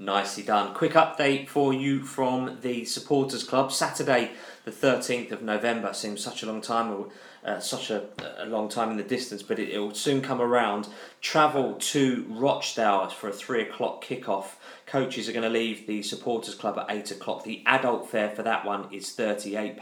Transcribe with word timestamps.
Nicely 0.00 0.44
done. 0.44 0.74
Quick 0.74 0.92
update 0.92 1.48
for 1.48 1.74
you 1.74 2.04
from 2.04 2.58
the 2.62 2.84
Supporters 2.84 3.42
Club. 3.42 3.72
Saturday, 3.72 4.30
the 4.64 4.70
13th 4.70 5.32
of 5.32 5.42
November. 5.42 5.92
Seems 5.92 6.22
such 6.22 6.44
a 6.44 6.46
long 6.46 6.60
time, 6.60 7.06
uh, 7.44 7.58
such 7.58 7.90
a, 7.90 8.04
a 8.38 8.46
long 8.46 8.68
time 8.68 8.92
in 8.92 8.96
the 8.96 9.02
distance, 9.02 9.42
but 9.42 9.58
it, 9.58 9.70
it 9.70 9.78
will 9.80 9.94
soon 9.94 10.22
come 10.22 10.40
around. 10.40 10.86
Travel 11.20 11.74
to 11.80 12.24
Rochdale 12.28 13.08
for 13.08 13.28
a 13.28 13.32
three 13.32 13.62
o'clock 13.62 14.04
kickoff. 14.04 14.50
Coaches 14.86 15.28
are 15.28 15.32
going 15.32 15.42
to 15.42 15.50
leave 15.50 15.88
the 15.88 16.02
Supporters 16.04 16.54
Club 16.54 16.78
at 16.78 16.86
eight 16.90 17.10
o'clock. 17.10 17.42
The 17.42 17.64
adult 17.66 18.08
fare 18.08 18.30
for 18.30 18.44
that 18.44 18.64
one 18.64 18.86
is 18.92 19.06
£38, 19.06 19.80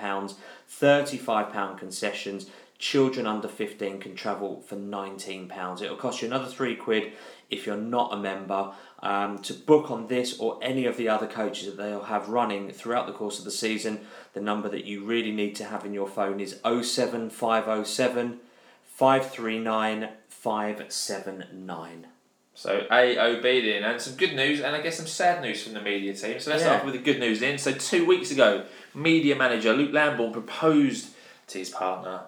£35 0.71 1.79
concessions. 1.79 2.47
Children 2.79 3.27
under 3.27 3.49
15 3.49 4.01
can 4.01 4.15
travel 4.15 4.63
for 4.67 4.77
£19. 4.77 5.83
It'll 5.83 5.97
cost 5.97 6.21
you 6.21 6.29
another 6.29 6.47
three 6.47 6.77
quid 6.77 7.13
if 7.51 7.67
you're 7.67 7.77
not 7.77 8.13
a 8.13 8.17
member. 8.17 8.73
Um, 9.03 9.39
to 9.41 9.53
book 9.53 9.91
on 9.91 10.07
this 10.09 10.39
or 10.39 10.59
any 10.63 10.87
of 10.87 10.97
the 10.97 11.09
other 11.09 11.27
coaches 11.27 11.67
that 11.67 11.77
they'll 11.77 12.05
have 12.05 12.29
running 12.29 12.71
throughout 12.73 13.07
the 13.07 13.13
course 13.13 13.39
of 13.39 13.45
the 13.45 13.51
season, 13.51 14.01
the 14.33 14.41
number 14.41 14.69
that 14.71 14.85
you 14.85 15.05
really 15.05 15.33
need 15.33 15.55
to 15.57 15.65
have 15.65 15.85
in 15.85 15.93
your 15.93 16.09
phone 16.09 16.41
is 16.41 16.59
07507 16.65 18.41
539 18.87 20.09
579. 20.29 22.07
So 22.55 22.87
AOB 22.91 23.43
then, 23.43 23.85
and 23.85 24.01
some 24.01 24.15
good 24.17 24.35
news, 24.35 24.61
and 24.63 24.75
I 24.75 24.81
guess 24.81 24.97
some 24.97 25.07
sad 25.07 25.43
news 25.43 25.63
from 25.63 25.75
the 25.75 25.83
media 25.83 26.15
team. 26.15 26.41
So 26.41 26.51
let's 26.51 26.63
Yeah. 26.63 26.71
start 26.71 26.85
with 26.87 26.95
the 26.95 27.01
good 27.01 27.21
news 27.21 27.41
then. 27.41 27.59
So 27.59 27.73
two 27.73 28.07
weeks 28.07 28.31
ago, 28.31 28.65
media 28.95 29.37
manager 29.37 29.75
Luke 29.75 29.93
Lamborn 29.93 30.33
proposed 30.33 31.09
to 31.49 31.59
his 31.59 31.69
partner. 31.69 32.23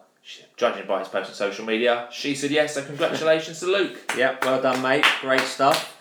Judging 0.57 0.87
by 0.87 0.99
his 0.99 1.09
post 1.09 1.31
on 1.31 1.35
social 1.35 1.65
media, 1.65 2.09
she 2.11 2.35
said 2.35 2.51
yes. 2.51 2.75
So 2.75 2.85
congratulations 2.85 3.61
to 3.61 3.67
Luke. 3.67 4.13
Yep, 4.17 4.45
well 4.45 4.61
done, 4.61 4.83
mate. 4.83 5.05
Great 5.21 5.41
stuff. 5.43 5.95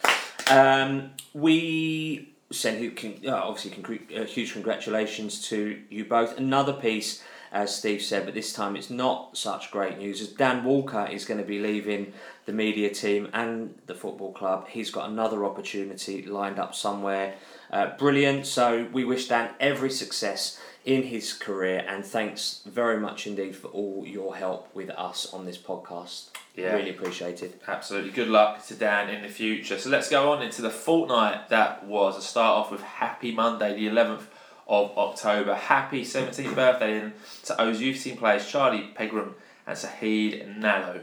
Um, 0.51 1.11
we 1.33 2.33
send 2.51 2.81
you 2.81 2.91
obviously 3.31 3.71
congr- 3.71 4.21
uh, 4.21 4.25
huge 4.25 4.53
congratulations 4.53 5.47
to 5.49 5.81
you 5.89 6.05
both. 6.05 6.38
Another 6.38 6.73
piece, 6.73 7.23
as 7.51 7.75
Steve 7.75 8.01
said, 8.01 8.25
but 8.25 8.33
this 8.33 8.53
time 8.53 8.75
it's 8.75 8.89
not 8.89 9.38
such 9.38 9.69
great 9.71 9.97
news. 9.97 10.19
As 10.21 10.29
Dan 10.29 10.63
Walker 10.63 11.07
is 11.11 11.25
going 11.25 11.39
to 11.39 11.45
be 11.45 11.59
leaving 11.59 12.13
the 12.45 12.53
media 12.53 12.89
team 12.89 13.29
and 13.33 13.75
the 13.85 13.94
football 13.94 14.33
club, 14.33 14.67
he's 14.67 14.89
got 14.89 15.09
another 15.09 15.45
opportunity 15.45 16.25
lined 16.25 16.57
up 16.57 16.73
somewhere. 16.73 17.35
Uh, 17.71 17.95
brilliant. 17.97 18.47
So 18.47 18.88
we 18.91 19.03
wish 19.03 19.27
Dan 19.27 19.51
every 19.59 19.91
success 19.91 20.59
in 20.88 21.03
his 21.03 21.34
career 21.34 21.84
and 21.86 22.06
thanks 22.06 22.62
very 22.66 22.98
much 22.98 23.28
indeed 23.28 23.53
for 23.53 23.68
all 23.68 24.06
your 24.08 24.38
help 24.38 24.74
with 24.74 24.90
us 24.92 25.34
on 25.34 25.46
this 25.46 25.58
podcast. 25.58 26.30
Yeah. 26.56 26.74
Really 26.74 26.92
appreciated. 26.92 27.59
Absolutely. 27.68 28.12
Good 28.12 28.30
luck 28.30 28.66
to 28.68 28.74
Dan 28.74 29.09
in 29.09 29.22
the 29.22 29.28
future. 29.28 29.78
So 29.78 29.90
let's 29.90 30.09
go 30.09 30.31
on 30.31 30.42
into 30.42 30.62
the 30.62 30.70
fortnight 30.70 31.50
that 31.50 31.86
was. 31.86 32.18
A 32.18 32.22
start 32.22 32.58
off 32.58 32.72
with 32.72 32.81
Happy 32.81 33.34
Monday, 33.34 33.75
the 33.75 33.88
11th 33.94 34.24
of 34.66 34.98
October. 34.98 35.56
Happy 35.56 36.03
17th 36.06 36.56
birthday 36.56 37.00
in 37.00 37.14
to 37.44 37.62
O's 37.62 37.81
youth 37.81 38.02
team 38.02 38.16
players 38.16 38.50
Charlie 38.50 38.90
Pegram 38.96 39.36
and 39.68 39.78
Sahid 39.78 40.58
Nallo. 40.58 41.02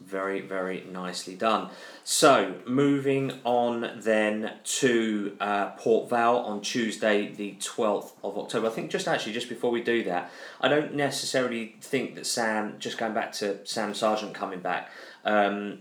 Very, 0.00 0.40
very 0.40 0.84
nicely 0.90 1.34
done. 1.34 1.68
So, 2.04 2.56
moving 2.66 3.32
on 3.44 3.92
then 3.96 4.54
to 4.64 5.36
uh, 5.38 5.70
Port 5.70 6.08
Vale 6.08 6.38
on 6.38 6.62
Tuesday, 6.62 7.28
the 7.28 7.56
12th 7.60 8.12
of 8.24 8.38
October. 8.38 8.68
I 8.68 8.70
think 8.70 8.90
just 8.90 9.06
actually, 9.06 9.34
just 9.34 9.48
before 9.48 9.70
we 9.70 9.82
do 9.82 10.02
that, 10.04 10.30
I 10.60 10.68
don't 10.68 10.94
necessarily 10.94 11.76
think 11.82 12.14
that 12.14 12.26
Sam, 12.26 12.76
just 12.78 12.96
going 12.96 13.12
back 13.12 13.32
to 13.34 13.64
Sam 13.66 13.92
Sargeant 13.92 14.32
coming 14.32 14.60
back, 14.60 14.90
um, 15.24 15.80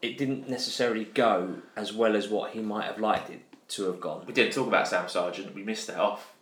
it 0.00 0.16
didn't 0.16 0.48
necessarily 0.48 1.04
go 1.04 1.56
as 1.76 1.92
well 1.92 2.14
as 2.14 2.28
what 2.28 2.52
he 2.52 2.60
might 2.60 2.84
have 2.84 3.00
liked 3.00 3.30
it 3.30 3.40
to 3.68 3.84
have 3.86 4.00
gone. 4.00 4.24
We 4.26 4.32
didn't 4.32 4.52
talk 4.52 4.68
about 4.68 4.88
Sam 4.88 5.06
Sargeant. 5.06 5.54
We 5.54 5.62
missed 5.62 5.88
that 5.88 5.98
off. 5.98 6.34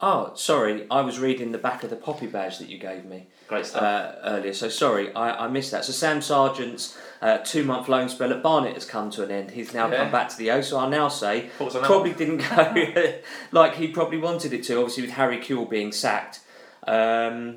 Oh, 0.00 0.30
sorry, 0.36 0.86
I 0.92 1.00
was 1.00 1.18
reading 1.18 1.50
the 1.50 1.58
back 1.58 1.82
of 1.82 1.90
the 1.90 1.96
poppy 1.96 2.28
badge 2.28 2.58
that 2.58 2.68
you 2.68 2.78
gave 2.78 3.04
me. 3.04 3.26
Great 3.48 3.66
stuff. 3.66 3.82
uh, 3.82 4.12
earlier. 4.22 4.52
So 4.52 4.68
sorry, 4.68 5.12
I, 5.14 5.46
I 5.46 5.48
missed 5.48 5.72
that. 5.72 5.84
So 5.84 5.92
Sam 5.92 6.20
Sargeant's 6.20 6.96
uh, 7.20 7.38
two 7.38 7.64
month 7.64 7.88
loan 7.88 8.08
spell 8.08 8.32
at 8.32 8.40
Barnet 8.42 8.74
has 8.74 8.84
come 8.84 9.10
to 9.10 9.24
an 9.24 9.30
end. 9.32 9.50
He's 9.50 9.74
now 9.74 9.90
Yeah. 9.90 9.96
come 10.04 10.12
back 10.12 10.28
to 10.28 10.36
the 10.36 10.52
O. 10.52 10.60
So 10.60 10.78
I'll 10.78 10.88
now 10.88 11.08
say 11.08 11.50
probably 11.58 12.12
didn't 12.12 12.38
go 12.48 13.14
like 13.52 13.74
he 13.74 13.88
probably 13.88 14.18
wanted 14.18 14.52
it 14.52 14.62
to. 14.64 14.76
Obviously 14.78 15.02
with 15.02 15.12
Harry 15.12 15.38
Kewell 15.38 15.68
being 15.68 15.90
sacked, 15.90 16.40
um, 16.86 17.56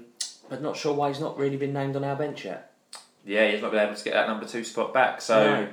but 0.50 0.64
not 0.64 0.76
sure 0.76 0.96
why 0.96 1.10
he's 1.10 1.20
not 1.20 1.38
really 1.38 1.58
been 1.58 1.74
named 1.74 1.96
on 1.96 2.04
our 2.04 2.16
bench 2.16 2.44
yet. 2.46 2.72
yeah, 3.24 3.52
he's 3.52 3.62
not 3.62 3.70
been 3.72 3.82
able 3.86 3.96
to 3.96 4.04
get 4.04 4.14
that 4.14 4.28
number 4.28 4.48
two 4.48 4.64
spot 4.64 4.94
back. 4.96 5.22
So 5.22 5.44
No. 5.44 5.68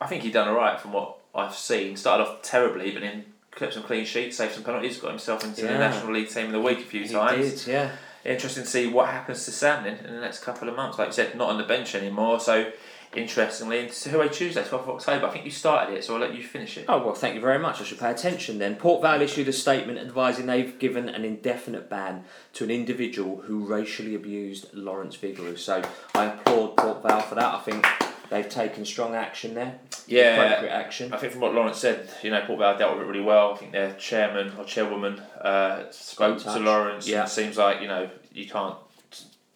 I 0.00 0.06
think 0.06 0.22
he 0.22 0.30
done 0.30 0.48
all 0.48 0.54
right 0.56 0.80
from 0.80 0.92
what 0.94 1.18
I've 1.34 1.54
seen. 1.54 1.96
Started 1.96 2.24
off 2.24 2.40
terribly, 2.42 2.92
but 2.92 3.00
then 3.00 3.26
kept 3.56 3.74
some 3.74 3.82
clean 3.82 4.04
sheets, 4.04 4.36
saved 4.36 4.54
some 4.54 4.64
penalties, 4.64 4.98
got 4.98 5.10
himself 5.10 5.44
into 5.44 5.62
the 5.62 5.68
National 5.68 6.12
League 6.12 6.28
team 6.28 6.46
of 6.46 6.52
the 6.52 6.60
week 6.60 6.78
a 6.78 6.82
few 6.82 7.02
He 7.02 7.08
times. 7.08 7.64
did, 7.64 7.72
yeah. 7.72 7.90
Interesting 8.24 8.62
to 8.64 8.68
see 8.68 8.86
what 8.86 9.08
happens 9.10 9.44
to 9.44 9.50
Sam 9.50 9.84
then 9.84 9.98
in 9.98 10.14
the 10.14 10.20
next 10.20 10.42
couple 10.42 10.68
of 10.68 10.76
months. 10.76 10.98
Like 10.98 11.08
you 11.08 11.12
said, 11.12 11.36
not 11.36 11.50
on 11.50 11.58
the 11.58 11.64
bench 11.64 11.94
anymore. 11.94 12.40
So, 12.40 12.72
interestingly, 13.14 13.78
it's 13.80 14.04
Who 14.04 14.26
Tuesday, 14.30 14.62
12th 14.62 14.72
of 14.72 14.88
October. 14.88 15.26
I 15.26 15.30
think 15.30 15.44
you 15.44 15.50
started 15.50 15.94
it, 15.94 16.04
so 16.04 16.14
I'll 16.14 16.20
let 16.20 16.34
you 16.34 16.42
finish 16.42 16.78
it. 16.78 16.86
Oh 16.88 17.04
well, 17.04 17.14
thank 17.14 17.34
you 17.34 17.40
very 17.42 17.58
much. 17.58 17.80
I 17.80 17.84
should 17.84 18.00
pay 18.00 18.10
attention 18.10 18.58
then. 18.58 18.76
Port 18.76 19.02
Vale 19.02 19.20
issued 19.20 19.46
a 19.48 19.52
statement 19.52 19.98
advising 19.98 20.46
they've 20.46 20.78
given 20.78 21.08
an 21.10 21.24
indefinite 21.24 21.90
ban 21.90 22.24
to 22.54 22.64
an 22.64 22.70
individual 22.70 23.42
who 23.42 23.66
racially 23.66 24.14
abused 24.14 24.72
Lawrence 24.72 25.16
Vigouroux. 25.16 25.58
So 25.58 25.82
I 26.14 26.24
applaud 26.24 26.76
Port 26.78 27.02
Vale 27.02 27.20
for 27.20 27.34
that. 27.34 27.54
I 27.54 27.60
think 27.60 27.86
they've 28.30 28.48
taken 28.48 28.84
strong 28.84 29.14
action 29.14 29.54
there. 29.54 29.78
Yeah. 30.06 30.42
appropriate 30.42 30.72
action. 30.72 31.12
I 31.12 31.16
think 31.18 31.32
from 31.32 31.40
what 31.40 31.54
Lawrence 31.54 31.78
said, 31.78 32.08
you 32.22 32.30
know, 32.30 32.42
Port 32.46 32.58
Vale 32.58 32.78
dealt 32.78 32.96
with 32.96 33.06
it 33.06 33.08
really 33.08 33.24
well. 33.24 33.54
I 33.54 33.56
think 33.56 33.72
their 33.72 33.92
chairman 33.94 34.52
or 34.58 34.64
chairwoman 34.64 35.20
uh, 35.40 35.90
spoke 35.90 36.38
to. 36.40 36.58
Lawrence. 36.58 37.08
Yeah. 37.08 37.24
It 37.24 37.28
seems 37.28 37.56
like, 37.56 37.80
you 37.80 37.88
know, 37.88 38.10
you 38.32 38.48
can't 38.48 38.76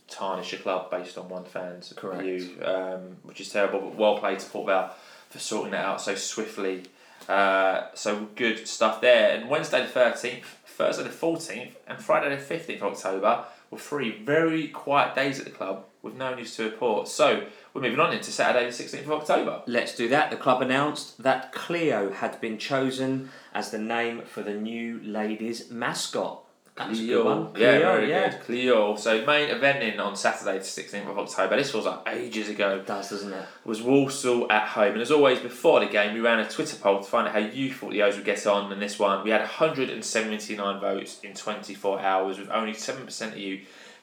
tarnish 0.09 0.53
a 0.53 0.57
club 0.57 0.91
based 0.91 1.19
on 1.19 1.29
one 1.29 1.45
fan's 1.45 1.93
Correct. 1.97 2.23
view, 2.23 2.51
um, 2.65 3.17
which 3.23 3.41
is 3.41 3.51
terrible. 3.51 3.81
But 3.81 3.97
well 3.97 4.19
played 4.19 4.39
to 4.41 4.47
Port 4.49 4.67
Vale 4.67 4.91
for 5.31 5.39
sorting 5.39 5.73
that 5.73 5.85
out 5.85 6.01
so 6.01 6.15
swiftly. 6.15 6.85
Uh, 7.29 7.89
so 7.95 8.29
good 8.37 8.67
stuff 8.67 9.01
there. 9.01 9.37
And 9.37 9.49
Wednesday 9.51 9.87
the 9.87 9.93
13th, 9.93 10.45
Thursday 10.65 11.03
the 11.03 11.11
14th, 11.11 11.73
and 11.87 11.99
Friday 11.99 12.35
the 12.35 12.43
15th 12.43 12.77
of 12.77 12.83
October 12.95 13.45
were 13.71 13.79
three 13.79 14.23
very 14.23 14.69
quiet 14.69 15.15
days 15.15 15.39
at 15.39 15.45
the 15.45 15.51
club 15.51 15.85
with 16.03 16.15
no 16.15 16.35
news 16.35 16.57
to 16.57 16.65
report. 16.65 17.09
So 17.09 17.45
we're 17.79 17.91
moving 17.91 18.01
on 18.01 18.13
into 18.13 18.33
Saturday, 18.33 18.67
the 18.67 18.73
16th 18.73 19.05
of 19.05 19.13
October. 19.13 19.63
Let's 19.67 19.95
do 19.95 20.09
that. 20.09 20.31
The 20.31 20.37
club 20.37 20.63
announced 20.63 21.23
that 21.23 21.53
Cleo 21.53 22.11
had 22.13 22.41
been 22.41 22.59
chosen 22.59 23.31
as 23.55 23.71
the 23.71 23.79
name 23.79 24.23
for 24.23 24.43
the 24.43 24.55
new 24.55 25.01
ladies' 25.03 25.71
mascot. 25.71 26.45
That's 26.75 27.01
a 27.01 27.07
good 27.07 27.25
one. 27.25 27.49
yeah, 27.57 27.79
very 27.79 28.09
yeah. 28.09 28.31
good. 28.31 28.41
Cleo. 28.41 28.97
So 28.97 29.25
main 29.27 29.49
eventing 29.49 29.99
on 29.99 30.15
Saturday, 30.15 30.59
the 30.59 30.65
16th 30.65 31.11
of 31.11 31.19
October. 31.19 31.57
This 31.57 31.75
was 31.75 31.87
like 31.87 32.07
ages 32.09 32.49
ago. 32.49 32.77
It 32.77 32.87
does, 32.87 33.11
doesn't 33.11 33.33
it? 33.33 33.47
was 33.65 33.83
Walsall 33.83 34.51
at 34.51 34.69
home. 34.69 34.93
And 34.93 35.03
as 35.03 35.11
always, 35.11 35.41
before 35.41 35.81
the 35.81 35.87
game, 35.87 36.15
we 36.15 36.21
ran 36.21 36.39
a 36.39 36.49
Twitter 36.49 36.77
poll 36.77 36.99
to 36.99 37.05
find 37.05 37.27
out 37.27 37.33
how 37.33 37.41
you 37.41 37.73
thought 37.73 37.91
the 37.91 38.03
O's 38.03 38.17
would 38.17 38.25
get 38.25 38.47
on. 38.47 38.73
And 38.73 38.81
this 38.81 38.99
one, 38.99 39.25
we 39.25 39.31
had 39.31 39.41
179 39.41 40.81
votes 40.81 41.21
in 41.23 41.35
24 41.35 42.01
hours, 42.01 42.39
with 42.39 42.51
only 42.51 42.73
7% 42.73 43.23
of 43.33 43.39
you 43.39 43.61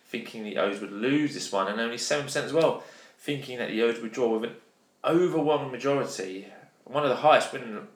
thinking 0.07 0.44
the 0.44 0.57
O's 0.57 0.81
would 0.81 0.92
lose 0.92 1.33
this 1.33 1.51
one, 1.54 1.68
and 1.69 1.80
only 1.80 1.98
7% 1.98 2.36
as 2.44 2.54
well 2.54 2.83
thinking 3.25 3.57
that 3.57 3.69
the 3.69 3.81
O's 3.81 4.00
would 4.01 4.12
draw 4.12 4.38
with 4.38 4.51
an 4.51 4.56
overwhelming 5.04 5.72
majority. 5.72 6.48
One 6.83 7.04
of 7.04 7.10
the 7.10 7.16
highest 7.16 7.51
winning 7.51 7.88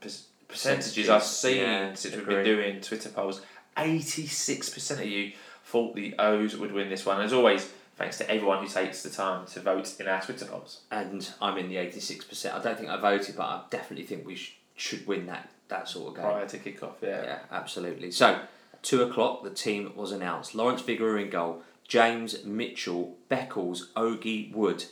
percentages 0.47 1.07
I've 1.07 1.23
seen 1.23 1.57
Yeah, 1.57 1.93
since 1.93 2.15
we've 2.15 2.25
been 2.25 2.43
doing 2.43 2.81
Twitter 2.81 3.09
polls. 3.09 3.41
86% 3.77 4.91
of 4.99 5.05
you 5.05 5.33
thought 5.65 5.95
the 5.95 6.15
O's 6.17 6.57
would 6.57 6.71
win 6.71 6.89
this 6.89 7.05
one. 7.05 7.21
As 7.21 7.31
always, 7.31 7.65
thanks 7.95 8.17
to 8.17 8.29
everyone 8.29 8.63
who 8.63 8.67
takes 8.67 9.03
the 9.03 9.09
time 9.11 9.45
to 9.47 9.59
vote 9.59 9.99
in 9.99 10.07
our 10.07 10.19
Twitter 10.21 10.45
polls. 10.45 10.81
And 10.89 11.29
I'm 11.39 11.57
in 11.59 11.69
the 11.69 11.75
86%. 11.75 12.51
I 12.53 12.61
don't 12.63 12.77
think 12.77 12.89
I 12.89 12.99
voted, 12.99 13.35
but 13.37 13.43
I 13.43 13.61
definitely 13.69 14.05
think 14.07 14.25
we 14.25 14.35
sh- 14.35 14.57
should 14.75 15.05
win 15.05 15.27
that, 15.27 15.49
that 15.67 15.87
sort 15.87 16.09
of 16.09 16.15
game. 16.15 16.25
Prior 16.25 16.47
to 16.47 16.57
kick 16.57 16.81
off, 16.81 16.95
yeah. 17.03 17.23
Yeah, 17.23 17.39
absolutely. 17.51 18.09
So, 18.09 18.39
two 18.81 19.03
o'clock, 19.03 19.43
the 19.43 19.51
team 19.51 19.91
was 19.95 20.11
announced. 20.11 20.55
Lawrence 20.55 20.81
Vigouroux 20.81 21.21
in 21.21 21.29
goal, 21.29 21.61
James 21.87 22.43
Mitchell, 22.43 23.15
Beckles, 23.29 23.91
Ogie 23.93 24.51
Wood, 24.53 24.85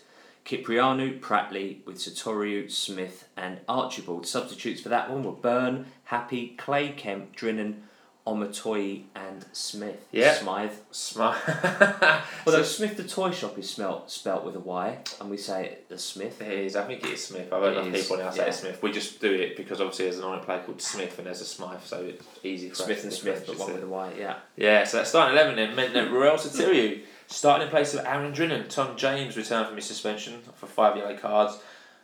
Kiprianu, 0.48 1.20
Prattley, 1.20 1.86
with 1.86 1.98
Satoru, 1.98 2.72
Smith, 2.72 3.28
and 3.36 3.60
Archibald. 3.68 4.26
Substitutes 4.26 4.80
for 4.80 4.88
that 4.88 5.12
one 5.12 5.24
were 5.24 5.34
Byrne, 5.34 5.88
Happe, 6.06 6.56
Clay 6.56 6.90
Kemp, 6.90 7.36
Drinan, 7.36 7.82
Omatoyi, 8.26 9.04
and 9.14 9.46
Smith. 9.52 10.08
Yeah. 10.14 10.34
Smythe. 10.36 10.72
Smart. 10.92 11.38
Although 12.46 12.64
Smith 12.64 12.96
the 12.96 13.04
toy 13.04 13.32
shop 13.32 13.58
is 13.58 13.70
spelt, 13.70 14.10
spelt 14.10 14.46
with 14.46 14.56
a 14.56 14.60
Y, 14.60 14.98
and 15.20 15.30
we 15.30 15.36
say 15.36 15.66
it 15.66 15.90
the 15.90 15.98
Smith. 15.98 16.42
It 16.42 16.48
is. 16.48 16.78
I 16.78 16.86
think 16.86 17.04
it 17.04 17.12
is 17.12 17.26
Smith. 17.26 17.52
I've 17.52 17.62
heard 17.62 17.78
enough 17.78 17.94
people 17.94 18.18
now 18.18 18.30
say 18.30 18.46
yeah. 18.46 18.52
Smith. 18.52 18.82
We 18.82 18.94
just 18.94 19.20
do 19.20 19.34
it 19.34 19.58
because 19.58 19.82
obviously 19.82 20.06
there's 20.06 20.20
an 20.20 20.24
Iron 20.24 20.40
player 20.40 20.64
called 20.64 20.82
Smith 20.82 21.18
and 21.18 21.28
there's 21.28 21.42
a 21.42 21.46
Smythe, 21.46 21.82
so 21.84 22.02
it's 22.04 22.26
easy 22.44 22.70
for 22.70 22.76
Smith 22.76 23.04
and 23.04 23.12
Smith, 23.12 23.44
but 23.46 23.58
one 23.60 23.72
it. 23.72 23.74
with 23.76 23.84
a 23.84 23.88
Y, 23.88 24.14
yeah. 24.18 24.36
Yeah, 24.56 24.86
so 24.86 24.98
that 24.98 25.08
starting 25.08 25.38
eleven 25.38 25.58
then 25.58 25.76
meant 25.76 25.94
that 25.94 26.10
Ruel 26.10 26.36
Sotiriou 26.36 27.02
starting 27.28 27.68
in 27.68 27.72
place 27.72 27.94
of 27.94 28.06
Aaron 28.06 28.34
Drinan. 28.34 28.70
Tom 28.70 28.98
James 28.98 29.38
returned 29.38 29.68
from 29.68 29.76
his 29.76 29.86
suspension 29.86 30.42
for 30.56 30.66
five 30.66 30.98
yellow 30.98 31.16
cards. 31.16 31.60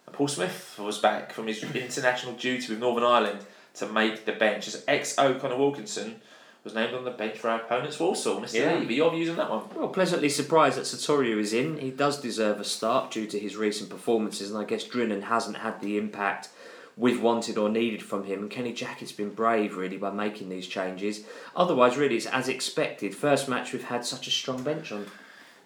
And 0.05 0.15
Paul 0.15 0.27
Smith 0.27 0.77
was 0.77 0.99
back 0.99 1.33
from 1.33 1.47
his 1.47 1.63
international 1.63 2.33
duty 2.33 2.71
with 2.71 2.79
Northern 2.79 3.03
Ireland 3.03 3.39
to 3.75 3.87
make 3.87 4.25
the 4.25 4.33
bench 4.33 4.67
as 4.67 4.83
ex 4.87 5.17
O'Connor 5.17 5.57
Wilkinson 5.57 6.21
was 6.63 6.73
named 6.73 6.93
on 6.93 7.03
the 7.03 7.11
bench 7.11 7.37
for 7.37 7.49
our 7.49 7.59
opponents 7.59 7.99
Walsall. 7.99 8.39
Mr. 8.39 8.53
Yeah. 8.53 8.75
Levy, 8.75 8.95
your 8.95 9.11
views 9.11 9.29
on 9.29 9.35
that 9.35 9.49
one? 9.49 9.63
Well, 9.75 9.89
pleasantly 9.89 10.29
surprised 10.29 10.77
that 10.77 10.83
Sotiriou 10.85 11.37
is 11.37 11.51
in. 11.51 11.77
He 11.77 11.91
does 11.91 12.21
deserve 12.21 12.59
a 12.59 12.63
start 12.63 13.11
due 13.11 13.27
to 13.27 13.39
his 13.39 13.57
recent 13.57 13.89
performances, 13.89 14.49
and 14.49 14.57
I 14.57 14.63
guess 14.63 14.85
Drinan 14.85 15.23
hasn't 15.23 15.57
had 15.57 15.81
the 15.81 15.97
impact 15.97 16.49
we've 16.98 17.22
wanted 17.22 17.57
or 17.57 17.69
needed 17.69 18.01
from 18.04 18.24
him. 18.25 18.40
And 18.42 18.50
Kenny 18.51 18.74
Jackett's 18.74 19.12
been 19.12 19.31
brave, 19.34 19.75
really, 19.78 19.98
by 19.98 20.12
making 20.12 20.50
these 20.50 20.68
changes. 20.68 21.24
Otherwise, 21.56 21.98
really, 21.98 22.16
it's 22.18 22.25
as 22.28 22.48
expected. 22.48 23.16
First 23.16 23.48
match 23.50 23.74
we've 23.74 23.84
had 23.86 24.06
such 24.06 24.28
a 24.28 24.31
strong 24.31 24.63
bench 24.63 24.92
on. 24.92 25.06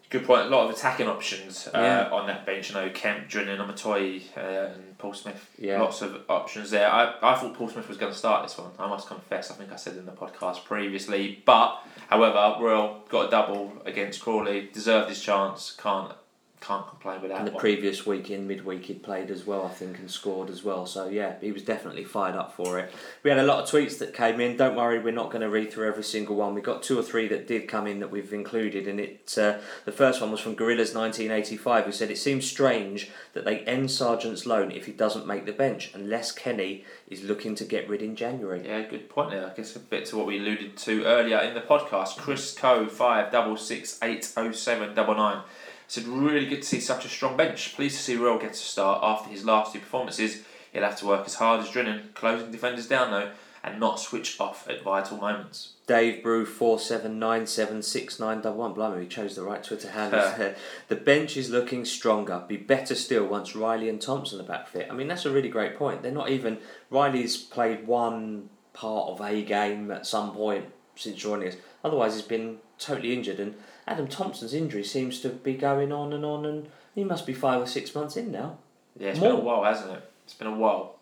Good 0.09 0.25
point. 0.25 0.43
A 0.43 0.49
lot 0.49 0.63
of 0.69 0.73
attacking 0.73 1.07
options 1.09 1.67
uh, 1.67 1.71
Yeah. 1.73 2.09
on 2.15 2.27
that 2.27 2.45
bench. 2.45 2.69
You 2.69 2.75
know, 2.75 2.89
Kemp, 2.89 3.27
Drinan, 3.27 3.57
Amatoy, 3.59 4.21
uh, 4.37 4.73
and 4.73 4.97
Paul 4.97 5.13
Smith. 5.13 5.49
Yeah. 5.59 5.81
Lots 5.81 6.01
of 6.01 6.21
options 6.29 6.71
there. 6.71 6.89
I, 6.89 7.13
I 7.21 7.35
thought 7.35 7.53
Paul 7.55 7.67
Smith 7.67 7.89
was 7.89 7.97
going 7.97 8.13
to 8.13 8.17
start 8.17 8.43
this 8.47 8.57
one. 8.57 8.71
I 8.79 8.87
must 8.87 9.09
confess. 9.09 9.51
I 9.51 9.55
think 9.55 9.73
I 9.73 9.75
said 9.75 9.97
in 9.97 10.05
the 10.05 10.13
podcast 10.13 10.63
previously. 10.63 11.43
But, 11.45 11.83
however, 12.07 12.55
Ruel 12.63 13.03
got 13.09 13.27
a 13.27 13.29
double 13.29 13.73
against 13.85 14.21
Crawley. 14.21 14.69
Deserved 14.71 15.09
his 15.09 15.21
chance. 15.21 15.75
Can't 15.77 16.13
can't 16.59 16.87
complain 16.87 17.21
with 17.21 17.29
that 17.29 17.37
And 17.39 17.47
the 17.47 17.51
one. 17.51 17.59
previous 17.59 18.05
week 18.05 18.31
in 18.31 18.47
midweek 18.47 18.85
he'd 18.85 19.03
played 19.03 19.29
as 19.29 19.45
well, 19.45 19.65
I 19.65 19.69
think, 19.69 19.99
and 19.99 20.09
scored 20.09 20.49
as 20.49 20.63
well. 20.63 20.85
So 20.85 21.07
yeah, 21.07 21.35
he 21.39 21.51
was 21.51 21.61
definitely 21.61 22.03
fired 22.03 22.35
up 22.35 22.51
for 22.53 22.79
it. 22.79 22.91
We 23.23 23.29
had 23.29 23.39
a 23.39 23.43
lot 23.43 23.63
of 23.63 23.69
tweets 23.69 23.99
that 23.99 24.13
came 24.13 24.39
in. 24.39 24.57
Don't 24.57 24.75
worry, 24.75 24.97
we're 24.99 25.13
not 25.13 25.29
going 25.29 25.43
to 25.43 25.49
read 25.49 25.71
through 25.71 25.87
every 25.87 26.03
single 26.03 26.35
one. 26.35 26.55
We 26.55 26.61
got 26.61 26.81
two 26.81 26.97
or 26.97 27.03
three 27.03 27.27
that 27.27 27.47
did 27.47 27.67
come 27.67 27.85
in 27.85 27.99
that 27.99 28.09
we've 28.09 28.33
included, 28.33 28.87
and 28.87 28.99
it. 28.99 29.37
Uh, 29.37 29.59
the 29.85 29.91
first 29.91 30.19
one 30.19 30.31
was 30.31 30.39
from 30.39 30.55
Gorillas 30.55 30.95
1985, 30.95 31.85
who 31.85 31.91
said 31.91 32.09
it 32.09 32.17
seems 32.17 32.49
strange 32.49 33.09
that 33.33 33.45
they 33.45 33.59
end 33.59 33.89
Sargeant's 33.89 34.45
loan 34.45 34.71
if 34.71 34.87
he 34.87 34.91
doesn't 34.91 35.27
make 35.27 35.45
the 35.45 35.51
bench, 35.53 35.91
unless 35.93 36.31
Kenny 36.31 36.83
is 37.07 37.23
looking 37.23 37.53
to 37.55 37.65
get 37.65 37.87
rid 37.87 38.01
in 38.01 38.15
January. 38.15 38.63
Yeah, 38.65 38.81
good 38.81 39.09
point 39.09 39.29
there. 39.29 39.45
I 39.45 39.53
guess 39.53 39.75
a 39.75 39.79
bit 39.79 40.05
to 40.07 40.17
what 40.17 40.25
we 40.25 40.39
alluded 40.39 40.75
to 40.77 41.05
earlier 41.05 41.37
in 41.39 41.53
the 41.53 41.61
podcast. 41.61 42.17
Chris 42.17 42.53
Co 42.53 42.87
five 42.87 43.31
double 43.31 43.57
six 43.57 43.99
eight 44.01 44.31
oh 44.35 44.51
seven 44.51 44.95
double 44.95 45.15
nine 45.15 45.43
said 45.87 46.07
really 46.07 46.45
good 46.45 46.61
to 46.61 46.67
see 46.67 46.79
such 46.79 47.05
a 47.05 47.09
strong 47.09 47.37
bench. 47.37 47.75
Pleased 47.75 47.97
to 47.97 48.03
see 48.03 48.15
Ruel 48.15 48.37
get 48.37 48.53
to 48.53 48.59
start 48.59 48.99
after 49.03 49.29
his 49.29 49.45
last 49.45 49.73
two 49.73 49.79
performances. 49.79 50.43
He'll 50.73 50.83
have 50.83 50.97
to 50.97 51.07
work 51.07 51.25
as 51.25 51.35
hard 51.35 51.61
as 51.61 51.69
Drinan, 51.69 52.13
closing 52.13 52.51
defenders 52.51 52.87
down 52.87 53.11
though, 53.11 53.31
and 53.63 53.79
not 53.79 53.99
switch 53.99 54.39
off 54.39 54.67
at 54.69 54.83
vital 54.83 55.17
moments. 55.17 55.73
Dave 55.87 56.21
Brew 56.21 56.45
four 56.45 56.77
seven 56.77 57.17
nine 57.17 57.47
seven 57.47 57.81
six 57.81 58.19
nine 58.19 58.41
double 58.41 58.59
one. 58.59 58.73
Blimey, 58.73 58.99
we 58.99 59.07
chose 59.07 59.35
the 59.35 59.43
right 59.43 59.63
Twitter 59.63 59.89
handle 59.89 60.19
there. 60.37 60.55
The 60.89 60.97
bench 60.97 61.37
is 61.37 61.49
looking 61.49 61.85
stronger. 61.85 62.43
Be 62.47 62.57
better 62.57 62.93
still 62.93 63.25
once 63.25 63.55
Riley 63.55 63.87
and 63.87 64.01
Thompson 64.01 64.39
are 64.41 64.43
back 64.43 64.67
fit. 64.67 64.87
I 64.89 64.93
mean, 64.93 65.07
that's 65.07 65.25
a 65.25 65.31
really 65.31 65.49
great 65.49 65.77
point. 65.77 66.03
They're 66.03 66.11
not 66.11 66.29
even. 66.29 66.57
Riley's 66.89 67.37
played 67.37 67.87
one 67.87 68.49
part 68.73 69.09
of 69.09 69.21
a 69.21 69.41
game 69.41 69.89
at 69.89 70.05
some 70.05 70.33
point 70.33 70.65
since 70.95 71.15
joining 71.15 71.47
us. 71.47 71.55
Otherwise, 71.83 72.15
he's 72.15 72.23
been 72.23 72.57
totally 72.77 73.13
injured. 73.13 73.39
And 73.39 73.55
Adam 73.87 74.07
Thompson's 74.07 74.53
injury 74.53 74.83
seems 74.83 75.21
to 75.21 75.29
be 75.29 75.53
going 75.53 75.91
on 75.91 76.11
and 76.13 76.25
on, 76.25 76.45
and 76.45 76.67
he 76.93 77.03
must 77.03 77.25
be 77.25 77.33
five 77.33 77.61
or 77.61 77.67
six 77.67 77.95
months 77.95 78.17
in 78.17 78.31
now. 78.31 78.57
Yeah, 78.99 79.09
it's 79.09 79.19
been 79.19 79.31
a 79.31 79.35
while, 79.35 79.63
hasn't 79.63 79.91
it? 79.91 80.11
It's 80.25 80.33
been 80.33 80.47
a 80.47 80.55
while. 80.55 80.95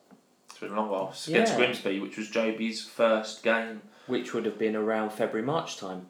It's 0.49 0.59
been 0.59 0.71
a 0.71 0.75
long 0.75 0.89
while. 0.89 1.09
It's 1.09 1.27
against 1.27 1.53
Yeah. 1.53 1.57
Grimsby, 1.57 1.99
which 1.99 2.17
was 2.17 2.29
Jobi's 2.29 2.83
first 2.85 3.43
game. 3.43 3.81
Which 4.07 4.33
would 4.33 4.45
have 4.45 4.59
been 4.59 4.75
around 4.75 5.11
February 5.11 5.45
March 5.45 5.77
time. 5.77 6.07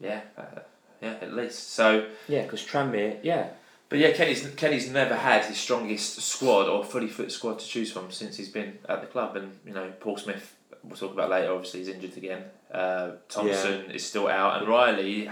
Yeah, 0.00 0.20
uh, 0.36 0.60
yeah, 1.02 1.16
at 1.20 1.34
least. 1.34 1.70
So 1.74 2.06
Yeah, 2.26 2.42
because 2.42 2.62
Tranmere, 2.64 3.18
yeah, 3.22 3.48
But 3.90 3.98
yeah, 3.98 4.12
Kenny's 4.12 4.46
Kenny's 4.56 4.90
never 4.90 5.14
had 5.16 5.44
his 5.44 5.58
strongest 5.58 6.20
squad 6.22 6.68
or 6.68 6.84
fully 6.84 7.08
fit 7.08 7.32
squad 7.32 7.58
to 7.58 7.66
choose 7.66 7.90
from 7.92 8.10
since 8.10 8.36
he's 8.36 8.50
been 8.50 8.78
at 8.88 9.00
the 9.00 9.06
club. 9.06 9.36
And 9.36 9.58
you 9.64 9.72
know, 9.72 9.92
Paul 10.00 10.16
Smith, 10.16 10.54
we'll 10.82 10.96
talk 10.96 11.12
about 11.12 11.30
later. 11.30 11.52
Obviously, 11.52 11.80
he's 11.80 11.88
injured 11.88 12.16
again. 12.16 12.44
Uh, 12.72 13.12
Thompson 13.28 13.90
is 13.90 14.04
still 14.06 14.28
out, 14.28 14.60
and 14.60 14.68
Riley. 14.68 15.28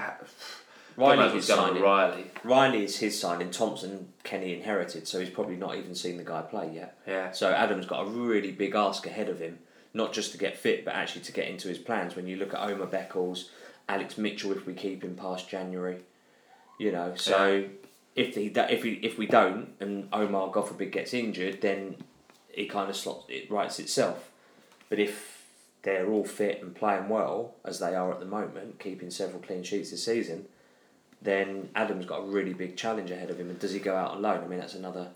Riley 0.97 1.17
don't 1.17 1.27
is 1.29 1.35
what's 1.35 1.49
going 1.49 1.61
with 1.61 1.69
signing. 1.69 1.83
Riley. 1.83 2.25
Riley 2.45 2.85
is 2.85 2.99
his 2.99 3.19
signing. 3.19 3.51
Thompson, 3.51 4.09
Kenny 4.25 4.55
inherited, 4.55 5.07
so 5.07 5.21
he's 5.21 5.31
probably 5.31 5.57
not 5.57 5.77
even 5.77 5.95
seen 5.95 6.17
the 6.17 6.25
guy 6.25 6.43
play 6.43 6.71
yet. 6.75 6.99
Yeah, 7.07 7.33
So 7.33 7.53
Adam's 7.53 7.87
got 7.87 8.07
a 8.07 8.11
really 8.11 8.53
big 8.53 8.75
ask 8.75 9.07
ahead 9.07 9.29
of 9.29 9.39
him, 9.39 9.59
not 9.93 10.13
just 10.13 10.33
to 10.33 10.39
get 10.39 10.57
fit, 10.57 10.85
but 10.85 10.95
actually 10.95 11.23
to 11.23 11.33
get 11.33 11.49
into 11.49 11.69
his 11.69 11.79
plans. 11.79 12.17
When 12.17 12.27
you 12.27 12.37
look 12.37 12.55
at 12.55 12.61
Omar 12.61 12.87
Beckles, 12.87 13.49
Alex 13.89 14.17
Mitchell, 14.17 14.53
if 14.53 14.67
we 14.67 14.75
keep 14.75 15.05
him 15.05 15.15
past 15.15 15.49
January, 15.49 15.99
you 16.79 16.93
know. 16.93 17.15
So 17.17 17.65
if 18.15 18.35
he 18.35 18.47
if 18.47 18.83
he, 18.83 18.93
if 19.03 19.19
we 19.19 19.27
don't, 19.27 19.69
and 19.81 20.09
Omar 20.13 20.51
God 20.51 20.69
forbid 20.69 20.93
gets 20.93 21.13
injured, 21.13 21.61
then 21.61 21.97
it 22.53 22.71
kind 22.71 22.89
of 22.89 22.97
slots 22.97 23.27
it 23.29 23.51
writes 23.51 23.79
itself. 23.79 24.31
But 24.89 24.99
if 24.99 25.45
they're 25.83 26.11
all 26.11 26.25
fit 26.25 26.63
and 26.63 26.75
playing 26.75 27.09
well 27.09 27.55
as 27.65 27.79
they 27.79 27.95
are 27.95 28.11
at 28.13 28.19
the 28.19 28.27
moment, 28.27 28.81
keeping 28.81 29.11
several 29.11 29.41
clean 29.41 29.63
sheets 29.63 29.91
this 29.91 30.05
season, 30.05 30.47
then 31.27 31.69
Adam's 31.75 32.07
got 32.07 32.21
a 32.21 32.27
really 32.27 32.55
big 32.55 32.77
challenge 32.77 33.11
ahead 33.11 33.31
of 33.31 33.39
him. 33.39 33.51
And 33.51 33.59
does 33.59 33.73
he 33.73 33.79
go 33.81 33.95
out 33.95 34.13
on 34.13 34.23
loan? 34.23 34.43
I 34.43 34.47
mean, 34.47 34.59
that's 34.59 34.75
another. 34.75 35.09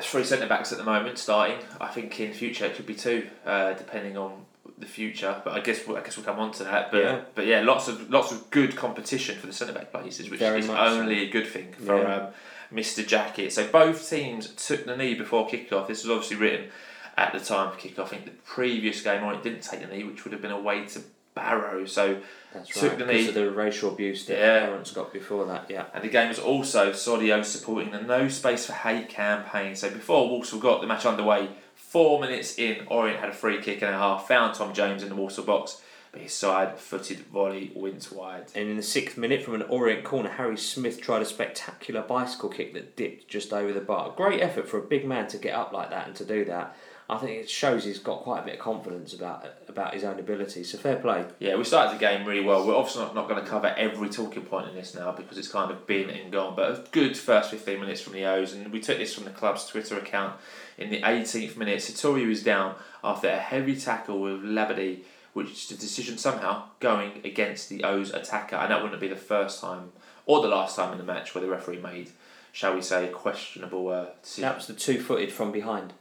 three 0.00 0.22
centre 0.22 0.46
backs 0.46 0.70
at 0.70 0.78
the 0.78 0.84
moment 0.84 1.18
starting. 1.18 1.58
I 1.80 1.88
think 1.88 2.20
in 2.20 2.32
future 2.32 2.66
it 2.66 2.76
could 2.76 2.86
be 2.86 2.94
two, 2.94 3.26
uh, 3.44 3.72
depending 3.72 4.16
on 4.16 4.44
the 4.78 4.86
future. 4.86 5.40
But 5.44 5.54
I 5.54 5.60
guess 5.60 5.84
we'll, 5.86 5.96
I 5.96 6.02
guess 6.02 6.16
we'll 6.16 6.26
come 6.26 6.38
on 6.38 6.52
to 6.52 6.64
that. 6.64 6.92
But 6.92 7.02
Yeah. 7.02 7.20
but 7.34 7.46
yeah, 7.46 7.62
lots 7.62 7.88
of 7.88 8.08
lots 8.10 8.30
of 8.30 8.48
good 8.50 8.76
competition 8.76 9.36
for 9.38 9.48
the 9.48 9.52
centre 9.52 9.72
back 9.72 9.90
places, 9.90 10.30
which 10.30 10.38
Very 10.38 10.60
is 10.60 10.68
much 10.68 10.76
so. 10.78 11.00
only 11.00 11.24
a 11.24 11.28
good 11.30 11.46
thing 11.48 11.72
for 11.72 11.98
Yeah. 12.00 12.14
um, 12.14 12.26
Mr. 12.72 13.04
Jackett. 13.04 13.50
So 13.50 13.66
both 13.66 14.08
teams 14.08 14.48
took 14.54 14.84
the 14.84 14.96
knee 14.96 15.14
before 15.14 15.48
kick-off. 15.48 15.88
This 15.88 16.04
was 16.04 16.10
obviously 16.10 16.36
written 16.36 16.68
at 17.16 17.32
the 17.32 17.40
time 17.40 17.68
of 17.68 17.78
kick-off. 17.78 18.06
I 18.06 18.10
think 18.18 18.24
the 18.26 18.30
previous 18.44 19.00
game 19.02 19.24
on 19.24 19.34
it 19.34 19.42
didn't 19.42 19.62
take 19.62 19.80
the 19.80 19.86
knee, 19.88 20.04
which 20.04 20.22
would 20.24 20.32
have 20.32 20.42
been 20.42 20.50
a 20.52 20.60
way 20.60 20.84
to 20.84 21.00
Barrow. 21.38 21.84
So 21.86 22.20
That's 22.52 22.68
Took 22.70 22.82
right. 22.82 22.98
the 22.98 23.04
because 23.04 23.22
knee. 23.22 23.28
of 23.28 23.34
the 23.34 23.50
racial 23.50 23.92
abuse 23.92 24.24
that 24.26 24.38
Yeah. 24.38 24.60
parents 24.66 24.90
got 24.90 25.12
before 25.12 25.44
that. 25.46 25.66
Yeah. 25.68 25.84
And 25.94 26.02
the 26.02 26.08
game 26.08 26.28
was 26.28 26.38
also 26.38 26.92
Sodio 26.92 27.44
supporting 27.44 27.90
the 27.90 28.00
No 28.00 28.28
Space 28.28 28.66
for 28.66 28.72
Hate 28.72 29.08
campaign. 29.08 29.76
So 29.76 29.90
before 29.90 30.28
Walsall 30.30 30.58
got 30.58 30.80
the 30.80 30.86
match 30.86 31.04
underway, 31.04 31.48
four 31.74 32.18
minutes 32.20 32.58
in, 32.58 32.86
Orient 32.88 33.20
had 33.20 33.28
a 33.28 33.34
free 33.34 33.60
kick 33.60 33.82
and 33.82 33.94
a 33.94 33.98
half, 33.98 34.26
found 34.26 34.54
Tom 34.54 34.72
James 34.72 35.02
in 35.02 35.10
the 35.10 35.14
Walsall 35.14 35.44
box, 35.44 35.82
but 36.10 36.22
his 36.22 36.32
side-footed 36.32 37.18
volley 37.26 37.70
went 37.74 38.10
wide. 38.10 38.46
And 38.54 38.70
in 38.70 38.76
the 38.78 38.82
sixth 38.82 39.18
minute, 39.18 39.42
from 39.42 39.54
an 39.54 39.62
Orient 39.68 40.04
corner, 40.04 40.30
Harry 40.30 40.56
Smith 40.56 41.00
tried 41.02 41.20
a 41.20 41.26
spectacular 41.26 42.00
bicycle 42.00 42.48
kick 42.48 42.72
that 42.72 42.96
dipped 42.96 43.28
just 43.28 43.52
over 43.52 43.74
the 43.74 43.80
bar. 43.80 44.14
Great 44.16 44.40
effort 44.40 44.66
for 44.68 44.78
a 44.78 44.82
big 44.82 45.04
man 45.06 45.28
to 45.28 45.36
get 45.36 45.54
up 45.54 45.72
like 45.72 45.90
that 45.90 46.06
and 46.06 46.16
to 46.16 46.24
do 46.24 46.46
that. 46.46 46.74
I 47.10 47.16
think 47.16 47.30
it 47.40 47.48
shows 47.48 47.84
he's 47.84 47.98
got 47.98 48.20
quite 48.20 48.40
a 48.40 48.44
bit 48.44 48.54
of 48.54 48.60
confidence 48.60 49.14
about 49.14 49.46
about 49.66 49.94
his 49.94 50.04
own 50.04 50.18
ability. 50.18 50.62
So 50.62 50.76
fair 50.76 50.96
play. 50.96 51.24
Yeah, 51.38 51.56
we 51.56 51.64
started 51.64 51.94
the 51.94 52.00
game 52.00 52.26
really 52.26 52.44
well. 52.44 52.66
We're 52.66 52.76
obviously 52.76 53.02
not, 53.02 53.14
not 53.14 53.28
going 53.28 53.42
to 53.42 53.48
cover 53.48 53.68
every 53.68 54.10
talking 54.10 54.42
point 54.42 54.68
in 54.68 54.74
this 54.74 54.94
now 54.94 55.12
because 55.12 55.38
it's 55.38 55.48
kind 55.48 55.70
of 55.70 55.86
been 55.86 56.10
and 56.10 56.30
gone. 56.30 56.54
But 56.54 56.70
a 56.70 56.84
good 56.90 57.16
first 57.16 57.50
15 57.50 57.80
minutes 57.80 58.02
from 58.02 58.12
the 58.12 58.26
O's, 58.26 58.52
and 58.52 58.70
we 58.70 58.80
took 58.80 58.98
this 58.98 59.14
from 59.14 59.24
the 59.24 59.30
club's 59.30 59.66
Twitter 59.66 59.96
account. 59.96 60.38
In 60.76 60.90
the 60.90 61.00
18th 61.00 61.56
minute, 61.56 61.78
Sotiriou 61.78 62.30
is 62.30 62.42
down 62.42 62.74
after 63.02 63.28
a 63.28 63.38
heavy 63.38 63.74
tackle 63.74 64.20
with 64.20 64.42
Labadie, 64.42 65.00
which 65.32 65.50
is 65.50 65.68
the 65.68 65.76
decision 65.76 66.18
somehow 66.18 66.64
going 66.78 67.22
against 67.24 67.70
the 67.70 67.84
O's 67.84 68.10
attacker. 68.10 68.56
And 68.56 68.70
that 68.70 68.82
wouldn't 68.82 69.00
be 69.00 69.08
the 69.08 69.16
first 69.16 69.62
time 69.62 69.92
or 70.26 70.42
the 70.42 70.48
last 70.48 70.76
time 70.76 70.92
in 70.92 70.98
the 70.98 71.04
match 71.04 71.34
where 71.34 71.42
the 71.42 71.50
referee 71.50 71.80
made, 71.80 72.10
shall 72.52 72.74
we 72.74 72.82
say, 72.82 73.08
questionable 73.08 73.88
uh, 73.88 74.06
decision. 74.22 74.42
That 74.42 74.56
was 74.56 74.66
the 74.66 74.74
two 74.74 75.00
footed 75.00 75.32
from 75.32 75.52
behind. 75.52 75.94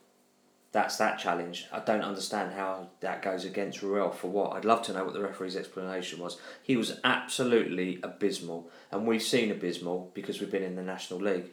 That's 0.73 0.97
that 0.97 1.17
challenge. 1.17 1.65
I 1.71 1.79
don't 1.79 2.01
understand 2.01 2.53
how 2.53 2.89
that 2.99 3.21
goes 3.21 3.45
against 3.45 3.81
Ruel 3.81 4.11
for 4.11 4.27
what. 4.27 4.53
I'd 4.53 4.65
love 4.65 4.81
to 4.83 4.93
know 4.93 5.05
what 5.05 5.13
the 5.13 5.21
referee's 5.21 5.55
explanation 5.55 6.19
was. 6.19 6.39
He 6.61 6.75
was 6.75 6.99
absolutely 7.03 7.99
abysmal, 8.03 8.69
and 8.91 9.07
we've 9.07 9.23
seen 9.23 9.49
abysmal 9.49 10.11
because 10.13 10.39
we've 10.39 10.51
been 10.51 10.63
in 10.63 10.75
the 10.75 10.83
National 10.83 11.19
League. 11.19 11.51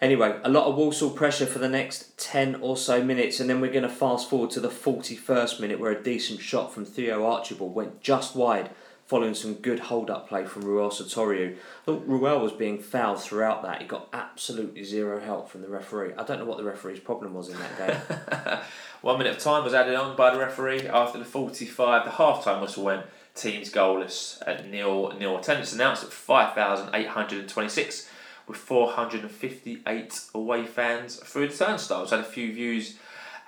Anyway, 0.00 0.40
a 0.44 0.48
lot 0.48 0.66
of 0.66 0.76
Walsall 0.76 1.10
pressure 1.10 1.44
for 1.44 1.58
the 1.58 1.68
next 1.68 2.16
10 2.18 2.56
or 2.62 2.76
so 2.76 3.04
minutes, 3.04 3.38
and 3.38 3.50
then 3.50 3.60
we're 3.60 3.72
going 3.72 3.82
to 3.82 3.88
fast 3.88 4.30
forward 4.30 4.50
to 4.50 4.60
the 4.60 4.68
41st 4.68 5.60
minute 5.60 5.78
where 5.78 5.92
a 5.92 6.02
decent 6.02 6.40
shot 6.40 6.72
from 6.72 6.86
Theo 6.86 7.26
Archibald 7.26 7.74
went 7.74 8.00
just 8.00 8.34
wide 8.34 8.70
following 9.10 9.34
some 9.34 9.54
good 9.54 9.80
hold 9.80 10.08
up 10.08 10.28
play 10.28 10.44
from 10.44 10.62
Ruel 10.62 10.88
Sotiriou. 10.88 11.54
I 11.54 11.84
thought 11.84 12.06
Ruel 12.06 12.38
was 12.38 12.52
being 12.52 12.78
fouled 12.78 13.20
throughout 13.20 13.60
that. 13.64 13.82
He 13.82 13.88
got 13.88 14.08
absolutely 14.12 14.84
zero 14.84 15.18
help 15.18 15.50
from 15.50 15.62
the 15.62 15.68
referee. 15.68 16.12
I 16.16 16.22
don't 16.22 16.38
know 16.38 16.44
what 16.44 16.58
the 16.58 16.64
referee's 16.64 17.00
problem 17.00 17.34
was 17.34 17.48
in 17.48 17.56
that 17.58 17.76
game. 17.76 18.58
One 19.00 19.18
minute 19.18 19.36
of 19.36 19.42
time 19.42 19.64
was 19.64 19.74
added 19.74 19.96
on 19.96 20.14
by 20.14 20.32
the 20.32 20.38
referee 20.38 20.86
after 20.86 21.18
the 21.18 21.24
45. 21.24 22.04
The 22.04 22.10
half 22.12 22.44
time 22.44 22.60
whistle 22.60 22.84
went 22.84 23.04
teams 23.34 23.72
goalless 23.72 24.40
at 24.46 24.70
nil 24.70 25.12
nil. 25.18 25.38
Attendance 25.38 25.72
announced 25.72 26.04
at 26.04 26.12
5,826 26.12 28.08
with 28.46 28.58
458 28.58 30.20
away 30.36 30.64
fans 30.64 31.16
through 31.16 31.48
the 31.48 31.56
turnstiles. 31.56 32.10
Had 32.10 32.20
a 32.20 32.22
few 32.22 32.52
views 32.52 32.96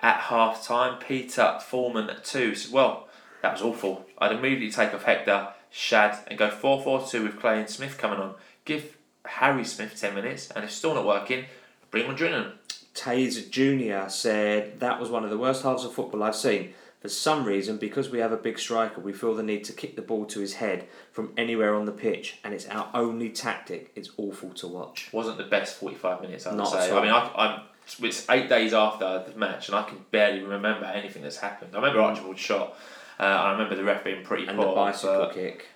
at 0.03 0.23
half 0.23 0.67
time. 0.67 0.99
Peter 0.99 1.61
Foreman 1.63 2.11
too 2.25 2.57
said, 2.57 2.73
Well, 2.73 3.07
that 3.43 3.53
was 3.53 3.63
awful. 3.63 4.07
I'd 4.19 4.33
immediately 4.33 4.71
take 4.71 4.95
off 4.95 5.05
Hector, 5.05 5.49
Shad, 5.71 6.19
and 6.29 6.39
go 6.39 6.51
4 6.51 6.83
4 6.83 7.07
2 7.07 7.25
with 7.25 7.41
Clay 7.41 7.61
and 7.61 7.69
Smith 7.69 7.99
coming 7.99 8.19
on. 8.19 8.35
Give 8.65 8.97
Harry 9.25 9.65
Smith 9.65 9.99
10 9.99 10.15
minutes, 10.15 10.51
and 10.51 10.65
if 10.65 10.71
still 10.71 10.95
not 10.95 11.07
working, 11.07 11.45
bring 11.91 12.07
on 12.07 12.17
Drinan. 12.17 12.53
Taser 12.95 13.49
Jr. 13.51 14.09
said 14.11 14.81
that 14.81 15.01
was 15.01 15.11
one 15.11 15.25
of 15.25 15.31
the 15.31 15.39
worst 15.39 15.63
halves 15.63 15.85
of 15.85 15.93
football 15.93 16.23
I've 16.23 16.37
seen. 16.37 16.75
For 17.01 17.09
some 17.09 17.45
reason, 17.45 17.79
because 17.79 18.11
we 18.11 18.21
have 18.21 18.31
a 18.31 18.37
big 18.37 18.61
striker, 18.61 19.01
we 19.01 19.13
feel 19.13 19.35
the 19.35 19.43
need 19.43 19.65
to 19.65 19.73
kick 19.73 19.97
the 19.97 20.03
ball 20.03 20.25
to 20.27 20.39
his 20.39 20.55
head 20.55 20.87
from 21.11 21.33
anywhere 21.37 21.75
on 21.75 21.85
the 21.85 21.93
pitch, 21.93 22.39
and 22.45 22.55
it's 22.55 22.69
our 22.69 22.89
only 22.95 23.29
tactic. 23.31 23.91
It's 23.97 24.11
awful 24.17 24.51
to 24.51 24.69
watch. 24.69 25.09
Wasn't 25.11 25.37
the 25.37 25.45
best 25.45 25.79
45 25.79 26.21
minutes, 26.21 26.47
I 26.47 26.51
would 26.51 26.59
Not 26.59 26.71
say. 26.71 26.87
at 26.87 26.93
all. 26.93 26.99
I 26.99 27.03
mean, 27.03 27.11
I, 27.11 27.33
I'm, 27.35 27.61
it's 28.05 28.31
eight 28.31 28.49
days 28.49 28.73
after 28.73 29.25
the 29.29 29.37
match, 29.37 29.69
and 29.69 29.77
I 29.77 29.83
can 29.83 29.99
barely 30.13 30.43
remember 30.43 30.85
anything 30.85 31.25
that's 31.25 31.39
happened. 31.39 31.71
I 31.75 31.79
remember 31.79 31.99
mm. 31.99 32.05
Archibald's 32.05 32.39
shot, 32.39 32.77
uh, 33.21 33.23
I 33.23 33.53
remember 33.53 33.75
the 33.77 33.85
ref 33.85 34.05
being 34.05 34.25
pretty 34.25 34.47
And 34.47 34.57
poor. 34.57 34.67
the 34.69 34.73
bicycle 34.75 35.19
but 35.19 35.35
kick. 35.35 35.67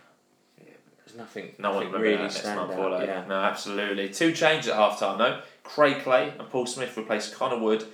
There's 1.04 1.16
nothing, 1.18 1.52
No 1.58 1.70
one 1.70 1.76
nothing 1.84 1.92
remember 1.92 2.06
really 2.06 2.22
that 2.22 2.32
stand 2.32 2.58
out. 2.58 3.06
Yeah. 3.06 3.24
No, 3.28 3.36
absolutely. 3.36 4.08
Two 4.08 4.32
changes 4.32 4.68
at 4.68 4.74
half 4.76 4.98
time, 4.98 5.18
though. 5.18 5.40
Craig 5.62 6.02
Clay 6.02 6.32
and 6.38 6.48
Paul 6.50 6.66
Smith 6.66 6.96
replaced 6.96 7.34
Connor 7.34 7.58
Wood 7.58 7.84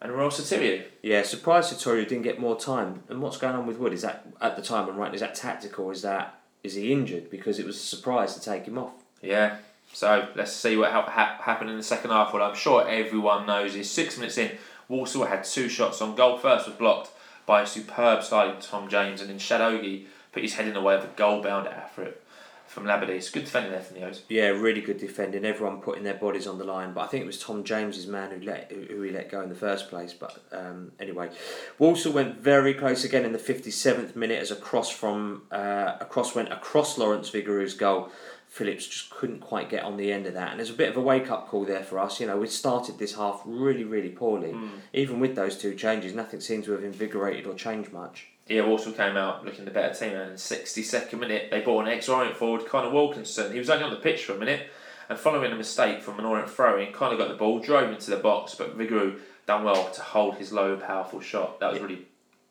and 0.00 0.12
Ruel 0.12 0.30
Sotiriou. 0.30 0.84
Yeah, 1.02 1.22
surprised 1.22 1.72
Sotiriou 1.74 2.06
didn't 2.08 2.22
get 2.22 2.38
more 2.38 2.58
time. 2.58 3.02
And 3.08 3.20
what's 3.20 3.38
going 3.38 3.56
on 3.56 3.66
with 3.66 3.78
Wood? 3.78 3.92
Is 3.92 4.02
that 4.02 4.26
at 4.40 4.54
the 4.56 4.62
time 4.62 4.88
I'm 4.88 4.96
right? 4.96 5.12
Is 5.14 5.20
that 5.20 5.34
tactical? 5.34 5.90
Is 5.90 6.02
that 6.02 6.38
is 6.62 6.74
he 6.74 6.92
injured? 6.92 7.28
Because 7.30 7.58
it 7.58 7.66
was 7.66 7.76
a 7.76 7.80
surprise 7.80 8.34
to 8.34 8.40
take 8.40 8.64
him 8.66 8.78
off. 8.78 8.92
Yeah. 9.20 9.56
So 9.92 10.28
let's 10.34 10.52
see 10.52 10.76
what 10.76 10.90
ha- 10.92 11.08
ha- 11.08 11.38
happened 11.42 11.70
in 11.70 11.76
the 11.76 11.82
second 11.82 12.10
half. 12.10 12.32
Well, 12.32 12.42
I'm 12.42 12.54
sure 12.56 12.88
everyone 12.88 13.46
knows 13.46 13.74
is 13.76 13.90
six 13.90 14.16
minutes 14.16 14.38
in, 14.38 14.50
Walsall 14.88 15.24
had 15.26 15.44
two 15.44 15.68
shots 15.68 16.00
on 16.00 16.14
goal. 16.14 16.36
First 16.38 16.66
was 16.66 16.76
blocked 16.76 17.10
by 17.46 17.62
a 17.62 17.66
superb 17.66 18.22
sliding 18.22 18.60
Tom 18.60 18.88
James, 18.88 19.20
and 19.20 19.30
then 19.30 19.38
Shadogi 19.38 20.06
put 20.32 20.42
his 20.42 20.54
head 20.54 20.66
in 20.66 20.74
the 20.74 20.80
way 20.80 20.94
of 20.94 21.04
a 21.04 21.10
goal-bound 21.16 21.66
effort 21.68 22.20
from 22.66 22.84
Labadie. 22.84 23.32
Good 23.32 23.44
defending 23.44 23.70
there 23.70 23.82
from 23.82 24.00
the 24.00 24.06
O's. 24.06 24.22
Yeah, 24.28 24.48
really 24.48 24.80
good 24.80 24.98
defending. 24.98 25.44
Everyone 25.44 25.80
putting 25.80 26.02
their 26.02 26.14
bodies 26.14 26.46
on 26.46 26.58
the 26.58 26.64
line, 26.64 26.92
but 26.92 27.02
I 27.02 27.06
think 27.06 27.22
it 27.22 27.26
was 27.26 27.38
Tom 27.38 27.62
James's 27.62 28.06
man 28.06 28.30
who 28.30 28.44
let 28.44 28.72
who 28.72 29.02
he 29.02 29.10
let 29.10 29.30
go 29.30 29.42
in 29.42 29.48
the 29.48 29.54
first 29.54 29.90
place. 29.90 30.12
But 30.12 30.42
um, 30.50 30.92
anyway, 30.98 31.30
Walsall 31.78 32.12
went 32.12 32.40
very 32.40 32.74
close 32.74 33.04
again 33.04 33.24
in 33.24 33.32
the 33.32 33.38
fifty 33.38 33.70
seventh 33.70 34.16
minute 34.16 34.40
as 34.40 34.50
a 34.50 34.56
cross 34.56 34.90
from 34.90 35.42
uh, 35.52 35.98
a 36.00 36.06
cross 36.06 36.34
went 36.34 36.52
across 36.52 36.98
Lawrence 36.98 37.30
Vigouroux's 37.30 37.74
goal. 37.74 38.10
Phillips 38.54 38.86
just 38.86 39.10
couldn't 39.10 39.40
quite 39.40 39.68
get 39.68 39.82
on 39.82 39.96
the 39.96 40.12
end 40.12 40.26
of 40.26 40.34
that, 40.34 40.50
and 40.52 40.60
there's 40.60 40.70
a 40.70 40.74
bit 40.74 40.88
of 40.88 40.96
a 40.96 41.00
wake 41.00 41.28
up 41.28 41.48
call 41.48 41.64
there 41.64 41.82
for 41.82 41.98
us. 41.98 42.20
You 42.20 42.28
know, 42.28 42.36
we 42.36 42.46
started 42.46 43.00
this 43.00 43.16
half 43.16 43.42
really, 43.44 43.82
really 43.82 44.10
poorly. 44.10 44.52
Hmm. 44.52 44.68
Even 44.92 45.18
with 45.18 45.34
those 45.34 45.58
two 45.58 45.74
changes, 45.74 46.14
nothing 46.14 46.38
seems 46.40 46.66
to 46.66 46.72
have 46.72 46.84
invigorated 46.84 47.48
or 47.48 47.54
changed 47.54 47.92
much. 47.92 48.28
Yeah, 48.46 48.64
Walsall 48.64 48.92
came 48.92 49.16
out 49.16 49.44
looking 49.44 49.64
the 49.64 49.72
better 49.72 49.92
team, 49.92 50.10
and 50.12 50.22
in 50.22 50.30
the 50.30 50.36
62nd 50.36 51.18
minute, 51.18 51.48
they 51.50 51.62
brought 51.62 51.80
an 51.80 51.92
ex-Orient 51.92 52.36
forward, 52.36 52.64
Connor 52.64 52.90
Wilkinson. 52.90 53.52
He 53.52 53.58
was 53.58 53.70
only 53.70 53.82
on 53.82 53.90
the 53.90 53.96
pitch 53.96 54.24
for 54.24 54.34
a 54.34 54.38
minute, 54.38 54.68
and 55.08 55.18
following 55.18 55.50
a 55.50 55.56
mistake 55.56 56.00
from 56.00 56.20
an 56.20 56.24
Orient 56.24 56.48
throw-in, 56.48 56.92
Connor 56.92 57.16
got 57.16 57.26
the 57.30 57.34
ball, 57.34 57.58
drove 57.58 57.90
into 57.90 58.08
the 58.10 58.18
box, 58.18 58.54
but 58.54 58.78
Vigouroux 58.78 59.18
done 59.46 59.64
well 59.64 59.90
to 59.90 60.00
hold 60.00 60.36
his 60.36 60.52
low, 60.52 60.76
powerful 60.76 61.20
shot. 61.20 61.58
That 61.58 61.72
was 61.72 61.80
really 61.80 62.06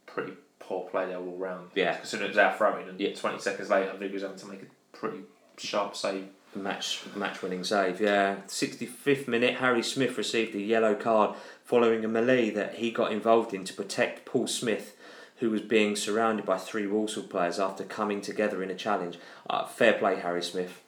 pretty 0.06 0.34
poor 0.60 0.84
play 0.90 1.06
there 1.06 1.18
all 1.18 1.38
round. 1.38 1.70
Yeah. 1.76 1.96
Considering 1.96 2.28
it 2.28 2.32
was 2.32 2.38
our 2.40 2.58
throw-in, 2.58 2.90
and 2.90 3.00
Yeah. 3.00 3.16
20 3.16 3.40
seconds 3.40 3.70
later, 3.70 3.94
Vigouroux's 3.98 4.22
having 4.24 4.38
to 4.38 4.46
make 4.48 4.64
a 4.64 4.98
pretty 4.98 5.22
sharp 5.58 5.96
save. 5.96 6.28
match 6.56 7.02
match 7.16 7.42
winning 7.42 7.64
save. 7.64 8.00
Yeah, 8.00 8.38
sixty 8.48 8.86
fifth 8.86 9.28
minute, 9.28 9.56
Harry 9.56 9.84
Smith 9.84 10.18
received 10.18 10.56
a 10.56 10.60
yellow 10.60 10.96
card 10.96 11.36
following 11.64 12.06
a 12.06 12.08
melee 12.08 12.50
that 12.52 12.76
he 12.76 12.92
got 12.92 13.12
involved 13.12 13.54
in 13.54 13.64
to 13.66 13.74
protect 13.74 14.26
Paul 14.26 14.48
Smith, 14.48 14.96
who 15.38 15.50
was 15.50 15.62
being 15.62 15.96
surrounded 15.96 16.46
by 16.46 16.58
three 16.58 16.86
Walsall 16.86 17.24
players 17.24 17.60
after 17.60 17.84
coming 17.84 18.22
together 18.22 18.62
in 18.62 18.70
a 18.70 18.76
challenge. 18.76 19.18
Uh, 19.50 19.66
fair 19.66 19.94
play, 19.94 20.18
Harry 20.18 20.44
Smith. 20.44 20.82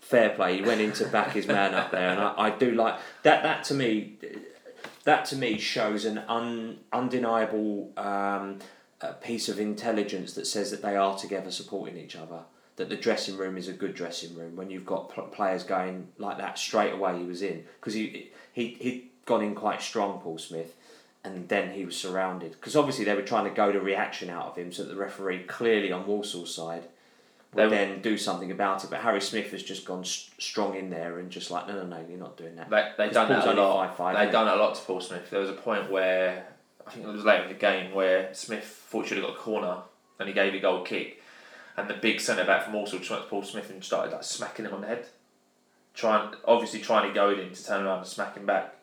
Fair 0.00 0.30
play. 0.30 0.56
He 0.56 0.62
went 0.62 0.80
in 0.80 0.92
to 0.92 1.06
back 1.06 1.32
his 1.32 1.46
man 1.46 1.74
up 1.74 1.90
there, 1.90 2.10
and 2.10 2.20
I, 2.20 2.34
I 2.36 2.50
do 2.50 2.72
like 2.72 2.98
that. 3.22 3.42
That 3.42 3.64
to 3.64 3.74
me, 3.74 4.16
that 5.04 5.24
to 5.26 5.36
me 5.36 5.58
shows 5.58 6.04
an 6.04 6.18
un, 6.28 6.78
undeniable 6.92 7.92
um, 7.96 8.58
uh, 9.00 9.12
piece 9.20 9.48
of 9.48 9.60
intelligence 9.60 10.32
that 10.34 10.46
says 10.46 10.70
that 10.70 10.82
they 10.82 10.96
are 10.96 11.16
together 11.16 11.50
supporting 11.50 11.96
each 11.96 12.16
other. 12.16 12.40
That 12.78 12.88
the 12.88 12.96
dressing 12.96 13.36
room 13.36 13.56
is 13.56 13.66
a 13.68 13.72
good 13.72 13.94
dressing 13.94 14.36
room 14.36 14.54
when 14.56 14.70
you've 14.70 14.86
got 14.86 15.10
pl- 15.10 15.24
players 15.24 15.64
going 15.64 16.08
like 16.16 16.38
that 16.38 16.58
straight 16.58 16.92
away. 16.92 17.18
He 17.18 17.24
was 17.24 17.42
in 17.42 17.64
because 17.80 17.94
he 17.94 18.30
he 18.52 18.68
he'd 18.80 19.08
gone 19.26 19.42
in 19.42 19.54
quite 19.54 19.82
strong, 19.82 20.20
Paul 20.20 20.38
Smith, 20.38 20.74
and 21.24 21.48
then 21.48 21.72
he 21.72 21.84
was 21.84 21.96
surrounded 21.96 22.52
because 22.52 22.76
obviously 22.76 23.04
they 23.04 23.14
were 23.14 23.22
trying 23.22 23.44
to 23.44 23.50
go 23.50 23.72
the 23.72 23.80
reaction 23.80 24.30
out 24.30 24.46
of 24.46 24.56
him 24.56 24.72
so 24.72 24.84
that 24.84 24.90
the 24.90 24.96
referee 25.00 25.40
clearly 25.44 25.90
on 25.90 26.04
Walsall's 26.06 26.54
side 26.54 26.84
would 27.52 27.64
They- 27.70 27.76
then 27.76 28.00
do 28.00 28.16
something 28.16 28.50
about 28.52 28.84
it. 28.84 28.90
But 28.90 29.00
Harry 29.00 29.20
Smith 29.20 29.50
has 29.50 29.62
just 29.64 29.84
gone 29.84 30.00
s 30.02 30.30
strong 30.38 30.76
in 30.76 30.88
there 30.90 31.18
and 31.18 31.30
just 31.30 31.50
like 31.50 31.66
no 31.66 31.74
no 31.74 31.84
no 31.84 32.04
you're 32.08 32.16
not 32.18 32.36
doing 32.36 32.54
that. 32.56 32.70
They 32.70 32.92
they 32.96 33.10
done 33.10 33.26
Paul's 33.26 33.44
that 33.44 33.58
a 33.58 33.60
lot. 33.60 33.96
5'5", 33.98 34.14
they 34.26 34.30
done 34.30 34.46
that 34.46 34.56
a 34.56 34.60
lot 34.60 34.76
to 34.76 34.82
Paul 34.82 35.00
Smith. 35.00 35.28
There 35.30 35.40
was 35.40 35.50
a 35.50 35.54
point 35.54 35.90
where 35.90 36.46
I 36.86 36.90
think 36.92 37.06
it 37.06 37.08
was 37.10 37.24
late 37.24 37.42
in 37.42 37.48
the 37.48 37.54
game 37.54 37.92
where 37.92 38.32
Smith 38.34 38.64
thought 38.64 39.02
he 39.02 39.08
should 39.08 39.18
have 39.18 39.26
got 39.26 39.34
a 39.34 39.38
corner 39.40 39.78
and 40.20 40.28
he 40.28 40.32
gave 40.32 40.54
a 40.54 40.60
goal 40.60 40.82
kick, 40.84 41.17
and 41.78 41.88
the 41.88 41.94
big 41.94 42.20
centre 42.20 42.44
back 42.44 42.64
from 42.64 42.72
Walsall 42.72 42.98
just 42.98 43.10
went 43.10 43.22
to 43.22 43.28
Paul 43.28 43.44
Smith 43.44 43.70
and 43.70 43.82
started 43.84 44.12
like 44.12 44.24
smacking 44.24 44.64
him 44.64 44.74
on 44.74 44.80
the 44.80 44.88
head, 44.88 45.06
trying 45.94 46.34
obviously 46.44 46.80
trying 46.80 47.08
to 47.08 47.14
go 47.14 47.30
in 47.30 47.52
to 47.52 47.64
turn 47.64 47.86
around 47.86 47.98
and 47.98 48.06
smack 48.06 48.36
him 48.36 48.44
back, 48.44 48.74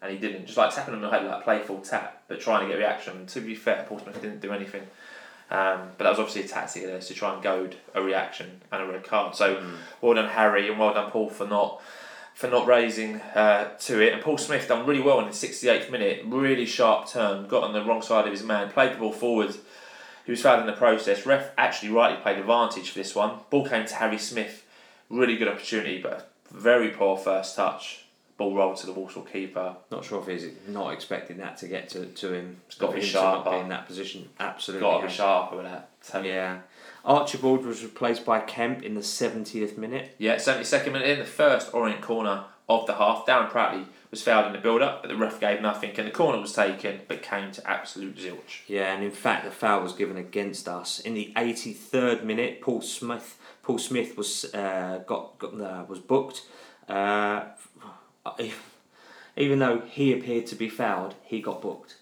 and 0.00 0.10
he 0.10 0.18
didn't. 0.18 0.46
Just 0.46 0.56
like 0.56 0.74
tapping 0.74 0.94
him 0.94 1.04
on 1.04 1.10
the 1.10 1.16
head 1.16 1.26
like 1.26 1.40
a 1.40 1.44
playful 1.44 1.80
tap, 1.80 2.22
but 2.28 2.40
trying 2.40 2.62
to 2.62 2.72
get 2.72 2.78
reaction. 2.78 3.18
And 3.18 3.28
to 3.28 3.42
be 3.42 3.54
fair, 3.54 3.84
Paul 3.86 3.98
Smith 3.98 4.20
didn't 4.22 4.40
do 4.40 4.52
anything. 4.52 4.82
Um, 5.50 5.90
but 5.98 6.04
that 6.04 6.10
was 6.10 6.20
obviously 6.20 6.42
a 6.42 6.48
tactic 6.48 6.84
there 6.84 7.00
to 7.00 7.14
try 7.14 7.34
and 7.34 7.42
goad 7.42 7.76
a 7.94 8.00
reaction 8.00 8.62
and 8.72 8.82
a 8.82 8.86
red 8.86 9.04
card. 9.04 9.34
So 9.34 9.62
well 10.00 10.14
done 10.14 10.28
Harry 10.30 10.68
and 10.68 10.78
well 10.78 10.94
done 10.94 11.10
Paul 11.10 11.28
for 11.28 11.46
not 11.46 11.82
for 12.34 12.48
not 12.48 12.66
raising 12.66 13.16
uh, 13.16 13.76
to 13.80 14.00
it. 14.00 14.14
And 14.14 14.22
Paul 14.22 14.38
Smith 14.38 14.66
done 14.68 14.86
really 14.86 15.02
well 15.02 15.18
in 15.18 15.26
the 15.26 15.32
68th 15.32 15.90
minute. 15.90 16.22
Really 16.24 16.64
sharp 16.64 17.08
turn, 17.08 17.48
got 17.48 17.64
on 17.64 17.74
the 17.74 17.84
wrong 17.84 18.00
side 18.00 18.24
of 18.24 18.32
his 18.32 18.42
man, 18.42 18.70
played 18.70 18.94
the 18.94 18.98
ball 18.98 19.12
forward. 19.12 19.54
He 20.24 20.30
was 20.30 20.42
fouled 20.42 20.60
in 20.60 20.66
the 20.66 20.72
process. 20.72 21.26
Ref 21.26 21.50
actually 21.56 21.90
rightly 21.90 22.20
played 22.22 22.38
advantage 22.38 22.90
for 22.90 22.98
this 22.98 23.14
one. 23.14 23.38
Ball 23.50 23.66
came 23.66 23.86
to 23.86 23.94
Harry 23.94 24.18
Smith. 24.18 24.64
Really 25.08 25.36
good 25.36 25.48
opportunity, 25.48 26.00
but 26.00 26.30
a 26.50 26.54
very 26.54 26.90
poor 26.90 27.16
first 27.16 27.56
touch 27.56 28.04
ball 28.40 28.54
rolled 28.54 28.76
to 28.78 28.86
the 28.86 28.92
Walsall 28.92 29.22
keeper. 29.22 29.76
Not 29.90 30.02
sure 30.02 30.20
if 30.20 30.26
he's 30.26 30.50
not 30.66 30.94
expecting 30.94 31.36
that 31.36 31.58
to 31.58 31.68
get 31.68 31.90
to, 31.90 32.06
to 32.06 32.32
him. 32.32 32.56
It's 32.66 32.74
got 32.74 32.92
to 32.92 32.96
be 32.96 33.02
sharper. 33.02 33.54
in 33.56 33.68
that 33.68 33.86
position. 33.86 34.30
Absolutely. 34.40 34.88
Got 34.88 35.00
to 35.02 35.06
be 35.08 35.12
sharper 35.12 35.56
with 35.56 35.66
that. 35.66 35.90
You. 36.24 36.30
Yeah. 36.30 36.58
Archibald 37.04 37.66
was 37.66 37.82
replaced 37.82 38.24
by 38.24 38.40
Kemp 38.40 38.82
in 38.82 38.94
the 38.94 39.02
70th 39.02 39.76
minute. 39.76 40.14
Yeah, 40.16 40.36
72nd 40.36 40.92
minute 40.92 41.08
in, 41.08 41.18
the 41.18 41.24
first 41.26 41.74
Orient 41.74 42.00
corner 42.00 42.44
of 42.66 42.86
the 42.86 42.94
half. 42.94 43.26
Darren 43.26 43.50
Pratley 43.50 43.84
was 44.10 44.22
fouled 44.22 44.46
in 44.46 44.52
the 44.52 44.58
build 44.58 44.82
up, 44.82 45.02
but 45.02 45.08
the 45.08 45.16
ref 45.16 45.38
gave 45.38 45.60
nothing, 45.60 45.90
and 45.96 46.06
the 46.06 46.10
corner 46.12 46.40
was 46.40 46.52
taken, 46.52 47.00
but 47.06 47.22
came 47.22 47.52
to 47.52 47.70
absolute 47.70 48.16
zilch. 48.16 48.62
Yeah, 48.66 48.92
and 48.92 49.04
in 49.04 49.12
fact, 49.12 49.44
the 49.44 49.50
foul 49.50 49.82
was 49.82 49.92
given 49.92 50.16
against 50.16 50.68
us 50.68 50.98
in 51.00 51.14
the 51.14 51.32
83rd 51.36 52.24
minute. 52.24 52.60
Paul 52.60 52.82
Smith, 52.82 53.38
Paul 53.62 53.78
Smith 53.78 54.16
was 54.16 54.52
uh, 54.54 55.02
got, 55.06 55.38
got 55.38 55.60
uh, 55.60 55.84
was 55.86 56.00
booked. 56.00 56.42
Uh, 56.88 57.44
even 59.36 59.60
though 59.60 59.80
he 59.80 60.12
appeared 60.12 60.46
to 60.46 60.56
be 60.56 60.68
fouled, 60.68 61.14
he 61.22 61.40
got 61.40 61.62
booked. 61.62 61.96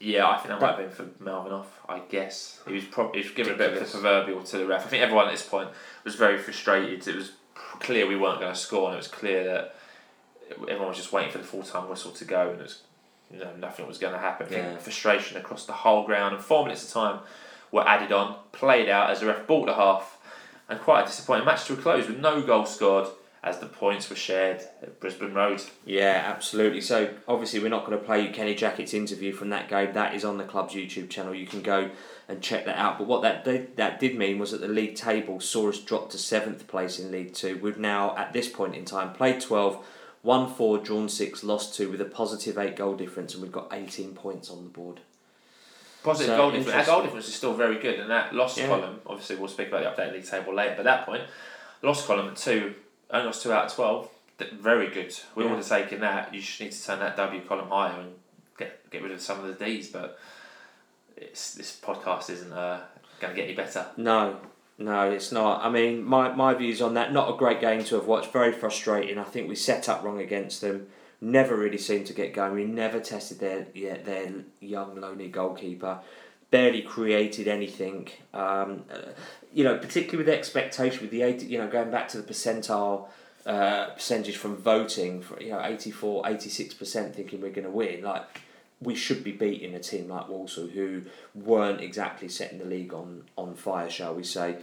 Yeah, 0.00 0.28
I 0.28 0.36
think 0.38 0.48
that 0.48 0.60
might 0.60 0.76
have 0.76 0.78
been 0.78 0.90
for 0.90 1.22
Melvin 1.22 1.52
off, 1.52 1.78
I 1.88 2.00
guess. 2.00 2.60
He 2.66 2.74
was 2.74 2.84
probably 2.84 3.22
he 3.22 3.28
was 3.28 3.36
giving 3.36 3.54
a 3.54 3.56
bit 3.56 3.72
of 3.72 3.78
the 3.78 3.84
proverbial 3.84 4.42
to 4.42 4.58
the 4.58 4.66
ref. 4.66 4.84
I 4.84 4.88
think 4.88 5.02
everyone 5.04 5.26
at 5.26 5.30
this 5.30 5.46
point 5.46 5.70
was 6.02 6.16
very 6.16 6.38
frustrated. 6.38 7.06
It 7.06 7.14
was 7.14 7.32
clear 7.54 8.08
we 8.08 8.16
weren't 8.16 8.40
going 8.40 8.52
to 8.52 8.58
score, 8.58 8.88
and 8.88 8.94
it 8.94 8.96
was 8.96 9.06
clear 9.06 9.44
that 9.44 9.76
everyone 10.50 10.88
was 10.88 10.96
just 10.96 11.12
waiting 11.12 11.30
for 11.30 11.38
the 11.38 11.44
full 11.44 11.62
time 11.62 11.88
whistle 11.88 12.12
to 12.12 12.24
go, 12.24 12.50
and 12.50 12.60
it's 12.60 12.82
you 13.32 13.38
know, 13.38 13.54
nothing 13.58 13.86
was 13.86 13.98
going 13.98 14.12
to 14.12 14.18
happen. 14.18 14.46
Yeah. 14.50 14.76
Frustration 14.76 15.36
across 15.38 15.66
the 15.66 15.72
whole 15.72 16.04
ground, 16.04 16.34
and 16.34 16.44
four 16.44 16.64
minutes 16.64 16.84
of 16.84 16.90
time 16.90 17.20
were 17.70 17.86
added 17.88 18.12
on, 18.12 18.36
played 18.52 18.88
out 18.88 19.10
as 19.10 19.20
the 19.20 19.26
ref 19.26 19.46
bought 19.46 19.66
the 19.66 19.74
half, 19.74 20.18
and 20.68 20.78
quite 20.80 21.02
a 21.02 21.06
disappointing 21.06 21.46
match 21.46 21.64
to 21.64 21.74
a 21.74 21.76
close 21.76 22.06
with 22.06 22.18
no 22.18 22.42
goal 22.42 22.66
scored 22.66 23.08
as 23.44 23.58
the 23.58 23.66
points 23.66 24.08
were 24.08 24.14
shared 24.14 24.60
at 24.82 25.00
Brisbane 25.00 25.34
Road. 25.34 25.60
Yeah, 25.84 26.22
absolutely. 26.26 26.80
So 26.80 27.12
obviously 27.26 27.58
we're 27.58 27.70
not 27.70 27.84
going 27.84 27.98
to 27.98 28.04
play 28.04 28.24
you 28.24 28.32
Kenny 28.32 28.54
Jackett's 28.54 28.94
interview 28.94 29.32
from 29.32 29.50
that 29.50 29.68
game. 29.68 29.94
That 29.94 30.14
is 30.14 30.24
on 30.24 30.38
the 30.38 30.44
club's 30.44 30.74
YouTube 30.74 31.10
channel. 31.10 31.34
You 31.34 31.46
can 31.46 31.60
go 31.60 31.90
and 32.28 32.40
check 32.40 32.66
that 32.66 32.78
out. 32.78 32.98
But 32.98 33.08
what 33.08 33.22
that 33.22 33.44
did, 33.44 33.76
that 33.78 33.98
did 33.98 34.16
mean 34.16 34.38
was 34.38 34.52
that 34.52 34.60
the 34.60 34.68
league 34.68 34.94
table 34.94 35.40
saw 35.40 35.70
us 35.70 35.80
drop 35.80 36.10
to 36.10 36.18
seventh 36.18 36.68
place 36.68 37.00
in 37.00 37.10
League 37.10 37.34
Two. 37.34 37.58
We've 37.58 37.78
now 37.78 38.16
at 38.16 38.32
this 38.32 38.48
point 38.48 38.76
in 38.76 38.84
time 38.84 39.12
played 39.12 39.40
twelve 39.40 39.84
1 40.22 40.54
4, 40.54 40.78
drawn 40.78 41.08
6, 41.08 41.44
lost 41.44 41.74
2 41.74 41.90
with 41.90 42.00
a 42.00 42.04
positive 42.04 42.56
8 42.56 42.76
goal 42.76 42.94
difference, 42.94 43.34
and 43.34 43.42
we've 43.42 43.52
got 43.52 43.68
18 43.72 44.14
points 44.14 44.50
on 44.50 44.64
the 44.64 44.70
board. 44.70 45.00
Positive 46.02 46.32
so, 46.32 46.36
goal 46.36 46.50
difference. 46.50 46.72
That 46.72 46.86
goal 46.86 47.02
difference 47.02 47.28
is 47.28 47.34
still 47.34 47.54
very 47.54 47.78
good, 47.78 48.00
and 48.00 48.10
that 48.10 48.34
loss 48.34 48.58
yeah. 48.58 48.68
column, 48.68 49.00
obviously, 49.06 49.36
we'll 49.36 49.48
speak 49.48 49.68
about 49.68 49.96
the 49.96 50.02
updated 50.02 50.14
league 50.14 50.26
table 50.26 50.54
later, 50.54 50.74
but 50.76 50.84
that 50.84 51.06
point, 51.06 51.22
loss 51.82 52.06
column 52.06 52.28
at 52.28 52.36
2, 52.36 52.74
only 53.10 53.26
lost 53.26 53.42
2 53.42 53.52
out 53.52 53.66
of 53.66 53.74
12, 53.74 54.08
very 54.50 54.90
good. 54.90 55.14
We 55.34 55.44
yeah. 55.44 55.60
to 55.60 55.68
take 55.68 55.92
in 55.92 56.00
that. 56.00 56.34
You 56.34 56.40
just 56.40 56.60
need 56.60 56.72
to 56.72 56.84
turn 56.84 56.98
that 57.00 57.16
W 57.16 57.42
column 57.42 57.68
higher 57.68 58.00
and 58.00 58.12
get 58.58 58.90
get 58.90 59.02
rid 59.02 59.12
of 59.12 59.20
some 59.20 59.40
of 59.40 59.46
the 59.46 59.64
D's, 59.64 59.88
but 59.88 60.18
it's, 61.16 61.54
this 61.54 61.78
podcast 61.80 62.30
isn't 62.30 62.52
uh, 62.52 62.80
going 63.20 63.34
to 63.34 63.36
get 63.36 63.46
any 63.46 63.54
better. 63.54 63.86
No, 63.96 64.38
no, 64.84 65.10
it's 65.10 65.32
not. 65.32 65.64
I 65.64 65.70
mean, 65.70 66.04
my, 66.04 66.32
my 66.34 66.54
views 66.54 66.82
on 66.82 66.94
that, 66.94 67.12
not 67.12 67.32
a 67.32 67.36
great 67.36 67.60
game 67.60 67.84
to 67.84 67.94
have 67.96 68.06
watched, 68.06 68.32
very 68.32 68.52
frustrating. 68.52 69.18
I 69.18 69.24
think 69.24 69.48
we 69.48 69.54
set 69.54 69.88
up 69.88 70.02
wrong 70.02 70.20
against 70.20 70.60
them. 70.60 70.88
Never 71.20 71.56
really 71.56 71.78
seemed 71.78 72.06
to 72.06 72.12
get 72.12 72.34
going. 72.34 72.54
We 72.54 72.64
never 72.64 72.98
tested 72.98 73.38
their 73.38 73.66
yeah, 73.74 73.98
their 74.02 74.32
young, 74.60 75.00
lonely 75.00 75.28
goalkeeper. 75.28 76.00
Barely 76.50 76.82
created 76.82 77.46
anything. 77.48 78.08
Um, 78.34 78.84
uh, 78.92 79.12
you 79.52 79.62
know, 79.64 79.78
particularly 79.78 80.18
with 80.18 80.26
the 80.26 80.36
expectation, 80.36 81.00
with 81.00 81.10
the 81.10 81.22
80, 81.22 81.46
you 81.46 81.58
know, 81.58 81.68
going 81.68 81.90
back 81.90 82.08
to 82.08 82.20
the 82.20 82.24
percentile 82.24 83.08
uh, 83.46 83.90
percentage 83.90 84.36
from 84.36 84.56
voting, 84.56 85.22
for, 85.22 85.40
you 85.40 85.50
know, 85.50 85.62
84, 85.64 86.24
86% 86.24 87.14
thinking 87.14 87.40
we're 87.40 87.50
going 87.50 87.66
to 87.66 87.70
win. 87.70 88.02
Like, 88.02 88.42
we 88.82 88.94
should 88.94 89.22
be 89.22 89.32
beating 89.32 89.74
a 89.74 89.80
team 89.80 90.08
like 90.08 90.28
Walsall 90.28 90.66
who 90.66 91.02
weren't 91.34 91.80
exactly 91.80 92.28
setting 92.28 92.58
the 92.58 92.64
league 92.64 92.92
on, 92.92 93.24
on 93.36 93.54
fire, 93.54 93.88
shall 93.90 94.14
we 94.14 94.24
say. 94.24 94.56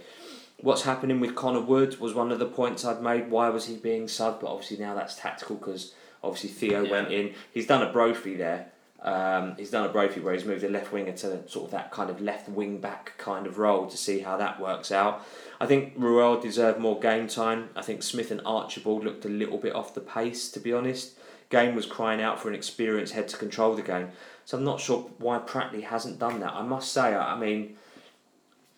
What's 0.60 0.82
happening 0.82 1.20
with 1.20 1.34
Connor 1.34 1.60
Wood 1.62 1.98
was 2.00 2.12
one 2.14 2.30
of 2.30 2.38
the 2.38 2.46
points 2.46 2.84
I'd 2.84 3.02
made. 3.02 3.30
Why 3.30 3.48
was 3.48 3.66
he 3.66 3.76
being 3.76 4.06
subbed? 4.06 4.40
But 4.40 4.48
obviously 4.48 4.76
now 4.76 4.94
that's 4.94 5.16
tactical 5.16 5.56
because 5.56 5.94
obviously 6.22 6.50
Theo 6.50 6.82
Yeah. 6.82 6.90
went 6.90 7.12
in. 7.12 7.34
He's 7.52 7.66
done 7.66 7.82
a 7.82 7.90
Brophy 7.90 8.36
there. 8.36 8.66
Um, 9.02 9.54
he's 9.56 9.70
done 9.70 9.86
a 9.86 9.88
Brophy 9.88 10.20
where 10.20 10.34
he's 10.34 10.44
moved 10.44 10.62
a 10.62 10.68
left 10.68 10.92
winger 10.92 11.12
to 11.12 11.48
sort 11.48 11.64
of 11.66 11.70
that 11.70 11.90
kind 11.90 12.10
of 12.10 12.20
left 12.20 12.50
wing 12.50 12.78
back 12.78 13.14
kind 13.16 13.46
of 13.46 13.56
role 13.56 13.86
to 13.86 13.96
see 13.96 14.18
how 14.18 14.36
that 14.36 14.60
works 14.60 14.92
out. 14.92 15.26
I 15.60 15.66
think 15.66 15.92
Ruel 15.96 16.40
deserved 16.40 16.78
more 16.80 16.98
game 16.98 17.28
time. 17.28 17.68
I 17.76 17.82
think 17.82 18.02
Smith 18.02 18.30
and 18.30 18.40
Archibald 18.46 19.04
looked 19.04 19.24
a 19.26 19.28
little 19.28 19.58
bit 19.58 19.74
off 19.74 19.92
the 19.94 20.00
pace, 20.00 20.50
to 20.52 20.60
be 20.60 20.72
honest. 20.72 21.18
Game 21.50 21.74
was 21.74 21.84
crying 21.84 22.22
out 22.22 22.40
for 22.40 22.48
an 22.48 22.54
experienced 22.54 23.12
head 23.12 23.28
to 23.28 23.36
control 23.36 23.74
the 23.74 23.82
game. 23.82 24.08
So 24.46 24.56
I'm 24.56 24.64
not 24.64 24.80
sure 24.80 25.10
why 25.18 25.38
Pratley 25.38 25.82
hasn't 25.82 26.18
done 26.18 26.40
that. 26.40 26.54
I 26.54 26.62
must 26.62 26.92
say, 26.92 27.14
I 27.14 27.38
mean, 27.38 27.76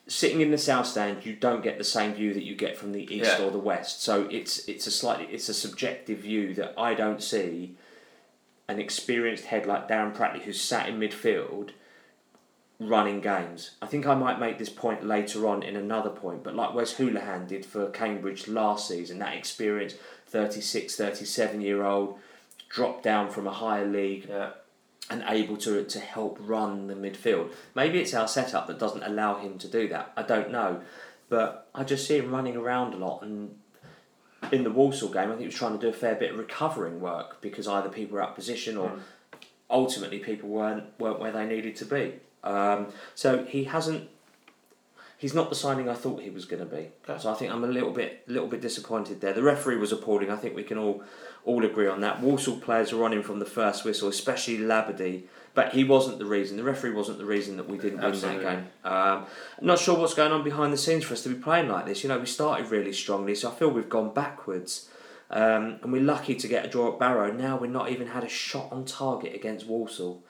sitting 0.09 0.41
in 0.41 0.51
the 0.51 0.59
south 0.59 0.87
stand, 0.87 1.25
you 1.25 1.35
don't 1.35 1.63
get 1.63 1.79
the 1.79 1.85
same 1.85 2.15
view 2.15 2.35
that 2.35 2.43
you 2.43 2.55
get 2.57 2.77
from 2.77 2.93
the 2.93 3.05
east 3.15 3.39
Yeah. 3.39 3.45
or 3.45 3.51
the 3.51 3.59
west. 3.59 4.03
So 4.03 4.27
it's 4.31 4.67
it's 4.69 4.87
a 4.87 4.91
slightly 4.91 5.27
it's 5.31 5.49
a 5.49 5.55
subjective 5.55 6.19
view 6.19 6.55
that 6.55 6.75
I 6.79 6.95
don't 6.95 7.23
see 7.23 7.77
an 8.69 8.81
experienced 8.81 9.45
head 9.47 9.67
like 9.67 9.89
Darren 9.89 10.15
Pratley 10.15 10.43
who's 10.43 10.61
sat 10.61 10.89
in 10.89 10.99
midfield 10.99 11.71
running 12.89 13.21
games. 13.21 13.73
I 13.81 13.87
think 13.87 14.07
I 14.07 14.15
might 14.15 14.41
make 14.41 14.59
this 14.59 14.69
point 14.69 15.05
later 15.05 15.47
on 15.47 15.63
in 15.63 15.77
another 15.77 16.11
point, 16.11 16.43
but 16.43 16.55
like 16.55 16.75
Wes 16.75 16.95
Hoolahan 16.95 17.47
did 17.47 17.65
for 17.65 17.91
Cambridge 17.91 18.49
last 18.49 18.89
season, 18.89 19.19
that 19.19 19.35
experienced 19.35 19.97
36, 20.27 20.97
37 20.97 21.61
year 21.61 21.85
old 21.85 22.19
dropped 22.69 23.03
down 23.03 23.31
from 23.31 23.47
a 23.47 23.53
higher 23.53 23.87
league 23.87 24.27
Yeah. 24.29 24.51
and 25.11 25.25
able 25.29 25.57
to 25.59 25.85
to 25.85 26.01
help 26.01 26.39
run 26.41 26.87
the 26.87 26.95
midfield. 26.95 27.53
Maybe 27.75 28.01
it's 28.01 28.15
our 28.15 28.29
setup 28.29 28.67
that 28.69 28.79
doesn't 28.79 29.03
allow 29.03 29.39
him 29.39 29.59
to 29.59 29.69
do 29.69 29.89
that. 29.89 30.13
I 30.17 30.23
don't 30.23 30.51
know, 30.51 30.81
but 31.29 31.69
I 31.75 31.85
just 31.85 32.07
see 32.07 32.19
him 32.19 32.31
running 32.31 32.57
around 32.57 32.95
a 32.95 32.97
lot. 32.97 33.23
And 33.23 33.59
in 34.51 34.65
the 34.65 34.71
Walsall 34.71 35.11
game, 35.11 35.25
I 35.25 35.29
think 35.29 35.41
he 35.41 35.47
was 35.47 35.55
trying 35.55 35.79
to 35.79 35.79
do 35.79 35.89
a 35.89 35.93
fair 35.93 36.15
bit 36.15 36.33
of 36.33 36.39
recovering 36.39 37.01
work 37.01 37.41
because 37.41 37.69
either 37.69 37.89
people 37.89 38.17
were 38.17 38.23
out 38.23 38.31
of 38.31 38.35
position 38.35 38.77
or 38.77 38.89
hmm. 38.89 39.01
ultimately 39.69 40.19
people 40.19 40.49
weren't 40.49 40.85
weren't 40.99 41.21
where 41.21 41.33
they 41.33 41.47
needed 41.47 41.77
to 41.77 41.85
be. 41.85 42.15
Um, 42.45 42.89
so 43.15 43.45
he 43.45 43.65
hasn't. 43.65 44.09
He's 45.19 45.35
not 45.35 45.51
the 45.51 45.55
signing 45.55 45.89
I 45.89 45.95
thought 45.95 46.21
he 46.21 46.31
was 46.31 46.47
going 46.47 46.59
to 46.59 46.67
be. 46.67 46.89
Okay. 47.09 47.23
So 47.23 47.31
I 47.31 47.35
think 47.35 47.53
I'm 47.53 47.63
a 47.63 47.69
little 47.69 47.93
bit, 47.93 48.25
little 48.27 48.49
bit 48.49 48.61
disappointed 48.61 49.21
there. 49.21 49.33
The 49.33 49.43
referee 49.43 49.77
was 49.77 49.93
appalling. 49.93 50.33
I 50.33 50.37
think 50.37 50.57
we 50.57 50.65
can 50.65 50.79
all, 50.79 51.05
all 51.45 51.65
agree 51.65 51.87
on 51.87 52.01
that. 52.01 52.21
Walsall 52.21 52.57
players 52.57 52.93
were 52.93 53.05
on 53.05 53.13
him 53.13 53.23
from 53.23 53.39
the 53.39 53.47
first 53.47 53.85
whistle, 53.85 54.09
especially 54.09 54.59
Labadie. 54.59 55.23
But 55.55 55.75
he 55.75 55.85
wasn't 55.85 56.19
the 56.19 56.25
reason. 56.25 56.57
The 56.57 56.65
referee 56.65 56.93
wasn't 56.93 57.19
the 57.19 57.25
reason 57.25 57.57
that 57.59 57.69
we 57.69 57.79
didn't 57.79 57.99
win 57.99 58.07
Absolutely. 58.07 58.45
that 58.45 58.57
game. 58.57 58.67
Um, 58.85 59.27
I'm 59.61 59.67
not 59.67 59.79
sure 59.79 59.97
what's 59.97 60.15
going 60.15 60.33
on 60.33 60.43
behind 60.43 60.73
the 60.73 60.79
scenes 60.79 61.05
for 61.05 61.13
us 61.13 61.23
to 61.23 61.29
be 61.29 61.37
playing 61.37 61.69
like 61.69 61.87
this. 61.87 62.03
You 62.03 62.09
know, 62.09 62.19
we 62.19 62.27
started 62.27 62.71
really 62.71 62.93
strongly, 62.93 63.37
so 63.37 63.51
I 63.51 63.55
feel 63.55 63.69
we've 63.71 63.89
gone 63.89 64.13
backwards. 64.13 64.89
Um, 65.31 65.79
and 65.83 65.93
we're 65.93 66.03
lucky 66.03 66.35
to 66.35 66.49
get 66.49 66.67
a 66.67 66.69
draw 66.69 66.93
at 66.93 66.99
Barrow. 66.99 67.33
Now 67.33 67.57
we're 67.57 67.67
not 67.69 67.91
even 67.91 68.09
had 68.09 68.25
a 68.25 68.29
shot 68.29 68.73
on 68.73 68.85
target 68.85 69.35
against 69.35 69.67
Walsall. 69.67 70.23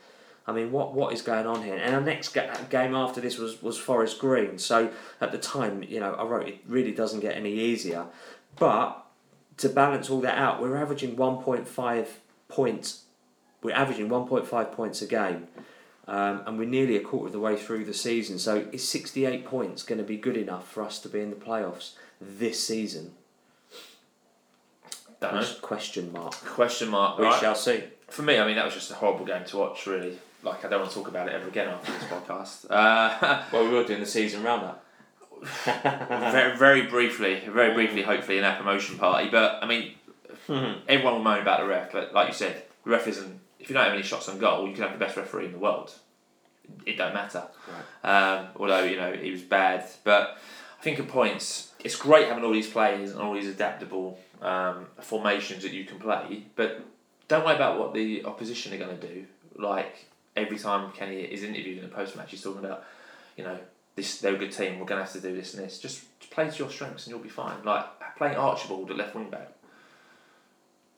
I 0.47 0.53
mean, 0.53 0.73
what 0.73 0.95
what 0.95 1.13
is 1.13 1.23
going 1.23 1.47
on 1.47 1.63
here? 1.63 1.77
And 1.77 1.95
our 1.95 2.01
next 2.01 2.31
ga- 2.31 2.53
game 2.69 2.95
after 2.95 3.21
this 3.21 3.39
was, 3.39 3.63
was 3.63 3.79
Forest 3.79 4.19
Green. 4.19 4.59
So 4.59 4.91
at 5.21 5.33
the 5.33 5.39
time, 5.39 5.83
you 5.85 6.01
know, 6.01 6.15
I 6.15 6.25
wrote 6.25 6.49
it 6.49 6.61
really 6.67 6.93
doesn't 6.93 7.21
get 7.21 7.37
any 7.37 7.53
easier. 7.53 8.07
But 8.59 9.05
to 9.59 9.69
balance 9.69 10.11
all 10.11 10.21
that 10.23 10.37
out, 10.37 10.61
we're 10.61 10.77
averaging 10.77 11.17
1.5 11.17 12.07
points. 12.49 13.03
We're 13.63 13.75
averaging 13.75 14.09
1.5 14.09 14.73
points 14.73 15.03
a 15.03 15.07
game. 15.07 15.47
Um, 16.09 16.43
and 16.47 16.59
we're 16.59 16.69
nearly 16.69 16.97
a 16.97 17.01
quarter 17.01 17.27
of 17.27 17.33
the 17.33 17.39
way 17.39 17.57
through 17.57 17.85
the 17.85 17.95
season. 17.95 18.39
So 18.39 18.67
is 18.73 18.87
68 18.89 19.45
points 19.47 19.85
going 19.85 19.99
to 19.99 20.05
be 20.05 20.17
good 20.17 20.37
enough 20.37 20.69
for 20.69 20.83
us 20.83 20.99
to 21.01 21.09
be 21.09 21.21
in 21.21 21.31
the 21.31 21.37
playoffs 21.37 21.93
this 22.21 22.67
season? 22.67 23.13
Don't 25.21 25.35
know. 25.37 25.47
Question 25.63 26.13
mark. 26.13 26.33
Question 26.33 26.89
mark. 26.89 27.19
We 27.19 27.25
right? 27.25 27.41
shall 27.41 27.55
see. 27.55 27.85
For 28.09 28.23
me, 28.23 28.39
I 28.39 28.47
mean, 28.47 28.57
that 28.57 28.65
was 28.65 28.75
just 28.75 28.91
a 28.91 28.95
horrible 28.95 29.25
game 29.25 29.45
to 29.45 29.57
watch. 29.57 29.87
Really, 29.87 30.19
like 30.43 30.65
I 30.65 30.69
don't 30.69 30.81
want 30.81 30.91
to 30.91 30.97
talk 30.99 31.09
about 31.09 31.29
it 31.29 31.35
ever 31.35 31.49
again 31.49 31.69
after 31.69 31.93
this 31.93 32.05
podcast. 32.05 32.67
Uh, 32.71 33.45
Well, 33.53 33.65
we 33.65 33.71
were 33.71 33.85
doing 33.85 34.01
the 34.01 34.07
season 34.07 34.43
roundup. 34.43 34.85
very, 35.65 36.57
very 36.57 36.83
briefly, 36.87 37.43
very 37.49 37.75
briefly, 37.75 38.03
hopefully 38.03 38.39
in 38.39 38.45
our 38.45 38.57
promotion 38.57 38.97
party. 38.97 39.29
But 39.29 39.59
I 39.63 39.67
mean, 39.67 39.95
everyone 40.89 41.15
will 41.15 41.23
moan 41.23 41.41
about 41.41 41.61
the 41.61 41.67
ref, 41.67 41.91
but 41.93 42.13
like 42.13 42.29
you 42.29 42.35
said, 42.35 42.63
the 42.85 42.91
ref 42.91 43.09
isn't. 43.09 43.41
If 43.59 43.69
you 43.69 43.75
don't 43.75 43.85
have 43.85 43.95
any 43.95 44.03
shots 44.03 44.29
on 44.29 44.39
goal, 44.39 44.67
you 44.69 44.75
can 44.75 44.83
have 44.83 44.93
the 44.93 45.05
best 45.05 45.17
referee 45.17 45.47
in 45.47 45.53
the 45.53 45.59
world. 45.59 45.93
It 46.87 46.97
don't 46.97 47.15
matter. 47.15 47.45
Um, 48.05 48.49
although 48.57 48.85
you 48.85 48.97
know 48.97 49.13
he 49.13 49.31
was 49.31 49.43
bad, 49.43 49.85
but 50.05 50.39
I 50.79 50.83
think 50.83 50.99
at 50.99 51.09
points 51.09 51.73
it's 51.85 51.97
great 51.97 52.29
having 52.29 52.45
all 52.45 52.53
these 52.53 52.69
players 52.71 53.11
and 53.13 53.21
all 53.21 53.35
these 53.35 53.49
adaptable 53.49 54.19
um, 54.41 54.87
formations 55.01 55.63
that 55.65 55.73
you 55.73 55.85
can 55.85 55.99
play. 55.99 56.45
But 56.57 56.85
don't 57.29 57.45
worry 57.45 57.57
about 57.57 57.79
what 57.79 57.95
the 57.95 58.25
opposition 58.25 58.73
are 58.75 58.79
going 58.79 58.99
to 58.99 59.07
do. 59.07 59.25
Like 59.57 60.07
every 60.37 60.59
time 60.59 60.93
Kenny 60.93 61.21
is 61.21 61.43
interviewed 61.43 61.79
in 61.79 61.85
a 61.85 61.89
post 61.89 62.17
match, 62.17 62.31
he's 62.31 62.43
talking 62.43 62.65
about, 62.65 62.85
you 63.37 63.45
know, 63.45 63.59
this 63.95 64.21
they're 64.21 64.35
a 64.35 64.39
good 64.39 64.53
team. 64.53 64.79
We're 64.79 64.87
going 64.87 65.01
to 65.01 65.05
have 65.05 65.13
to 65.13 65.21
do 65.21 65.35
this 65.35 65.55
and 65.55 65.65
this. 65.65 65.79
Just 65.79 66.05
play 66.31 66.49
to 66.49 66.57
your 66.57 66.71
strengths 66.71 67.07
and 67.07 67.13
you'll 67.13 67.23
be 67.23 67.29
fine. 67.29 67.63
Like 67.65 67.87
playing 68.17 68.37
Archibald 68.37 68.91
at 68.91 68.97
left 68.97 69.15
wing 69.15 69.31
back. 69.31 69.53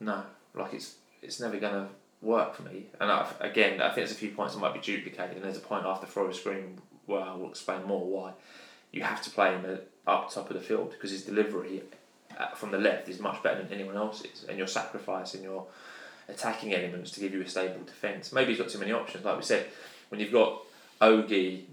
No, 0.00 0.22
like 0.54 0.74
it's 0.74 0.96
it's 1.22 1.40
never 1.40 1.58
going 1.58 1.74
to 1.74 1.88
work 2.22 2.54
for 2.54 2.62
me. 2.62 2.86
And 3.00 3.10
i 3.10 3.28
again, 3.40 3.80
I 3.80 3.86
think 3.86 3.96
there's 3.96 4.12
a 4.12 4.16
few 4.16 4.30
points 4.30 4.54
that 4.54 4.60
might 4.60 4.74
be 4.74 4.80
duplicated, 4.80 5.36
and 5.36 5.44
there's 5.44 5.56
a 5.56 5.60
point 5.60 5.86
after 5.86 6.06
Forest 6.06 6.44
Green 6.44 6.78
where 7.06 7.22
I 7.22 7.34
will 7.34 7.48
explain 7.48 7.84
more 7.84 8.04
why 8.06 8.32
you 8.92 9.02
have 9.02 9.20
to 9.22 9.30
play 9.30 9.52
him 9.52 9.78
up 10.06 10.32
top 10.32 10.48
of 10.50 10.56
the 10.56 10.62
field 10.62 10.90
because 10.90 11.10
his 11.10 11.24
delivery 11.24 11.82
uh, 12.38 12.48
from 12.54 12.70
the 12.70 12.78
left 12.78 13.08
is 13.08 13.18
much 13.18 13.42
better 13.42 13.62
than 13.62 13.72
anyone 13.72 13.96
else's, 13.96 14.44
and 14.48 14.56
you're 14.56 14.66
sacrificing 14.66 15.42
your 15.42 15.66
attacking 16.28 16.74
elements 16.74 17.10
to 17.12 17.20
give 17.20 17.32
you 17.32 17.42
a 17.42 17.48
stable 17.48 17.84
defence. 17.84 18.32
Maybe 18.32 18.52
he's 18.52 18.58
got 18.58 18.68
too 18.68 18.78
many 18.78 18.92
options, 18.92 19.24
like 19.24 19.36
we 19.36 19.42
said. 19.42 19.66
When 20.08 20.20
you've 20.20 20.32
got 20.32 20.62
Ogie, 21.00 21.64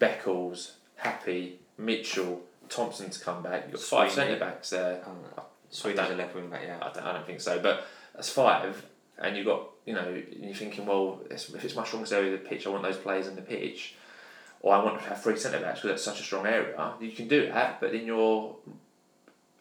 Beckles, 0.00 0.72
Happe, 0.96 1.58
Mitchell, 1.78 2.42
Thompson 2.68 3.10
to 3.10 3.20
come 3.20 3.42
back, 3.42 3.64
you've 3.64 3.74
got 3.74 3.82
five 3.82 4.12
centre 4.12 4.38
backs 4.38 4.70
there. 4.70 5.02
Oh, 5.06 5.44
Sweeney's 5.70 6.10
a 6.10 6.14
left 6.14 6.34
wing 6.34 6.48
back, 6.48 6.62
yeah. 6.64 6.78
I 6.80 6.92
don't, 6.92 7.04
I 7.04 7.12
don't 7.12 7.26
think 7.26 7.40
so, 7.40 7.60
but 7.60 7.84
that's 8.14 8.30
five, 8.30 8.84
and 9.18 9.36
you've 9.36 9.46
got, 9.46 9.68
you 9.86 9.94
know, 9.94 10.20
you're 10.32 10.54
thinking, 10.54 10.86
well, 10.86 11.20
if 11.30 11.64
it's 11.64 11.76
my 11.76 11.84
strongest 11.84 12.12
area 12.12 12.34
of 12.34 12.42
the 12.42 12.48
pitch, 12.48 12.66
I 12.66 12.70
want 12.70 12.82
those 12.82 12.96
players 12.96 13.28
in 13.28 13.36
the 13.36 13.42
pitch, 13.42 13.94
or 14.60 14.74
I 14.74 14.82
want 14.82 15.00
to 15.00 15.08
have 15.08 15.22
three 15.22 15.36
centre 15.38 15.60
backs 15.60 15.80
because 15.80 15.90
that's 15.90 16.04
such 16.04 16.20
a 16.20 16.24
strong 16.24 16.46
area. 16.46 16.94
You 17.00 17.12
can 17.12 17.28
do 17.28 17.46
that, 17.46 17.80
but 17.80 17.92
then 17.92 18.04
you're 18.04 18.56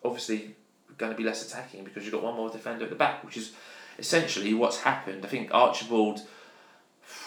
obviously 0.03 0.55
going 0.97 1.12
to 1.12 1.17
be 1.17 1.23
less 1.23 1.47
attacking 1.47 1.83
because 1.83 2.03
you've 2.03 2.13
got 2.13 2.23
one 2.23 2.35
more 2.35 2.49
defender 2.49 2.83
at 2.83 2.89
the 2.89 2.95
back, 2.95 3.23
which 3.23 3.38
is 3.38 3.53
essentially 3.99 4.53
what's 4.53 4.81
happened. 4.81 5.25
I 5.25 5.27
think 5.27 5.53
Archibald. 5.53 6.21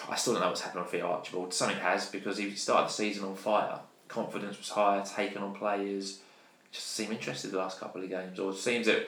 I 0.09 0.15
still 0.15 0.33
don't 0.33 0.41
know 0.41 0.49
what's 0.49 0.61
happened 0.61 0.85
with 0.91 1.01
Archibald. 1.01 1.53
Something 1.53 1.77
has 1.77 2.09
because 2.09 2.37
he 2.37 2.51
started 2.55 2.89
the 2.89 2.93
season 2.93 3.25
on 3.25 3.35
fire. 3.35 3.79
Confidence 4.07 4.57
was 4.57 4.69
higher, 4.69 5.03
taking 5.05 5.41
on 5.41 5.53
players. 5.53 6.19
Just 6.71 6.87
seemed 6.87 7.11
interested 7.11 7.51
the 7.51 7.57
last 7.57 7.79
couple 7.79 8.03
of 8.03 8.09
games, 8.09 8.39
or 8.39 8.51
it 8.51 8.57
seems 8.57 8.87
that 8.87 9.07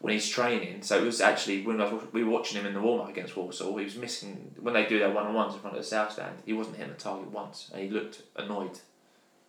when 0.00 0.12
he's 0.12 0.28
training. 0.28 0.82
So 0.82 0.98
it 0.98 1.04
was 1.04 1.20
actually 1.20 1.62
when 1.62 1.78
was, 1.78 2.02
we 2.12 2.24
were 2.24 2.30
watching 2.30 2.60
him 2.60 2.66
in 2.66 2.74
the 2.74 2.80
warm 2.80 3.00
up 3.00 3.08
against 3.08 3.36
Walsall. 3.36 3.76
He 3.78 3.84
was 3.84 3.96
missing 3.96 4.52
when 4.60 4.74
they 4.74 4.86
do 4.86 4.98
their 4.98 5.10
one 5.10 5.26
on 5.26 5.34
ones 5.34 5.54
in 5.54 5.60
front 5.60 5.76
of 5.76 5.82
the 5.82 5.88
south 5.88 6.12
stand. 6.12 6.38
He 6.44 6.52
wasn't 6.52 6.76
hitting 6.76 6.92
the 6.92 6.98
target 6.98 7.30
once, 7.30 7.70
and 7.72 7.82
he 7.82 7.88
looked 7.88 8.22
annoyed 8.36 8.80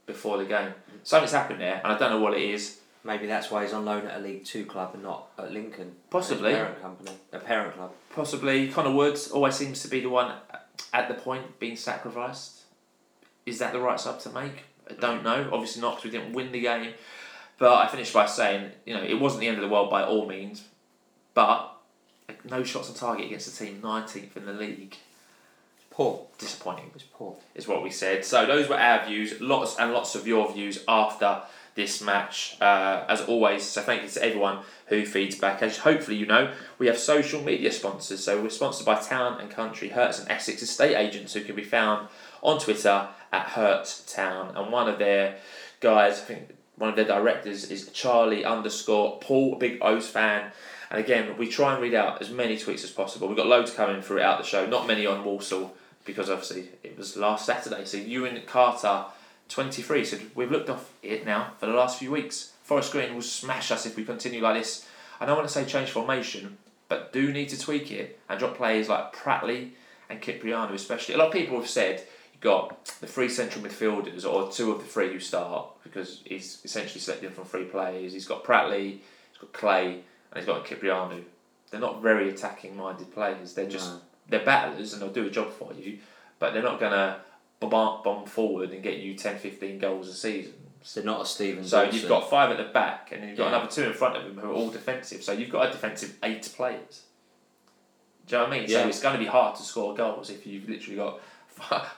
before 0.05 0.37
the 0.37 0.45
game. 0.45 0.69
Mm. 0.69 0.99
Something's 1.03 1.31
happened 1.31 1.61
there, 1.61 1.81
and 1.83 1.91
I 1.91 1.97
don't 1.97 2.11
know 2.11 2.19
what 2.19 2.35
it 2.35 2.41
is. 2.41 2.79
Maybe 3.05 3.27
that's 3.27 3.51
why 3.51 3.63
he's 3.63 3.73
on 3.73 3.83
loan 3.83 4.07
at 4.07 4.19
a 4.19 4.23
League 4.23 4.45
Two 4.45 4.65
club 4.65 4.91
and 4.93 5.03
not 5.03 5.27
at 5.37 5.51
Lincoln. 5.51 5.95
Possibly. 6.09 6.53
A 6.53 6.55
parent 6.55 6.81
company, 6.81 7.11
a 7.33 7.39
parent 7.39 7.75
club. 7.75 7.91
Possibly. 8.15 8.69
Connor 8.69 8.91
Woods 8.91 9.29
always 9.29 9.55
seems 9.55 9.81
to 9.81 9.89
be 9.89 9.99
the 9.99 10.09
one 10.09 10.33
at 10.93 11.07
the 11.09 11.13
point 11.13 11.59
being 11.59 11.75
sacrificed. 11.75 12.61
Is 13.45 13.59
that 13.59 13.73
the 13.73 13.79
right 13.79 13.99
sub 13.99 14.19
to 14.21 14.29
make? 14.29 14.63
I 14.89 14.93
don't 14.93 15.19
mm. 15.19 15.23
know. 15.23 15.49
Obviously 15.51 15.81
not 15.81 15.97
because 15.97 16.11
we 16.11 16.17
didn't 16.17 16.33
win 16.33 16.51
the 16.51 16.61
game. 16.61 16.93
But 17.57 17.73
I 17.73 17.87
finished 17.87 18.13
by 18.13 18.25
saying, 18.25 18.71
you 18.85 18.93
know, 18.93 19.03
it 19.03 19.19
wasn't 19.19 19.41
the 19.41 19.47
end 19.47 19.57
of 19.57 19.63
the 19.63 19.69
world 19.69 19.89
by 19.89 20.03
all 20.03 20.25
means, 20.25 20.63
but 21.33 21.73
no 22.49 22.63
shots 22.63 22.89
on 22.89 22.95
target 22.95 23.27
against 23.27 23.53
a 23.53 23.65
team 23.65 23.81
19th 23.81 24.35
in 24.37 24.45
the 24.45 24.53
league. 24.53 24.95
Poor. 25.89 26.25
Disappointing. 26.39 26.89
It's 26.95 27.03
poor. 27.03 27.35
Is 27.53 27.67
what 27.67 27.83
we 27.83 27.91
said. 27.91 28.25
So 28.25 28.45
those 28.45 28.67
were 28.67 28.79
our 28.79 29.05
views. 29.05 29.39
Lots 29.39 29.77
and 29.77 29.93
lots 29.93 30.15
of 30.15 30.25
your 30.25 30.51
views 30.51 30.83
after 30.87 31.43
this 31.75 32.01
match, 32.01 32.57
uh, 32.61 33.05
as 33.07 33.21
always. 33.21 33.63
So 33.63 33.81
thank 33.81 34.03
you 34.03 34.09
to 34.09 34.23
everyone 34.23 34.59
who 34.87 35.05
feeds 35.05 35.35
back. 35.35 35.61
As 35.61 35.79
hopefully 35.79 36.17
you 36.17 36.25
know, 36.25 36.53
we 36.77 36.87
have 36.87 36.97
social 36.97 37.41
media 37.41 37.71
sponsors. 37.71 38.23
So 38.23 38.41
we're 38.41 38.49
sponsored 38.49 38.85
by 38.85 38.99
Town 38.99 39.39
and 39.39 39.49
Country 39.49 39.89
Herts 39.89 40.19
and 40.19 40.29
Essex 40.29 40.61
estate 40.61 40.95
agents 40.95 41.33
who 41.33 41.41
can 41.41 41.55
be 41.55 41.63
found 41.63 42.07
on 42.41 42.59
Twitter 42.59 43.07
at 43.31 43.47
Herts 43.47 44.13
Town. 44.13 44.55
And 44.55 44.71
one 44.71 44.87
of 44.87 44.99
their 44.99 45.37
guys, 45.79 46.19
I 46.19 46.23
think 46.23 46.55
one 46.75 46.89
of 46.89 46.95
their 46.95 47.05
directors 47.05 47.71
is 47.71 47.89
Charlie 47.89 48.45
underscore 48.45 49.19
Paul, 49.19 49.55
a 49.55 49.57
big 49.57 49.79
O's 49.81 50.07
fan. 50.07 50.51
And 50.91 50.99
again, 50.99 51.37
we 51.37 51.47
try 51.47 51.73
and 51.73 51.81
read 51.81 51.95
out 51.95 52.21
as 52.21 52.29
many 52.29 52.55
tweets 52.55 52.83
as 52.83 52.91
possible. 52.91 53.27
We've 53.27 53.37
got 53.37 53.47
loads 53.47 53.71
coming 53.71 54.01
throughout 54.01 54.37
the 54.37 54.45
show, 54.45 54.65
not 54.67 54.87
many 54.87 55.05
on 55.05 55.23
Walsall 55.23 55.75
because 56.05 56.29
obviously 56.29 56.69
it 56.83 56.97
was 56.97 57.15
last 57.15 57.45
Saturday. 57.45 57.85
So 57.85 57.97
Ewan 57.97 58.41
Carter 58.45 59.05
23 59.49 60.05
said, 60.05 60.21
We've 60.35 60.51
looked 60.51 60.69
off 60.69 60.91
it 61.01 61.25
now 61.25 61.53
for 61.59 61.65
the 61.65 61.73
last 61.73 61.99
few 61.99 62.11
weeks. 62.11 62.53
Forest 62.63 62.91
Green 62.91 63.13
will 63.13 63.21
smash 63.21 63.71
us 63.71 63.85
if 63.85 63.95
we 63.95 64.05
continue 64.05 64.41
like 64.41 64.55
this. 64.55 64.87
I 65.19 65.25
don't 65.25 65.37
want 65.37 65.47
to 65.47 65.53
say 65.53 65.65
change 65.65 65.91
formation, 65.91 66.57
but 66.87 67.13
do 67.13 67.31
need 67.31 67.49
to 67.49 67.59
tweak 67.59 67.91
it 67.91 68.19
and 68.29 68.39
drop 68.39 68.55
players 68.55 68.89
like 68.89 69.13
Pratley 69.13 69.71
and 70.09 70.21
Kyprianou, 70.21 70.73
especially. 70.73 71.15
A 71.15 71.17
lot 71.17 71.27
of 71.27 71.33
people 71.33 71.59
have 71.59 71.69
said 71.69 72.03
you've 72.33 72.41
got 72.41 72.85
the 72.99 73.07
three 73.07 73.29
central 73.29 73.63
midfielders, 73.63 74.25
or 74.25 74.51
two 74.51 74.71
of 74.71 74.79
the 74.79 74.85
three 74.85 75.11
who 75.11 75.19
start, 75.19 75.67
because 75.83 76.21
he's 76.25 76.61
essentially 76.63 76.99
selected 76.99 77.33
from 77.33 77.45
three 77.45 77.65
players. 77.65 78.13
He's 78.13 78.27
got 78.27 78.43
Pratley, 78.43 78.99
he's 79.29 79.39
got 79.39 79.53
Clay, 79.53 79.93
and 79.93 80.03
he's 80.35 80.45
got 80.45 80.65
Kyprianou. 80.65 81.23
They're 81.69 81.79
not 81.79 82.01
very 82.01 82.29
attacking 82.29 82.77
minded 82.77 83.13
players. 83.13 83.53
They're 83.53 83.69
just, 83.69 83.91
no. 83.91 84.01
they're 84.29 84.45
battlers 84.45 84.93
and 84.93 85.01
they'll 85.01 85.09
do 85.09 85.25
a 85.25 85.31
job 85.31 85.51
for 85.51 85.73
you, 85.73 85.99
but 86.39 86.53
they're 86.53 86.63
not 86.63 86.79
going 86.79 86.91
to 86.91 87.17
bomb, 87.69 88.03
bomb 88.03 88.25
forward 88.25 88.71
and 88.71 88.83
get 88.83 88.97
you 88.97 89.15
10, 89.15 89.37
15 89.37 89.79
goals 89.79 90.09
a 90.09 90.13
season. 90.13 90.53
So 90.83 91.01
not 91.01 91.21
a 91.21 91.25
Steven. 91.25 91.63
So 91.63 91.85
Dawson. 91.85 91.99
you've 91.99 92.09
got 92.09 92.29
five 92.29 92.51
at 92.51 92.57
the 92.57 92.71
back, 92.71 93.11
and 93.13 93.21
then 93.21 93.29
you've 93.29 93.37
got 93.37 93.51
yeah. 93.51 93.57
another 93.57 93.71
two 93.71 93.83
in 93.83 93.93
front 93.93 94.17
of 94.17 94.25
him 94.25 94.37
who 94.37 94.49
are 94.49 94.53
all 94.53 94.69
defensive. 94.69 95.23
So 95.23 95.31
you've 95.31 95.49
got 95.49 95.69
a 95.69 95.71
defensive 95.71 96.17
eight 96.23 96.51
players. 96.55 97.03
Do 98.27 98.35
you 98.35 98.41
know 98.41 98.47
what 98.47 98.53
I 98.53 98.59
mean? 98.59 98.69
Yeah. 98.69 98.81
So 98.81 98.87
it's 98.89 99.01
going 99.01 99.13
to 99.13 99.19
be 99.19 99.25
hard 99.25 99.55
to 99.55 99.63
score 99.63 99.93
goals 99.95 100.29
if 100.29 100.45
you've 100.45 100.67
literally 100.67 100.97
got 100.97 101.21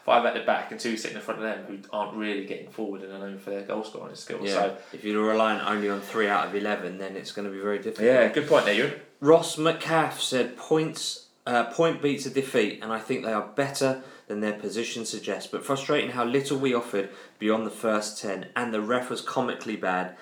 five 0.05 0.25
at 0.25 0.33
the 0.33 0.41
back 0.41 0.71
and 0.71 0.79
two 0.79 0.97
sitting 0.97 1.17
in 1.17 1.23
front 1.23 1.41
of 1.41 1.45
them 1.45 1.65
who 1.65 1.79
aren't 1.91 2.15
really 2.15 2.45
getting 2.45 2.69
forward 2.69 3.01
and 3.01 3.11
are 3.11 3.19
known 3.19 3.39
for 3.39 3.49
their 3.49 3.61
goal 3.61 3.83
scoring 3.83 4.15
skills. 4.15 4.47
Yeah. 4.47 4.53
So 4.53 4.77
if 4.93 5.03
you're 5.03 5.23
relying 5.23 5.61
only 5.61 5.89
on 5.89 6.01
three 6.01 6.27
out 6.27 6.47
of 6.47 6.55
eleven, 6.55 6.99
then 6.99 7.15
it's 7.15 7.31
going 7.31 7.47
to 7.47 7.53
be 7.53 7.59
very 7.59 7.79
difficult. 7.79 8.05
Yeah, 8.05 8.27
good 8.29 8.47
point 8.47 8.65
there, 8.65 8.75
you. 8.75 8.91
Ross 9.19 9.55
McCaff 9.55 10.19
said 10.19 10.57
points. 10.57 11.23
Uh, 11.47 11.63
point 11.65 12.01
beats 12.01 12.25
a 12.25 12.31
defeat, 12.31 12.79
and 12.81 12.91
I 12.91 12.97
think 12.97 13.23
they 13.23 13.31
are 13.31 13.47
better 13.55 14.01
than 14.27 14.39
their 14.39 14.53
position 14.53 15.05
suggests. 15.05 15.49
But 15.49 15.65
frustrating 15.65 16.11
how 16.11 16.25
little 16.25 16.57
we 16.57 16.73
offered 16.73 17.09
beyond 17.39 17.65
the 17.65 17.71
first 17.71 18.21
ten, 18.21 18.47
and 18.55 18.73
the 18.73 18.81
ref 18.81 19.09
was 19.09 19.21
comically 19.21 19.75
bad. 19.75 20.15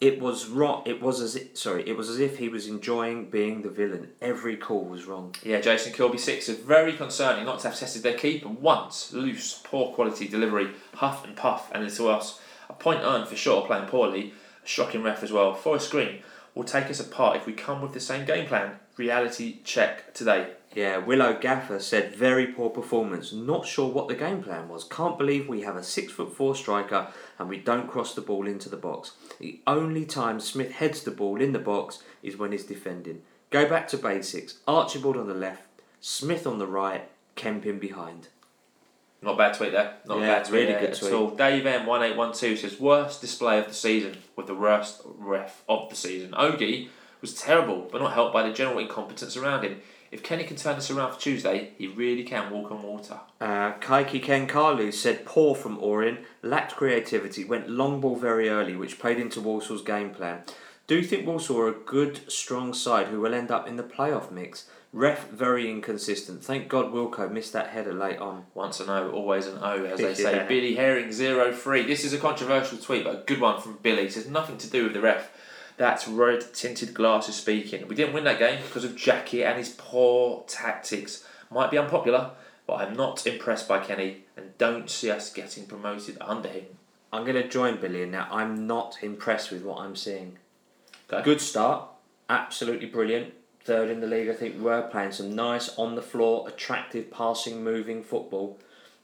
It 0.00 0.20
was 0.20 0.48
rot. 0.48 0.88
It 0.88 1.00
was 1.00 1.20
as 1.20 1.36
if, 1.36 1.56
sorry. 1.56 1.88
It 1.88 1.96
was 1.96 2.08
as 2.08 2.18
if 2.18 2.38
he 2.38 2.48
was 2.48 2.66
enjoying 2.66 3.30
being 3.30 3.62
the 3.62 3.70
villain. 3.70 4.10
Every 4.20 4.56
call 4.56 4.84
was 4.84 5.04
wrong. 5.04 5.34
Yeah, 5.44 5.60
Jason 5.60 5.92
Kilby 5.92 6.18
six 6.18 6.48
is 6.48 6.58
very 6.58 6.92
concerning 6.92 7.44
not 7.44 7.60
to 7.60 7.68
have 7.68 7.78
tested 7.78 8.02
their 8.02 8.18
keeper 8.18 8.48
once. 8.48 9.12
Loose, 9.12 9.60
poor 9.62 9.92
quality 9.92 10.26
delivery, 10.26 10.70
huff 10.94 11.24
and 11.24 11.36
puff, 11.36 11.70
and 11.72 11.84
little 11.84 12.10
else. 12.10 12.40
A 12.68 12.72
point 12.72 13.02
earned 13.04 13.28
for 13.28 13.36
sure, 13.36 13.64
playing 13.64 13.86
poorly. 13.86 14.34
A 14.64 14.66
shocking 14.66 15.04
ref 15.04 15.22
as 15.22 15.30
well. 15.30 15.54
Forest 15.54 15.92
Green 15.92 16.22
will 16.54 16.64
take 16.64 16.86
us 16.86 16.98
apart 16.98 17.36
if 17.36 17.46
we 17.46 17.52
come 17.52 17.80
with 17.80 17.92
the 17.92 18.00
same 18.00 18.26
game 18.26 18.46
plan. 18.46 18.80
Reality 18.96 19.58
check 19.64 20.12
today. 20.12 20.52
Yeah, 20.74 20.98
Willow 20.98 21.38
Gaffer 21.38 21.78
said 21.80 22.14
very 22.14 22.46
poor 22.46 22.70
performance. 22.70 23.32
Not 23.32 23.66
sure 23.66 23.90
what 23.90 24.08
the 24.08 24.14
game 24.14 24.42
plan 24.42 24.68
was. 24.68 24.84
Can't 24.84 25.18
believe 25.18 25.48
we 25.48 25.62
have 25.62 25.76
a 25.76 25.82
six 25.82 26.12
foot 26.12 26.34
four 26.34 26.54
striker 26.54 27.08
and 27.38 27.48
we 27.48 27.58
don't 27.58 27.88
cross 27.88 28.14
the 28.14 28.20
ball 28.22 28.46
into 28.46 28.68
the 28.68 28.76
box. 28.76 29.12
The 29.38 29.60
only 29.66 30.04
time 30.06 30.40
Smith 30.40 30.72
heads 30.72 31.02
the 31.02 31.10
ball 31.10 31.40
in 31.40 31.52
the 31.52 31.58
box 31.58 32.02
is 32.22 32.36
when 32.36 32.52
he's 32.52 32.64
defending. 32.64 33.22
Go 33.50 33.68
back 33.68 33.88
to 33.88 33.98
basics. 33.98 34.58
Archibald 34.66 35.16
on 35.16 35.28
the 35.28 35.34
left, 35.34 35.62
Smith 36.00 36.46
on 36.46 36.58
the 36.58 36.66
right, 36.66 37.08
Kempin 37.36 37.78
behind. 37.78 38.28
Not 39.20 39.38
bad 39.38 39.54
tweet 39.54 39.72
there. 39.72 39.94
Not 40.06 40.20
yeah, 40.20 40.26
bad 40.26 40.44
tweet 40.46 40.60
really 40.60 40.72
there 40.72 40.80
good 40.80 40.94
tweet. 40.94 41.12
at 41.12 41.16
all. 41.16 41.30
Dave 41.30 41.64
M1812 41.64 42.58
says 42.58 42.80
worst 42.80 43.20
display 43.20 43.58
of 43.58 43.68
the 43.68 43.74
season 43.74 44.16
with 44.36 44.46
the 44.46 44.54
worst 44.54 45.02
ref 45.04 45.62
of 45.68 45.90
the 45.90 45.96
season. 45.96 46.32
Ogie 46.32 46.88
was 47.22 47.34
terrible, 47.34 47.88
but 47.90 48.02
not 48.02 48.12
helped 48.12 48.34
by 48.34 48.46
the 48.46 48.52
general 48.52 48.78
incompetence 48.78 49.36
around 49.36 49.64
him. 49.64 49.80
If 50.10 50.22
Kenny 50.22 50.44
can 50.44 50.56
turn 50.56 50.76
this 50.76 50.90
around 50.90 51.14
for 51.14 51.20
Tuesday, 51.20 51.70
he 51.78 51.86
really 51.86 52.22
can 52.22 52.50
walk 52.50 52.70
on 52.70 52.82
water. 52.82 53.20
Uh, 53.40 53.72
Kaiki 53.80 54.22
Ken 54.22 54.46
Kalu 54.46 54.92
said 54.92 55.24
poor 55.24 55.54
from 55.54 55.78
Orin, 55.78 56.18
lacked 56.42 56.76
creativity, 56.76 57.44
went 57.44 57.70
long 57.70 58.02
ball 58.02 58.16
very 58.16 58.50
early, 58.50 58.76
which 58.76 58.98
played 58.98 59.18
into 59.18 59.40
Walsall's 59.40 59.80
game 59.80 60.10
plan. 60.10 60.42
Do 60.86 60.96
you 60.96 61.02
think 61.02 61.26
Walsall 61.26 61.60
are 61.60 61.68
a 61.68 61.72
good, 61.72 62.30
strong 62.30 62.74
side 62.74 63.06
who 63.06 63.20
will 63.20 63.32
end 63.32 63.50
up 63.50 63.66
in 63.66 63.76
the 63.76 63.82
playoff 63.82 64.30
mix? 64.30 64.68
Ref 64.92 65.30
very 65.30 65.70
inconsistent. 65.70 66.44
Thank 66.44 66.68
God 66.68 66.92
Wilco 66.92 67.32
missed 67.32 67.54
that 67.54 67.68
header 67.68 67.94
late 67.94 68.18
on. 68.18 68.44
Once 68.52 68.78
an 68.80 68.90
O, 68.90 69.10
always 69.10 69.46
an 69.46 69.58
O, 69.62 69.84
as 69.86 69.98
they 69.98 70.12
say. 70.12 70.44
Billy 70.48 70.74
Herring 70.74 71.10
zero 71.10 71.50
three. 71.50 71.86
This 71.86 72.04
is 72.04 72.12
a 72.12 72.18
controversial 72.18 72.76
tweet, 72.76 73.04
but 73.04 73.14
a 73.14 73.22
good 73.24 73.40
one 73.40 73.62
from 73.62 73.78
Billy. 73.80 74.02
It 74.02 74.12
says 74.12 74.28
nothing 74.28 74.58
to 74.58 74.68
do 74.68 74.84
with 74.84 74.92
the 74.92 75.00
ref. 75.00 75.30
That's 75.76 76.06
red 76.06 76.52
tinted 76.54 76.94
glasses 76.94 77.36
speaking. 77.36 77.88
We 77.88 77.94
didn't 77.94 78.14
win 78.14 78.24
that 78.24 78.38
game 78.38 78.60
because 78.62 78.84
of 78.84 78.96
Jackie 78.96 79.44
and 79.44 79.58
his 79.58 79.70
poor 79.70 80.44
tactics. 80.46 81.24
Might 81.50 81.70
be 81.70 81.78
unpopular, 81.78 82.30
but 82.66 82.74
I'm 82.74 82.94
not 82.94 83.26
impressed 83.26 83.68
by 83.68 83.80
Kenny 83.80 84.24
and 84.36 84.56
don't 84.58 84.88
see 84.88 85.10
us 85.10 85.32
getting 85.32 85.66
promoted 85.66 86.18
under 86.20 86.48
him. 86.48 86.64
I'm 87.12 87.24
going 87.24 87.40
to 87.42 87.48
join 87.48 87.76
Billy 87.76 88.06
now. 88.06 88.28
I'm 88.30 88.66
not 88.66 88.98
impressed 89.02 89.50
with 89.50 89.62
what 89.62 89.80
I'm 89.80 89.96
seeing. 89.96 90.38
Okay. 91.10 91.22
Good 91.22 91.40
start, 91.40 91.88
absolutely 92.30 92.86
brilliant. 92.86 93.34
Third 93.64 93.90
in 93.90 94.00
the 94.00 94.06
league, 94.06 94.28
I 94.28 94.34
think 94.34 94.56
we 94.56 94.62
were 94.62 94.82
playing 94.82 95.12
some 95.12 95.34
nice 95.34 95.68
on 95.76 95.94
the 95.94 96.02
floor, 96.02 96.48
attractive, 96.48 97.10
passing, 97.10 97.62
moving 97.62 98.02
football. 98.02 98.58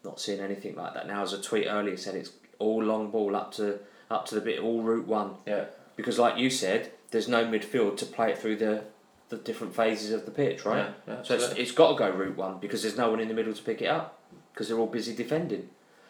Not 0.05 0.21
seeing 0.21 0.41
anything 0.41 0.75
like 0.75 0.95
that 0.95 1.07
now. 1.07 1.23
As 1.23 1.33
a 1.33 1.41
tweet 1.41 1.67
earlier 1.69 1.97
said, 1.97 2.15
it's 2.15 2.33
all 2.59 2.83
long 2.83 3.11
ball 3.11 3.37
up 3.37 3.53
to 3.55 3.81
up 4.11 4.27
to 4.27 4.35
the 4.35 4.41
bit 4.41 4.59
all 4.59 4.83
route 4.83 5.07
one. 5.07 5.35
Yeah 5.47 5.67
because, 5.99 6.19
like 6.19 6.39
you 6.39 6.49
said, 6.49 6.93
there's 7.11 7.29
no 7.29 7.45
midfield 7.45 7.99
to 7.99 8.07
play 8.07 8.31
it 8.33 8.39
through 8.39 8.57
the 8.57 8.85
the 9.29 9.37
different 9.37 9.75
phases 9.75 10.11
of 10.13 10.25
the 10.25 10.31
pitch, 10.31 10.65
right? 10.65 10.87
Yeah, 11.07 11.15
yeah, 11.17 11.23
so 11.23 11.35
it's, 11.35 11.49
it's 11.51 11.73
got 11.73 11.93
to 11.93 11.99
go 11.99 12.09
route 12.09 12.37
one 12.39 12.59
because 12.61 12.81
there's 12.81 12.97
no 12.97 13.11
one 13.11 13.21
in 13.21 13.29
the 13.29 13.35
middle 13.35 13.53
to 13.53 13.63
pick 13.63 13.83
it 13.83 13.87
up 13.89 14.19
because 14.55 14.69
they're 14.69 14.79
all 14.79 14.87
busy 14.87 15.15
defending. 15.15 15.69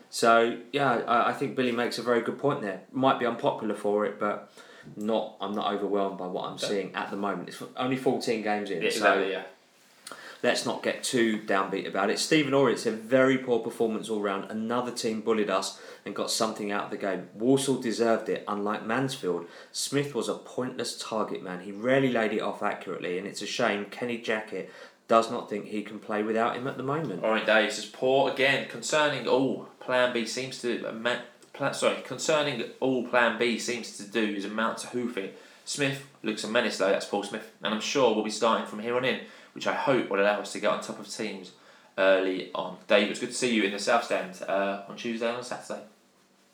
So 0.09 0.59
yeah, 0.73 0.99
I, 1.07 1.31
I 1.31 1.33
think 1.33 1.57
Billy 1.57 1.73
makes 1.73 1.99
a 1.99 2.03
very 2.03 2.21
good 2.21 2.39
point 2.39 2.61
there. 2.63 2.83
Might 2.93 3.19
be 3.19 3.27
unpopular 3.27 3.75
for 3.75 4.05
it, 4.07 4.21
but 4.21 4.53
not. 4.97 5.35
I'm 5.41 5.53
not 5.55 5.73
overwhelmed 5.75 6.19
by 6.19 6.27
what 6.29 6.45
I'm 6.45 6.55
Okay. 6.55 6.67
seeing 6.69 6.95
at 6.95 7.11
the 7.11 7.17
moment. 7.17 7.49
It's 7.49 7.61
only 7.77 7.97
14 7.97 8.41
games 8.43 8.71
in, 8.71 8.83
Yeah, 8.83 8.91
so 8.91 9.21
yeah. 9.23 9.43
Let's 10.43 10.65
not 10.65 10.83
get 10.83 11.03
too 11.03 11.39
downbeat 11.39 11.89
about 11.89 12.11
it. 12.11 12.19
Stephen 12.19 12.53
Orrit 12.53 12.87
a 12.87 12.91
very 12.91 13.39
poor 13.39 13.59
performance 13.59 14.09
all 14.09 14.21
round. 14.21 14.51
Another 14.51 14.93
team 14.93 15.21
bullied 15.21 15.51
us 15.51 15.81
and 16.05 16.15
got 16.15 16.31
something 16.31 16.71
out 16.71 16.85
of 16.85 16.91
the 16.91 16.97
game. 16.97 17.29
Walsall 17.35 17.81
deserved 17.81 18.29
it, 18.29 18.45
unlike 18.47 18.87
Mansfield. 18.87 19.47
Smith 19.73 20.15
was 20.15 20.29
a 20.29 20.35
pointless 20.35 20.97
target 20.99 21.43
man. 21.43 21.61
He 21.61 21.73
rarely 21.73 22.13
laid 22.13 22.33
it 22.33 22.41
off 22.41 22.63
accurately, 22.63 23.19
and 23.19 23.27
it's 23.27 23.43
a 23.43 23.47
shame 23.47 23.87
Kenny 23.87 24.19
Jackett 24.19 24.71
does 25.09 25.31
not 25.31 25.49
think 25.49 25.67
he 25.67 25.83
can 25.83 25.99
play 25.99 26.23
without 26.23 26.55
him 26.57 26.67
at 26.67 26.77
the 26.77 26.83
moment. 26.83 27.25
Alright, 27.25 27.47
Dave 27.47 27.73
says 27.73 27.87
poor 27.87 28.31
again. 28.31 28.69
Concerning 28.69 29.27
all 29.27 29.69
Plan 29.81 30.13
B 30.13 30.27
seems 30.27 30.61
to 30.61 30.87
uh, 30.87 31.17
plan, 31.55 31.75
sorry. 31.75 32.03
Concerning 32.03 32.63
all 32.79 33.07
Plan 33.09 33.39
B 33.39 33.59
seems 33.59 33.97
to 33.97 34.05
do 34.05 34.23
is 34.23 34.45
amount 34.45 34.79
to 34.79 34.87
hoofing. 34.89 35.31
Smith 35.65 36.07
looks 36.23 36.45
a 36.45 36.49
menace 36.49 36.79
though. 36.79 36.91
That's 36.91 37.07
Paul 37.07 37.23
Smith, 37.23 37.51
and 37.63 37.75
I'm 37.75 37.81
sure 37.81 38.15
we'll 38.15 38.25
be 38.25 38.31
starting 38.31 38.67
from 38.67 38.79
here 38.81 38.97
on 38.97 39.05
in, 39.05 39.21
which 39.59 39.67
I 39.67 39.75
hope 39.75 40.09
will 40.09 40.21
allow 40.21 40.39
us 40.39 40.53
to 40.53 40.61
get 40.61 40.71
on 40.71 40.81
top 40.81 41.01
of 41.01 41.09
teams 41.09 41.51
early 41.99 42.53
on. 42.55 42.77
Dave, 42.87 43.11
it's 43.11 43.19
good 43.19 43.31
to 43.31 43.35
see 43.35 43.53
you 43.53 43.65
in 43.65 43.73
the 43.73 43.79
South 43.81 44.05
Stand 44.05 44.41
uh, 44.49 44.83
on 44.89 44.97
Tuesday 44.97 45.27
and 45.27 45.39
on 45.39 45.43
Saturday. 45.43 45.81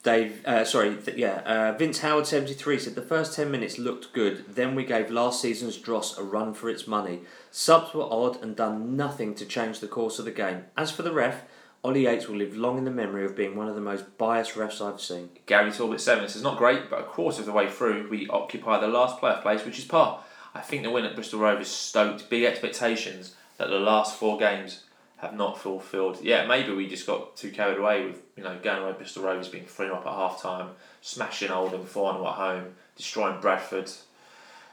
Dave, 0.02 0.40
uh, 0.46 0.64
sorry, 0.64 0.96
th- 0.96 1.18
yeah, 1.18 1.42
uh, 1.44 1.76
Vince 1.76 1.98
Howard 1.98 2.26
seventy 2.26 2.54
three 2.54 2.78
said 2.78 2.94
the 2.94 3.02
first 3.02 3.34
ten 3.34 3.50
minutes 3.50 3.78
looked 3.78 4.14
good. 4.14 4.54
Then 4.54 4.74
we 4.74 4.86
gave 4.86 5.10
last 5.10 5.42
season's 5.42 5.76
dross 5.76 6.16
a 6.16 6.22
run 6.22 6.54
for 6.54 6.70
its 6.70 6.86
money. 6.86 7.20
Subs 7.50 7.92
were 7.92 8.08
odd 8.10 8.42
and 8.42 8.56
done 8.56 8.96
nothing 8.96 9.34
to 9.34 9.44
change 9.44 9.80
the 9.80 9.86
course 9.86 10.18
of 10.18 10.24
the 10.24 10.30
game. 10.30 10.64
As 10.74 10.90
for 10.90 11.02
the 11.02 11.12
ref, 11.12 11.42
Ollie 11.82 12.04
Yates 12.04 12.26
will 12.26 12.38
live 12.38 12.56
long 12.56 12.78
in 12.78 12.86
the 12.86 12.90
memory 12.90 13.26
of 13.26 13.36
being 13.36 13.54
one 13.54 13.68
of 13.68 13.74
the 13.74 13.82
most 13.82 14.16
biased 14.16 14.54
refs 14.54 14.80
I've 14.80 14.98
seen. 14.98 15.28
Gary 15.44 15.70
Talbot 15.72 16.00
seven 16.00 16.26
says 16.26 16.42
not 16.42 16.56
great, 16.56 16.88
but 16.88 17.00
a 17.00 17.04
quarter 17.04 17.40
of 17.40 17.46
the 17.46 17.52
way 17.52 17.68
through 17.68 18.08
we 18.08 18.28
occupy 18.28 18.80
the 18.80 18.88
last 18.88 19.20
playoff 19.20 19.42
place, 19.42 19.62
which 19.62 19.78
is 19.78 19.84
par. 19.84 20.24
I 20.54 20.60
think 20.60 20.82
the 20.82 20.90
win 20.90 21.04
at 21.04 21.14
Bristol 21.14 21.40
Rovers 21.40 21.68
stoked 21.68 22.30
big 22.30 22.44
expectations 22.44 23.34
that 23.58 23.68
the 23.68 23.78
last 23.78 24.16
four 24.16 24.38
games 24.38 24.84
have 25.16 25.34
not 25.34 25.58
fulfilled. 25.58 26.18
Yeah, 26.22 26.46
maybe 26.46 26.72
we 26.72 26.86
just 26.88 27.06
got 27.06 27.36
too 27.36 27.50
carried 27.50 27.78
away 27.78 28.06
with 28.06 28.22
you 28.36 28.44
know 28.44 28.58
going 28.62 28.82
away 28.82 28.92
Bristol 28.92 29.24
Rovers 29.24 29.48
being 29.48 29.64
three 29.64 29.86
0 29.86 29.96
up 29.98 30.06
at 30.06 30.12
half 30.12 30.40
time, 30.42 30.70
smashing 31.02 31.50
Oldham 31.50 31.84
four 31.84 32.12
0 32.12 32.26
at 32.26 32.34
home, 32.34 32.74
destroying 32.96 33.40
Bradford. 33.40 33.90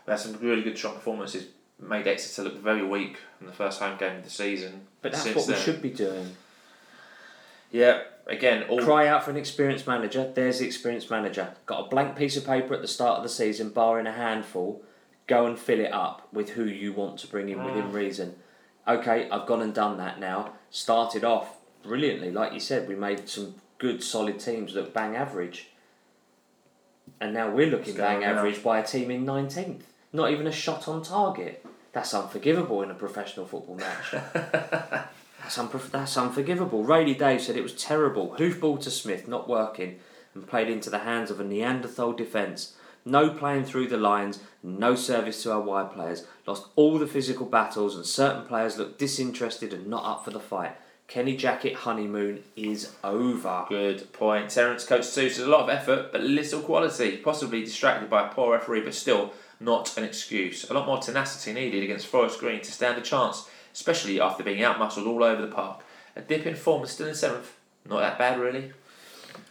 We 0.06 0.12
had 0.12 0.20
some 0.20 0.38
really 0.40 0.62
good 0.62 0.78
strong 0.78 0.96
performances. 0.96 1.46
Made 1.80 2.08
Exeter 2.08 2.44
look 2.44 2.60
very 2.60 2.84
weak 2.86 3.18
in 3.40 3.48
the 3.48 3.54
first 3.54 3.80
home 3.80 3.98
game 3.98 4.18
of 4.18 4.24
the 4.24 4.30
season. 4.30 4.82
But 5.02 5.14
that's 5.14 5.24
Since 5.24 5.36
what 5.36 5.48
we 5.48 5.54
then- 5.54 5.64
should 5.64 5.82
be 5.82 5.90
doing. 5.90 6.36
Yeah, 7.72 8.02
again, 8.28 8.64
all 8.70 8.82
Cry 8.84 9.08
out 9.08 9.24
for 9.24 9.32
an 9.32 9.38
experienced 9.38 9.88
manager. 9.88 10.32
There's 10.36 10.60
the 10.60 10.66
experienced 10.68 11.10
manager. 11.10 11.54
Got 11.66 11.86
a 11.86 11.90
blank 11.90 12.16
piece 12.18 12.36
of 12.38 12.46
paper 12.46 12.74
at 12.74 12.82
the 12.82 12.88
start 12.88 13.18
of 13.18 13.24
the 13.24 13.30
season, 13.30 13.70
barring 13.70 14.06
a 14.08 14.12
handful. 14.12 14.84
Go 15.32 15.46
and 15.46 15.58
fill 15.58 15.80
it 15.80 15.94
up 15.94 16.28
with 16.34 16.50
who 16.50 16.66
you 16.66 16.92
want 16.92 17.18
to 17.20 17.28
bring 17.28 17.48
in 17.48 17.64
within 17.64 17.94
reason. 17.94 18.36
Okay, 18.86 19.30
I've 19.30 19.48
gone 19.48 19.62
and 19.62 19.74
done 19.74 19.96
that 19.98 20.20
now. 20.20 20.56
Started 20.72 21.24
off 21.24 21.56
brilliantly, 21.84 22.32
like 22.32 22.52
you 22.52 22.60
said. 22.60 22.86
We 22.86 22.96
made 22.96 23.30
some 23.30 23.56
good, 23.78 24.04
solid 24.04 24.42
teams 24.42 24.74
that 24.74 24.94
bang 24.94 25.16
average. 25.16 25.70
And 27.22 27.34
now 27.34 27.50
we're 27.50 27.68
looking 27.68 27.96
bang 27.96 28.26
average 28.26 28.62
by 28.62 28.80
a 28.80 28.86
team 28.86 29.10
in 29.10 29.26
19th. 29.26 29.84
Not 30.12 30.32
even 30.32 30.48
a 30.48 30.52
shot 30.52 30.90
on 30.90 31.02
target. 31.02 31.66
That's 31.94 32.14
unforgivable 32.14 32.82
in 32.82 32.92
a 32.92 32.96
professional 32.96 33.46
football 33.46 33.78
match. 33.78 34.12
That's, 35.42 35.58
unprof- 35.58 35.92
that's 35.92 36.18
unforgivable. 36.18 36.84
Rayleigh 36.84 37.18
Dave 37.18 37.42
said 37.42 37.56
it 37.56 37.64
was 37.64 37.74
terrible. 37.74 38.36
Hoofball 38.38 38.82
to 38.82 38.92
Smith, 38.92 39.30
not 39.30 39.48
working, 39.48 40.00
and 40.36 40.46
played 40.46 40.70
into 40.70 40.90
the 40.90 41.00
hands 41.00 41.32
of 41.32 41.40
a 41.40 41.44
Neanderthal 41.46 42.12
defence. 42.12 42.76
No 43.06 43.30
playing 43.30 43.66
through 43.66 43.88
the 43.88 43.98
lines, 43.98 44.40
no 44.62 44.96
service 44.96 45.42
to 45.44 45.52
our 45.52 45.62
wide 45.62 45.92
players. 45.92 46.26
Lost 46.46 46.68
all 46.76 47.00
the 47.00 47.08
physical 47.08 47.46
battles, 47.46 47.96
and 47.96 48.06
certain 48.06 48.46
players 48.46 48.78
looked 48.78 49.00
disinterested 49.00 49.74
and 49.74 49.88
not 49.88 50.06
up 50.06 50.24
for 50.24 50.32
the 50.32 50.40
fight. 50.40 50.76
Kenny 51.08 51.36
Jackett 51.36 51.76
honeymoon 51.76 52.42
is 52.56 52.96
over. 53.04 53.66
Good 53.68 54.14
point. 54.14 54.50
Terence 54.50 54.86
Coates 54.86 55.14
too 55.14 55.30
says 55.30 55.46
a 55.46 55.50
lot 55.50 55.64
of 55.64 55.70
effort 55.70 56.12
but 56.14 56.22
little 56.22 56.62
quality. 56.62 57.18
Possibly 57.18 57.66
distracted 57.66 58.10
by 58.10 58.26
a 58.26 58.34
poor 58.34 58.54
referee, 58.54 58.82
but 58.82 58.94
still 58.94 59.34
not 59.60 59.98
an 59.98 60.06
excuse. 60.06 60.70
A 60.70 60.74
lot 60.74 60.86
more 60.86 61.00
tenacity 61.00 61.52
needed 61.52 61.84
against 61.84 62.08
Forest 62.08 62.40
Green 62.40 62.62
to 62.62 62.72
stand 62.72 62.98
a 62.98 63.02
chance, 63.02 63.50
especially 63.74 64.22
after 64.22 64.42
being 64.42 64.62
outmuscled 64.62 65.06
all 65.06 65.24
over 65.24 65.42
the 65.42 65.54
park. 65.54 65.84
A 66.16 66.22
dip 66.22 66.46
in 66.46 66.56
form 66.56 66.84
is 66.84 66.92
still 66.92 67.08
in 67.08 67.16
seventh. 67.16 67.58
Not 67.86 68.00
that 68.00 68.18
bad, 68.18 68.40
really. 68.40 68.72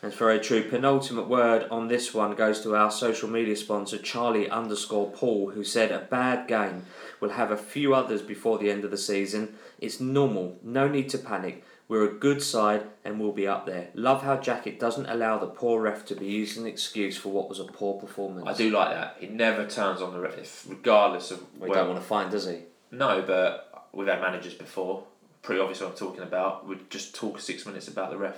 That's 0.02 0.16
very 0.16 0.40
true. 0.40 0.62
Penultimate 0.62 1.28
word 1.28 1.66
on 1.70 1.88
this 1.88 2.14
one 2.14 2.34
goes 2.34 2.60
to 2.62 2.74
our 2.74 2.90
social 2.90 3.28
media 3.28 3.54
sponsor, 3.54 3.98
Charlie 3.98 4.48
underscore 4.48 5.10
Paul, 5.10 5.50
who 5.50 5.62
said 5.62 5.92
a 5.92 5.98
bad 5.98 6.48
game 6.48 6.86
will 7.20 7.30
have 7.30 7.50
a 7.50 7.56
few 7.56 7.94
others 7.94 8.22
before 8.22 8.56
the 8.58 8.70
end 8.70 8.84
of 8.84 8.90
the 8.90 8.96
season. 8.96 9.56
It's 9.78 10.00
normal, 10.00 10.58
no 10.62 10.88
need 10.88 11.10
to 11.10 11.18
panic. 11.18 11.64
We're 11.86 12.04
a 12.08 12.12
good 12.14 12.42
side 12.42 12.84
and 13.04 13.20
we'll 13.20 13.32
be 13.32 13.46
up 13.48 13.66
there. 13.66 13.88
Love 13.94 14.22
how 14.22 14.36
Jackett 14.36 14.78
doesn't 14.78 15.06
allow 15.06 15.38
the 15.38 15.48
poor 15.48 15.82
ref 15.82 16.06
to 16.06 16.14
be 16.14 16.26
used 16.26 16.52
as 16.52 16.58
an 16.62 16.66
excuse 16.68 17.18
for 17.18 17.30
what 17.30 17.48
was 17.48 17.58
a 17.60 17.64
poor 17.64 18.00
performance. 18.00 18.46
I 18.48 18.54
do 18.54 18.70
like 18.70 18.90
that. 18.90 19.16
He 19.20 19.26
never 19.26 19.66
turns 19.66 20.00
on 20.00 20.14
the 20.14 20.20
ref, 20.20 20.64
regardless 20.68 21.30
of 21.30 21.40
We 21.58 21.68
where- 21.68 21.78
don't 21.78 21.88
want 21.88 22.00
to 22.00 22.06
find, 22.06 22.30
does 22.30 22.46
he? 22.46 22.60
No, 22.92 23.22
but 23.26 23.88
we've 23.92 24.06
had 24.08 24.20
managers 24.20 24.54
before. 24.54 25.04
Pretty 25.42 25.60
obvious 25.60 25.80
what 25.80 25.90
I'm 25.90 25.96
talking 25.96 26.22
about. 26.22 26.66
We'd 26.66 26.88
just 26.90 27.14
talk 27.14 27.40
six 27.40 27.66
minutes 27.66 27.88
about 27.88 28.10
the 28.10 28.18
ref, 28.18 28.36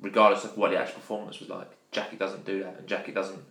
regardless 0.00 0.44
of 0.44 0.56
what 0.56 0.70
the 0.70 0.78
actual 0.78 0.96
performance 0.96 1.40
was 1.40 1.48
like. 1.48 1.68
Jackie 1.92 2.16
doesn't 2.16 2.44
do 2.44 2.62
that, 2.62 2.76
and 2.78 2.86
Jackie 2.86 3.12
doesn't 3.12 3.42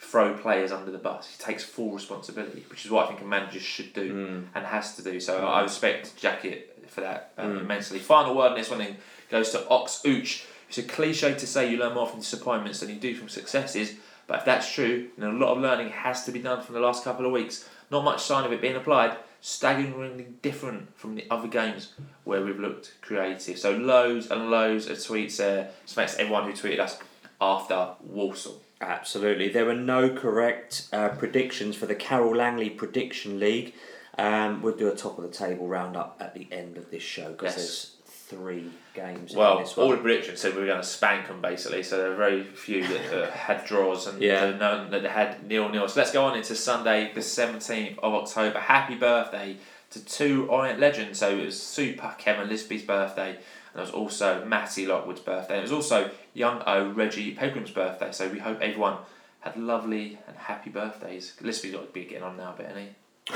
throw 0.00 0.34
players 0.34 0.70
under 0.72 0.90
the 0.90 0.98
bus. 0.98 1.28
He 1.36 1.42
takes 1.42 1.64
full 1.64 1.90
responsibility, 1.92 2.64
which 2.70 2.84
is 2.84 2.90
what 2.90 3.04
I 3.04 3.08
think 3.08 3.20
a 3.20 3.24
manager 3.24 3.58
should 3.60 3.92
do 3.92 4.12
Mm. 4.14 4.44
and 4.54 4.66
has 4.66 4.94
to 4.96 5.02
do. 5.02 5.18
So 5.20 5.46
I 5.46 5.62
respect 5.62 6.16
Jackie 6.16 6.62
for 6.86 7.00
that 7.02 7.32
um, 7.36 7.56
Mm. 7.56 7.60
immensely. 7.60 7.98
Final 7.98 8.34
word 8.36 8.50
on 8.52 8.56
this 8.56 8.70
one 8.70 8.78
then 8.78 8.96
goes 9.30 9.50
to 9.50 9.68
Ox 9.68 10.00
Ooch. 10.04 10.44
It's 10.68 10.78
a 10.78 10.82
cliche 10.82 11.34
to 11.34 11.46
say 11.46 11.70
you 11.70 11.78
learn 11.78 11.94
more 11.94 12.06
from 12.06 12.20
disappointments 12.20 12.80
than 12.80 12.90
you 12.90 12.94
do 12.96 13.14
from 13.16 13.28
successes, 13.28 13.94
but 14.26 14.38
if 14.40 14.44
that's 14.44 14.70
true, 14.72 15.08
then 15.18 15.30
a 15.30 15.32
lot 15.32 15.52
of 15.52 15.58
learning 15.58 15.88
has 15.90 16.24
to 16.26 16.32
be 16.32 16.38
done 16.38 16.62
from 16.62 16.74
the 16.74 16.80
last 16.80 17.02
couple 17.04 17.26
of 17.26 17.32
weeks. 17.32 17.68
Not 17.90 18.04
much 18.04 18.22
sign 18.22 18.44
of 18.44 18.52
it 18.52 18.60
being 18.60 18.76
applied. 18.76 19.16
Staggeringly 19.40 20.26
different 20.42 20.96
from 20.98 21.14
the 21.14 21.24
other 21.30 21.48
games 21.48 21.92
where 22.24 22.44
we've 22.44 22.58
looked 22.58 22.94
creative. 23.00 23.58
So 23.58 23.70
loads 23.72 24.30
and 24.30 24.50
loads 24.50 24.88
of 24.88 24.96
tweets 24.98 25.36
there. 25.36 25.70
Thanks 25.86 26.14
to 26.14 26.20
everyone 26.22 26.44
who 26.44 26.52
tweeted 26.52 26.80
us 26.80 26.98
after 27.40 27.90
Walsall. 28.00 28.60
Absolutely. 28.80 29.48
There 29.48 29.64
were 29.64 29.74
no 29.74 30.10
correct 30.10 30.88
uh, 30.92 31.10
predictions 31.10 31.76
for 31.76 31.86
the 31.86 31.94
Carole 31.94 32.36
Langley 32.36 32.70
Prediction 32.70 33.38
League. 33.40 33.74
Um, 34.16 34.62
we'll 34.62 34.76
do 34.76 34.88
a 34.88 34.96
top 34.96 35.18
of 35.18 35.24
the 35.24 35.30
table 35.36 35.68
roundup 35.68 36.16
at 36.20 36.34
the 36.34 36.48
end 36.50 36.76
of 36.76 36.90
this 36.90 37.02
show 37.02 37.30
because 37.32 37.44
Yes. 37.44 37.54
there's 37.56 37.96
three 38.28 38.70
games 38.94 39.34
Well, 39.34 39.58
in 39.58 39.64
this 39.64 39.76
all 39.78 39.90
the 39.90 39.96
predictions 39.96 40.40
said 40.40 40.54
we 40.54 40.60
were 40.60 40.66
going 40.66 40.80
to 40.80 40.86
spank 40.86 41.28
them 41.28 41.40
basically, 41.40 41.82
so 41.82 41.96
there 41.96 42.12
are 42.12 42.16
very 42.16 42.44
few 42.44 42.86
that 42.86 43.12
uh, 43.28 43.30
had 43.46 43.64
draws 43.64 44.06
and 44.06 44.20
Yeah. 44.20 44.50
none 44.50 44.90
that 44.90 45.04
had 45.04 45.46
nil 45.46 45.68
nil. 45.70 45.88
So 45.88 46.00
let's 46.00 46.12
go 46.12 46.24
on 46.24 46.36
into 46.36 46.54
Sunday, 46.54 47.10
the 47.14 47.20
17th 47.20 47.98
of 48.00 48.14
October. 48.14 48.58
Happy 48.58 48.94
birthday 48.96 49.56
to 49.90 50.04
two 50.04 50.46
Orient 50.50 50.78
legends. 50.78 51.18
So 51.18 51.30
it 51.38 51.44
was 51.46 51.60
Super 51.60 52.14
Kevin 52.18 52.48
Lisbie's 52.48 52.82
birthday, 52.82 53.30
and 53.30 53.76
it 53.76 53.80
was 53.80 53.90
also 53.90 54.44
Matty 54.44 54.84
Lockwood's 54.86 55.20
birthday. 55.20 55.54
And 55.54 55.60
it 55.60 55.70
was 55.70 55.72
also 55.72 56.10
young 56.34 56.62
O 56.66 56.90
Reggie 56.90 57.30
Pilgrim's 57.32 57.70
birthday. 57.70 58.12
So 58.12 58.28
we 58.28 58.38
hope 58.38 58.60
everyone 58.60 58.98
had 59.40 59.56
lovely 59.56 60.18
and 60.26 60.36
happy 60.36 60.68
birthdays. 60.70 61.34
Lisbie's 61.40 61.72
got 61.72 61.86
to 61.86 61.92
be 61.92 62.04
getting 62.04 62.24
on 62.24 62.36
now 62.36 62.52
a 62.54 62.56
bit, 62.58 62.66
isn't 62.70 62.82
he? 62.82 62.88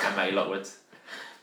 And 0.06 0.16
Matty 0.16 0.32
Lockwood. 0.32 0.68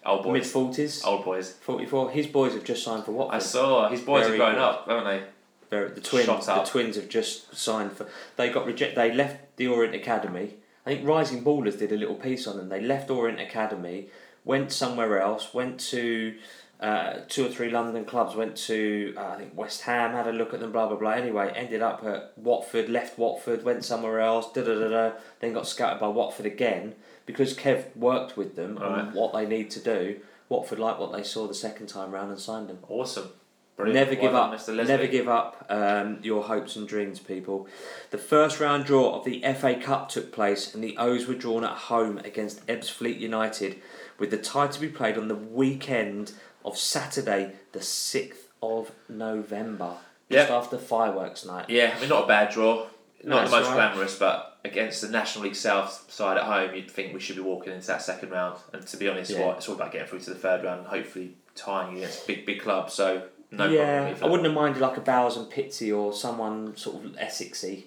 Old 0.05 0.23
boys. 0.23 0.33
Mid 0.33 0.43
40s. 0.73 1.05
Old 1.05 1.25
boys. 1.25 1.53
44. 1.61 2.11
His 2.11 2.27
boys 2.27 2.53
have 2.53 2.63
just 2.63 2.83
signed 2.83 3.03
for 3.05 3.11
Watford. 3.11 3.35
I 3.35 3.39
saw 3.39 3.89
his 3.89 4.01
boys 4.01 4.23
Very 4.25 4.35
are 4.35 4.37
growing 4.37 4.55
good. 4.55 4.61
up, 4.63 4.87
haven't 4.87 5.03
they? 5.05 5.23
They're- 5.69 5.89
the 5.89 6.01
twins, 6.01 6.25
Shot 6.25 6.43
the 6.45 6.53
up. 6.53 6.67
twins 6.67 6.95
have 6.95 7.09
just 7.09 7.55
signed 7.55 7.91
for. 7.91 8.07
They 8.37 8.49
got 8.49 8.65
reject. 8.65 8.95
They 8.95 9.11
left 9.13 9.55
the 9.57 9.67
Orient 9.67 9.93
Academy. 9.95 10.55
I 10.85 10.95
think 10.95 11.07
Rising 11.07 11.43
Ballers 11.43 11.77
did 11.77 11.91
a 11.91 11.97
little 11.97 12.15
piece 12.15 12.47
on 12.47 12.57
them. 12.57 12.69
They 12.69 12.81
left 12.81 13.09
Orient 13.11 13.39
Academy, 13.39 14.07
went 14.45 14.71
somewhere 14.71 15.21
else, 15.21 15.53
went 15.53 15.79
to 15.91 16.35
uh, 16.79 17.19
two 17.27 17.45
or 17.45 17.49
three 17.49 17.69
London 17.69 18.05
clubs. 18.05 18.35
Went 18.35 18.55
to 18.55 19.13
uh, 19.17 19.33
I 19.33 19.35
think 19.37 19.51
West 19.55 19.81
Ham. 19.81 20.13
Had 20.13 20.25
a 20.27 20.31
look 20.31 20.53
at 20.53 20.61
them. 20.61 20.71
Blah 20.71 20.87
blah 20.87 20.97
blah. 20.97 21.11
Anyway, 21.11 21.51
ended 21.55 21.81
up 21.83 22.03
at 22.05 22.31
Watford. 22.37 22.89
Left 22.89 23.19
Watford. 23.19 23.63
Went 23.63 23.83
somewhere 23.85 24.21
else. 24.21 24.51
Da 24.53 24.63
da 24.63 24.73
da 24.79 24.87
da. 24.87 25.11
Then 25.41 25.53
got 25.53 25.67
scouted 25.67 25.99
by 25.99 26.07
Watford 26.07 26.45
again 26.47 26.95
because 27.31 27.55
Kev 27.55 27.95
worked 27.95 28.35
with 28.35 28.55
them 28.55 28.77
on 28.79 28.91
Right. 29.05 29.13
what 29.13 29.33
they 29.33 29.45
need 29.45 29.69
to 29.71 29.79
do. 29.79 30.19
Watford 30.49 30.79
liked 30.79 30.99
what 30.99 31.11
they 31.11 31.21
saw 31.21 31.45
the 31.47 31.53
second 31.53 31.85
time 31.87 32.09
round 32.11 32.31
and 32.31 32.39
signed 32.39 32.69
them. 32.69 32.79
Awesome. 32.89 33.29
Brilliant. 33.75 33.95
Never 33.95 34.11
Well 34.13 34.21
give 34.21 34.31
done, 34.31 34.53
up. 34.79 34.87
Never 34.87 35.07
give 35.07 35.27
up 35.29 35.65
um, 35.69 36.17
your 36.23 36.43
hopes 36.43 36.75
and 36.75 36.87
dreams, 36.87 37.19
people. 37.19 37.67
The 38.09 38.17
first 38.17 38.59
round 38.59 38.85
draw 38.85 39.15
of 39.15 39.25
the 39.25 39.41
FA 39.43 39.75
Cup 39.75 40.09
took 40.09 40.31
place, 40.31 40.73
and 40.73 40.83
the 40.83 40.97
O's 40.97 41.27
were 41.27 41.35
drawn 41.35 41.63
at 41.63 41.77
home 41.77 42.17
against 42.17 42.65
Ebbsfleet 42.65 43.19
United, 43.19 43.79
with 44.17 44.31
the 44.31 44.37
tie 44.37 44.67
to 44.67 44.79
be 44.81 44.89
played 44.89 45.17
on 45.19 45.27
the 45.27 45.35
weekend 45.35 46.33
of 46.65 46.77
Saturday, 46.79 47.53
the 47.71 47.81
sixth 47.81 48.47
of 48.61 48.91
November, 49.07 49.93
just 50.31 50.49
Yep. 50.49 50.57
after 50.57 50.77
fireworks 50.79 51.45
night. 51.45 51.69
Yeah, 51.69 51.93
I 51.95 51.99
mean, 51.99 52.09
not 52.09 52.23
a 52.25 52.27
bad 52.27 52.49
draw. 52.51 52.87
Not 53.23 53.39
That's 53.41 53.51
the 53.51 53.57
most 53.59 53.67
right. 53.67 53.75
glamorous, 53.75 54.17
but 54.17 54.48
against 54.65 55.01
the 55.01 55.07
National 55.09 55.45
League 55.45 55.55
South 55.55 56.05
side 56.11 56.37
at 56.37 56.43
home, 56.43 56.75
you'd 56.75 56.91
think 56.91 57.13
we 57.13 57.19
should 57.19 57.35
be 57.37 57.41
walking 57.41 57.71
into 57.73 57.87
that 57.87 58.01
second 58.01 58.29
round. 58.31 58.57
And 58.73 58.85
to 58.85 58.97
be 58.97 59.07
honest, 59.07 59.31
Yeah. 59.31 59.51
it's 59.55 59.69
all 59.69 59.75
about 59.75 59.91
getting 59.91 60.07
through 60.07 60.19
to 60.21 60.29
the 60.31 60.35
third 60.39 60.63
round 60.63 60.79
and 60.79 60.87
hopefully 60.87 61.35
tying 61.55 61.97
against 61.97 62.27
big, 62.27 62.45
big 62.45 62.61
clubs. 62.61 62.93
So, 62.93 63.23
no 63.51 63.67
yeah, 63.69 64.07
problem. 64.09 64.23
I 64.23 64.27
wouldn't 64.31 64.45
have 64.47 64.55
minded 64.55 64.81
like 64.81 64.97
a 64.97 65.01
Bowers 65.01 65.37
and 65.37 65.49
Pitsea 65.51 65.97
or 65.97 66.11
someone 66.13 66.75
sort 66.75 67.03
of 67.03 67.11
Essexy. 67.13 67.85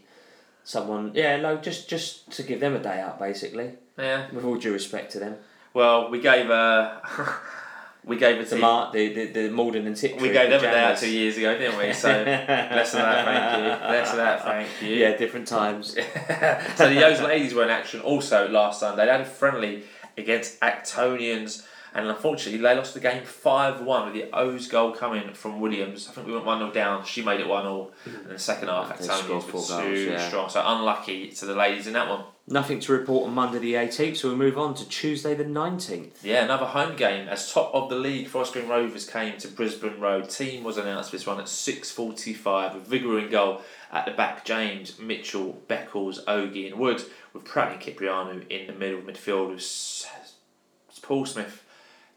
Someone, 0.64 1.10
yeah, 1.14 1.36
no, 1.38 1.56
just 1.56 1.88
just 1.88 2.30
to 2.32 2.42
give 2.44 2.60
them 2.60 2.74
a 2.76 2.78
day 2.78 3.00
out, 3.00 3.18
basically. 3.18 3.72
Yeah. 3.98 4.26
With 4.32 4.44
all 4.44 4.56
due 4.56 4.72
respect 4.72 5.10
to 5.12 5.18
them, 5.18 5.36
Well, 5.74 6.08
we 6.10 6.20
gave 6.20 6.50
uh, 6.50 7.00
we 8.04 8.16
gave 8.16 8.40
it 8.40 8.48
to 8.48 8.56
Mark, 8.56 8.92
the 8.92 9.12
the, 9.12 9.26
the 9.26 9.50
Malden 9.50 9.86
and 9.86 9.96
Tiptree. 9.96 10.20
we 10.20 10.32
gave 10.32 10.50
them 10.50 10.60
the 10.60 10.68
a 10.68 10.72
day 10.72 10.84
out 10.84 10.98
two 10.98 11.10
years 11.10 11.36
ago, 11.36 11.56
didn't 11.56 11.78
we? 11.78 11.92
So 11.92 12.08
less 12.26 12.94
of 12.94 13.00
that, 13.00 13.24
thank 13.24 13.62
you. 13.62 13.88
Less 13.88 14.10
of 14.10 14.16
that, 14.16 14.42
thank 14.42 14.68
you. 14.82 14.96
Yeah, 14.96 15.16
different 15.16 15.46
times. 15.46 15.94
so 16.76 16.88
the 16.88 16.94
Yo's 16.94 17.20
ladies 17.20 17.54
were 17.54 17.62
in 17.64 17.70
action 17.70 18.00
also 18.00 18.48
last 18.48 18.80
Sunday. 18.80 19.06
They 19.06 19.12
had 19.12 19.20
a 19.20 19.24
friendly 19.24 19.84
against 20.18 20.58
Actonians, 20.60 21.64
and 21.94 22.06
unfortunately 22.06 22.60
they 22.60 22.74
lost 22.74 22.94
the 22.94 23.00
game 23.00 23.24
five 23.24 23.80
one 23.80 24.06
with 24.06 24.14
the 24.14 24.34
O's 24.34 24.66
goal 24.68 24.92
coming 24.92 25.34
from 25.34 25.60
Williams. 25.60 26.08
I 26.08 26.12
think 26.12 26.26
we 26.26 26.32
went 26.32 26.44
one 26.44 26.58
0 26.58 26.72
down. 26.72 27.04
She 27.04 27.22
made 27.22 27.40
it 27.40 27.48
one 27.48 27.64
0 27.64 27.90
and 28.06 28.30
the 28.30 28.38
second 28.38 28.68
half 28.68 28.98
Actonians 28.98 29.42
four 29.42 29.62
too 29.62 29.68
goals, 29.68 29.98
yeah. 29.98 30.28
strong. 30.28 30.48
So 30.48 30.62
unlucky 30.64 31.28
to 31.28 31.46
the 31.46 31.54
ladies 31.54 31.86
in 31.86 31.92
that 31.94 32.08
one. 32.08 32.24
Nothing 32.48 32.80
to 32.80 32.92
report 32.92 33.28
on 33.28 33.34
Monday 33.34 33.60
the 33.60 33.74
18th, 33.74 34.16
so 34.16 34.30
we 34.30 34.34
move 34.34 34.58
on 34.58 34.74
to 34.74 34.88
Tuesday 34.88 35.32
the 35.32 35.44
19th. 35.44 36.24
Yeah, 36.24 36.42
another 36.42 36.66
home 36.66 36.96
game 36.96 37.28
as 37.28 37.52
top 37.52 37.72
of 37.72 37.88
the 37.88 37.94
league. 37.94 38.26
Forest 38.26 38.54
Green 38.54 38.66
Rovers 38.66 39.08
came 39.08 39.38
to 39.38 39.48
Brisbane 39.48 40.00
Road. 40.00 40.28
Team 40.28 40.64
was 40.64 40.76
announced 40.76 41.12
this 41.12 41.24
one 41.24 41.38
at 41.38 41.48
six 41.48 41.92
forty-five 41.92 42.74
with 42.74 42.86
Vigor 42.86 43.18
in 43.18 43.30
goal 43.30 43.62
at 43.92 44.06
the 44.06 44.10
back. 44.10 44.44
James 44.44 44.98
Mitchell, 44.98 45.62
Beckles, 45.68 46.24
Ogie, 46.24 46.66
and 46.66 46.80
Wood 46.80 47.02
with 47.32 47.44
Pratt 47.44 47.72
and 47.72 47.80
Kyprianou 47.80 48.50
in 48.50 48.66
the 48.66 48.72
middle 48.72 48.98
of 48.98 49.04
midfield 49.04 49.50
with 49.50 51.02
Paul 51.02 51.26
Smith, 51.26 51.61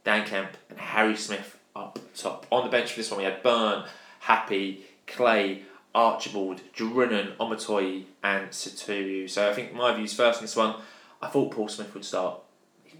Dan 0.06 0.26
Kemp, 0.26 0.52
and 0.70 0.80
Harry 0.80 1.18
Smith 1.18 1.58
up 1.76 2.00
top. 2.15 2.46
On 2.52 2.63
the 2.63 2.72
bench 2.72 2.91
for 2.91 3.00
this 3.00 3.12
one, 3.12 3.18
we 3.18 3.26
had 3.26 3.44
Byrne, 3.44 3.84
Happe, 4.22 4.80
Clay, 5.08 5.63
Archibald, 5.94 6.62
Drinan, 6.74 7.36
Omotoye, 7.36 8.06
and 8.24 8.50
Satu. 8.50 9.30
So 9.30 9.50
I 9.50 9.54
think 9.54 9.74
my 9.74 9.94
views 9.94 10.13
first 10.13 10.39
in 10.39 10.46
this 10.46 10.56
one. 10.56 10.76
I 11.22 11.28
thought 11.28 11.52
Paul 11.52 11.68
Smith 11.68 11.94
would 11.94 12.06
start 12.06 12.39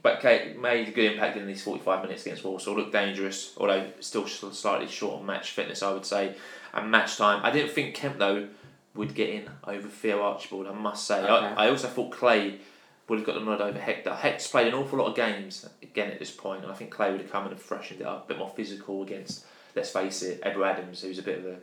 but 0.06 0.22
Kate 0.22 0.62
made 0.62 0.88
a 0.88 0.92
good 0.92 1.14
impact 1.14 1.36
in 1.36 1.48
these 1.48 1.64
45 1.64 2.04
minutes 2.04 2.28
against 2.28 2.44
Walsall. 2.44 2.76
Looked 2.76 2.92
dangerous, 2.92 3.56
although 3.58 3.88
still 4.02 4.28
slightly 4.28 4.88
short 4.88 5.20
on 5.20 5.26
match 5.26 5.50
fitness, 5.50 5.82
I 5.82 5.92
would 5.92 6.06
say, 6.06 6.36
and 6.76 6.92
match 6.92 7.18
time. 7.18 7.44
I 7.44 7.50
didn't 7.50 7.72
think 7.72 7.96
Kemp, 7.96 8.20
though, 8.20 8.50
would 8.94 9.16
get 9.16 9.30
in 9.30 9.50
over 9.64 9.88
Theo 9.88 10.22
Archibald, 10.22 10.68
I 10.68 10.74
must 10.74 11.08
say. 11.08 11.24
Okay. 11.24 11.28
I, 11.28 11.66
I 11.66 11.70
also 11.72 11.88
thought 11.88 12.12
Clay 12.12 12.60
would 13.08 13.20
have 13.20 13.26
got 13.26 13.36
the 13.36 13.42
nod 13.42 13.62
over 13.62 13.80
Hector. 13.80 14.14
Hector's 14.16 14.48
played 14.48 14.68
an 14.68 14.74
awful 14.74 14.98
lot 15.00 15.08
of 15.08 15.16
games, 15.16 15.68
again, 15.84 16.10
at 16.12 16.20
this 16.20 16.32
point, 16.32 16.64
and 16.64 16.72
I 16.72 16.76
think 16.76 16.92
Clay 16.92 17.12
would 17.12 17.22
have 17.22 17.32
come 17.32 17.44
and 17.44 17.52
have 17.54 17.62
freshened 17.62 18.02
it 18.02 18.08
up, 18.08 18.26
a 18.26 18.28
bit 18.30 18.38
more 18.38 18.50
physical 18.50 19.04
against, 19.04 19.46
let's 19.76 19.92
face 19.92 20.24
it, 20.24 20.42
Ebou 20.42 20.66
Adams, 20.66 21.02
who's 21.02 21.20
a 21.20 21.24
bit 21.24 21.40
of 21.40 21.46
a 21.46 21.56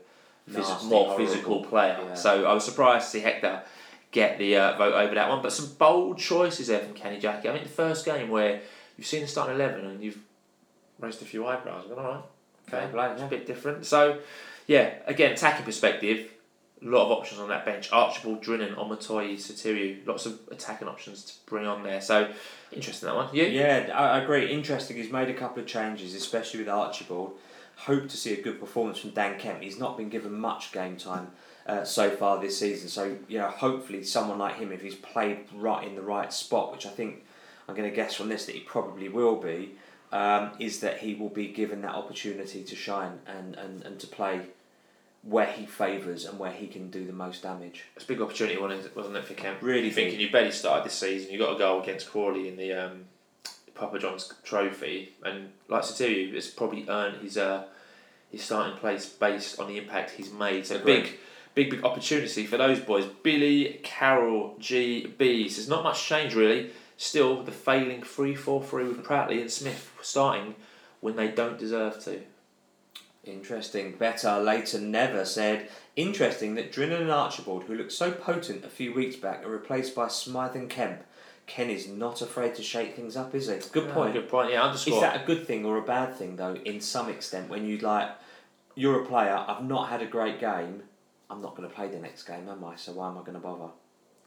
phys- 0.50 0.68
Nasty, 0.68 0.86
more 0.86 1.06
horrible. 1.06 1.26
physical 1.26 1.64
player. 1.64 1.98
Yeah. 2.00 2.14
So 2.14 2.44
I 2.44 2.52
was 2.52 2.64
surprised 2.64 3.06
to 3.06 3.10
see 3.10 3.20
Hector 3.20 3.62
get 4.12 4.38
the 4.38 4.56
uh, 4.56 4.76
vote 4.76 4.94
over 4.94 5.14
that 5.14 5.28
one. 5.28 5.42
But 5.42 5.52
some 5.52 5.72
bold 5.78 6.18
choices 6.18 6.68
there 6.68 6.80
from 6.80 6.94
Kenny 6.94 7.18
Jackett. 7.18 7.50
I 7.50 7.54
mean, 7.54 7.62
the 7.64 7.68
first 7.68 8.04
game 8.04 8.28
where 8.28 8.60
you've 8.96 9.06
seen 9.06 9.22
the 9.22 9.26
starting 9.26 9.54
11 9.56 9.84
and 9.84 10.02
you've 10.02 10.18
raised 11.00 11.22
a 11.22 11.24
few 11.24 11.46
eyebrows. 11.46 11.86
All 11.90 11.96
right, 11.96 12.16
okay, 12.16 12.22
Fair 12.68 12.88
play, 12.88 13.10
it's 13.10 13.20
yeah. 13.20 13.26
a 13.26 13.30
bit 13.30 13.46
different. 13.46 13.86
So, 13.86 14.18
yeah, 14.66 14.94
again, 15.06 15.32
attacking 15.32 15.64
perspective, 15.64 16.30
a 16.84 16.88
lot 16.88 17.06
of 17.06 17.10
options 17.12 17.40
on 17.40 17.48
that 17.48 17.64
bench. 17.64 17.90
Archibald, 17.92 18.42
Drinan, 18.42 18.74
Omotoye, 18.74 19.34
Sotiriou, 19.34 20.06
lots 20.06 20.26
of 20.26 20.40
attacking 20.50 20.88
options 20.88 21.24
to 21.24 21.32
bring 21.46 21.66
on 21.66 21.82
there. 21.82 22.00
So, 22.00 22.30
interesting 22.72 23.08
that 23.08 23.14
one. 23.14 23.34
You? 23.34 23.44
Yeah, 23.44 23.90
I 23.94 24.18
agree. 24.18 24.52
Interesting. 24.52 24.96
He's 24.96 25.12
made 25.12 25.28
a 25.28 25.34
couple 25.34 25.62
of 25.62 25.68
changes, 25.68 26.14
especially 26.14 26.60
with 26.60 26.68
Archibald. 26.68 27.38
Hope 27.76 28.08
to 28.08 28.16
see 28.16 28.32
a 28.32 28.42
good 28.42 28.60
performance 28.60 28.98
from 28.98 29.10
Dan 29.10 29.38
Kemp. 29.38 29.62
He's 29.62 29.78
not 29.78 29.96
been 29.96 30.08
given 30.08 30.38
much 30.38 30.72
game 30.72 30.96
time 30.96 31.28
uh, 31.66 31.84
so 31.84 32.10
far 32.10 32.40
this 32.40 32.58
season. 32.58 32.88
So, 32.88 33.16
know, 33.38 33.48
hopefully 33.48 34.02
someone 34.02 34.38
like 34.38 34.56
him, 34.56 34.72
if 34.72 34.82
he's 34.82 34.94
played 34.94 35.38
right 35.54 35.86
in 35.86 35.94
the 35.94 36.02
right 36.02 36.32
spot, 36.32 36.72
which 36.72 36.86
I 36.86 36.90
think 36.90 37.24
I'm 37.68 37.74
going 37.74 37.88
to 37.88 37.94
guess 37.94 38.14
from 38.14 38.28
this 38.28 38.46
that 38.46 38.54
he 38.54 38.60
probably 38.60 39.08
will 39.08 39.36
be, 39.36 39.76
um, 40.10 40.50
is 40.58 40.80
that 40.80 40.98
he 40.98 41.14
will 41.14 41.30
be 41.30 41.48
given 41.48 41.80
that 41.82 41.94
opportunity 41.94 42.62
to 42.62 42.76
shine 42.76 43.20
and, 43.26 43.54
and, 43.54 43.82
and 43.84 43.98
to 44.00 44.06
play 44.06 44.42
where 45.22 45.46
he 45.46 45.66
favours 45.66 46.24
and 46.24 46.38
where 46.38 46.52
he 46.52 46.66
can 46.66 46.90
do 46.90 47.06
the 47.06 47.12
most 47.12 47.42
damage. 47.42 47.84
It's 47.94 48.04
a 48.04 48.08
big 48.08 48.20
opportunity, 48.20 48.58
wasn't 48.58 48.86
it, 48.86 48.96
wasn't 48.96 49.16
it 49.16 49.24
for 49.24 49.34
Kemp? 49.34 49.62
Really 49.62 49.90
thinking 49.90 50.18
you 50.18 50.30
barely 50.30 50.50
started 50.50 50.84
this 50.84 50.94
season. 50.94 51.32
You 51.32 51.38
got 51.38 51.54
a 51.54 51.58
goal 51.58 51.80
against 51.80 52.10
Crawley 52.10 52.48
in 52.48 52.56
the 52.56 52.72
um, 52.72 53.04
Papa 53.74 53.98
John's 53.98 54.32
Trophy, 54.44 55.12
and 55.24 55.52
like 55.68 55.82
Sotiriou, 55.82 56.34
it's 56.34 56.48
probably 56.48 56.88
earned 56.88 57.22
his 57.22 57.38
uh, 57.38 57.64
his 58.30 58.42
starting 58.42 58.76
place 58.78 59.08
based 59.08 59.60
on 59.60 59.68
the 59.68 59.78
impact 59.78 60.10
he's 60.10 60.32
made. 60.32 60.66
So 60.66 60.76
Agreed. 60.76 61.02
big, 61.04 61.18
big, 61.54 61.70
big 61.70 61.84
opportunity 61.84 62.44
for 62.46 62.56
those 62.56 62.80
boys. 62.80 63.04
Billy, 63.22 63.80
Carroll, 63.84 64.56
G, 64.58 65.06
B. 65.06 65.48
So 65.48 65.56
there's 65.56 65.68
not 65.68 65.84
much 65.84 66.04
change 66.04 66.34
really. 66.34 66.70
Still, 66.96 67.42
the 67.42 67.52
failing 67.52 68.02
three 68.02 68.34
four 68.34 68.62
three 68.62 68.84
with 68.84 69.04
Pratley 69.04 69.40
and 69.40 69.50
Smith 69.50 69.92
starting 70.02 70.56
when 71.00 71.14
they 71.14 71.28
don't 71.28 71.58
deserve 71.58 72.02
to. 72.04 72.22
Interesting. 73.24 73.92
Better 73.92 74.38
later 74.38 74.80
never 74.80 75.24
said. 75.24 75.68
Interesting 75.94 76.54
that 76.56 76.72
Drinan 76.72 77.02
and 77.02 77.10
Archibald, 77.10 77.64
who 77.64 77.74
looked 77.74 77.92
so 77.92 78.10
potent 78.10 78.64
a 78.64 78.68
few 78.68 78.92
weeks 78.92 79.16
back, 79.16 79.44
are 79.44 79.50
replaced 79.50 79.94
by 79.94 80.08
Smythe 80.08 80.56
and 80.56 80.68
Kemp. 80.68 81.02
Ken 81.46 81.70
is 81.70 81.88
not 81.88 82.22
afraid 82.22 82.54
to 82.54 82.62
shake 82.62 82.96
things 82.96 83.16
up, 83.16 83.34
is 83.34 83.48
he? 83.48 83.58
Good 83.72 83.90
point. 83.90 84.14
Good 84.14 84.28
point. 84.28 84.52
Yeah, 84.52 84.62
underscore. 84.62 84.94
Is 84.94 85.00
that 85.00 85.22
a 85.22 85.26
good 85.26 85.46
thing 85.46 85.64
or 85.64 85.76
a 85.76 85.82
bad 85.82 86.14
thing 86.14 86.36
though? 86.36 86.54
In 86.54 86.80
some 86.80 87.08
extent, 87.08 87.48
when 87.48 87.66
you 87.66 87.78
like, 87.78 88.10
you're 88.74 89.02
a 89.02 89.06
player. 89.06 89.44
I've 89.46 89.64
not 89.64 89.88
had 89.88 90.02
a 90.02 90.06
great 90.06 90.40
game. 90.40 90.82
I'm 91.30 91.42
not 91.42 91.56
going 91.56 91.68
to 91.68 91.74
play 91.74 91.88
the 91.88 91.98
next 91.98 92.24
game, 92.24 92.48
am 92.48 92.64
I? 92.64 92.76
So 92.76 92.92
why 92.92 93.08
am 93.08 93.18
I 93.18 93.20
going 93.20 93.34
to 93.34 93.38
bother? 93.40 93.72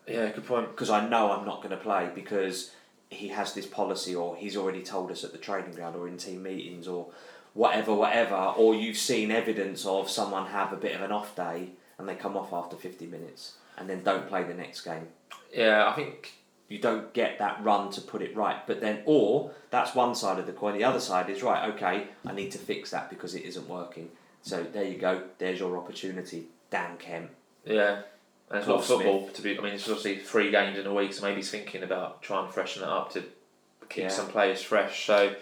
yeah, 0.07 0.29
good 0.31 0.45
point. 0.45 0.69
Because 0.69 0.89
I 0.89 1.07
know 1.07 1.31
I'm 1.31 1.45
not 1.45 1.57
going 1.57 1.71
to 1.71 1.77
play 1.83 2.09
because 2.13 2.71
he 3.09 3.29
has 3.29 3.53
this 3.53 3.65
policy, 3.65 4.15
or 4.15 4.35
he's 4.35 4.55
already 4.57 4.83
told 4.83 5.11
us 5.11 5.23
at 5.23 5.31
the 5.31 5.37
training 5.37 5.73
ground, 5.73 5.95
or 5.95 6.07
in 6.07 6.17
team 6.17 6.43
meetings, 6.43 6.87
or 6.87 7.07
whatever, 7.55 7.95
whatever. 7.95 8.35
Or 8.35 8.75
you've 8.75 8.97
seen 8.97 9.31
evidence 9.31 9.83
of 9.87 10.11
someone 10.11 10.45
have 10.47 10.71
a 10.71 10.77
bit 10.77 10.93
of 10.95 11.01
an 11.01 11.11
off 11.11 11.35
day 11.35 11.69
and 11.97 12.07
they 12.07 12.13
come 12.13 12.37
off 12.37 12.53
after 12.53 12.75
50 12.75 13.07
minutes 13.07 13.53
and 13.77 13.89
then 13.89 14.03
don't 14.03 14.27
play 14.27 14.43
the 14.43 14.53
next 14.53 14.81
game. 14.81 15.07
Yeah, 15.51 15.87
I 15.89 15.93
think 15.93 16.33
You 16.67 16.79
don't 16.79 17.13
get 17.13 17.37
that 17.39 17.63
run 17.63 17.91
to 17.91 18.01
put 18.01 18.21
it 18.23 18.35
right. 18.35 18.65
But 18.65 18.81
then, 18.81 19.03
or 19.05 19.51
that's 19.69 19.93
one 19.93 20.15
side 20.15 20.39
of 20.39 20.47
the 20.47 20.51
coin. 20.51 20.75
The 20.77 20.83
other 20.83 20.99
side 20.99 21.29
is 21.29 21.43
right. 21.43 21.69
Okay, 21.73 22.07
I 22.25 22.31
need 22.33 22.51
to 22.53 22.57
fix 22.57 22.89
that 22.91 23.09
because 23.09 23.35
it 23.35 23.43
isn't 23.43 23.69
working. 23.69 24.09
So 24.41 24.63
there 24.63 24.83
you 24.83 24.97
go. 24.97 25.21
There's 25.37 25.59
your 25.59 25.77
opportunity, 25.77 26.45
Dan 26.71 26.97
Kemp. 26.97 27.29
Yeah, 27.65 28.01
and 28.49 28.57
it's 28.57 28.65
Paul 28.65 28.77
not 28.77 28.85
football 28.85 29.27
to 29.29 29.41
be. 29.43 29.57
I 29.57 29.61
mean, 29.61 29.73
it's 29.73 29.87
obviously 29.87 30.17
three 30.17 30.49
games 30.49 30.77
in 30.79 30.87
a 30.87 30.93
week, 30.93 31.13
so 31.13 31.21
maybe 31.23 31.35
he's 31.37 31.51
thinking 31.51 31.83
about 31.83 32.23
trying 32.23 32.47
to 32.47 32.51
freshen 32.53 32.81
it 32.81 32.89
up 32.89 33.11
to 33.13 33.23
keep 33.87 34.05
Yeah. 34.05 34.09
some 34.09 34.27
players 34.29 34.63
fresh. 34.63 35.05
So, 35.05 35.35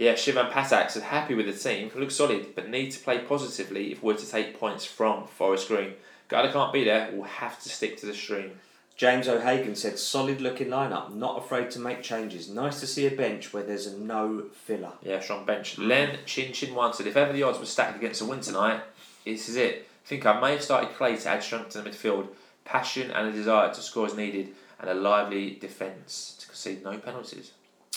yeah, 0.00 0.14
Shivan 0.14 0.50
Patak 0.50 0.90
said 0.90 1.02
happy 1.02 1.34
with 1.34 1.44
the 1.44 1.52
team, 1.52 1.90
looks 1.94 2.16
solid, 2.16 2.54
but 2.54 2.70
need 2.70 2.90
to 2.92 2.98
play 3.00 3.18
positively 3.18 3.92
if 3.92 4.02
we're 4.02 4.16
to 4.16 4.26
take 4.26 4.58
points 4.58 4.86
from 4.86 5.26
Forest 5.26 5.68
Green. 5.68 5.92
Guy 6.28 6.50
can't 6.50 6.72
be 6.72 6.84
there 6.84 7.10
we'll 7.12 7.24
have 7.24 7.60
to 7.60 7.68
stick 7.68 7.98
to 7.98 8.06
the 8.06 8.14
stream. 8.14 8.52
James 8.96 9.28
O'Hagan 9.28 9.76
said, 9.76 9.98
solid 9.98 10.40
looking 10.40 10.68
lineup, 10.68 11.14
not 11.14 11.36
afraid 11.36 11.70
to 11.72 11.78
make 11.78 12.02
changes. 12.02 12.48
Nice 12.48 12.80
to 12.80 12.86
see 12.86 13.06
a 13.06 13.10
bench 13.10 13.52
where 13.52 13.62
there's 13.62 13.86
a 13.86 13.98
no 13.98 14.44
filler. 14.54 14.92
Yeah, 15.02 15.20
strong 15.20 15.44
bench. 15.44 15.76
Len 15.76 16.20
Chin 16.24 16.54
Chin 16.54 16.74
One 16.74 16.94
said 16.94 17.06
if 17.06 17.18
ever 17.18 17.34
the 17.34 17.42
odds 17.42 17.58
were 17.58 17.66
stacked 17.66 17.98
against 17.98 18.22
a 18.22 18.24
win 18.24 18.40
tonight, 18.40 18.80
this 19.26 19.50
is 19.50 19.56
it. 19.56 19.86
I 20.06 20.08
think 20.08 20.24
I 20.24 20.40
may 20.40 20.52
have 20.52 20.62
started 20.62 20.94
Clay 20.94 21.18
to 21.18 21.28
add 21.28 21.42
strength 21.42 21.68
to 21.70 21.82
the 21.82 21.90
midfield, 21.90 22.28
passion 22.64 23.10
and 23.10 23.28
a 23.28 23.32
desire 23.32 23.74
to 23.74 23.82
score 23.82 24.06
as 24.06 24.16
needed, 24.16 24.54
and 24.80 24.88
a 24.88 24.94
lively 24.94 25.56
defence 25.60 26.36
to 26.40 26.46
concede 26.46 26.82
no 26.82 26.96
penalties. 26.96 27.52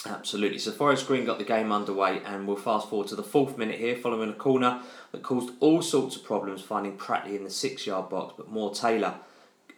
Absolutely. 0.06 0.58
So 0.58 0.70
Forest 0.70 1.06
Green 1.06 1.24
got 1.24 1.38
the 1.38 1.44
game 1.44 1.72
underway, 1.72 2.20
and 2.24 2.46
we'll 2.46 2.56
fast 2.56 2.90
forward 2.90 3.08
to 3.08 3.16
the 3.16 3.22
fourth 3.22 3.56
minute 3.56 3.78
here, 3.78 3.96
following 3.96 4.30
a 4.30 4.34
corner 4.34 4.82
that 5.12 5.22
caused 5.22 5.54
all 5.60 5.82
sorts 5.82 6.16
of 6.16 6.24
problems, 6.24 6.60
finding 6.60 6.96
Pratley 6.96 7.36
in 7.36 7.44
the 7.44 7.50
six-yard 7.50 8.10
box, 8.10 8.34
but 8.36 8.50
Moore 8.50 8.74
Taylor 8.74 9.14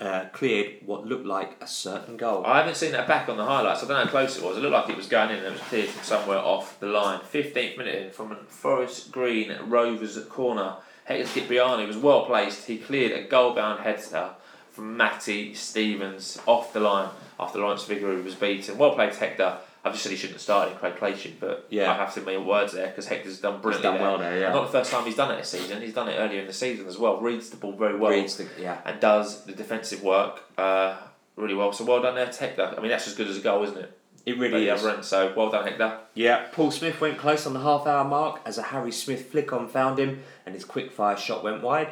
uh, 0.01 0.27
cleared 0.33 0.75
what 0.85 1.07
looked 1.07 1.27
like 1.27 1.57
a 1.61 1.67
certain 1.67 2.17
goal. 2.17 2.45
I 2.45 2.59
haven't 2.59 2.77
seen 2.77 2.93
that 2.93 3.09
back 3.09 3.29
on 3.29 3.37
the 3.37 3.45
highlights. 3.45 3.83
I 3.83 3.89
don't 3.89 3.97
know 3.97 4.05
how 4.05 4.11
close 4.11 4.37
it 4.37 4.43
was. 4.43 4.57
It 4.57 4.61
looked 4.61 4.75
like 4.75 4.91
it 4.91 4.97
was 4.97 5.07
going 5.07 5.31
in 5.31 5.37
and 5.39 5.47
it 5.47 5.53
was 5.53 5.61
cleared 5.63 5.89
from 5.89 6.05
somewhere 6.05 6.39
off 6.39 6.79
the 6.81 6.87
line. 6.87 7.21
15th 7.21 7.79
minute 7.79 7.95
in 7.95 8.11
from 8.11 8.37
Forest 8.49 9.11
Green 9.13 9.57
Rovers 9.67 10.23
corner. 10.27 10.77
Hector 11.05 11.41
Kyprianou 11.41 11.87
was 11.87 11.97
well 11.97 12.27
placed. 12.27 12.67
He 12.67 12.79
cleared 12.79 13.13
a 13.13 13.23
goal 13.23 13.55
bound 13.55 13.85
header 13.85 14.31
from 14.73 14.97
Matty 14.97 15.55
Stevens 15.55 16.39
off 16.47 16.73
the 16.73 16.81
line 16.81 17.09
after 17.39 17.59
Lawrence 17.59 17.85
Vigouroux 17.85 18.23
was 18.23 18.35
beaten. 18.35 18.77
Well 18.77 18.95
played, 18.95 19.15
Hector. 19.15 19.59
I've 19.87 19.93
just 19.93 20.03
said 20.03 20.11
he 20.11 20.19
shouldn't 20.19 20.35
have 20.35 20.43
started 20.43 20.73
in 20.73 20.79
Craig 20.79 20.97
Clayton, 20.97 21.37
but 21.41 21.67
Yeah. 21.71 21.93
I 21.93 21.95
have 21.95 22.13
to 22.15 22.21
make 22.21 22.39
words 22.45 22.73
there 22.73 22.89
because 22.89 23.07
Hector's 23.07 23.39
done 23.41 23.55
He's 23.55 23.63
brilliantly 23.63 23.89
done 23.91 23.99
there. 23.99 24.09
well 24.09 24.19
there, 24.19 24.39
yeah. 24.41 24.53
Not 24.53 24.67
the 24.67 24.73
first 24.73 24.91
time 24.91 25.05
he's 25.05 25.15
done 25.17 25.31
it 25.33 25.37
this 25.39 25.49
season. 25.51 25.81
He's 25.81 25.95
done 25.95 26.09
it 26.09 26.17
earlier 26.19 26.41
in 26.41 26.47
the 26.47 26.53
season 26.53 26.87
as 26.89 26.99
well. 26.99 27.21
Reads 27.21 27.51
the 27.51 27.57
ball 27.57 27.73
very 27.73 27.97
well 27.97 28.11
Reads 28.11 28.37
the, 28.37 28.49
yeah. 28.61 28.79
and 28.85 28.99
does 29.01 29.45
the 29.45 29.53
defensive 29.53 30.03
work 30.03 30.43
uh, 30.59 30.97
really 31.37 31.55
well. 31.55 31.73
So 31.73 31.85
well 31.85 32.03
done 32.03 32.17
there, 32.17 32.27
to 32.27 32.41
Hector. 32.41 32.75
I 32.77 32.81
mean, 32.81 32.91
that's 32.91 33.07
as 33.07 33.15
good 33.15 33.29
as 33.29 33.37
a 33.39 33.41
goal, 33.41 33.63
isn't 33.63 33.79
it? 33.79 33.97
It 34.27 34.39
really 34.39 34.69
is. 34.69 35.07
So 35.07 35.33
well 35.37 35.51
done, 35.51 35.65
Hector. 35.69 35.99
Yeah, 36.15 36.47
Paul 36.51 36.73
Smith 36.73 37.01
went 37.01 37.17
close 37.17 37.47
on 37.47 37.53
the 37.53 37.61
half 37.61 37.87
hour 37.87 38.03
mark 38.05 38.41
as 38.45 38.59
a 38.59 38.63
Harry 38.63 38.91
Smith 38.91 39.31
flick 39.31 39.53
on 39.53 39.69
found 39.69 40.01
him 40.01 40.25
and 40.45 40.53
his 40.53 40.65
quick 40.65 40.91
fire 40.91 41.17
shot 41.17 41.45
went 41.45 41.63
wide. 41.63 41.91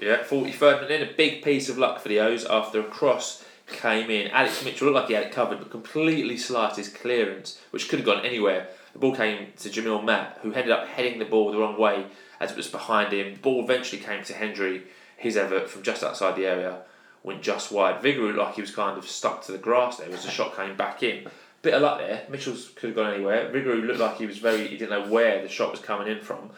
Yeah, 0.00 0.22
43rd 0.22 0.88
minute, 0.88 1.10
a 1.10 1.14
big 1.14 1.42
piece 1.44 1.68
of 1.68 1.76
luck 1.76 2.00
for 2.00 2.08
the 2.08 2.20
O's 2.20 2.46
after 2.46 2.80
a 2.80 2.84
cross 2.84 3.44
came 3.66 4.10
in. 4.10 4.30
Alex 4.30 4.64
Mitchell 4.64 4.86
looked 4.86 4.96
like 4.96 5.08
he 5.08 5.14
had 5.14 5.24
it 5.24 5.32
covered, 5.32 5.58
but 5.58 5.70
completely 5.70 6.36
sliced 6.36 6.76
his 6.76 6.88
clearance, 6.88 7.60
which 7.70 7.88
could 7.88 8.00
have 8.00 8.06
gone 8.06 8.24
anywhere. 8.24 8.68
The 8.92 8.98
ball 8.98 9.14
came 9.14 9.52
to 9.58 9.68
Jamille 9.68 10.04
Matt, 10.04 10.38
who 10.42 10.52
ended 10.52 10.70
up 10.70 10.86
heading 10.86 11.18
the 11.18 11.24
ball 11.24 11.50
the 11.50 11.58
wrong 11.58 11.78
way 11.78 12.06
as 12.40 12.50
it 12.50 12.56
was 12.56 12.68
behind 12.68 13.12
him. 13.12 13.34
The 13.34 13.40
ball 13.40 13.64
eventually 13.64 14.00
came 14.00 14.22
to 14.24 14.34
Hendry, 14.34 14.84
his 15.16 15.36
effort 15.36 15.68
from 15.68 15.82
just 15.82 16.04
outside 16.04 16.36
the 16.36 16.46
area, 16.46 16.82
went 17.22 17.42
just 17.42 17.72
wide. 17.72 18.02
Vigouroux 18.02 18.26
looked 18.26 18.38
like 18.38 18.54
he 18.54 18.60
was 18.60 18.74
kind 18.74 18.98
of 18.98 19.08
stuck 19.08 19.42
to 19.44 19.52
the 19.52 19.58
grass 19.58 19.96
there 19.96 20.10
as 20.10 20.24
the 20.24 20.30
shot 20.30 20.56
came 20.56 20.76
back 20.76 21.02
in. 21.02 21.26
Bit 21.62 21.74
of 21.74 21.82
luck 21.82 21.98
there. 21.98 22.24
Mitchell's 22.28 22.70
could 22.76 22.88
have 22.88 22.96
gone 22.96 23.14
anywhere. 23.14 23.50
Vigouroux 23.50 23.86
looked 23.86 24.00
like 24.00 24.18
he 24.18 24.26
was 24.26 24.38
very, 24.38 24.68
he 24.68 24.76
didn't 24.76 24.90
know 24.90 25.10
where 25.10 25.42
the 25.42 25.48
shot 25.48 25.70
was 25.70 25.80
coming 25.80 26.08
in 26.08 26.20
from. 26.20 26.50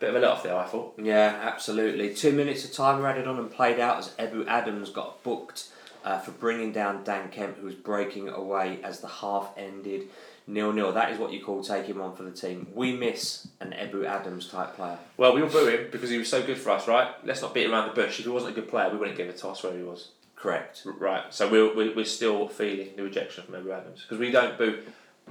Bit 0.00 0.10
of 0.10 0.16
a 0.16 0.18
let 0.18 0.30
off 0.30 0.42
there, 0.42 0.56
I 0.56 0.64
thought. 0.64 0.98
Yeah, 0.98 1.38
absolutely. 1.42 2.14
Two 2.14 2.32
minutes 2.32 2.64
of 2.64 2.72
time 2.72 3.00
were 3.00 3.06
added 3.06 3.28
on 3.28 3.38
and 3.38 3.50
played 3.50 3.78
out 3.78 3.98
as 3.98 4.08
Ebou 4.18 4.46
Adams 4.46 4.90
got 4.90 5.22
booked 5.22 5.68
uh, 6.04 6.18
for 6.18 6.32
bringing 6.32 6.72
down 6.72 7.04
Dan 7.04 7.28
Kemp, 7.30 7.58
who 7.58 7.66
was 7.66 7.74
breaking 7.74 8.28
away 8.28 8.80
as 8.82 9.00
the 9.00 9.08
half 9.08 9.52
ended 9.56 10.08
nil 10.46 10.72
nil. 10.72 10.92
That 10.92 11.12
is 11.12 11.18
what 11.18 11.32
you 11.32 11.42
call 11.44 11.62
taking 11.62 11.98
one 11.98 12.14
for 12.14 12.22
the 12.22 12.30
team. 12.30 12.66
We 12.74 12.96
miss 12.96 13.48
an 13.60 13.72
Ebou 13.72 14.04
Adams 14.04 14.48
type 14.48 14.76
player. 14.76 14.98
Well, 15.16 15.34
we 15.34 15.42
all 15.42 15.48
boo 15.48 15.66
him 15.66 15.88
because 15.90 16.10
he 16.10 16.18
was 16.18 16.28
so 16.28 16.42
good 16.42 16.58
for 16.58 16.70
us, 16.70 16.88
right? 16.88 17.08
Let's 17.24 17.42
not 17.42 17.54
beat 17.54 17.70
around 17.70 17.88
the 17.88 17.94
bush. 17.94 18.18
If 18.18 18.24
he 18.24 18.30
wasn't 18.30 18.56
a 18.56 18.60
good 18.60 18.68
player, 18.68 18.90
we 18.90 18.98
wouldn't 18.98 19.16
give 19.16 19.28
a 19.28 19.32
toss 19.32 19.62
where 19.62 19.76
he 19.76 19.82
was. 19.82 20.08
Correct. 20.36 20.82
Right. 20.84 21.32
So 21.32 21.50
we're, 21.50 21.74
we're, 21.76 21.94
we're 21.94 22.04
still 22.04 22.48
feeling 22.48 22.90
the 22.96 23.02
rejection 23.02 23.44
from 23.44 23.56
Edward 23.56 23.74
Adams 23.74 24.02
because 24.02 24.18
we 24.18 24.30
don't 24.30 24.56
boo. 24.56 24.78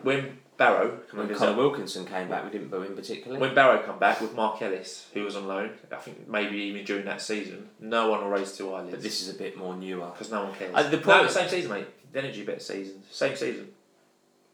When 0.04 0.38
Barrow, 0.58 1.00
When 1.12 1.34
on, 1.34 1.58
Wilkinson 1.58 2.06
came 2.06 2.28
back, 2.28 2.44
we 2.44 2.50
didn't 2.52 2.70
boo 2.70 2.82
him 2.82 2.94
particularly. 2.96 3.40
when 3.40 3.56
Barrow 3.56 3.82
come 3.82 3.98
back 3.98 4.20
with 4.20 4.36
Mark 4.36 4.62
Ellis, 4.62 5.08
who 5.14 5.24
was 5.24 5.36
on 5.38 5.48
loan, 5.48 5.72
I 5.92 5.96
think 5.96 6.28
maybe 6.28 6.58
even 6.58 6.84
during 6.84 7.06
that 7.06 7.22
season, 7.22 7.70
no 7.80 8.10
one 8.10 8.22
will 8.22 8.30
raise 8.30 8.58
two 8.58 8.74
eyelids. 8.74 8.92
but 8.92 9.02
this 9.02 9.22
is 9.22 9.34
a 9.34 9.38
bit 9.38 9.58
more 9.58 9.76
newer. 9.76 10.08
because 10.08 10.30
no 10.32 10.44
one 10.44 10.54
cares. 10.56 10.74
Uh, 10.76 10.84
the 10.84 10.98
no, 10.98 11.04
point- 11.04 11.32
same 11.32 11.48
season, 11.50 11.72
mate. 11.72 11.88
The 12.12 12.20
energy 12.20 12.44
better 12.44 12.60
season, 12.60 13.04
same 13.10 13.36
season. 13.36 13.70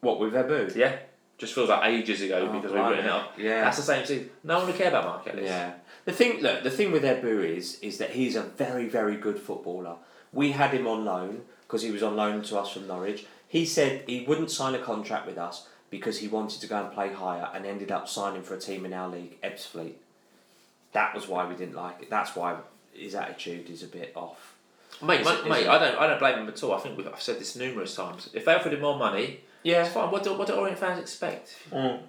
What 0.02 0.20
with 0.20 0.34
Ebou? 0.34 0.76
Yeah, 0.76 0.98
just 1.38 1.54
feels 1.56 1.70
like 1.70 1.86
ages 1.90 2.22
ago 2.22 2.48
Oh, 2.50 2.54
because 2.54 2.72
we've 2.72 2.86
written 2.86 3.06
it 3.06 3.12
up. 3.12 3.34
Yeah. 3.38 3.62
That's 3.64 3.78
the 3.78 3.84
same 3.84 4.06
season. 4.06 4.30
No 4.44 4.58
one 4.60 4.68
will 4.68 4.74
care 4.74 4.90
about 4.90 5.06
Mark 5.06 5.28
Ellis. 5.28 5.46
Yeah. 5.46 5.74
The 6.06 6.12
thing, 6.12 6.42
look, 6.42 6.64
the 6.64 6.70
thing 6.70 6.92
with 6.92 7.04
Ebou 7.04 7.44
is, 7.58 7.80
is 7.82 7.98
that 7.98 8.12
he's 8.12 8.36
a 8.36 8.44
very, 8.44 8.88
very 8.88 9.16
good 9.16 9.40
footballer. 9.40 9.96
We 10.32 10.52
had 10.52 10.72
him 10.72 10.86
on 10.86 11.04
loan 11.06 11.42
because 11.64 11.82
he 11.82 11.90
was 11.92 12.04
on 12.04 12.16
loan 12.16 12.44
to 12.44 12.60
us 12.60 12.72
from 12.74 12.88
Norwich. 12.88 13.26
He 13.56 13.66
said 13.66 14.04
he 14.06 14.26
wouldn't 14.28 14.52
sign 14.52 14.76
a 14.76 14.80
contract 14.80 15.26
with 15.26 15.38
us 15.38 15.66
because 15.90 16.20
he 16.20 16.28
wanted 16.28 16.60
to 16.60 16.68
go 16.68 16.76
and 16.84 16.92
play 16.92 17.14
higher, 17.14 17.48
and 17.54 17.66
ended 17.66 17.90
up 17.90 18.10
signing 18.10 18.42
for 18.42 18.54
a 18.54 18.60
team 18.60 18.84
in 18.86 18.92
our 18.92 19.08
league, 19.08 19.42
Ebbsfleet. 19.42 19.94
That 20.92 21.16
was 21.16 21.30
why 21.30 21.48
we 21.48 21.56
didn't 21.56 21.74
like 21.76 22.02
it. 22.02 22.10
That's 22.10 22.36
why 22.36 22.58
his 22.94 23.16
attitude 23.16 23.70
is 23.70 23.82
a 23.82 23.88
bit 23.88 24.12
off. 24.14 24.56
Mate, 25.02 25.22
Is 25.22 25.26
mate, 25.26 25.34
it- 25.36 25.40
is 25.40 25.46
mate 25.50 25.64
it- 25.64 25.70
I 25.70 25.80
don't, 25.80 25.98
I 25.98 26.08
don't 26.08 26.20
blame 26.20 26.40
him 26.40 26.50
at 26.50 26.62
all. 26.64 26.74
I 26.74 26.80
think 26.80 26.98
we've, 26.98 27.08
I've 27.08 27.22
said 27.22 27.40
this 27.40 27.56
numerous 27.56 27.96
times. 27.96 28.30
If 28.34 28.44
they 28.44 28.54
offered 28.54 28.74
him 28.74 28.82
more 28.82 28.98
money, 29.00 29.40
yeah, 29.64 29.86
it's 29.86 29.94
fine. 29.94 30.12
What 30.12 30.24
do, 30.26 30.34
what 30.38 30.48
do 30.48 30.54
Orient 30.56 30.78
fans 30.78 31.00
expect? 31.00 31.56
Mm. 31.72 32.02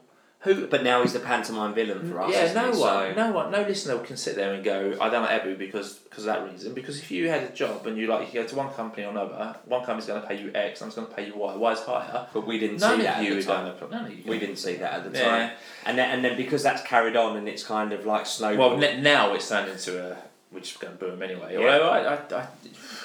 Who? 0.46 0.66
But 0.68 0.82
now 0.82 1.02
he's 1.02 1.12
the 1.12 1.18
pantomime 1.20 1.74
villain 1.74 2.10
for 2.10 2.22
us. 2.22 2.32
yeah, 2.32 2.52
no 2.54 2.66
one, 2.70 2.74
So- 2.74 3.12
no 3.14 3.32
one, 3.32 3.50
no 3.50 3.60
listener 3.62 3.98
can 3.98 4.16
sit 4.16 4.34
there 4.36 4.54
and 4.54 4.64
go, 4.64 4.96
"I 5.00 5.10
don't 5.10 5.22
like 5.22 5.42
Ebou 5.42 5.58
because 5.58 5.94
because 5.94 6.24
of 6.26 6.34
that 6.34 6.50
reason." 6.50 6.72
Because 6.72 6.98
if 6.98 7.10
you 7.10 7.28
had 7.28 7.42
a 7.42 7.48
job 7.50 7.86
and 7.86 7.98
you 7.98 8.06
like, 8.06 8.32
you 8.32 8.40
go 8.40 8.46
to 8.48 8.56
one 8.56 8.72
company 8.72 9.04
or 9.04 9.10
another, 9.10 9.56
one 9.66 9.84
company's 9.84 10.06
going 10.06 10.22
to 10.22 10.26
pay 10.26 10.40
you 10.40 10.50
X, 10.54 10.80
and 10.80 10.88
it's 10.88 10.96
going 10.96 11.08
to 11.08 11.14
pay 11.14 11.26
you 11.26 11.34
Y. 11.36 11.54
Y 11.56 11.72
is 11.72 11.80
higher. 11.80 12.26
But 12.32 12.46
we 12.46 12.58
didn't 12.58 12.80
None 12.80 12.96
see 12.98 13.02
that 13.04 13.22
you 13.22 13.32
at 13.32 13.44
the 13.44 13.52
time. 13.52 13.76
to. 13.78 13.88
None 13.88 14.04
of 14.06 14.12
you. 14.12 14.22
We 14.26 14.38
didn't 14.38 14.56
see 14.56 14.76
that 14.76 14.92
at 14.94 15.12
the 15.12 15.18
Yeah. 15.18 15.28
time. 15.28 15.50
And 15.84 15.98
then, 15.98 16.10
and 16.10 16.24
then 16.24 16.36
because 16.36 16.62
that's 16.62 16.82
carried 16.82 17.16
on 17.16 17.36
and 17.36 17.48
it's 17.48 17.62
kind 17.64 17.92
of 17.92 18.06
like 18.06 18.24
slow. 18.26 18.56
Well, 18.56 18.76
now 18.78 19.34
it's 19.34 19.48
turned 19.48 19.68
into 19.70 20.00
a. 20.12 20.16
We're 20.52 20.60
just 20.60 20.78
going 20.80 20.96
to 20.96 21.04
boo 21.04 21.10
him 21.10 21.22
anyway. 21.22 21.54
Yeah. 21.54 21.58
Although 21.58 21.88
I, 21.88 22.14
I, 22.14 22.18
I, 22.42 22.46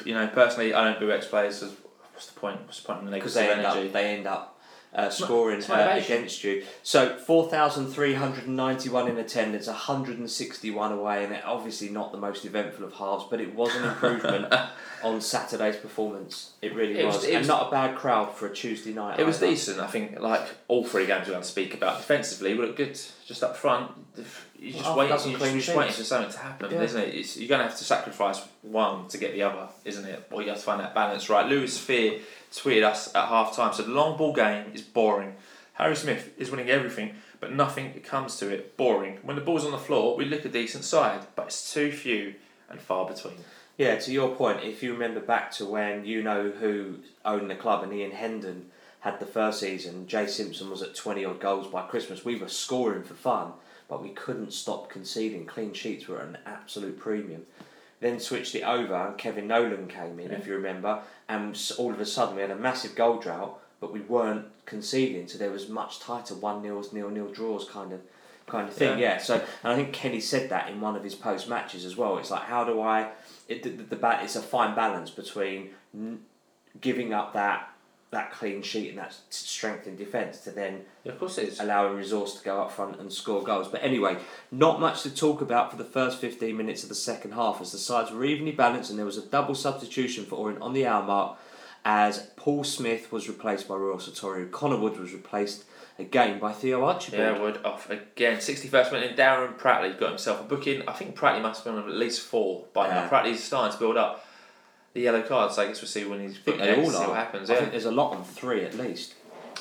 you 0.05 0.13
know, 0.13 0.27
personally, 0.27 0.73
I 0.75 0.83
don't 0.85 0.99
boo 0.99 1.11
ex 1.11 1.25
players. 1.27 1.63
What's 2.13 2.27
the 2.27 2.39
point? 2.39 2.61
What's 2.65 2.81
the 2.81 2.87
point 2.87 2.99
in 2.99 3.05
the 3.07 3.11
because 3.13 3.35
negative 3.35 3.53
they 3.55 3.65
end 3.65 3.75
energy? 3.75 3.87
up 3.87 3.93
they 3.93 4.05
end 4.15 4.27
up 4.27 4.60
uh, 4.93 5.09
scoring 5.09 5.63
uh, 5.69 5.99
against 6.03 6.43
you. 6.43 6.63
So 6.83 7.17
four 7.17 7.49
thousand 7.49 7.87
three 7.87 8.13
hundred 8.13 8.47
and 8.47 8.57
ninety 8.57 8.89
one 8.89 9.07
in 9.07 9.17
attendance, 9.17 9.67
hundred 9.67 10.17
and 10.17 10.29
sixty 10.29 10.71
one 10.71 10.91
away, 10.91 11.23
and 11.23 11.39
obviously 11.45 11.89
not 11.89 12.11
the 12.11 12.17
most 12.17 12.45
eventful 12.45 12.85
of 12.85 12.93
halves, 12.93 13.25
but 13.29 13.39
it 13.39 13.55
was 13.55 13.75
an 13.75 13.85
improvement 13.85 14.53
on 15.03 15.21
Saturday's 15.21 15.75
performance. 15.77 16.51
It 16.61 16.73
really 16.75 16.97
It 16.99 17.05
was, 17.05 17.15
was- 17.17 17.23
it 17.25 17.29
and 17.31 17.39
was- 17.39 17.47
not 17.47 17.67
a 17.67 17.71
bad 17.71 17.95
crowd 17.97 18.33
for 18.35 18.47
a 18.47 18.53
Tuesday 18.53 18.93
night. 18.93 19.19
It 19.19 19.25
was 19.25 19.39
decent. 19.39 19.79
I 19.79 19.87
think 19.87 20.19
like 20.19 20.41
all 20.67 20.83
three 20.83 21.05
games 21.05 21.27
we're 21.27 21.33
going 21.33 21.43
to 21.43 21.47
speak 21.47 21.73
about 21.73 21.97
defensively 21.97 22.53
we 22.53 22.65
looked 22.65 22.77
good. 22.77 22.99
Just 23.25 23.43
up 23.43 23.55
front, 23.57 23.91
you 24.59 24.71
just 24.73 24.83
Half 24.85 24.97
wait. 24.97 25.09
dozen 25.09 25.31
You're 25.31 25.39
just 25.39 25.75
waiting 25.75 25.93
for 25.93 26.03
something 26.03 26.31
to 26.31 26.37
happen, 26.39 26.71
Yeah. 26.71 26.81
isn't 26.83 27.01
it? 27.01 27.15
It's, 27.15 27.37
you're 27.37 27.47
going 27.49 27.61
to 27.61 27.67
have 27.67 27.77
to 27.77 27.83
sacrifice 27.83 28.41
one 28.61 29.07
to 29.07 29.17
get 29.17 29.33
the 29.33 29.43
other, 29.43 29.69
isn't 29.85 30.05
it? 30.05 30.27
Or 30.31 30.41
you 30.41 30.49
have 30.49 30.57
to 30.57 30.63
find 30.63 30.79
that 30.81 30.93
balance 30.93 31.29
right. 31.29 31.45
Lewis 31.47 31.77
Fear 31.77 32.19
tweeted 32.51 32.83
us 32.83 33.13
at 33.15 33.27
half 33.27 33.55
time 33.55 33.73
said, 33.73 33.87
"Long 33.87 34.17
ball 34.17 34.33
game 34.33 34.65
is 34.73 34.81
boring. 34.81 35.35
Harry 35.73 35.95
Smith 35.95 36.33
is 36.37 36.51
winning 36.51 36.69
everything, 36.69 37.15
but 37.39 37.51
nothing 37.53 37.93
comes 38.01 38.35
to 38.37 38.49
it. 38.49 38.75
Boring. 38.77 39.17
When 39.23 39.35
the 39.35 39.41
ball's 39.41 39.65
on 39.65 39.71
the 39.71 39.77
floor, 39.79 40.15
we 40.17 40.25
look 40.25 40.43
a 40.45 40.49
decent 40.49 40.83
side, 40.83 41.21
but 41.35 41.47
it's 41.47 41.73
too 41.73 41.91
few 41.91 42.35
and 42.69 42.79
far 42.79 43.05
between." 43.07 43.35
Yeah, 43.81 43.95
to 43.95 44.11
your 44.11 44.35
point, 44.35 44.63
if 44.63 44.83
you 44.83 44.93
remember 44.93 45.19
back 45.19 45.49
to 45.53 45.65
when 45.65 46.05
you 46.05 46.21
know 46.21 46.51
who 46.51 46.99
owned 47.25 47.49
the 47.49 47.55
club 47.55 47.81
and 47.81 47.91
Ian 47.91 48.11
Hendon 48.11 48.69
had 48.99 49.19
the 49.19 49.25
first 49.25 49.59
season, 49.59 50.05
Jay 50.05 50.27
Simpson 50.27 50.69
was 50.69 50.83
at 50.83 50.93
20 50.93 51.25
odd 51.25 51.39
goals 51.39 51.65
by 51.65 51.87
Christmas. 51.87 52.23
We 52.23 52.35
were 52.35 52.47
scoring 52.47 53.01
for 53.01 53.15
fun, 53.15 53.53
but 53.89 54.03
we 54.03 54.09
couldn't 54.09 54.53
stop 54.53 54.91
conceding. 54.91 55.47
Clean 55.47 55.73
sheets 55.73 56.07
were 56.07 56.19
at 56.19 56.27
an 56.27 56.37
absolute 56.45 56.99
premium. 56.99 57.47
Then 58.01 58.19
switched 58.19 58.53
it 58.53 58.61
over, 58.61 58.93
and 58.93 59.17
Kevin 59.17 59.47
Nolan 59.47 59.87
came 59.87 60.19
in, 60.19 60.29
if 60.29 60.45
you 60.45 60.53
remember, 60.53 60.99
and 61.27 61.59
all 61.79 61.91
of 61.91 61.99
a 61.99 62.05
sudden 62.05 62.35
we 62.35 62.41
had 62.43 62.51
a 62.51 62.55
massive 62.55 62.93
goal 62.93 63.17
drought, 63.17 63.59
but 63.79 63.91
we 63.91 64.01
weren't 64.01 64.45
conceding, 64.67 65.27
so 65.27 65.39
there 65.39 65.49
was 65.49 65.69
much 65.69 65.99
tighter 65.99 66.35
1 66.35 66.61
nils, 66.61 66.93
nil 66.93 67.09
nil 67.09 67.31
draws 67.31 67.67
kind 67.67 67.93
of 67.93 68.01
kind 68.51 68.67
of 68.67 68.73
thing. 68.75 68.99
Yeah. 68.99 69.13
Yeah. 69.13 69.17
So, 69.17 69.35
and 69.35 69.73
I 69.73 69.75
think 69.75 69.93
Kenny 69.93 70.19
said 70.19 70.49
that 70.49 70.69
in 70.69 70.79
one 70.81 70.95
of 70.95 71.03
his 71.03 71.15
post 71.15 71.47
matches 71.49 71.85
as 71.85 71.95
well. 71.97 72.17
It's 72.17 72.29
like, 72.31 72.43
how 72.43 72.63
do 72.63 72.81
I? 72.81 73.09
It, 73.47 73.63
the, 73.63 73.69
the, 73.69 73.83
the 73.83 73.95
ba- 73.95 74.19
it's 74.21 74.35
a 74.35 74.41
fine 74.41 74.75
balance 74.75 75.09
between 75.09 75.69
n- 75.95 76.19
giving 76.79 77.13
up 77.13 77.33
that 77.33 77.67
that 78.11 78.29
clean 78.33 78.61
sheet 78.61 78.89
and 78.89 78.97
that 78.97 79.15
strength 79.29 79.87
in 79.87 79.95
defence 79.95 80.41
to 80.41 80.51
then 80.51 80.81
Yeah, 81.05 81.13
of 81.13 81.19
course 81.19 81.37
it 81.37 81.47
is. 81.47 81.61
allowing 81.61 81.95
resource 81.95 82.37
to 82.37 82.43
go 82.43 82.61
up 82.61 82.69
front 82.73 82.99
and 82.99 83.09
score 83.11 83.41
goals. 83.41 83.69
But 83.69 83.81
anyway, 83.83 84.17
not 84.51 84.81
much 84.81 85.03
to 85.03 85.15
talk 85.15 85.39
about 85.39 85.71
for 85.71 85.77
the 85.77 85.85
first 85.85 86.19
15 86.19 86.57
minutes 86.57 86.83
of 86.83 86.89
the 86.89 86.95
second 86.95 87.31
half 87.31 87.61
as 87.61 87.71
the 87.71 87.77
sides 87.77 88.11
were 88.11 88.25
evenly 88.25 88.51
balanced 88.51 88.89
and 88.89 88.99
there 88.99 89.05
was 89.05 89.15
a 89.17 89.25
double 89.25 89.55
substitution 89.55 90.25
for 90.25 90.35
Orient 90.35 90.61
on 90.61 90.73
the 90.73 90.85
hour 90.85 91.01
mark 91.03 91.37
as 91.85 92.27
Paul 92.35 92.65
Smith 92.65 93.13
was 93.13 93.29
replaced 93.29 93.69
by 93.69 93.75
Ruel 93.75 93.97
Sotiriou. 93.97 94.51
Connor 94.51 94.75
Wood 94.77 94.99
was 94.99 95.13
replaced 95.13 95.63
again 96.01 96.39
by 96.39 96.51
Theo 96.51 96.83
Archibald. 96.85 97.21
Yeah, 97.37 97.41
Wood 97.41 97.59
off 97.63 97.89
again. 97.89 98.37
61st 98.37 98.91
minute, 98.91 99.09
and 99.11 99.17
Darren 99.17 99.57
Pratley 99.57 99.97
got 99.97 100.09
himself 100.09 100.41
a 100.41 100.43
booking. 100.43 100.83
I 100.87 100.93
think 100.93 101.15
Pratley 101.15 101.41
must 101.41 101.63
have 101.63 101.73
been 101.73 101.81
on 101.83 101.89
at 101.89 101.95
least 101.95 102.21
four 102.21 102.65
by 102.73 102.87
Yeah. 102.87 102.93
now. 102.95 103.09
Pratley's 103.09 103.43
starting 103.43 103.71
to 103.73 103.79
build 103.79 103.97
up 103.97 104.25
the 104.93 105.01
yellow 105.01 105.21
cards. 105.21 105.57
I 105.57 105.67
guess 105.67 105.81
we'll 105.81 105.87
see 105.89 106.03
when 106.05 106.19
he's 106.19 106.37
I 106.37 106.41
think 106.41 106.57
they 106.59 106.75
all 106.75 106.95
are. 106.95 107.07
what 107.09 107.15
happens. 107.17 107.49
I 107.49 107.53
Yeah. 107.53 107.59
think 107.59 107.71
there's 107.71 107.85
a 107.85 107.91
lot 107.91 108.11
on 108.15 108.23
three 108.23 108.65
at 108.65 108.75
least. 108.77 109.13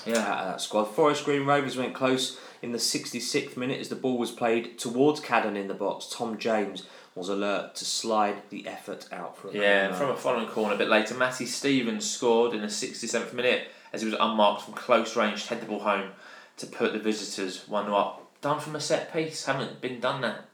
yeah. 0.07 0.19
out 0.19 0.39
of 0.41 0.47
that 0.53 0.61
squad. 0.63 0.85
Forest 0.85 1.25
Green 1.27 1.45
Rovers 1.45 1.77
went 1.77 1.95
close 1.95 2.39
in 2.63 2.73
the 2.73 2.79
66th 2.79 3.55
minute 3.57 3.79
as 3.81 3.91
the 3.91 3.95
ball 3.97 4.17
was 4.17 4.31
played 4.31 4.79
towards 4.79 5.21
Cadden 5.21 5.57
in 5.57 5.69
the 5.69 5.75
box. 5.75 6.07
Tom 6.11 6.39
James 6.39 6.85
was 7.15 7.29
alert 7.29 7.75
to 7.75 7.85
slide 7.85 8.37
the 8.51 8.67
effort 8.67 9.07
out 9.13 9.37
for 9.37 9.49
a 9.49 9.53
Yeah, 9.53 9.89
corner. 9.89 9.97
from 9.99 10.11
a 10.11 10.17
following 10.17 10.47
corner 10.49 10.75
a 10.75 10.79
bit 10.79 10.89
later, 10.89 11.13
Matty 11.15 11.45
Stevens 11.45 12.09
scored 12.11 12.55
in 12.55 12.63
the 12.63 12.69
67th 12.71 13.35
minute 13.35 13.69
as 13.93 14.01
he 14.01 14.07
was 14.09 14.17
unmarked 14.19 14.63
from 14.63 14.73
close 14.75 15.17
range 15.17 15.43
to 15.43 15.49
head 15.51 15.61
the 15.61 15.67
ball 15.67 15.81
home 15.81 16.13
to 16.61 16.67
put 16.67 16.93
the 16.93 16.99
visitors 16.99 17.69
1 17.69 17.85
0 17.87 17.97
up. 17.97 18.27
Done 18.41 18.61
from 18.61 18.77
a 18.77 18.81
set 18.81 19.13
piece, 19.13 19.45
haven't 19.45 19.81
been 19.81 20.01
done 20.01 20.21
that 20.23 20.47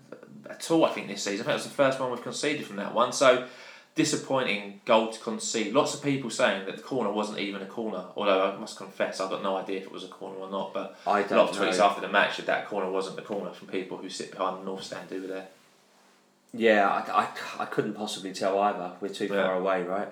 at 0.51 0.71
all, 0.71 0.85
I 0.85 0.91
think, 0.91 1.09
this 1.09 1.23
season. 1.23 1.41
I 1.43 1.45
think 1.45 1.51
it 1.51 1.55
was 1.55 1.65
the 1.65 1.71
first 1.71 2.01
one 2.01 2.11
we've 2.11 2.23
conceded 2.23 2.67
from 2.67 2.77
that 2.77 2.95
one. 2.95 3.13
So, 3.13 3.47
disappointing 3.95 4.81
goal 4.85 5.11
to 5.13 5.19
concede. 5.21 5.73
Lots 5.73 5.95
of 5.95 6.03
people 6.03 6.29
saying 6.31 6.67
that 6.67 6.77
the 6.77 6.83
corner 6.83 7.11
wasn't 7.11 7.39
even 7.39 7.63
a 7.63 7.67
corner, 7.67 8.05
although 8.17 8.53
I 8.53 8.57
must 8.57 8.77
confess 8.77 9.21
I've 9.21 9.31
got 9.31 9.43
no 9.43 9.57
idea 9.57 9.79
if 9.79 9.85
it 9.85 9.93
was 9.93 10.05
a 10.05 10.09
corner 10.09 10.39
or 10.39 10.51
not. 10.51 10.75
But 10.75 10.99
I 11.07 11.21
a 11.21 11.23
lot 11.23 11.51
of 11.51 11.57
don't 11.57 11.69
tweets 11.73 11.79
after 11.79 12.01
the 12.01 12.09
match 12.09 12.37
that 12.37 12.47
that 12.47 12.67
corner 12.69 12.91
wasn't 12.91 13.17
the 13.17 13.23
corner 13.23 13.51
from 13.53 13.69
people 13.69 13.97
who 13.99 14.09
sit 14.09 14.31
behind 14.33 14.61
the 14.61 14.65
north 14.65 14.85
stand 14.85 15.13
over 15.13 15.27
there. 15.27 15.47
Yeah, 16.53 16.89
I, 16.89 17.23
I, 17.23 17.63
I 17.63 17.67
couldn't 17.67 17.95
possibly 17.95 18.33
tell 18.33 18.59
either. 18.61 18.93
We're 19.01 19.09
too 19.09 19.27
Yeah. 19.27 19.45
far 19.45 19.55
away, 19.57 19.83
right? 19.83 20.09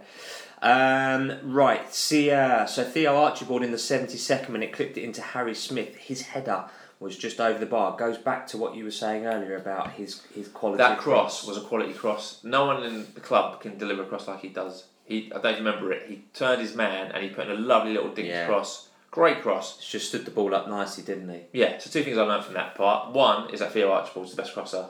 Um, 0.65 1.39
right, 1.43 1.95
see, 1.95 2.31
uh, 2.31 2.65
so 2.65 2.85
Theo 2.85 3.15
Archibald 3.17 3.63
in 3.63 3.71
the 3.71 3.77
72nd 3.77 4.49
minute 4.49 4.73
clipped 4.73 4.97
it 4.97 5.03
into 5.05 5.21
Harry 5.21 5.55
Smith. 5.55 5.95
His 5.97 6.23
header 6.23 6.65
was 7.01 7.19
just 7.19 7.39
over 7.39 7.59
the 7.59 7.67
bar. 7.67 7.97
Goes 7.99 8.17
back 8.17 8.47
to 8.49 8.57
what 8.57 8.75
you 8.75 8.85
were 8.85 8.91
saying 8.91 9.27
earlier 9.27 9.57
about 9.57 9.93
his, 9.93 10.23
his 10.35 10.49
quality. 10.49 10.79
That 10.79 10.93
of 10.93 11.05
cross 11.05 11.47
was 11.47 11.59
a 11.59 11.61
quality 11.61 11.93
cross. 11.93 12.41
No 12.43 12.65
one 12.65 12.83
in 12.83 13.07
the 13.15 13.21
club 13.21 13.61
can 13.61 13.77
deliver 13.77 14.05
a 14.05 14.07
cross 14.07 14.27
like 14.27 14.41
he 14.41 14.49
does. 14.49 14.85
He, 15.05 15.31
I 15.37 15.39
don't 15.41 15.57
remember 15.59 15.93
it. 15.93 16.07
He 16.09 16.23
turned 16.33 16.63
his 16.63 16.75
man 16.75 17.13
and 17.13 17.23
he 17.23 17.29
put 17.29 17.47
in 17.47 17.53
a 17.57 17.61
lovely 17.61 17.93
little 17.93 18.15
dink 18.15 18.29
Yeah. 18.29 18.47
cross. 18.47 18.89
Great 19.11 19.43
cross. 19.43 19.77
Just 19.87 20.09
stood 20.09 20.25
the 20.25 20.31
ball 20.31 20.55
up 20.55 20.67
nicely, 20.67 21.05
didn't 21.05 21.29
he? 21.29 21.41
Yeah. 21.53 21.77
So 21.77 21.91
two 21.91 22.03
things 22.05 22.17
I 22.17 22.23
learned 22.23 22.45
from 22.47 22.55
that 22.55 22.75
part. 22.75 23.13
One 23.13 23.51
is 23.51 23.61
that 23.61 23.73
Theo 23.73 23.93
Archibald's 23.93 24.31
the 24.35 24.41
best 24.41 24.55
crosser 24.55 24.87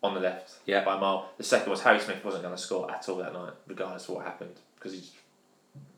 on 0.00 0.14
the 0.14 0.20
left 0.20 0.52
Yeah. 0.64 0.84
by 0.84 0.96
a 0.96 1.00
mile. 1.00 1.28
The 1.38 1.42
second 1.44 1.70
was 1.70 1.82
Harry 1.82 1.98
Smith 1.98 2.24
wasn't 2.24 2.44
going 2.44 2.54
to 2.54 2.60
score 2.62 2.88
at 2.88 3.08
all 3.08 3.16
that 3.16 3.32
night, 3.32 3.54
regardless 3.66 4.08
of 4.08 4.14
what 4.14 4.24
happened, 4.24 4.54
because 4.78 4.92
he 4.92 5.02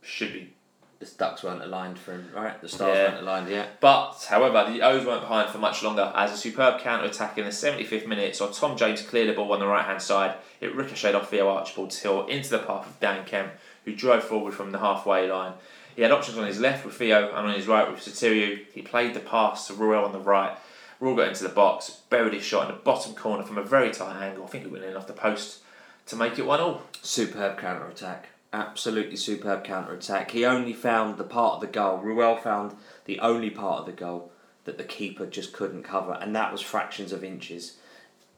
should 0.03 0.33
be 0.33 0.53
The 1.01 1.07
ducks 1.17 1.43
weren't 1.43 1.63
aligned 1.63 1.99
for 1.99 2.13
him, 2.13 2.31
right? 2.35 2.61
The 2.61 2.69
stars 2.69 2.95
Yeah. 2.95 3.05
weren't 3.09 3.23
aligned 3.23 3.49
yet. 3.49 3.81
But, 3.81 4.27
however, 4.29 4.71
the 4.71 4.83
O's 4.83 5.07
weren't 5.07 5.23
behind 5.23 5.49
for 5.49 5.57
much 5.57 5.83
longer 5.83 6.13
as 6.15 6.31
a 6.31 6.37
superb 6.37 6.79
counter 6.81 7.07
attack 7.07 7.39
in 7.39 7.47
the 7.47 7.53
75th 7.53 8.07
minute 8.07 8.37
saw 8.37 8.49
Tom 8.49 8.77
James 8.77 9.01
clear 9.01 9.27
the 9.27 9.33
ball 9.33 9.51
on 9.55 9.61
the 9.61 9.67
right 9.67 9.87
hand 9.87 10.03
side. 10.03 10.35
It 10.61 10.75
ricocheted 10.75 11.15
off 11.15 11.31
Theo 11.31 11.49
Archibald's 11.49 12.03
heel 12.03 12.27
into 12.27 12.51
the 12.51 12.59
path 12.59 12.87
of 12.87 13.01
Dan 13.01 13.25
Kemp, 13.25 13.53
who 13.87 13.95
drove 13.95 14.25
forward 14.25 14.53
from 14.53 14.73
the 14.73 14.79
halfway 14.79 15.27
line. 15.31 15.55
He 15.97 16.03
had 16.03 16.13
options 16.13 16.37
on 16.37 16.47
his 16.47 16.61
left 16.61 16.85
with 16.85 16.97
Theo 16.97 17.29
and 17.29 17.49
on 17.49 17.55
his 17.55 17.67
right 17.67 17.91
with 17.91 18.01
Sotiriou. 18.01 18.67
He 18.75 18.83
played 18.83 19.15
the 19.15 19.21
pass 19.21 19.69
to 19.69 19.73
Ruel 19.73 20.05
on 20.05 20.13
the 20.13 20.19
right. 20.19 20.55
Ruel 21.01 21.17
got 21.17 21.29
into 21.29 21.45
the 21.45 21.49
box, 21.49 22.03
buried 22.11 22.35
his 22.35 22.45
shot 22.45 22.69
in 22.69 22.77
the 22.77 22.83
bottom 22.83 23.15
corner 23.15 23.43
from 23.43 23.57
a 23.57 23.63
very 23.63 23.91
tight 23.91 24.21
angle. 24.23 24.45
I 24.45 24.49
think 24.49 24.65
it 24.67 24.71
went 24.71 24.85
in 24.85 24.97
off 24.99 25.07
the 25.07 25.15
post 25.15 25.61
to 26.09 26.17
make 26.17 26.39
it 26.39 26.45
1 26.45 26.61
all. 26.61 26.83
Superb 27.01 27.57
counter 27.59 27.87
attack. 27.87 28.29
Absolutely 28.53 29.17
superb 29.17 29.63
counter 29.63 29.95
attack. 29.95 30.33
He 30.33 30.45
only 30.45 30.73
found 30.73 31.19
the 31.19 31.25
part 31.25 31.55
of 31.55 31.61
the 31.61 31.67
goal. 31.69 31.99
Ruel 31.99 32.37
found 32.37 32.75
the 33.05 33.21
only 33.21 33.51
part 33.51 33.81
of 33.81 33.87
the 33.87 33.93
goal 33.93 34.33
that 34.65 34.77
the 34.77 34.85
keeper 34.85 35.25
just 35.25 35.53
couldn't 35.53 35.85
cover, 35.85 36.19
and 36.21 36.35
that 36.35 36.51
was 36.51 36.61
fractions 36.61 37.13
of 37.13 37.23
inches. 37.23 37.77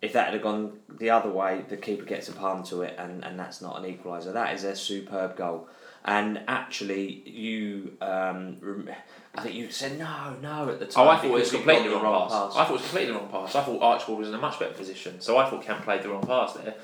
If 0.02 0.12
that 0.12 0.32
had 0.32 0.42
gone 0.42 0.80
the 0.88 1.10
other 1.10 1.30
way, 1.30 1.64
the 1.68 1.76
keeper 1.76 2.04
gets 2.04 2.28
a 2.28 2.32
palm 2.32 2.62
to 2.64 2.82
it, 2.82 2.94
and, 2.98 3.24
and 3.24 3.38
that's 3.38 3.62
not 3.62 3.82
an 3.82 3.84
equaliser. 3.84 4.32
That 4.32 4.54
is 4.54 4.64
a 4.64 4.76
superb 4.76 5.36
goal. 5.36 5.68
And 6.04 6.42
actually, 6.48 7.22
you, 7.24 7.96
um, 8.00 8.56
rem- 8.60 8.90
I 9.34 9.42
think 9.42 9.54
you 9.54 9.70
said 9.70 9.98
no, 9.98 10.36
no 10.42 10.68
at 10.68 10.80
the 10.80 10.86
time. 10.86 11.06
Oh, 11.06 11.10
I 11.10 11.16
thought 11.16 11.26
it 11.26 11.30
was 11.30 11.50
completely 11.52 11.84
got 11.84 11.90
the 11.90 11.98
the 11.98 12.04
wrong 12.04 12.28
pass. 12.28 12.52
I 12.56 12.64
thought 12.64 12.70
it 12.70 12.72
was 12.72 12.82
completely 12.82 13.12
the 13.12 13.18
wrong 13.18 13.28
pass. 13.28 13.54
I 13.54 13.62
thought 13.62 13.80
Archibald 13.80 14.18
was 14.18 14.28
in 14.28 14.34
a 14.34 14.38
much 14.38 14.58
better 14.58 14.74
position, 14.74 15.20
so 15.20 15.38
I 15.38 15.48
thought 15.48 15.62
Kemp 15.62 15.84
played 15.84 16.02
the 16.02 16.08
wrong 16.08 16.26
pass 16.26 16.54
there. 16.54 16.74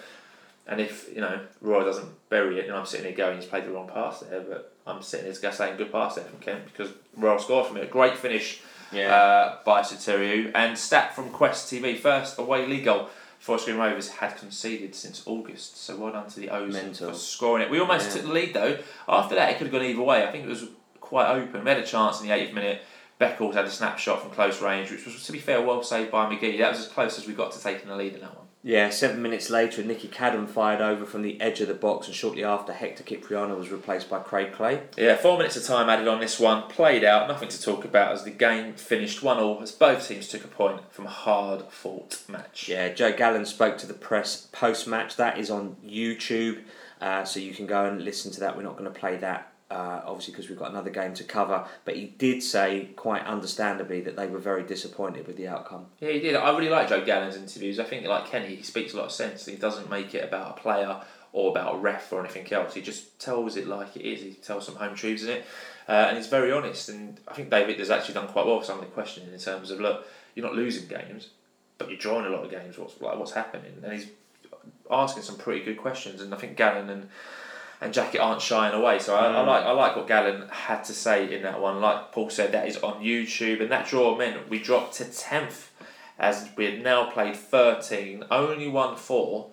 And 0.69 0.81
if 0.81 1.09
you 1.14 1.21
know 1.23 1.41
Roy 1.62 1.83
doesn't 1.85 2.09
bury 2.29 2.59
it, 2.61 2.66
and 2.66 2.75
I'm 2.77 2.85
sitting 2.87 3.07
here 3.07 3.16
going, 3.16 3.37
he's 3.37 3.47
played 3.47 3.64
the 3.64 3.71
wrong 3.71 3.89
pass 3.89 4.21
there, 4.21 4.41
but 4.41 4.75
I'm 4.87 5.03
sitting 5.03 5.27
here 5.33 5.53
saying 5.53 5.77
good 5.79 5.91
pass 5.91 6.14
there 6.16 6.25
from 6.25 6.39
Kent 6.41 6.66
because 6.66 6.93
Ruel 7.16 7.39
scored 7.39 7.66
from 7.66 7.79
it. 7.79 7.85
A 7.85 7.87
great 7.87 8.16
finish 8.19 8.61
Yeah. 8.93 9.14
uh, 9.14 9.57
by 9.64 9.81
Sotiriou 9.83 10.51
and 10.55 10.77
stat 10.79 11.14
from 11.14 11.31
Quest 11.31 11.73
TV 11.73 11.97
first 11.99 12.39
away 12.39 12.66
league 12.66 12.85
goal. 12.85 13.09
Forest 13.39 13.66
Green 13.66 13.79
Rovers 13.79 14.09
had 14.09 14.37
conceded 14.37 14.95
since 14.95 15.23
August, 15.25 15.77
so 15.83 15.97
well 15.97 16.12
done 16.12 16.29
to 16.29 16.41
the 16.41 16.51
O's 16.51 16.73
Mental. 16.75 17.11
for 17.11 17.14
scoring 17.16 17.62
it. 17.64 17.71
We 17.71 17.79
almost 17.79 18.09
Yeah. 18.09 18.14
took 18.14 18.23
the 18.25 18.33
lead 18.33 18.53
though. 18.53 18.79
After 19.09 19.37
that, 19.37 19.51
it 19.51 19.59
could 19.59 19.69
have 19.69 19.73
gone 19.73 19.85
either 19.85 20.03
way. 20.03 20.27
I 20.27 20.33
think 20.33 20.45
it 20.45 20.49
was 20.49 20.64
quite 21.01 21.31
open. 21.31 21.64
We 21.64 21.71
had 21.71 21.79
a 21.79 21.87
chance 21.87 22.21
in 22.21 22.27
the 22.27 22.33
80th 22.35 22.53
minute. 22.53 22.83
Beckles 23.21 23.55
had 23.55 23.64
a 23.64 23.71
snapshot 23.71 24.21
from 24.23 24.31
close 24.33 24.61
range, 24.61 24.91
which 24.91 25.05
was, 25.07 25.25
to 25.25 25.33
be 25.33 25.39
fair, 25.39 25.62
well 25.62 25.83
saved 25.83 26.11
by 26.11 26.27
McGee. 26.27 26.59
That 26.59 26.71
was 26.73 26.81
as 26.81 26.89
close 26.89 27.16
as 27.19 27.27
we 27.27 27.33
got 27.33 27.53
to 27.53 27.62
taking 27.62 27.89
the 27.89 27.97
lead 27.97 28.14
in 28.14 28.21
that 28.21 28.37
one. 28.37 28.47
Yeah, 28.62 28.90
seven 28.90 29.22
minutes 29.22 29.50
later, 29.50 29.84
Nicky 29.84 30.09
Cadden 30.09 30.48
fired 30.48 30.80
over 30.80 31.06
from 31.06 31.22
the 31.22 31.40
edge 31.40 31.61
of 31.61 31.68
the 31.68 31.74
box, 31.74 32.06
and 32.06 32.14
shortly 32.14 32.42
after, 32.42 32.72
Hector 32.72 33.04
Kyprianou 33.04 33.56
was 33.56 33.70
replaced 33.70 34.11
by 34.11 34.18
Craig 34.18 34.52
Clay. 34.52 34.82
Yeah, 34.96 35.16
four 35.16 35.38
minutes 35.38 35.56
of 35.56 35.64
time 35.64 35.88
added 35.88 36.09
on 36.09 36.20
this 36.20 36.40
one. 36.40 36.68
Played 36.68 37.04
out, 37.04 37.28
nothing 37.28 37.48
to 37.48 37.62
talk 37.62 37.84
about 37.84 38.12
as 38.12 38.24
the 38.24 38.30
game 38.30 38.74
finished 38.74 39.22
1 39.22 39.38
all 39.38 39.62
as 39.62 39.70
both 39.70 40.06
teams 40.09 40.28
took 40.28 40.44
a 40.44 40.48
point 40.48 40.80
from 40.92 41.06
a 41.06 41.11
hard 41.11 41.62
fought 41.70 42.20
match. 42.28 42.68
Yeah, 42.68 42.92
Joe 42.92 43.12
Gallen 43.12 43.46
spoke 43.46 43.78
to 43.78 43.86
the 43.86 43.94
press 43.94 44.48
post 44.52 44.88
match. 44.88 45.16
That 45.16 45.38
is 45.38 45.50
on 45.50 45.76
YouTube, 45.86 46.62
uh, 47.00 47.24
so 47.24 47.38
you 47.38 47.54
can 47.54 47.66
go 47.66 47.84
and 47.84 48.02
listen 48.02 48.32
to 48.32 48.40
that. 48.40 48.56
We're 48.56 48.64
not 48.64 48.76
going 48.76 48.92
to 48.92 48.98
play 48.98 49.16
that, 49.18 49.47
uh, 49.71 50.01
obviously, 50.07 50.33
because 50.33 50.49
we've 50.49 50.59
got 50.59 50.71
another 50.71 50.91
game 50.91 51.14
to 51.14 51.25
cover. 51.25 51.66
But 51.85 51.97
he 51.97 52.07
did 52.07 52.43
say, 52.43 52.91
quite 52.97 53.25
understandably, 53.25 54.01
that 54.03 54.16
they 54.16 54.27
were 54.27 54.39
very 54.39 54.62
disappointed 54.62 55.27
with 55.27 55.37
the 55.37 55.49
outcome. 55.49 55.87
Yeah, 56.01 56.11
he 56.11 56.21
did. 56.21 56.37
I 56.37 56.51
really 56.57 56.71
like 56.71 56.89
Joe 56.89 57.05
Gallen's 57.05 57.37
interviews. 57.37 57.79
I 57.79 57.85
think, 57.85 58.07
like 58.07 58.27
Kenny, 58.27 58.55
he 58.55 58.62
speaks 58.62 58.95
a 58.95 58.97
lot 58.97 59.07
of 59.07 59.12
sense. 59.12 59.45
He 59.45 59.57
doesn't 59.57 59.91
make 59.91 60.14
it 60.14 60.25
about 60.25 60.59
a 60.59 60.61
player 60.61 61.01
or 61.33 61.51
about 61.51 61.75
a 61.75 61.79
ref 61.79 62.12
or 62.12 62.21
anything 62.21 62.51
else. 62.53 62.75
He 62.75 62.81
just 62.81 63.21
tells 63.21 63.57
it 63.57 63.66
like 63.66 63.97
it 63.97 64.03
is. 64.03 64.23
He 64.23 64.33
tells 64.33 64.64
some 64.64 64.77
home 64.77 64.95
truths 64.95 65.25
in 65.25 65.31
it, 65.31 65.45
uh, 65.87 65.93
and 66.09 66.16
he's 66.16 66.29
very 66.29 66.51
honest. 66.51 66.89
And 66.89 67.21
I 67.29 67.35
think 67.35 67.51
David 67.51 67.79
has 67.79 67.91
actually 67.91 68.14
done 68.14 68.29
quite 68.29 68.47
well 68.47 68.59
with 68.59 68.66
some 68.66 68.79
of 68.79 68.85
the 68.85 68.91
questioning 68.91 69.33
in 69.33 69.39
terms 69.39 69.71
of 69.71 69.81
look, 69.81 70.07
you're 70.35 70.47
not 70.47 70.55
losing 70.55 70.89
games, 70.89 71.29
but 71.77 71.89
you're 71.89 71.99
drawing 71.99 72.25
a 72.25 72.31
lot 72.31 72.45
of 72.45 72.51
games. 72.51 72.79
What's 72.79 73.01
like 73.01 73.19
what's 73.19 73.33
happening? 73.33 73.73
And 73.83 73.93
he's 73.93 74.09
asking 74.91 75.23
some 75.23 75.37
pretty 75.37 75.64
good 75.64 75.77
questions. 75.77 76.23
And 76.23 76.33
I 76.33 76.39
think 76.39 76.57
Gallen 76.57 76.89
and 76.89 77.09
and 77.81 77.93
Jackett 77.95 78.20
aren't 78.20 78.43
shying 78.43 78.74
away. 78.74 78.99
So 78.99 79.14
I, 79.14 79.26
I 79.29 79.45
Mm. 79.45 79.47
like 79.47 79.64
I 79.64 79.70
like 79.72 79.97
what 79.97 80.07
Gallen 80.09 80.49
had 80.51 80.83
to 80.85 80.93
say 80.93 81.33
in 81.35 81.43
that 81.43 81.61
one. 81.61 81.81
Like 81.81 82.12
Paul 82.12 82.31
said, 82.31 82.53
that 82.53 82.66
is 82.66 82.76
on 82.79 83.03
YouTube, 83.03 83.61
and 83.61 83.70
that 83.70 83.87
draw 83.89 84.16
meant 84.16 84.49
we 84.49 84.59
dropped 84.59 84.95
to 84.95 85.05
tenth, 85.05 85.70
as 86.18 86.49
we 86.57 86.64
had 86.64 86.83
now 86.83 87.11
played 87.11 87.37
thirteen, 87.37 88.24
only 88.31 88.68
won 88.68 88.97
four, 88.97 89.51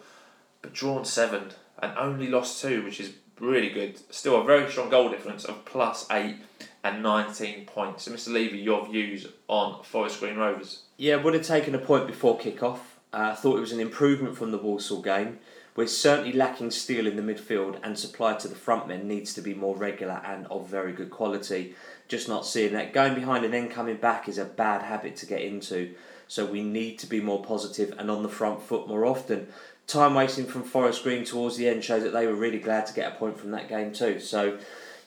but 0.62 0.74
drawn 0.74 1.06
seven, 1.06 1.52
and 1.80 1.98
only 1.98 2.28
lost 2.28 2.62
two, 2.62 2.84
which 2.84 3.00
is 3.00 3.14
really 3.40 3.70
good. 3.70 4.00
Still 4.14 4.42
a 4.42 4.44
very 4.44 4.70
strong 4.72 4.90
goal 4.90 5.10
difference 5.10 5.44
of 5.46 5.66
plus 5.66 6.08
eight 6.12 6.38
and 6.84 7.04
nineteen 7.04 7.66
points. 7.66 8.04
So, 8.04 8.12
Mr. 8.12 8.32
Levy, 8.32 8.58
your 8.60 8.86
views 8.88 9.28
on 9.48 9.84
Forest 9.84 10.20
Green 10.20 10.38
Rovers? 10.38 10.84
Yeah, 10.98 11.18
would 11.18 11.34
have 11.34 11.46
taken 11.46 11.76
a 11.76 11.80
point 11.80 12.08
before 12.08 12.38
kick-off. 12.38 12.98
Uh, 13.14 13.32
I 13.32 13.36
thought 13.36 13.58
it 13.58 13.62
was 13.62 13.72
an 13.74 13.80
improvement 13.80 14.38
from 14.38 14.52
the 14.52 14.58
Walsall 14.58 15.02
game. 15.02 15.40
We're 15.76 15.88
certainly 15.88 16.32
lacking 16.32 16.72
steel 16.72 17.06
in 17.06 17.18
the 17.18 17.22
midfield, 17.22 17.80
and 17.84 18.00
supply 18.00 18.36
to 18.36 18.48
the 18.48 18.56
front 18.56 18.88
men 18.88 19.08
needs 19.08 19.34
to 19.34 19.42
be 19.42 19.54
more 19.54 19.76
regular 19.76 20.22
and 20.26 20.48
of 20.48 20.70
very 20.70 20.94
good 20.94 21.12
quality. 21.12 21.76
Just 22.08 22.30
not 22.30 22.46
seeing 22.46 22.74
that. 22.74 22.94
Going 22.94 23.14
behind 23.14 23.44
and 23.44 23.54
then 23.54 23.68
coming 23.68 23.98
back 23.98 24.30
is 24.30 24.38
a 24.38 24.46
bad 24.46 24.84
habit 24.84 25.18
to 25.18 25.26
get 25.26 25.42
into. 25.42 25.94
So 26.28 26.46
we 26.46 26.64
need 26.64 26.98
to 27.00 27.08
be 27.08 27.20
more 27.20 27.44
positive 27.44 27.94
and 27.98 28.10
on 28.10 28.24
the 28.24 28.30
front 28.30 28.62
foot 28.62 28.88
more 28.88 29.06
often. 29.06 29.48
Time 29.86 30.16
wasting 30.16 30.46
from 30.46 30.64
Forest 30.64 31.04
Green 31.04 31.26
towards 31.26 31.58
the 31.58 31.68
end 31.68 31.84
shows 31.84 32.04
that 32.04 32.14
they 32.14 32.26
were 32.26 32.34
really 32.34 32.60
glad 32.60 32.88
to 32.88 32.94
get 32.94 33.12
a 33.12 33.16
point 33.16 33.38
from 33.38 33.52
that 33.52 33.68
game 33.68 33.92
too. 33.92 34.20
So, 34.20 34.58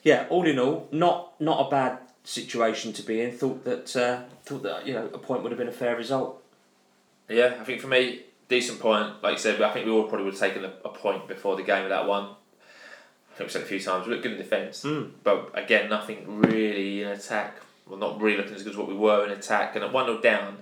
yeah, 0.03 0.27
all 0.29 0.45
in 0.47 0.59
all, 0.59 0.87
not 0.91 1.33
not 1.41 1.67
a 1.67 1.69
bad 1.69 1.97
situation 2.23 2.93
to 2.93 3.01
be 3.01 3.19
in. 3.19 3.31
Thought 3.31 3.65
that 3.65 3.95
uh, 3.95 4.21
thought 4.43 4.63
that 4.63 4.87
you 4.87 4.93
know 4.93 5.07
a 5.07 5.17
point 5.17 5.43
would 5.43 5.51
have 5.51 5.59
been 5.59 5.67
a 5.67 5.73
fair 5.73 5.97
result. 5.97 6.41
Yeah, 7.27 7.57
I 7.59 7.63
think 7.65 7.81
for 7.81 7.87
me, 7.87 8.21
decent 8.49 8.79
point. 8.79 9.21
Like 9.23 9.33
you 9.33 9.37
said, 9.39 9.61
I 9.61 9.71
think 9.71 9.85
we 9.85 9.91
all 9.91 10.03
probably 10.03 10.25
would 10.25 10.33
have 10.33 10.39
taken 10.41 10.65
a, 10.65 10.73
a 10.83 10.89
point 10.89 11.27
before 11.27 11.55
the 11.55 11.63
game 11.63 11.83
of 11.83 11.89
that 11.89 12.07
one. 12.07 12.23
I 12.25 13.35
think 13.37 13.47
we 13.47 13.53
said 13.53 13.61
a 13.61 13.65
few 13.65 13.79
times. 13.79 14.05
We 14.05 14.11
looked 14.11 14.23
good 14.23 14.33
in 14.33 14.37
defence, 14.37 14.83
Mm. 14.83 15.11
but 15.23 15.51
again, 15.53 15.89
nothing 15.89 16.41
really 16.41 17.03
in 17.03 17.07
attack. 17.07 17.55
Well, 17.87 17.97
not 17.97 18.19
really 18.21 18.37
looking 18.37 18.53
as 18.53 18.63
good 18.63 18.73
as 18.73 18.77
what 18.77 18.87
we 18.89 18.93
were 18.95 19.25
in 19.25 19.31
attack. 19.31 19.75
And 19.75 19.83
at 19.85 19.93
one 19.93 20.05
0 20.05 20.19
down, 20.21 20.57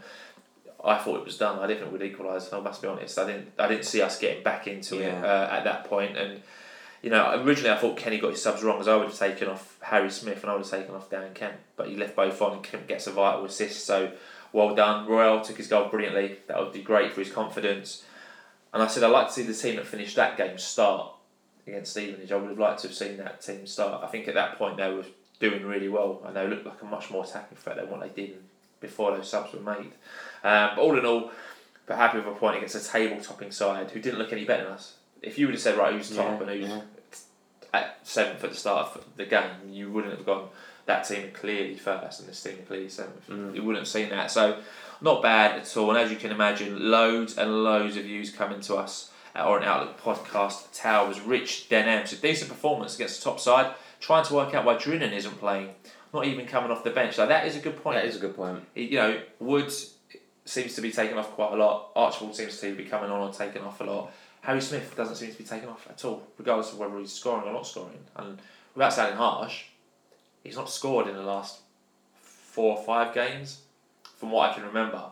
I 0.85 0.97
thought 0.97 1.17
it 1.17 1.25
was 1.25 1.37
done. 1.37 1.59
I 1.59 1.67
didn't 1.67 1.81
think 1.89 1.91
we'd 1.99 2.11
equalise. 2.11 2.53
I 2.53 2.59
must 2.59 2.81
be 2.81 2.87
honest. 2.87 3.17
I 3.17 3.25
didn't. 3.25 3.51
I 3.57 3.67
didn't 3.67 3.85
see 3.85 4.01
us 4.01 4.19
getting 4.19 4.43
back 4.43 4.67
into 4.67 4.99
it 5.01 5.13
uh, 5.23 5.47
at 5.51 5.63
that 5.63 5.85
point. 5.85 6.15
And 6.17 6.41
you 7.01 7.09
know, 7.09 7.41
originally 7.43 7.71
I 7.71 7.77
thought 7.77 7.97
Kenny 7.97 8.19
got 8.19 8.31
his 8.31 8.41
subs 8.41 8.63
wrong, 8.63 8.79
as 8.79 8.87
I 8.87 8.95
would 8.95 9.07
have 9.07 9.17
taken 9.17 9.47
off 9.49 9.77
Harry 9.81 10.09
Smith 10.09 10.41
and 10.43 10.49
I 10.51 10.53
would 10.55 10.65
have 10.65 10.71
taken 10.79 10.95
off 10.95 11.09
Dan 11.09 11.33
Kemp, 11.33 11.55
but 11.75 11.87
he 11.89 11.95
left 11.95 12.15
both 12.15 12.41
on 12.41 12.53
and 12.53 12.63
Kemp 12.63 12.87
gets 12.87 13.07
a 13.07 13.11
vital 13.11 13.45
assist. 13.45 13.85
So 13.85 14.11
well 14.57 14.73
done. 14.73 15.05
Ruel 15.05 15.41
took 15.41 15.57
his 15.57 15.67
goal 15.67 15.87
brilliantly. 15.87 16.39
That 16.47 16.59
would 16.59 16.73
be 16.73 16.81
great 16.81 17.13
for 17.13 17.21
his 17.21 17.31
confidence. 17.31 18.03
And 18.73 18.81
I 18.81 18.87
said 18.87 19.03
I'd 19.03 19.11
like 19.11 19.27
to 19.27 19.33
see 19.33 19.43
the 19.43 19.53
team 19.53 19.75
that 19.75 19.85
finished 19.85 20.15
that 20.15 20.35
game 20.35 20.57
start 20.57 21.13
against 21.67 21.91
Stevenage. 21.91 22.31
I 22.31 22.37
would 22.37 22.49
have 22.49 22.57
liked 22.57 22.81
to 22.81 22.87
have 22.87 22.97
seen 22.97 23.17
that 23.17 23.39
team 23.39 23.67
start. 23.67 24.03
I 24.03 24.07
think 24.07 24.27
at 24.27 24.33
that 24.33 24.57
point 24.57 24.77
they 24.77 24.91
were 24.91 25.05
doing 25.39 25.63
really 25.63 25.87
well 25.87 26.23
and 26.25 26.35
they 26.35 26.47
looked 26.47 26.65
like 26.65 26.81
a 26.81 26.85
much 26.85 27.11
more 27.11 27.23
attacking 27.23 27.55
threat 27.55 27.75
than 27.75 27.87
what 27.91 28.01
they 28.01 28.09
did 28.09 28.39
before 28.81 29.15
those 29.15 29.29
subs 29.29 29.53
were 29.53 29.59
made. 29.59 29.91
Um, 30.43 30.71
but 30.75 30.79
all 30.79 30.97
in 30.97 31.05
all, 31.05 31.31
but 31.85 31.97
happy 31.97 32.17
with 32.17 32.27
a 32.27 32.31
point 32.31 32.57
against 32.57 32.75
a 32.75 32.83
table 32.83 33.21
topping 33.21 33.51
side 33.51 33.91
who 33.91 33.99
didn't 33.99 34.17
look 34.17 34.33
any 34.33 34.43
better 34.43 34.63
than 34.63 34.73
us. 34.73 34.95
If 35.21 35.37
you 35.37 35.45
would 35.45 35.53
have 35.53 35.61
said 35.61 35.77
right 35.77 35.93
who's 35.93 36.09
top 36.09 36.25
Yeah, 36.25 36.47
and 36.47 36.49
who's 36.49 36.69
yeah. 36.69 36.81
at 37.75 37.99
seventh 38.01 38.43
at 38.43 38.49
the 38.49 38.57
start 38.57 38.95
of 38.95 39.05
the 39.17 39.25
game, 39.25 39.51
you 39.69 39.91
wouldn't 39.91 40.15
have 40.17 40.25
gone 40.25 40.49
that 40.87 41.07
team 41.07 41.29
clearly 41.33 41.75
first 41.75 42.21
and 42.21 42.27
this 42.27 42.41
team 42.41 42.57
clearly 42.67 42.89
seventh. 42.89 43.29
Mm. 43.29 43.55
You 43.55 43.63
wouldn't 43.63 43.83
have 43.83 43.87
seen 43.87 44.09
that. 44.09 44.31
So 44.31 44.59
not 45.01 45.21
bad 45.21 45.59
at 45.59 45.77
all. 45.77 45.89
And 45.91 45.99
as 45.99 46.09
you 46.09 46.17
can 46.17 46.31
imagine, 46.31 46.89
loads 46.89 47.37
and 47.37 47.63
loads 47.63 47.95
of 47.97 48.03
views 48.03 48.31
coming 48.31 48.61
to 48.61 48.75
us 48.75 49.11
at 49.35 49.45
Orient 49.45 49.67
Outlook 49.67 50.01
podcast 50.01 50.69
towers. 50.73 51.21
Rich 51.21 51.69
Denham, 51.69 52.07
so 52.07 52.17
decent 52.17 52.49
performance 52.49 52.95
against 52.95 53.23
the 53.23 53.29
top 53.29 53.39
side. 53.39 53.73
Trying 53.99 54.25
to 54.25 54.33
work 54.33 54.53
out 54.53 54.63
why 54.63 54.75
Drinan 54.75 55.11
isn't 55.11 55.39
playing, 55.39 55.69
not 56.13 56.25
even 56.25 56.45
coming 56.45 56.71
off 56.71 56.83
the 56.83 56.91
bench. 56.91 57.17
Like 57.17 57.29
that 57.29 57.47
is 57.47 57.55
a 57.55 57.59
good 57.59 57.81
point. 57.83 57.97
That 57.97 58.05
is 58.05 58.15
a 58.15 58.19
good 58.19 58.35
point. 58.35 58.63
You 58.75 58.97
know, 58.97 59.21
Woods 59.39 59.95
seems 60.45 60.75
to 60.75 60.81
be 60.81 60.91
taking 60.91 61.17
off 61.17 61.31
quite 61.31 61.53
a 61.53 61.55
lot. 61.55 61.91
Archibald 61.95 62.35
seems 62.35 62.59
to 62.61 62.75
be 62.75 62.85
coming 62.85 63.09
on 63.09 63.19
or 63.19 63.33
taking 63.33 63.63
off 63.63 63.81
a 63.81 63.83
lot. 63.83 64.11
Harry 64.41 64.61
Smith 64.61 64.95
doesn't 64.95 65.15
seem 65.15 65.31
to 65.31 65.37
be 65.37 65.43
taking 65.43 65.67
off 65.67 65.87
at 65.89 66.05
all, 66.05 66.25
regardless 66.37 66.71
of 66.71 66.79
whether 66.79 66.97
he's 66.99 67.11
scoring 67.11 67.45
or 67.47 67.53
not 67.53 67.67
scoring. 67.67 67.97
And 68.15 68.39
without 68.75 68.93
sounding 68.93 69.17
harsh, 69.17 69.65
he's 70.47 70.55
not 70.55 70.69
scored 70.69 71.07
in 71.07 71.13
the 71.13 71.21
last 71.21 71.59
four 72.21 72.77
or 72.77 72.83
five 72.83 73.13
games, 73.13 73.61
from 74.15 74.31
what 74.31 74.49
I 74.49 74.53
can 74.53 74.63
remember. 74.63 75.11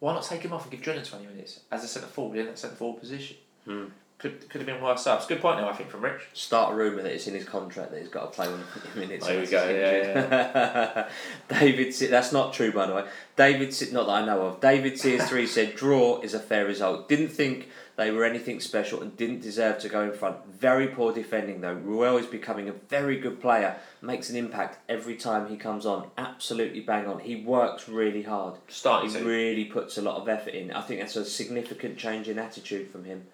Why 0.00 0.12
not 0.12 0.22
take 0.22 0.42
him 0.42 0.52
off 0.52 0.62
and 0.62 0.70
give 0.70 0.82
Drinan 0.82 1.08
20 1.08 1.26
minutes 1.26 1.60
as 1.72 1.82
a 1.82 1.88
centre 1.88 2.06
forward 2.06 2.38
in 2.38 2.46
that 2.46 2.58
centre 2.58 2.76
forward 2.76 3.00
position? 3.00 3.38
Hmm. 3.64 3.86
Could, 4.18 4.48
could 4.48 4.60
have 4.60 4.66
been 4.66 4.82
worse 4.82 5.06
up. 5.06 5.18
It's 5.18 5.26
a 5.26 5.34
good 5.34 5.42
point 5.42 5.60
now, 5.60 5.68
I 5.68 5.72
think, 5.74 5.90
from 5.90 6.02
Rich. 6.02 6.22
Start 6.32 6.72
a 6.72 6.76
rumour 6.76 7.02
that 7.02 7.12
it's 7.12 7.26
in 7.26 7.34
his 7.34 7.44
contract 7.44 7.90
that 7.90 8.00
he's 8.00 8.08
got 8.08 8.32
to 8.32 8.36
play 8.36 8.48
when 8.48 8.62
minutes. 9.08 9.26
There 9.26 9.40
we 9.40 9.46
go, 9.46 9.66
he's 9.66 10.06
injured. 10.06 11.06
David, 11.48 12.10
that's 12.10 12.32
not 12.32 12.52
true 12.52 12.72
by 12.72 12.86
the 12.86 12.94
way. 12.94 13.04
David, 13.36 13.74
not 13.92 14.06
that 14.06 14.12
I 14.12 14.24
know 14.26 14.42
of. 14.42 14.60
David 14.60 14.98
Sears 14.98 15.28
three 15.28 15.46
said 15.46 15.74
draw 15.74 16.20
is 16.20 16.34
a 16.34 16.40
fair 16.40 16.66
result. 16.66 17.08
Didn't 17.08 17.28
think 17.28 17.68
they 17.96 18.10
were 18.10 18.24
anything 18.24 18.60
special 18.60 19.00
and 19.02 19.16
didn't 19.16 19.40
deserve 19.40 19.78
to 19.80 19.88
go 19.88 20.02
in 20.02 20.12
front. 20.12 20.36
Very 20.46 20.86
poor 20.88 21.12
defending 21.12 21.60
though. 21.62 21.72
Ruel 21.74 22.18
is 22.18 22.26
becoming 22.26 22.68
a 22.68 22.72
very 22.72 23.18
good 23.18 23.40
player. 23.40 23.76
Makes 24.02 24.28
an 24.30 24.36
impact 24.36 24.78
every 24.88 25.16
time 25.16 25.48
he 25.48 25.56
comes 25.56 25.86
on. 25.86 26.10
Absolutely 26.18 26.80
bang 26.80 27.06
on. 27.06 27.20
He 27.20 27.36
works 27.36 27.88
really 27.88 28.22
hard. 28.22 28.54
Starting 28.68 29.10
He 29.10 29.18
to. 29.18 29.24
really 29.24 29.64
puts 29.64 29.96
a 29.98 30.02
lot 30.02 30.16
of 30.20 30.28
effort 30.28 30.54
in. 30.54 30.70
I 30.72 30.82
think 30.82 31.00
that's 31.00 31.16
a 31.16 31.24
significant 31.24 31.96
change 31.96 32.28
in 32.28 32.38
attitude 32.38 32.90
from 32.90 33.04
him 33.04 33.24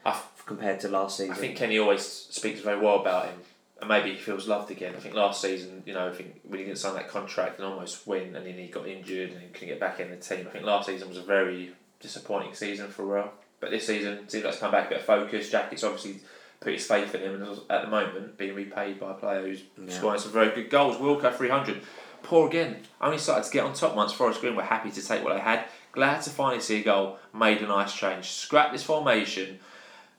compared 0.46 0.80
to 0.80 0.88
last 0.88 1.16
season. 1.16 1.32
I 1.32 1.36
think 1.36 1.56
Kenny 1.56 1.78
always 1.78 2.04
speaks 2.06 2.60
very 2.60 2.80
well 2.80 3.00
about 3.00 3.26
him, 3.26 3.34
and 3.80 3.88
maybe 3.88 4.10
he 4.10 4.16
feels 4.16 4.46
loved 4.48 4.70
again. 4.70 4.94
I 4.96 5.00
think 5.00 5.14
last 5.14 5.40
season, 5.42 5.82
you 5.86 5.92
know, 5.94 6.08
I 6.08 6.12
think 6.12 6.40
when 6.44 6.60
he 6.60 6.64
didn't 6.66 6.78
sign 6.78 6.94
that 6.94 7.08
contract 7.08 7.58
and 7.58 7.66
almost 7.66 8.06
win, 8.06 8.34
and 8.36 8.46
then 8.46 8.54
he 8.54 8.68
got 8.68 8.86
injured 8.86 9.30
and 9.30 9.40
he 9.40 9.48
couldn't 9.48 9.68
get 9.68 9.80
back 9.80 9.98
in 10.00 10.10
the 10.10 10.16
team. 10.16 10.46
I 10.48 10.50
think 10.50 10.64
last 10.64 10.86
season 10.86 11.08
was 11.08 11.18
a 11.18 11.22
very 11.22 11.72
disappointing 12.00 12.54
season 12.54 12.88
for 12.88 13.04
Ruel. 13.04 13.32
But 13.62 13.70
this 13.70 13.86
season, 13.86 14.28
seems 14.28 14.42
like 14.42 14.52
it's 14.54 14.60
come 14.60 14.72
back 14.72 14.86
a 14.86 14.88
bit 14.90 14.98
of 14.98 15.04
focus. 15.04 15.48
Jackett's 15.48 15.84
obviously 15.84 16.16
put 16.58 16.72
his 16.72 16.84
faith 16.84 17.14
in 17.14 17.20
him, 17.22 17.40
and 17.40 17.60
at 17.70 17.82
the 17.82 17.88
moment, 17.88 18.36
being 18.36 18.56
repaid 18.56 18.98
by 18.98 19.12
a 19.12 19.14
player 19.14 19.42
who's 19.42 19.62
Yeah. 19.78 19.96
scoring 19.96 20.18
some 20.18 20.32
very 20.32 20.50
good 20.50 20.68
goals. 20.68 20.96
Wilco 20.96 21.32
300. 21.32 21.80
Poor 22.24 22.48
again. 22.48 22.82
Only 23.00 23.18
started 23.18 23.44
to 23.44 23.52
get 23.52 23.62
on 23.64 23.72
top 23.72 23.94
once 23.94 24.12
Forest 24.12 24.40
Green 24.40 24.56
were 24.56 24.64
happy 24.64 24.90
to 24.90 25.06
take 25.06 25.22
what 25.22 25.34
they 25.34 25.40
had. 25.40 25.64
Glad 25.92 26.22
to 26.22 26.30
finally 26.30 26.60
see 26.60 26.80
a 26.80 26.82
goal. 26.82 27.18
Made 27.32 27.62
a 27.62 27.68
nice 27.68 27.94
change. 27.94 28.30
Scrap 28.32 28.72
this 28.72 28.82
formation 28.82 29.60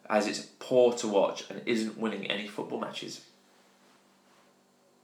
as 0.09 0.25
it's 0.25 0.39
poor 0.59 0.93
to 0.93 1.07
watch 1.09 1.43
and 1.49 1.61
isn't 1.65 1.97
winning 1.97 2.31
any 2.31 2.47
football 2.47 2.79
matches. 2.79 3.21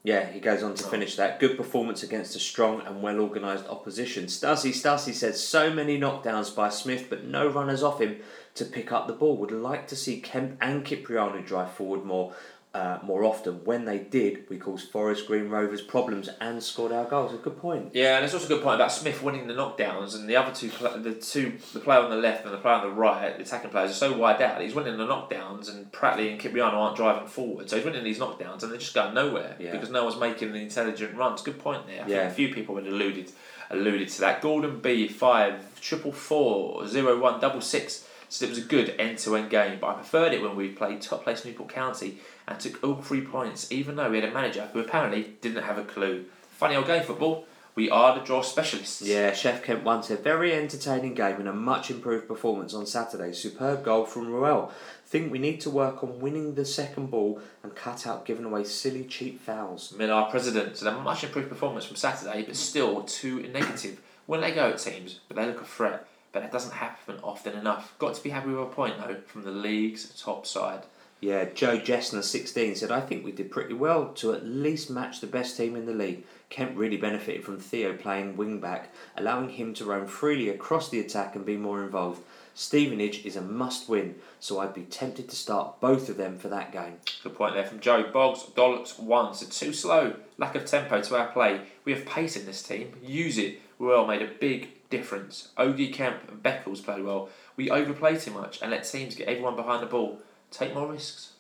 Yeah, 0.02 0.26
he 0.32 0.40
goes 0.40 0.64
on 0.64 0.76
to 0.76 0.86
Oh. 0.86 0.90
finish 0.90 1.16
that. 1.18 1.40
Good 1.40 1.58
performance 1.58 2.04
against 2.04 2.36
a 2.36 2.40
strong 2.40 2.82
and 2.82 3.02
well 3.02 3.20
organised 3.20 3.68
opposition. 3.68 4.26
Stassi 4.26 4.72
Stassi 4.72 5.14
says 5.14 5.44
so 5.46 5.70
many 5.70 6.00
knockdowns 6.00 6.56
by 6.56 6.70
Smith, 6.70 7.08
but 7.10 7.26
no 7.26 7.48
runners 7.48 7.84
off 7.84 8.00
him 8.00 8.18
to 8.56 8.64
pick 8.66 8.92
up 8.94 9.08
the 9.08 9.14
ball. 9.14 9.36
Would 9.38 9.52
like 9.52 9.88
to 9.88 9.96
see 9.98 10.22
Kemp 10.22 10.58
and 10.62 10.86
Kyprianou 10.86 11.46
drive 11.46 11.72
forward 11.72 12.06
more. 12.06 12.34
Uh, 12.72 13.00
more 13.02 13.24
often, 13.24 13.66
when 13.66 13.86
they 13.86 13.98
did, 13.98 14.48
we 14.48 14.56
caused 14.56 14.92
Forest 14.92 15.26
Green 15.26 15.50
Rovers 15.50 15.82
problems 15.82 16.30
and 16.40 16.62
scored 16.62 16.92
our 16.92 17.06
goals. 17.06 17.34
A 17.34 17.38
good 17.38 17.58
point. 17.58 17.90
Yeah, 17.96 18.18
and 18.18 18.22
there's 18.22 18.36
also 18.36 18.46
a 18.46 18.50
good 18.50 18.62
point 18.62 18.76
about 18.76 18.92
Smith 18.92 19.24
winning 19.24 19.48
the 19.48 19.56
knockdowns, 19.56 20.14
and 20.14 20.30
the 20.30 20.36
other 20.36 20.54
two, 20.54 20.70
the 20.98 21.16
two, 21.16 21.54
the 21.74 21.80
player 21.80 22.00
on 22.00 22.12
the 22.12 22.16
left 22.16 22.46
and 22.46 22.54
the 22.54 22.60
player 22.60 22.76
on 22.76 22.84
the 22.88 22.94
right, 22.94 23.36
the 23.36 23.42
attacking 23.42 23.72
players 23.72 23.90
are 23.90 23.96
so 23.96 24.16
wide 24.16 24.40
out. 24.44 24.62
He's 24.62 24.76
winning 24.76 24.98
the 24.98 25.08
knockdowns, 25.08 25.68
and 25.68 25.92
Pratley 25.92 26.30
and 26.32 26.40
Kyprianou 26.40 26.74
aren't 26.74 26.96
driving 26.96 27.28
forward, 27.28 27.72
so 27.72 27.78
he's 27.78 27.86
winning 27.86 28.04
these 28.04 28.20
knockdowns, 28.20 28.62
and 28.62 28.72
they're 28.72 28.78
just 28.78 28.94
go 28.94 29.12
nowhere 29.12 29.56
Yeah. 29.58 29.72
because 29.72 29.90
no 29.90 30.04
one's 30.04 30.20
making 30.20 30.52
the 30.52 30.60
intelligent 30.60 31.16
runs. 31.16 31.42
Good 31.42 31.58
point 31.58 31.88
there. 31.88 32.04
I 32.06 32.08
Yeah. 32.08 32.20
think 32.20 32.32
a 32.32 32.36
few 32.36 32.54
people 32.54 32.76
had 32.76 32.86
alluded 32.86 33.32
alluded 33.72 34.10
to 34.10 34.20
that. 34.22 34.42
Gordon 34.44 34.80
B 34.80 35.08
five 35.08 35.80
triple 35.82 36.12
four 36.12 36.86
zero 36.88 37.18
one 37.20 37.40
double 37.40 37.62
six. 37.62 38.06
So 38.32 38.46
it 38.46 38.50
was 38.50 38.60
a 38.60 38.62
good 38.62 38.94
end 39.00 39.18
to 39.20 39.36
end 39.36 39.50
game, 39.50 39.80
but 39.82 39.88
I 39.88 39.94
preferred 39.94 40.34
it 40.34 40.42
when 40.44 40.56
we 40.56 40.68
played 40.70 41.02
top 41.02 41.24
place 41.24 41.44
Newport 41.46 41.70
County 41.70 42.20
and 42.50 42.60
took 42.60 42.84
all 42.84 42.96
three 42.96 43.22
points, 43.22 43.72
even 43.72 43.96
though 43.96 44.10
we 44.10 44.20
had 44.20 44.30
a 44.30 44.34
manager 44.34 44.70
who 44.74 44.80
apparently 44.80 45.36
didn't 45.42 45.64
have 45.64 45.78
a 45.78 45.84
clue. 45.84 46.26
Funny 46.52 46.76
old 46.76 46.88
game 46.88 47.04
football. 47.04 47.46
We 47.76 47.90
are 47.90 48.18
the 48.18 48.26
draw 48.26 48.42
specialists. 48.42 49.02
Yeah, 49.02 49.32
Chef 49.32 49.64
Kemp 49.64 49.84
once 49.84 50.10
a 50.10 50.18
very 50.18 50.54
entertaining 50.54 51.14
game 51.14 51.38
and 51.38 51.48
a 51.48 51.54
much 51.54 51.90
improved 51.90 52.28
performance 52.28 52.74
on 52.74 52.86
Saturday. 52.86 53.32
Superb 53.32 53.86
goal 53.86 54.04
from 54.04 54.28
Ruel. 54.28 54.72
Think 55.06 55.32
we 55.32 55.40
need 55.40 55.62
to 55.62 55.70
work 55.70 56.04
on 56.04 56.20
winning 56.20 56.56
the 56.56 56.66
second 56.66 57.10
ball 57.10 57.40
and 57.64 57.74
cut 57.76 58.06
out 58.06 58.26
giving 58.26 58.44
away 58.44 58.66
silly, 58.66 59.06
cheap 59.06 59.40
fouls. 59.40 59.94
Miller, 59.98 60.28
president, 60.30 60.76
said 60.76 60.92
a 60.92 61.00
much 61.00 61.24
improved 61.24 61.48
performance 61.48 61.86
from 61.86 61.96
Saturday, 61.96 62.44
but 62.44 62.56
still 62.56 63.04
too 63.04 63.48
negative. 63.54 64.02
When 64.26 64.42
they 64.42 64.52
go 64.52 64.72
at 64.72 64.80
teams, 64.80 65.20
but 65.28 65.38
they 65.38 65.46
look 65.46 65.62
a 65.62 65.66
threat, 65.66 66.06
but 66.34 66.42
that 66.42 66.52
doesn't 66.52 66.74
happen 66.74 67.20
often 67.24 67.56
enough. 67.56 67.96
Got 67.98 68.16
to 68.16 68.24
be 68.24 68.30
happy 68.32 68.50
with 68.50 68.60
a 68.60 68.66
point 68.66 68.98
though 68.98 69.16
from 69.26 69.44
the 69.44 69.52
league's 69.52 70.10
top 70.22 70.46
side. 70.46 70.84
Yeah, 71.22 71.46
Joe 71.54 71.78
Jessner, 71.78 72.24
16, 72.24 72.76
said, 72.76 72.92
I 72.92 73.02
think 73.02 73.26
we 73.26 73.34
did 73.34 73.52
pretty 73.52 73.74
well 73.74 74.14
to 74.16 74.32
at 74.34 74.46
least 74.46 74.90
match 74.90 75.20
the 75.20 75.28
best 75.28 75.58
team 75.58 75.76
in 75.76 75.86
the 75.86 75.94
league. 75.94 76.24
Kemp 76.50 76.72
really 76.76 76.96
benefited 76.96 77.44
from 77.44 77.60
Theo 77.60 77.94
playing 77.98 78.38
wing 78.38 78.62
back, 78.62 78.94
allowing 79.18 79.50
him 79.50 79.74
to 79.76 79.86
roam 79.86 80.08
freely 80.08 80.48
across 80.48 80.90
the 80.90 81.02
attack 81.02 81.36
and 81.36 81.46
be 81.46 81.58
more 81.58 81.84
involved. 81.84 82.22
Stevenage 82.56 83.26
is 83.26 83.36
a 83.36 83.42
must 83.42 83.90
win, 83.90 84.16
so 84.40 84.60
I'd 84.60 84.74
be 84.74 84.84
tempted 84.84 85.30
to 85.30 85.36
start 85.36 85.80
both 85.82 86.10
of 86.10 86.18
them 86.18 86.38
for 86.38 86.48
that 86.48 86.72
game. 86.72 86.96
Good 87.22 87.36
point 87.36 87.54
there 87.54 87.66
from 87.66 87.82
Joe 87.82 88.10
Boggs. 88.12 88.44
Dollops 88.56 88.98
one, 88.98 89.34
so 89.34 89.46
too 89.46 89.74
slow. 89.74 90.16
Lack 90.38 90.56
of 90.56 90.66
tempo 90.66 91.02
to 91.02 91.18
our 91.18 91.28
play. 91.28 91.62
We 91.84 91.94
have 91.94 92.06
pace 92.06 92.38
in 92.38 92.46
this 92.46 92.64
team. 92.64 92.94
Use 93.04 93.38
it. 93.38 93.60
Well 93.78 94.08
made 94.08 94.22
a 94.22 94.28
big 94.28 94.90
difference. 94.90 95.50
Ogie 95.58 95.94
Kemp 95.94 96.18
and 96.30 96.42
Beckles 96.42 96.84
played 96.84 97.04
well. 97.04 97.30
We 97.56 97.70
overplay 97.70 98.18
too 98.18 98.32
much 98.32 98.62
and 98.62 98.72
let 98.72 98.84
teams 98.84 99.16
get 99.16 99.28
everyone 99.28 99.56
behind 99.56 99.84
the 99.84 99.88
ball. 99.88 100.20
Take 100.52 100.74
more 100.74 100.92
risks. 100.92 101.34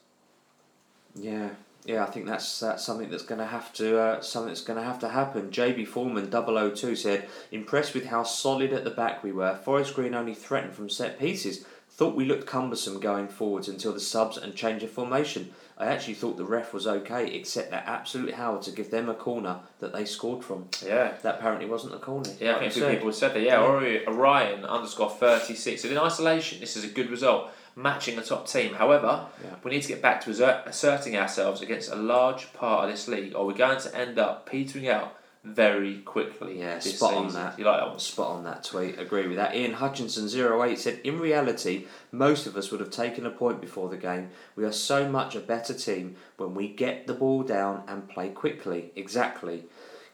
Yeah, 1.16 1.50
yeah, 1.86 2.04
I 2.04 2.08
think 2.08 2.26
that's 2.26 2.60
that's 2.60 2.86
something 2.86 3.10
that's 3.10 3.24
going 3.24 3.40
to 3.40 3.48
have 3.48 3.74
to 3.74 4.00
uh, 4.00 4.22
something 4.22 4.50
that's 4.50 4.64
going 4.64 4.78
to 4.78 4.86
have 4.86 5.00
to 5.00 5.10
happen. 5.10 5.50
JB 5.50 5.88
Foreman 5.88 6.30
002 6.30 6.96
said, 6.96 7.28
impressed 7.52 7.94
with 7.94 8.06
how 8.06 8.24
solid 8.24 8.74
at 8.74 8.84
the 8.84 8.92
back 8.92 9.24
we 9.24 9.32
were. 9.32 9.56
Forest 9.56 9.96
Green 9.96 10.14
only 10.14 10.36
threatened 10.36 10.74
from 10.74 10.90
set 10.90 11.20
pieces. 11.20 11.66
Thought 11.90 12.16
we 12.16 12.26
looked 12.26 12.46
cumbersome 12.46 13.00
going 13.00 13.28
forwards 13.28 13.68
until 13.68 13.92
the 13.92 14.00
subs 14.00 14.38
and 14.38 14.56
change 14.56 14.84
of 14.84 14.92
formation. 14.92 15.52
I 15.78 15.88
actually 15.88 16.14
thought 16.14 16.38
the 16.38 16.46
ref 16.46 16.74
was 16.74 16.86
okay, 16.86 17.34
except 17.34 17.72
that 17.72 17.86
absolute 17.88 18.34
Howard 18.36 18.62
to 18.64 18.72
give 18.72 18.92
them 18.92 19.10
a 19.10 19.14
corner 19.14 19.60
that 19.80 19.94
they 19.94 20.06
scored 20.06 20.44
from. 20.44 20.68
Yeah. 20.86 21.14
That 21.24 21.40
apparently 21.40 21.66
wasn't 21.66 21.96
a 21.96 22.00
corner. 22.00 22.30
Yeah, 22.40 22.58
I 22.58 22.60
think 22.60 22.74
few 22.74 22.82
said. 22.84 22.94
people 22.94 23.12
said 23.14 23.34
that. 23.34 23.42
Yeah, 23.42 23.62
Ori- 23.62 24.06
Orion 24.06 24.66
underscore 24.66 25.10
36. 25.10 25.82
So 25.82 25.90
in 25.90 25.98
isolation, 25.98 26.60
this 26.60 26.78
is 26.78 26.84
a 26.84 26.90
good 26.90 27.10
result, 27.10 27.50
matching 27.80 28.16
the 28.16 28.22
top 28.22 28.48
team. 28.48 28.74
However, 28.74 29.26
Yeah. 29.44 29.56
we 29.64 29.72
need 29.72 29.82
to 29.84 29.88
get 29.88 30.02
back 30.02 30.22
to 30.26 30.30
assert- 30.32 30.64
asserting 30.66 31.16
ourselves 31.18 31.62
against 31.62 31.90
a 31.92 31.96
large 31.96 32.52
part 32.54 32.86
of 32.86 32.92
this 32.92 33.08
league, 33.08 33.34
or 33.36 33.46
we're 33.46 33.54
going 33.54 33.80
to 33.80 33.96
end 33.96 34.20
up 34.20 34.46
petering 34.46 34.88
out 34.88 35.16
very 35.46 36.00
quickly. 36.00 36.60
Yeah, 36.60 36.80
spot 36.80 37.14
on 37.14 37.34
that. 37.34 37.58
You 37.58 37.64
like 37.64 37.80
that 37.80 37.90
one? 37.90 38.00
Spot 38.00 38.28
on 38.28 38.44
that 38.44 38.66
tweet. 38.66 39.00
Agree 39.00 39.26
with 39.26 39.38
that. 39.38 39.56
Ian 39.56 39.74
Hutchinson 39.74 40.28
08 40.28 40.78
said, 40.78 41.00
In 41.06 41.18
reality, 41.18 41.86
most 42.12 42.46
of 42.46 42.58
us 42.58 42.70
would 42.72 42.82
have 42.82 42.92
taken 42.92 43.26
a 43.26 43.30
point 43.32 43.62
before 43.62 43.88
the 43.88 43.96
game. 43.98 44.32
We 44.58 44.66
are 44.66 44.74
so 44.74 45.08
much 45.10 45.36
a 45.36 45.40
better 45.40 45.74
team 45.74 46.18
when 46.36 46.54
we 46.54 46.68
get 46.68 47.08
the 47.08 47.14
ball 47.14 47.44
down 47.44 47.84
and 47.88 48.10
play 48.10 48.30
quickly. 48.30 48.92
Exactly. 48.98 49.64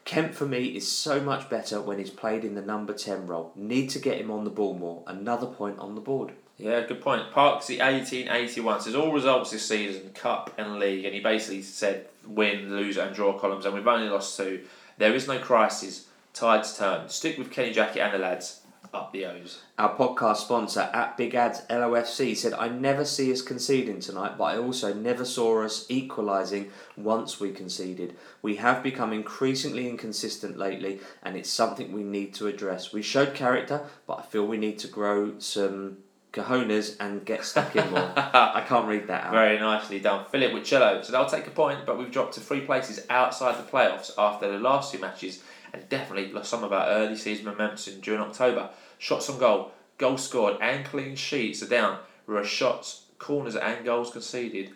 Kemp 0.04 0.32
for 0.34 0.46
me 0.46 0.66
is 0.66 0.86
so 0.86 1.20
much 1.20 1.50
better 1.50 1.80
when 1.80 1.98
he's 1.98 2.10
played 2.10 2.44
in 2.44 2.54
the 2.54 2.62
number 2.62 2.92
10 2.92 3.26
role. 3.26 3.50
Need 3.56 3.90
to 3.90 3.98
get 3.98 4.18
him 4.18 4.30
on 4.30 4.44
the 4.44 4.50
ball 4.50 4.74
more. 4.74 5.02
Another 5.08 5.48
point 5.48 5.80
on 5.80 5.96
the 5.96 6.00
board. 6.00 6.34
Yeah, 6.58 6.80
good 6.86 7.02
point. 7.02 7.30
Parksy 7.32 7.84
eighteen 7.84 8.28
eighty 8.28 8.60
one 8.60 8.80
says 8.80 8.94
all 8.94 9.12
results 9.12 9.50
this 9.50 9.68
season, 9.68 10.10
cup 10.14 10.54
and 10.56 10.78
league, 10.78 11.04
and 11.04 11.14
he 11.14 11.20
basically 11.20 11.62
said 11.62 12.06
win, 12.26 12.70
lose, 12.70 12.96
and 12.96 13.14
draw 13.14 13.38
columns, 13.38 13.66
and 13.66 13.74
we've 13.74 13.86
only 13.86 14.08
lost 14.08 14.36
two. 14.36 14.62
There 14.98 15.14
is 15.14 15.28
no 15.28 15.38
crisis. 15.38 16.08
Tides 16.32 16.76
turn. 16.76 17.08
Stick 17.08 17.38
with 17.38 17.50
Kenny 17.50 17.72
Jackett 17.72 18.02
and 18.02 18.14
the 18.14 18.18
lads. 18.18 18.60
Up 18.94 19.12
the 19.12 19.26
O's. 19.26 19.62
Our 19.76 19.94
podcast 19.94 20.36
sponsor 20.36 20.88
at 20.92 21.16
Big 21.16 21.34
Ads 21.34 21.62
LOFC 21.68 22.36
said, 22.36 22.54
I 22.54 22.68
never 22.68 23.04
see 23.04 23.30
us 23.32 23.42
conceding 23.42 24.00
tonight, 24.00 24.38
but 24.38 24.44
I 24.44 24.58
also 24.58 24.94
never 24.94 25.24
saw 25.24 25.62
us 25.62 25.84
equalising 25.90 26.70
once 26.96 27.40
we 27.40 27.50
conceded. 27.50 28.16
We 28.40 28.56
have 28.56 28.82
become 28.82 29.12
increasingly 29.12 29.88
inconsistent 29.88 30.56
lately, 30.56 31.00
and 31.22 31.36
it's 31.36 31.50
something 31.50 31.92
we 31.92 32.04
need 32.04 32.32
to 32.34 32.46
address. 32.46 32.92
We 32.92 33.02
showed 33.02 33.34
character, 33.34 33.82
but 34.06 34.20
I 34.20 34.22
feel 34.22 34.46
we 34.46 34.56
need 34.56 34.78
to 34.78 34.88
grow 34.88 35.38
some 35.40 35.98
cojones 36.42 36.96
and 37.00 37.24
get 37.24 37.44
stuck 37.44 37.74
in 37.74 37.90
more. 37.90 38.12
I 38.16 38.64
can't 38.66 38.86
read 38.86 39.06
that 39.08 39.24
out. 39.24 39.32
Very 39.32 39.58
nicely 39.58 40.00
done. 40.00 40.26
Philip 40.30 40.52
with 40.52 40.64
Cello. 40.64 41.02
So 41.02 41.12
they'll 41.12 41.26
take 41.26 41.46
a 41.46 41.50
point, 41.50 41.86
but 41.86 41.98
we've 41.98 42.10
dropped 42.10 42.34
to 42.34 42.40
three 42.40 42.60
places 42.60 43.06
outside 43.08 43.56
the 43.58 43.70
playoffs 43.70 44.10
after 44.18 44.50
the 44.50 44.58
last 44.58 44.92
two 44.92 44.98
matches 44.98 45.42
and 45.72 45.88
definitely 45.88 46.32
lost 46.32 46.50
some 46.50 46.64
of 46.64 46.72
our 46.72 46.86
early 46.88 47.16
season 47.16 47.44
momentum 47.44 48.00
during 48.00 48.20
October. 48.20 48.70
Shots 48.98 49.28
on 49.30 49.38
goal, 49.38 49.72
goals 49.98 50.24
scored, 50.24 50.58
and 50.60 50.84
clean 50.84 51.16
sheets 51.16 51.62
are 51.62 51.68
down, 51.68 51.98
whereas 52.26 52.48
shots, 52.48 53.02
corners, 53.18 53.56
and 53.56 53.84
goals 53.84 54.10
conceded 54.10 54.70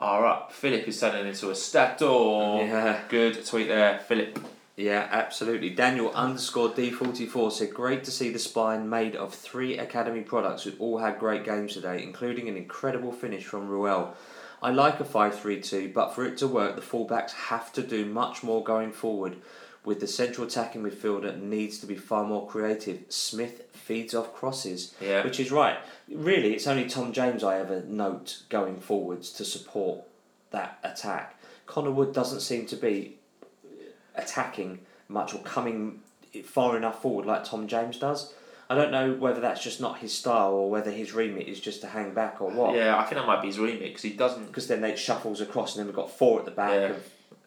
are 0.00 0.26
up. 0.26 0.52
Philip 0.52 0.86
is 0.88 1.00
turning 1.00 1.26
into 1.26 1.50
a 1.50 1.54
stator. 1.54 2.04
Oh, 2.06 2.60
yeah. 2.60 3.02
Good 3.08 3.44
tweet 3.46 3.68
there, 3.68 4.00
Philip. 4.00 4.38
Yeah, 4.76 5.06
absolutely. 5.10 5.70
Daniel 5.70 6.10
underscore 6.12 6.70
D44 6.70 7.52
said, 7.52 7.72
Great 7.74 8.02
to 8.04 8.10
see 8.10 8.30
the 8.30 8.38
spine 8.40 8.88
made 8.88 9.14
of 9.14 9.32
three 9.32 9.78
Academy 9.78 10.22
products 10.22 10.64
who 10.64 10.72
all 10.80 10.98
had 10.98 11.18
great 11.20 11.44
games 11.44 11.74
today, 11.74 12.02
including 12.02 12.48
an 12.48 12.56
incredible 12.56 13.12
finish 13.12 13.44
from 13.44 13.68
Ruel. 13.68 14.14
I 14.60 14.70
like 14.70 14.98
a 14.98 15.04
5 15.04 15.38
3 15.38 15.60
2, 15.60 15.92
but 15.94 16.14
for 16.14 16.24
it 16.24 16.38
to 16.38 16.48
work, 16.48 16.74
the 16.74 16.82
fullbacks 16.82 17.32
have 17.32 17.72
to 17.74 17.82
do 17.82 18.04
much 18.04 18.42
more 18.42 18.64
going 18.64 18.90
forward. 18.92 19.36
With 19.84 20.00
the 20.00 20.06
central 20.06 20.46
attacking 20.46 20.82
midfielder 20.82 21.38
needs 21.40 21.78
to 21.80 21.86
be 21.86 21.94
far 21.94 22.24
more 22.24 22.46
creative. 22.48 23.00
Smith 23.10 23.66
feeds 23.74 24.14
off 24.14 24.34
crosses, 24.34 24.94
Yeah. 25.00 25.22
which 25.22 25.38
is 25.38 25.52
right. 25.52 25.76
Really, 26.08 26.54
it's 26.54 26.66
only 26.66 26.88
Tom 26.88 27.12
James 27.12 27.44
I 27.44 27.58
ever 27.60 27.82
note 27.86 28.42
going 28.48 28.80
forwards 28.80 29.30
to 29.34 29.44
support 29.44 30.00
that 30.50 30.78
attack. 30.82 31.38
Connor 31.66 31.90
Wood 31.90 32.14
doesn't 32.14 32.40
seem 32.40 32.64
to 32.66 32.76
be 32.76 33.18
attacking 34.14 34.80
much 35.08 35.34
or 35.34 35.38
coming 35.40 36.00
far 36.44 36.76
enough 36.76 37.00
forward 37.02 37.26
like 37.26 37.44
Tom 37.44 37.66
James 37.68 37.98
does. 37.98 38.32
I 38.68 38.74
don't 38.74 38.90
know 38.90 39.12
whether 39.12 39.40
that's 39.40 39.62
just 39.62 39.80
not 39.80 39.98
his 39.98 40.12
style 40.14 40.52
or 40.52 40.70
whether 40.70 40.90
his 40.90 41.12
remit 41.12 41.46
is 41.48 41.60
just 41.60 41.82
to 41.82 41.86
hang 41.86 42.14
back 42.14 42.40
or 42.40 42.50
what. 42.50 42.74
Yeah, 42.74 42.96
I 42.98 43.02
think 43.04 43.16
that 43.20 43.26
might 43.26 43.42
be 43.42 43.48
his 43.48 43.58
remit 43.58 43.80
because 43.82 44.02
he 44.02 44.10
doesn't. 44.10 44.46
Because 44.46 44.66
then 44.68 44.82
it 44.84 44.98
shuffles 44.98 45.40
across 45.40 45.74
and 45.76 45.80
then 45.80 45.86
we've 45.86 45.94
got 45.96 46.10
four 46.10 46.38
at 46.38 46.44
the 46.46 46.50
back, 46.50 46.70
Yeah. 46.72 46.86
and 46.86 47.02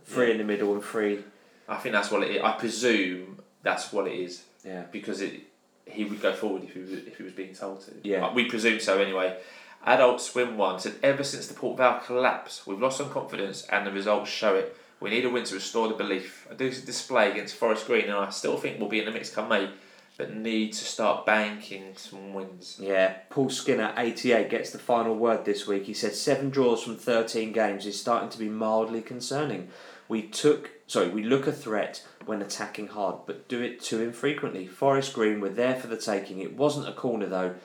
three 0.06 0.32
in 0.32 0.38
the 0.38 0.44
middle 0.44 0.74
and 0.74 0.84
three. 0.84 1.24
I 1.68 1.78
think 1.78 1.94
that's 1.94 2.12
what 2.12 2.24
it 2.24 2.36
is. 2.36 2.42
I 2.44 2.52
presume 2.54 3.40
that's 3.64 3.92
what 3.92 4.08
it 4.08 4.14
is 4.14 4.44
Yeah. 4.64 4.84
because 4.92 5.22
it 5.22 5.42
he 5.86 6.04
would 6.04 6.22
go 6.22 6.34
forward 6.34 6.64
if 6.64 6.74
he 6.74 6.80
was, 6.82 6.92
if 6.92 7.18
he 7.18 7.24
was 7.24 7.34
being 7.34 7.54
told 7.56 7.82
to. 7.82 7.92
Yeah. 8.04 8.32
We 8.34 8.46
presume 8.46 8.80
so 8.80 9.00
anyway. 9.02 9.38
Adult 9.86 10.20
Swim 10.22 10.58
One 10.58 10.80
said 10.80 10.96
ever 11.02 11.24
since 11.24 11.48
the 11.48 11.54
Port 11.54 11.78
Vale 11.78 12.02
collapse, 12.06 12.68
we've 12.68 12.80
lost 12.80 12.98
some 12.98 13.10
confidence 13.10 13.64
and 13.64 13.88
the 13.88 13.92
results 13.92 14.30
show 14.30 14.56
it. 14.56 14.76
We 15.00 15.12
need 15.12 15.26
a 15.26 15.30
win 15.30 15.44
to 15.46 15.56
restore 15.56 15.88
the 15.88 15.94
belief. 15.94 16.48
A 16.50 16.56
decent 16.56 16.86
display 16.86 17.32
against 17.32 17.56
Forest 17.56 17.86
Green, 17.86 18.06
and 18.06 18.14
I 18.14 18.30
still 18.30 18.58
think 18.58 18.80
we'll 18.80 18.90
be 18.90 19.00
in 19.00 19.06
the 19.06 19.12
mix 19.12 19.30
come 19.30 19.50
May, 19.50 19.70
but 20.18 20.36
need 20.36 20.74
to 20.74 20.84
start 20.84 21.26
banking 21.26 21.94
some 21.96 22.34
wins. 22.34 22.78
Yeah, 22.82 23.14
Paul 23.30 23.50
Skinner, 23.50 23.94
88, 23.96 24.50
gets 24.50 24.72
the 24.72 24.80
final 24.80 25.16
word 25.16 25.46
this 25.46 25.68
week. 25.68 25.86
He 25.86 25.94
said 25.94 26.16
seven 26.16 26.50
draws 26.50 26.84
from 26.84 26.96
13 26.96 27.52
games 27.52 27.86
is 27.86 28.00
starting 28.00 28.30
to 28.30 28.40
be 28.40 28.50
mildly 28.50 29.02
concerning. 29.02 29.70
We 30.10 30.24
took, 30.24 30.72
sorry, 30.88 31.10
we 31.10 31.24
look 31.24 31.46
a 31.46 31.52
threat 31.52 32.04
when 32.26 32.42
attacking 32.42 32.88
hard, 32.88 33.28
but 33.28 33.48
do 33.48 33.62
it 33.62 33.82
too 33.82 34.02
infrequently. 34.02 34.66
Forest 34.66 35.14
Green 35.14 35.40
were 35.42 35.50
there 35.50 35.76
for 35.76 35.88
the 35.88 35.98
taking. 35.98 36.40
It 36.40 36.56
wasn't 36.56 36.90
a 36.90 36.94
corner 36.94 37.28
though. 37.28 37.56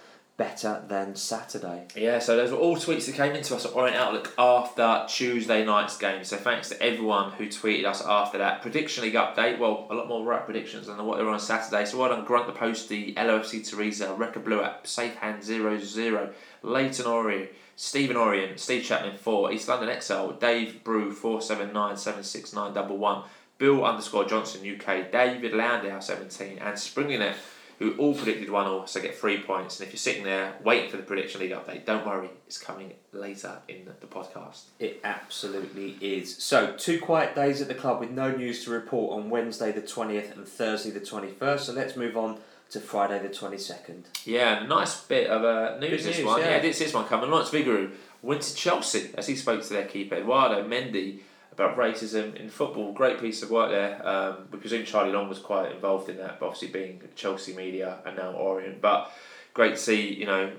Better 0.42 0.82
than 0.88 1.14
Saturday. 1.14 1.86
Yeah, 1.94 2.18
so 2.18 2.34
those 2.36 2.50
were 2.50 2.58
all 2.58 2.76
tweets 2.76 3.06
that 3.06 3.14
came 3.14 3.36
into 3.36 3.54
us 3.54 3.64
at 3.64 3.76
Orient 3.76 3.96
Outlook 3.96 4.34
after 4.36 5.06
Tuesday 5.08 5.64
night's 5.64 5.96
game. 5.96 6.24
So 6.24 6.36
thanks 6.36 6.68
to 6.70 6.82
everyone 6.82 7.30
who 7.30 7.46
tweeted 7.46 7.84
us 7.84 8.04
after 8.04 8.38
that. 8.38 8.60
Prediction 8.60 9.04
League 9.04 9.14
update, 9.14 9.60
well, 9.60 9.86
a 9.88 9.94
lot 9.94 10.08
more 10.08 10.24
right 10.24 10.44
predictions 10.44 10.88
than 10.88 10.96
what 11.04 11.18
they 11.18 11.22
were 11.22 11.30
on 11.30 11.38
Saturday. 11.38 11.84
So 11.84 11.96
well 11.96 12.08
done 12.08 12.24
Grunt 12.24 12.48
the 12.48 12.52
Post, 12.54 12.88
the 12.88 13.14
LOFC 13.14 13.64
Teresa, 13.64 14.14
Wrecker 14.14 14.40
Blue 14.40 14.60
App, 14.60 14.84
Safe 14.84 15.14
Hand 15.14 15.44
0 15.44 15.78
0, 15.78 16.30
Leighton 16.64 17.06
Orient, 17.06 17.50
Stephen 17.76 18.16
Orient, 18.16 18.58
Steve 18.58 18.82
Chapman 18.82 19.18
4, 19.18 19.52
East 19.52 19.68
London 19.68 20.00
XL, 20.00 20.30
Dave 20.40 20.82
Brew 20.82 21.12
479 21.12 21.96
76911, 21.96 23.30
Bill 23.58 23.84
underscore 23.84 24.24
Johnson 24.24 24.60
UK, 24.68 25.12
David 25.12 25.54
Landau 25.54 26.00
17, 26.00 26.58
and 26.58 26.76
Springinet 26.76 27.36
who 27.82 27.94
all 27.98 28.14
predicted 28.14 28.50
one 28.50 28.66
all, 28.66 28.86
so 28.86 29.00
get 29.00 29.16
three 29.18 29.38
points. 29.40 29.78
And 29.80 29.86
if 29.86 29.92
you're 29.92 29.98
sitting 29.98 30.24
there 30.24 30.54
waiting 30.64 30.90
for 30.90 30.96
the 30.96 31.02
prediction 31.02 31.40
league 31.40 31.50
update, 31.52 31.84
don't 31.84 32.06
worry, 32.06 32.28
it's 32.46 32.58
coming 32.58 32.92
later 33.12 33.58
in 33.68 33.88
the 34.00 34.06
podcast. 34.06 34.64
It 34.78 35.00
absolutely 35.04 35.96
is. 36.00 36.36
So, 36.36 36.74
two 36.76 37.00
quiet 37.00 37.34
days 37.34 37.60
at 37.60 37.68
the 37.68 37.74
club 37.74 38.00
with 38.00 38.10
no 38.10 38.34
news 38.34 38.64
to 38.64 38.70
report 38.70 39.18
on 39.18 39.30
Wednesday 39.30 39.72
the 39.72 39.82
20th 39.82 40.36
and 40.36 40.46
Thursday 40.46 40.90
the 40.90 41.00
21st. 41.00 41.60
So, 41.60 41.72
let's 41.72 41.96
move 41.96 42.16
on 42.16 42.38
to 42.70 42.80
Friday 42.80 43.18
the 43.18 43.28
22nd. 43.28 44.04
Yeah, 44.24 44.64
nice 44.66 45.00
bit 45.02 45.26
of 45.28 45.44
uh, 45.44 45.78
news 45.78 45.90
Good 45.90 46.00
this 46.10 46.16
news, 46.18 46.26
one. 46.26 46.40
yeah. 46.40 46.50
Yeah, 46.50 46.58
this 46.60 46.78
this 46.78 46.94
one 46.94 47.04
coming. 47.06 47.30
Lawrence 47.30 47.50
Vigouroux 47.50 47.90
went 48.22 48.42
to 48.42 48.54
Chelsea 48.54 49.10
as 49.14 49.26
he 49.26 49.36
spoke 49.36 49.62
to 49.62 49.68
their 49.70 49.84
keeper 49.84 50.14
Edouard 50.14 50.64
Mendy 50.66 51.20
about 51.52 51.76
racism 51.76 52.34
in 52.34 52.48
football. 52.48 52.92
Great 52.92 53.20
piece 53.20 53.42
of 53.42 53.50
work 53.50 53.70
there. 53.70 54.06
Um, 54.06 54.48
we 54.50 54.58
presume 54.58 54.84
Charlie 54.84 55.12
Long 55.12 55.28
was 55.28 55.38
quite 55.38 55.72
involved 55.72 56.08
in 56.08 56.16
that, 56.18 56.40
but 56.40 56.46
obviously 56.46 56.68
being 56.68 57.00
Chelsea 57.14 57.54
media 57.54 57.98
and 58.06 58.16
now 58.16 58.32
Orient. 58.32 58.80
But 58.80 59.12
great 59.54 59.74
to 59.74 59.80
see 59.80 60.14
you 60.14 60.26
know 60.26 60.52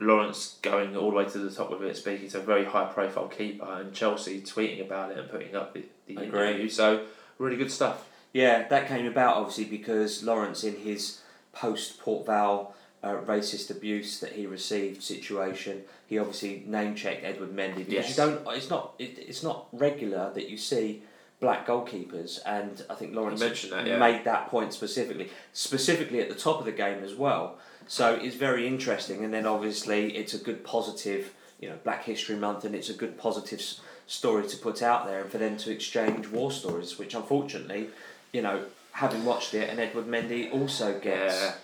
Lawrence 0.00 0.58
going 0.62 0.96
all 0.96 1.10
the 1.10 1.16
way 1.16 1.24
to 1.24 1.38
the 1.38 1.50
top 1.50 1.70
of 1.70 1.82
it, 1.82 1.96
speaking 1.96 2.28
to 2.30 2.38
a 2.38 2.42
very 2.42 2.64
high 2.64 2.86
profile 2.86 3.28
keeper, 3.28 3.66
and 3.66 3.92
Chelsea 3.94 4.40
tweeting 4.42 4.80
about 4.80 5.12
it 5.12 5.18
and 5.18 5.30
putting 5.30 5.56
up 5.56 5.74
the, 5.74 5.84
the 6.06 6.14
interview. 6.14 6.68
So 6.68 7.06
really 7.38 7.56
good 7.56 7.72
stuff. 7.72 8.08
Yeah, 8.32 8.66
that 8.68 8.88
came 8.88 9.06
about 9.06 9.36
obviously 9.36 9.64
because 9.64 10.22
Lawrence, 10.22 10.64
in 10.64 10.76
his 10.76 11.20
post 11.52 12.00
Port 12.00 12.26
Vale 12.26 12.74
uh, 13.04 13.16
racist 13.26 13.70
abuse 13.70 14.18
that 14.20 14.32
he 14.32 14.46
received 14.46 15.02
situation, 15.02 15.82
he 16.06 16.18
obviously 16.18 16.64
name 16.66 16.94
checked 16.94 17.22
Edouard 17.24 17.54
Mendy 17.54 17.76
because 17.86 17.92
Yes. 17.92 18.08
you 18.10 18.14
don't. 18.16 18.40
It's 18.56 18.70
not. 18.70 18.94
It, 18.98 19.18
it's 19.18 19.42
not 19.42 19.66
regular 19.72 20.32
that 20.34 20.48
you 20.48 20.56
see 20.56 21.02
black 21.40 21.66
goalkeepers, 21.66 22.38
and 22.46 22.82
I 22.88 22.94
think 22.94 23.14
Lawrence 23.14 23.40
mentioned 23.40 23.72
that, 23.74 23.86
yeah. 23.86 23.98
made 23.98 24.24
that 24.24 24.48
point 24.48 24.72
specifically, 24.72 25.28
specifically 25.52 26.20
at 26.20 26.28
the 26.30 26.34
top 26.34 26.58
of 26.58 26.64
the 26.64 26.72
game 26.72 27.04
as 27.04 27.14
well. 27.14 27.58
So 27.86 28.14
it's 28.14 28.36
very 28.36 28.66
interesting, 28.66 29.22
and 29.24 29.34
then 29.34 29.44
obviously 29.46 30.16
it's 30.16 30.32
a 30.34 30.38
good 30.38 30.64
positive. 30.64 31.34
You 31.60 31.70
know, 31.70 31.76
Black 31.84 32.04
History 32.04 32.36
Month, 32.36 32.64
and 32.64 32.74
it's 32.74 32.88
a 32.90 32.94
good 32.94 33.16
positive 33.16 33.58
s- 33.60 33.80
story 34.06 34.46
to 34.48 34.56
put 34.56 34.82
out 34.82 35.06
there, 35.06 35.20
and 35.22 35.30
for 35.30 35.38
them 35.38 35.56
to 35.58 35.70
exchange 35.70 36.26
war 36.28 36.50
stories, 36.50 36.98
which 36.98 37.14
unfortunately, 37.14 37.88
you 38.32 38.42
know, 38.42 38.64
having 38.92 39.24
watched 39.24 39.54
it, 39.54 39.68
and 39.70 39.78
Edouard 39.78 40.06
Mendy 40.06 40.52
also 40.52 40.98
gets 40.98 41.34
Yeah. 41.42 41.54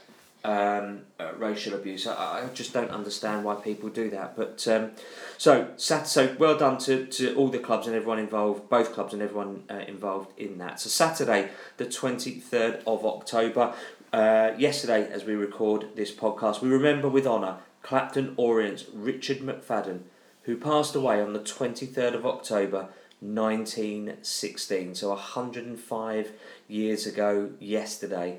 Um, 0.44 1.02
uh, 1.18 1.32
racial 1.36 1.74
abuse. 1.74 2.06
I, 2.06 2.44
I 2.44 2.46
just 2.54 2.72
don't 2.72 2.90
understand 2.90 3.44
why 3.44 3.56
people 3.56 3.88
do 3.88 4.10
that. 4.10 4.36
But 4.36 4.66
um, 4.68 4.92
so 5.38 5.68
so 5.76 6.36
well 6.38 6.56
done 6.56 6.78
to, 6.78 7.06
to 7.06 7.34
all 7.34 7.48
the 7.48 7.58
clubs 7.58 7.86
and 7.86 7.94
everyone 7.94 8.18
involved, 8.18 8.68
both 8.68 8.92
clubs 8.94 9.12
and 9.12 9.22
everyone 9.22 9.64
uh, 9.70 9.84
involved 9.86 10.38
in 10.38 10.58
that. 10.58 10.80
So 10.80 10.88
Saturday, 10.88 11.50
the 11.76 11.86
twenty 11.86 12.32
third 12.32 12.82
of 12.86 13.04
October. 13.04 13.74
Uh, 14.12 14.52
yesterday, 14.58 15.08
as 15.12 15.24
we 15.24 15.34
record 15.34 15.86
this 15.94 16.12
podcast, 16.12 16.60
we 16.60 16.68
remember 16.68 17.08
with 17.08 17.26
honour 17.26 17.58
Clapton 17.82 18.34
Orient's 18.36 18.86
Richard 18.92 19.38
McFadden, 19.38 20.00
who 20.44 20.56
passed 20.56 20.94
away 20.94 21.20
on 21.20 21.32
the 21.32 21.40
twenty 21.40 21.86
third 21.86 22.14
of 22.14 22.26
October. 22.26 22.88
1916, 23.22 24.94
so 24.94 25.10
105 25.10 26.32
years 26.68 27.06
ago 27.06 27.50
yesterday 27.60 28.38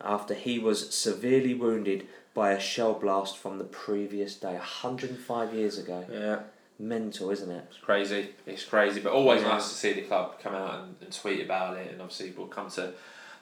after 0.00 0.34
he 0.34 0.58
was 0.58 0.94
severely 0.94 1.54
wounded 1.54 2.06
by 2.34 2.52
a 2.52 2.60
shell 2.60 2.94
blast 2.94 3.36
from 3.36 3.58
the 3.58 3.64
previous 3.64 4.34
day, 4.36 4.52
105 4.54 5.54
years 5.54 5.78
ago. 5.78 6.04
Yeah. 6.10 6.40
Mental, 6.78 7.30
isn't 7.30 7.50
it? 7.50 7.64
It's 7.70 7.78
crazy. 7.78 8.28
It's 8.46 8.64
crazy, 8.64 9.00
but 9.00 9.12
always 9.12 9.42
Yeah. 9.42 9.48
nice 9.48 9.68
to 9.68 9.74
see 9.74 9.92
the 9.94 10.02
club 10.02 10.38
come 10.40 10.54
out 10.54 10.80
and, 10.80 10.94
and 11.00 11.12
tweet 11.12 11.44
about 11.44 11.76
it. 11.76 11.90
And 11.90 12.00
obviously, 12.00 12.32
we'll 12.36 12.46
come 12.46 12.70
to 12.72 12.92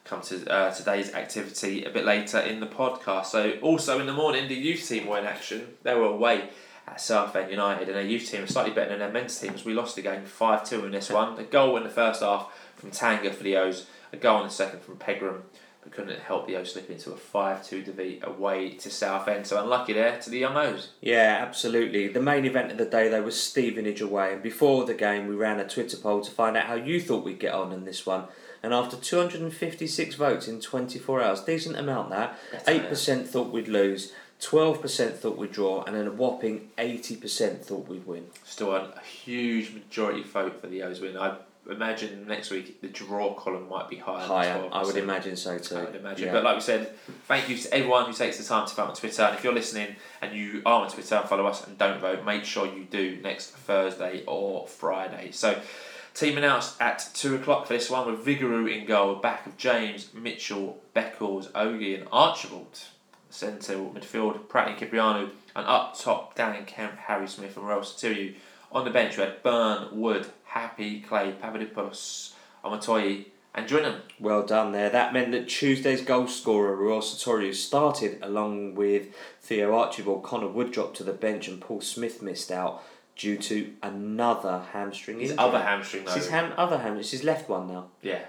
come 0.04 0.22
to 0.22 0.48
uh, 0.50 0.72
today's 0.72 1.12
activity 1.14 1.84
a 1.84 1.90
bit 1.90 2.04
later 2.06 2.38
in 2.38 2.60
the 2.60 2.66
podcast. 2.66 3.26
So, 3.26 3.58
also 3.60 3.98
in 3.98 4.06
the 4.06 4.12
morning, 4.12 4.46
the 4.48 4.54
youth 4.54 4.86
team 4.88 5.06
were 5.08 5.18
in 5.18 5.26
action. 5.26 5.66
They 5.82 5.94
were 5.94 6.04
away 6.06 6.48
at 6.86 7.00
Southend 7.00 7.50
United, 7.50 7.88
and 7.88 7.96
their 7.96 8.04
youth 8.04 8.30
team 8.30 8.42
was 8.42 8.50
slightly 8.50 8.72
better 8.72 8.90
than 8.90 9.00
their 9.00 9.10
men's 9.12 9.38
team. 9.38 9.52
As 9.54 9.64
we 9.64 9.74
lost 9.74 9.96
the 9.96 10.02
game 10.02 10.24
five 10.24 10.66
two 10.66 10.84
in 10.86 10.92
this 10.92 11.10
one. 11.10 11.36
A 11.38 11.42
goal 11.42 11.76
in 11.76 11.82
the 11.82 11.90
first 11.90 12.22
half 12.22 12.50
from 12.76 12.90
Tanga 12.92 13.30
for 13.32 13.42
the 13.42 13.56
O's. 13.56 13.86
A 14.12 14.16
goal 14.16 14.38
in 14.38 14.44
the 14.44 14.50
second 14.50 14.80
from 14.82 14.96
Pegram. 14.96 15.42
But 15.86 15.94
couldn't 15.94 16.18
help 16.18 16.48
the 16.48 16.56
O's 16.56 16.72
slip 16.72 16.90
into 16.90 17.12
a 17.12 17.16
5 17.16 17.64
2 17.64 17.82
defeat 17.84 18.22
away 18.24 18.70
to 18.70 18.90
Southend. 18.90 19.46
So 19.46 19.62
unlucky 19.62 19.92
there 19.92 20.18
to 20.18 20.30
the 20.30 20.38
young 20.38 20.56
O's. 20.56 20.90
Yeah, 21.00 21.38
absolutely. 21.40 22.08
The 22.08 22.20
main 22.20 22.44
event 22.44 22.72
of 22.72 22.78
the 22.78 22.86
day, 22.86 23.08
though, 23.08 23.22
was 23.22 23.40
Stevenage 23.40 24.00
away. 24.00 24.32
And 24.32 24.42
before 24.42 24.84
the 24.84 24.94
game, 24.94 25.28
we 25.28 25.36
ran 25.36 25.60
a 25.60 25.68
Twitter 25.68 25.96
poll 25.96 26.22
to 26.22 26.30
find 26.32 26.56
out 26.56 26.66
how 26.66 26.74
you 26.74 27.00
thought 27.00 27.24
we'd 27.24 27.38
get 27.38 27.54
on 27.54 27.70
in 27.70 27.84
this 27.84 28.04
one. 28.04 28.24
And 28.64 28.74
after 28.74 28.96
256 28.96 30.16
votes 30.16 30.48
in 30.48 30.60
24 30.60 31.22
hours, 31.22 31.40
decent 31.42 31.76
amount 31.76 32.10
that, 32.10 32.36
8% 32.66 33.24
thought 33.28 33.52
we'd 33.52 33.68
lose, 33.68 34.12
12% 34.40 35.12
thought 35.14 35.38
we'd 35.38 35.52
draw, 35.52 35.84
and 35.84 35.94
then 35.94 36.08
a 36.08 36.10
whopping 36.10 36.70
80% 36.76 37.60
thought 37.60 37.86
we'd 37.86 38.08
win. 38.08 38.26
Still 38.44 38.74
a, 38.74 38.92
a 38.96 39.00
huge 39.00 39.72
majority 39.72 40.24
vote 40.24 40.60
for 40.60 40.66
the 40.66 40.82
O's 40.82 41.00
win. 41.00 41.16
I 41.16 41.36
imagine 41.70 42.26
next 42.26 42.50
week 42.50 42.80
the 42.80 42.88
draw 42.88 43.34
column 43.34 43.68
might 43.68 43.88
be 43.88 43.96
higher. 43.96 44.20
than 44.20 44.28
Higher, 44.28 44.58
12%. 44.58 44.68
I 44.72 44.84
would 44.84 44.96
imagine 44.96 45.36
so 45.36 45.58
too. 45.58 45.76
I 45.76 45.84
would 45.84 45.96
imagine. 45.96 46.26
Yeah. 46.26 46.32
But 46.32 46.44
like 46.44 46.56
we 46.56 46.60
said, 46.62 46.90
thank 47.26 47.48
you 47.48 47.56
to 47.56 47.74
everyone 47.74 48.06
who 48.06 48.12
takes 48.12 48.38
the 48.38 48.44
time 48.44 48.66
to 48.66 48.74
vote 48.74 48.88
on 48.88 48.94
Twitter. 48.94 49.22
And 49.22 49.36
if 49.36 49.44
you're 49.44 49.54
listening 49.54 49.96
and 50.22 50.36
you 50.36 50.62
are 50.66 50.82
on 50.82 50.90
Twitter 50.90 51.16
and 51.16 51.28
follow 51.28 51.46
us 51.46 51.66
and 51.66 51.76
don't 51.78 52.00
vote, 52.00 52.24
make 52.24 52.44
sure 52.44 52.66
you 52.66 52.84
do 52.84 53.18
next 53.22 53.50
Thursday 53.50 54.24
or 54.26 54.66
Friday. 54.66 55.30
So, 55.32 55.60
team 56.14 56.38
announced 56.38 56.80
at 56.80 57.08
2 57.14 57.36
o'clock 57.36 57.66
for 57.66 57.74
this 57.74 57.90
one 57.90 58.06
with 58.06 58.24
Vigouroux 58.24 58.74
in 58.74 58.86
goal, 58.86 59.16
back 59.16 59.46
of 59.46 59.56
James, 59.56 60.12
Mitchell, 60.14 60.80
Beckles, 60.94 61.50
Ogie, 61.52 61.98
and 61.98 62.08
Archibald. 62.10 62.78
Centre 63.28 63.74
midfield, 63.74 64.38
Pratley 64.46 64.78
Kyprianou, 64.78 65.28
and 65.54 65.66
up 65.66 65.98
top, 65.98 66.34
Dan 66.36 66.64
Kemp, 66.64 66.96
Harry 66.96 67.28
Smith, 67.28 67.56
and 67.56 67.66
Ruel 67.66 67.80
Sotiriou. 67.80 68.34
On 68.72 68.84
the 68.84 68.90
bench, 68.90 69.16
we 69.16 69.22
had 69.24 69.42
Byrne, 69.42 69.88
Wood, 69.98 70.26
Happe, 70.44 71.00
Clay, 71.06 71.32
Papadopoulos, 71.40 72.34
Omotoye, 72.64 73.26
and 73.54 73.66
join 73.66 73.82
them. 73.84 74.02
Well 74.20 74.44
done 74.44 74.72
there. 74.72 74.90
That 74.90 75.12
meant 75.14 75.32
that 75.32 75.48
Tuesday's 75.48 76.02
goal 76.02 76.26
scorer, 76.26 76.76
Ruel 76.76 77.00
Sartorius, 77.00 77.62
started 77.64 78.18
along 78.22 78.74
with 78.74 79.08
Theo 79.40 79.74
Archibald. 79.74 80.24
Connor 80.24 80.48
Wood 80.48 80.72
dropped 80.72 80.96
to 80.98 81.04
the 81.04 81.12
bench 81.14 81.48
and 81.48 81.60
Paul 81.60 81.80
Smith 81.80 82.20
missed 82.20 82.50
out 82.52 82.82
due 83.16 83.38
to 83.38 83.72
another 83.82 84.62
hamstring 84.72 85.20
His 85.20 85.30
injury. 85.30 85.46
other 85.46 85.60
hamstring, 85.62 86.04
though. 86.04 86.10
It's 86.12 86.24
his 86.24 86.28
ham, 86.28 86.52
other 86.58 86.76
ham. 86.78 86.98
It's 86.98 87.12
his 87.12 87.24
left 87.24 87.48
one 87.48 87.66
now. 87.68 87.86
yeah. 88.02 88.20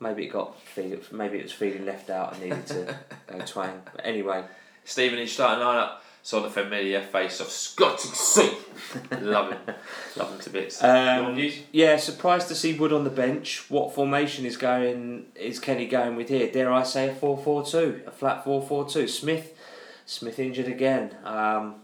Maybe 0.00 0.26
it 0.26 0.28
got 0.28 0.56
maybe 0.76 1.38
it 1.38 1.42
was 1.42 1.50
feeling 1.52 1.84
left 1.84 2.08
out 2.08 2.32
and 2.34 2.42
needed 2.44 2.66
to 2.68 2.96
go 3.26 3.38
twang. 3.40 3.82
But 3.92 4.06
anyway, 4.06 4.44
Stevenage 4.84 5.32
starting 5.32 5.64
lineup. 5.64 5.94
Saw 6.28 6.40
the 6.40 6.50
familiar 6.50 7.00
face 7.00 7.40
of 7.40 7.48
Scotty 7.48 8.10
C. 8.10 8.50
Love 9.22 9.50
him. 9.50 9.74
Love 10.14 10.30
him 10.30 10.38
to 10.40 10.50
bits. 10.50 10.84
Um, 10.84 11.38
yeah, 11.72 11.96
surprised 11.96 12.48
to 12.48 12.54
see 12.54 12.74
Wood 12.74 12.92
on 12.92 13.04
the 13.04 13.08
bench. 13.08 13.64
What 13.70 13.94
formation 13.94 14.44
is 14.44 14.58
going? 14.58 15.24
Is 15.34 15.58
Kenny 15.58 15.86
going 15.86 16.16
with 16.16 16.28
here? 16.28 16.52
Dare 16.52 16.70
I 16.70 16.82
say 16.82 17.08
a 17.08 17.14
four-four-two, 17.14 18.02
a 18.06 18.10
flat 18.10 18.44
four-four-two? 18.44 19.08
Smith, 19.08 19.56
Smith 20.04 20.38
injured 20.38 20.68
again. 20.68 21.16
Um, 21.24 21.76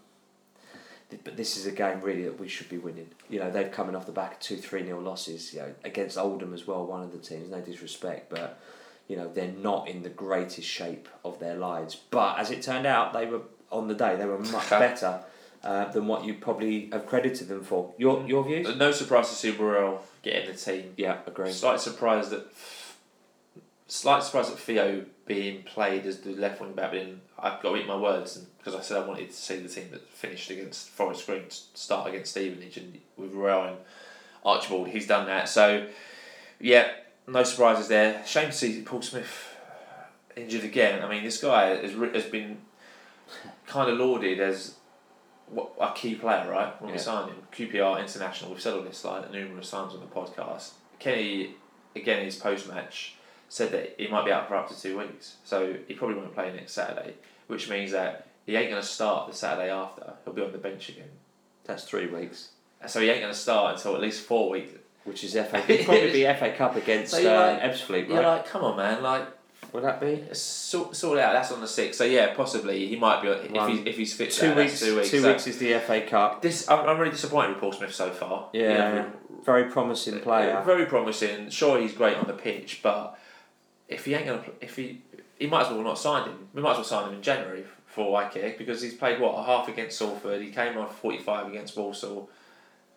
but 1.24 1.38
this 1.38 1.56
is 1.56 1.64
a 1.64 1.72
game 1.72 2.02
really 2.02 2.24
that 2.24 2.38
we 2.38 2.46
should 2.46 2.68
be 2.68 2.76
winning. 2.76 3.08
You 3.30 3.38
know 3.38 3.50
they've 3.50 3.72
coming 3.72 3.96
off 3.96 4.04
the 4.04 4.12
back 4.12 4.32
of 4.34 4.40
two 4.40 4.58
three 4.58 4.82
nil 4.82 5.00
losses. 5.00 5.54
You 5.54 5.60
know 5.60 5.74
against 5.84 6.18
Oldham 6.18 6.52
as 6.52 6.66
well. 6.66 6.84
One 6.84 7.02
of 7.02 7.12
the 7.12 7.18
teams. 7.18 7.48
No 7.48 7.62
disrespect, 7.62 8.28
but 8.28 8.60
you 9.08 9.16
know 9.16 9.26
they're 9.26 9.52
not 9.52 9.88
in 9.88 10.02
the 10.02 10.10
greatest 10.10 10.68
shape 10.68 11.08
of 11.24 11.38
their 11.38 11.56
lives. 11.56 11.96
But 12.10 12.38
as 12.38 12.50
it 12.50 12.60
turned 12.60 12.84
out, 12.84 13.14
they 13.14 13.24
were 13.24 13.40
on 13.74 13.88
the 13.88 13.94
day. 13.94 14.16
They 14.16 14.24
were 14.24 14.38
much 14.38 14.70
better. 14.70 15.20
Uh, 15.62 15.90
than 15.92 16.06
what 16.06 16.26
you 16.26 16.34
probably 16.34 16.90
have 16.92 17.06
credited 17.06 17.48
them 17.48 17.64
for. 17.64 17.94
Your 17.96 18.22
your 18.26 18.44
views? 18.44 18.76
No 18.76 18.92
surprise 18.92 19.30
to 19.30 19.34
see 19.34 19.50
Burrell 19.50 20.04
get 20.22 20.44
in 20.44 20.52
the 20.52 20.58
team. 20.58 20.92
Yeah, 20.98 21.20
agree. 21.26 21.52
Slight 21.52 21.80
surprise 21.80 22.28
that, 22.28 22.52
slight 23.86 24.22
surprise 24.22 24.50
that 24.50 24.58
Theo 24.58 25.06
being 25.24 25.62
played 25.62 26.04
as 26.04 26.20
the 26.20 26.34
left 26.34 26.60
wing 26.60 26.74
back. 26.74 26.92
In 26.92 27.22
I've 27.38 27.62
got 27.62 27.72
to 27.72 27.76
eat 27.76 27.86
my 27.86 27.96
words, 27.96 28.36
because 28.58 28.74
I 28.74 28.82
said 28.82 28.98
I 28.98 29.06
wanted 29.06 29.30
to 29.30 29.34
see 29.34 29.56
the 29.56 29.70
team 29.70 29.88
that 29.92 30.06
finished 30.10 30.50
against 30.50 30.90
Forest 30.90 31.24
Green 31.24 31.44
start 31.48 32.10
against 32.10 32.32
Stevenage, 32.32 32.76
and 32.76 33.00
with 33.16 33.32
Ruel 33.32 33.64
and 33.64 33.76
Archibald, 34.44 34.88
he's 34.88 35.06
done 35.06 35.24
that. 35.28 35.48
So, 35.48 35.86
yeah, 36.60 36.88
no 37.26 37.42
surprises 37.42 37.88
there. 37.88 38.22
Shame 38.26 38.50
to 38.50 38.52
see 38.52 38.82
Paul 38.82 39.00
Smith 39.00 39.56
injured 40.36 40.64
again. 40.64 41.02
I 41.02 41.08
mean, 41.08 41.24
this 41.24 41.40
guy 41.40 41.68
has 41.76 41.92
has 41.92 42.26
been 42.26 42.58
kind 43.66 43.90
of 43.90 43.98
lauded 43.98 44.40
as 44.40 44.74
a 45.80 45.92
key 45.94 46.14
player, 46.14 46.48
right? 46.50 46.80
When 46.80 46.92
we 46.92 46.98
signed 46.98 47.30
him, 47.30 47.36
QPR 47.52 48.00
international. 48.00 48.50
We've 48.50 48.60
said 48.60 48.74
all 48.74 48.82
this 48.82 49.04
like 49.04 49.30
numerous 49.32 49.70
times 49.70 49.94
on 49.94 50.00
the 50.00 50.06
podcast. 50.06 50.72
Kenny, 50.98 51.54
again, 51.94 52.20
in 52.20 52.24
his 52.26 52.36
post 52.36 52.68
match 52.68 53.16
said 53.48 53.70
that 53.72 53.94
he 53.98 54.08
might 54.08 54.24
be 54.24 54.32
out 54.32 54.48
for 54.48 54.56
up 54.56 54.68
to 54.68 54.80
two 54.80 54.98
weeks, 54.98 55.36
so 55.44 55.76
he 55.86 55.94
probably 55.94 56.16
won't 56.16 56.34
play 56.34 56.52
next 56.52 56.72
Saturday, 56.72 57.14
which 57.46 57.68
means 57.68 57.92
that 57.92 58.26
he 58.46 58.56
ain't 58.56 58.70
going 58.70 58.80
to 58.82 58.86
start 58.88 59.30
the 59.30 59.36
Saturday 59.36 59.70
after. 59.70 60.14
He'll 60.24 60.34
be 60.34 60.42
on 60.42 60.52
the 60.52 60.58
bench 60.58 60.88
again, 60.88 61.08
That's 61.64 61.84
three 61.84 62.06
weeks, 62.06 62.50
so 62.86 63.00
he 63.00 63.10
ain't 63.10 63.20
going 63.20 63.32
to 63.32 63.38
start 63.38 63.76
until 63.76 63.94
at 63.94 64.00
least 64.00 64.22
four 64.22 64.50
weeks. 64.50 64.72
which 65.04 65.22
is 65.22 65.34
FA. 65.34 65.62
It'd 65.68 65.84
probably 65.86 66.10
be 66.12 66.24
FA 66.24 66.52
Cup 66.56 66.74
against 66.82 67.12
So 67.12 67.18
uh, 67.18 67.52
like- 67.52 67.62
Ebbsfleet, 67.74 68.08
You're 68.08 68.16
right? 68.16 68.26
like, 68.38 68.46
come 68.46 68.64
on, 68.64 68.76
man, 68.76 69.02
like 69.02 69.28
Would 69.72 69.82
that 69.84 70.00
be 70.00 70.22
sort, 70.32 70.94
sort 70.94 71.18
out. 71.18 71.32
That's 71.32 71.50
on 71.50 71.60
the 71.60 71.66
sixth, 71.68 71.98
so 71.98 72.04
yeah, 72.04 72.34
possibly 72.34 72.86
he 72.86 72.96
might 72.96 73.22
be 73.22 73.28
if 73.28 73.66
he's 73.68 73.86
if 73.86 73.96
he's 73.96 74.14
fit. 74.14 74.30
two 74.30 74.48
that, 74.48 74.56
weeks? 74.56 74.80
two 74.80 74.96
weeks. 74.96 75.10
Two 75.10 75.20
so 75.20 75.28
weeks 75.32 75.46
is 75.46 75.58
the 75.58 75.74
FA 75.80 76.00
Cup. 76.02 76.42
This 76.42 76.68
I'm, 76.70 76.88
I'm 76.88 76.98
really 76.98 77.10
disappointed 77.10 77.50
with 77.50 77.58
Paul 77.60 77.72
Smith 77.72 77.94
so 77.94 78.10
far. 78.10 78.48
Yeah, 78.52 79.06
very 79.44 79.64
promising 79.64 80.20
player. 80.20 80.62
Very 80.64 80.86
promising. 80.86 81.50
Sure, 81.50 81.80
he's 81.80 81.92
great 81.92 82.16
on 82.16 82.26
the 82.26 82.32
pitch, 82.34 82.80
but 82.82 83.18
if 83.88 84.04
he 84.04 84.14
ain't 84.14 84.26
gonna, 84.26 84.42
if 84.60 84.76
he, 84.76 85.02
he 85.38 85.46
might 85.46 85.66
as 85.66 85.70
well 85.72 85.82
not 85.82 85.98
sign 85.98 86.28
him. 86.28 86.48
We 86.54 86.62
might 86.62 86.72
as 86.72 86.76
well 86.78 86.84
sign 86.84 87.08
him 87.08 87.14
in 87.16 87.22
January 87.22 87.64
for 87.86 88.20
IKEA 88.20 88.56
because 88.58 88.80
he's 88.82 88.94
played 88.94 89.20
what 89.20 89.32
a 89.38 89.42
half 89.44 89.68
against 89.68 89.98
Salford. 89.98 90.40
He 90.40 90.50
came 90.50 90.78
on 90.78 90.88
forty 90.88 91.18
five 91.18 91.46
against 91.48 91.76
Walsall. 91.76 92.30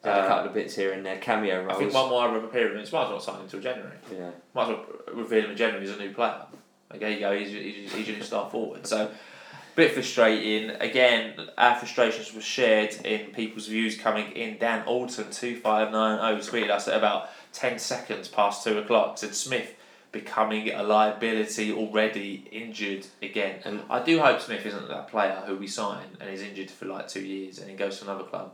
Had 0.04 0.14
a 0.14 0.22
Uh, 0.22 0.28
couple 0.28 0.48
of 0.50 0.54
bits 0.54 0.76
here 0.76 0.94
and 0.94 1.04
there, 1.04 1.18
cameo 1.18 1.62
I 1.62 1.66
roles. 1.66 1.80
think 1.80 1.94
one 1.94 2.10
more 2.10 2.38
appearance. 2.38 2.92
Might 2.92 3.06
as 3.06 3.10
well 3.10 3.20
sign 3.20 3.36
him 3.38 3.42
until 3.42 3.60
January. 3.62 3.98
yeah, 4.12 4.30
Might 4.54 4.64
as 4.64 4.68
well 4.70 4.86
reveal 5.12 5.46
him 5.46 5.52
in 5.52 5.58
January 5.58 5.84
as 5.90 5.96
a 5.96 5.98
new 6.00 6.14
player. 6.14 6.44
Like, 6.90 7.00
there 7.00 7.12
you 7.12 7.20
go. 7.20 7.38
He's 7.38 7.52
he's, 7.52 7.94
he's 7.94 8.08
your 8.08 8.18
new 8.18 8.24
star 8.24 8.50
forward. 8.50 8.88
So. 8.88 9.12
Bit 9.76 9.94
frustrating. 9.94 10.72
Again, 10.72 11.36
our 11.56 11.76
frustrations 11.76 12.34
were 12.34 12.42
shared 12.42 12.96
in 13.06 13.28
people's 13.28 13.68
views 13.68 13.96
coming 13.96 14.32
in. 14.32 14.58
Dan 14.58 14.84
Alton 14.88 15.30
two 15.30 15.56
five 15.60 15.92
nine 15.92 16.18
zero 16.18 16.64
tweeted 16.64 16.72
us 16.72 16.88
at 16.88 16.98
about 16.98 17.30
ten 17.54 17.78
seconds 17.78 18.28
past 18.28 18.64
two 18.64 18.80
o'clock. 18.80 19.20
Said 19.20 19.36
Smith 19.36 19.76
becoming 20.12 20.72
a 20.72 20.82
liability 20.82 21.72
already 21.72 22.48
injured 22.52 23.06
again. 23.22 23.60
And- 23.66 23.84
I 23.88 24.02
do 24.02 24.20
hope 24.20 24.42
Smith 24.42 24.66
isn't 24.66 24.88
that 24.88 25.10
player 25.10 25.44
who 25.46 25.56
we 25.58 25.68
sign 25.68 26.06
and 26.20 26.28
is 26.28 26.42
injured 26.42 26.72
for 26.72 26.86
like 26.86 27.08
two 27.08 27.22
years 27.22 27.60
and 27.60 27.70
he 27.70 27.76
goes 27.76 28.00
to 28.00 28.06
another 28.06 28.24
club 28.24 28.54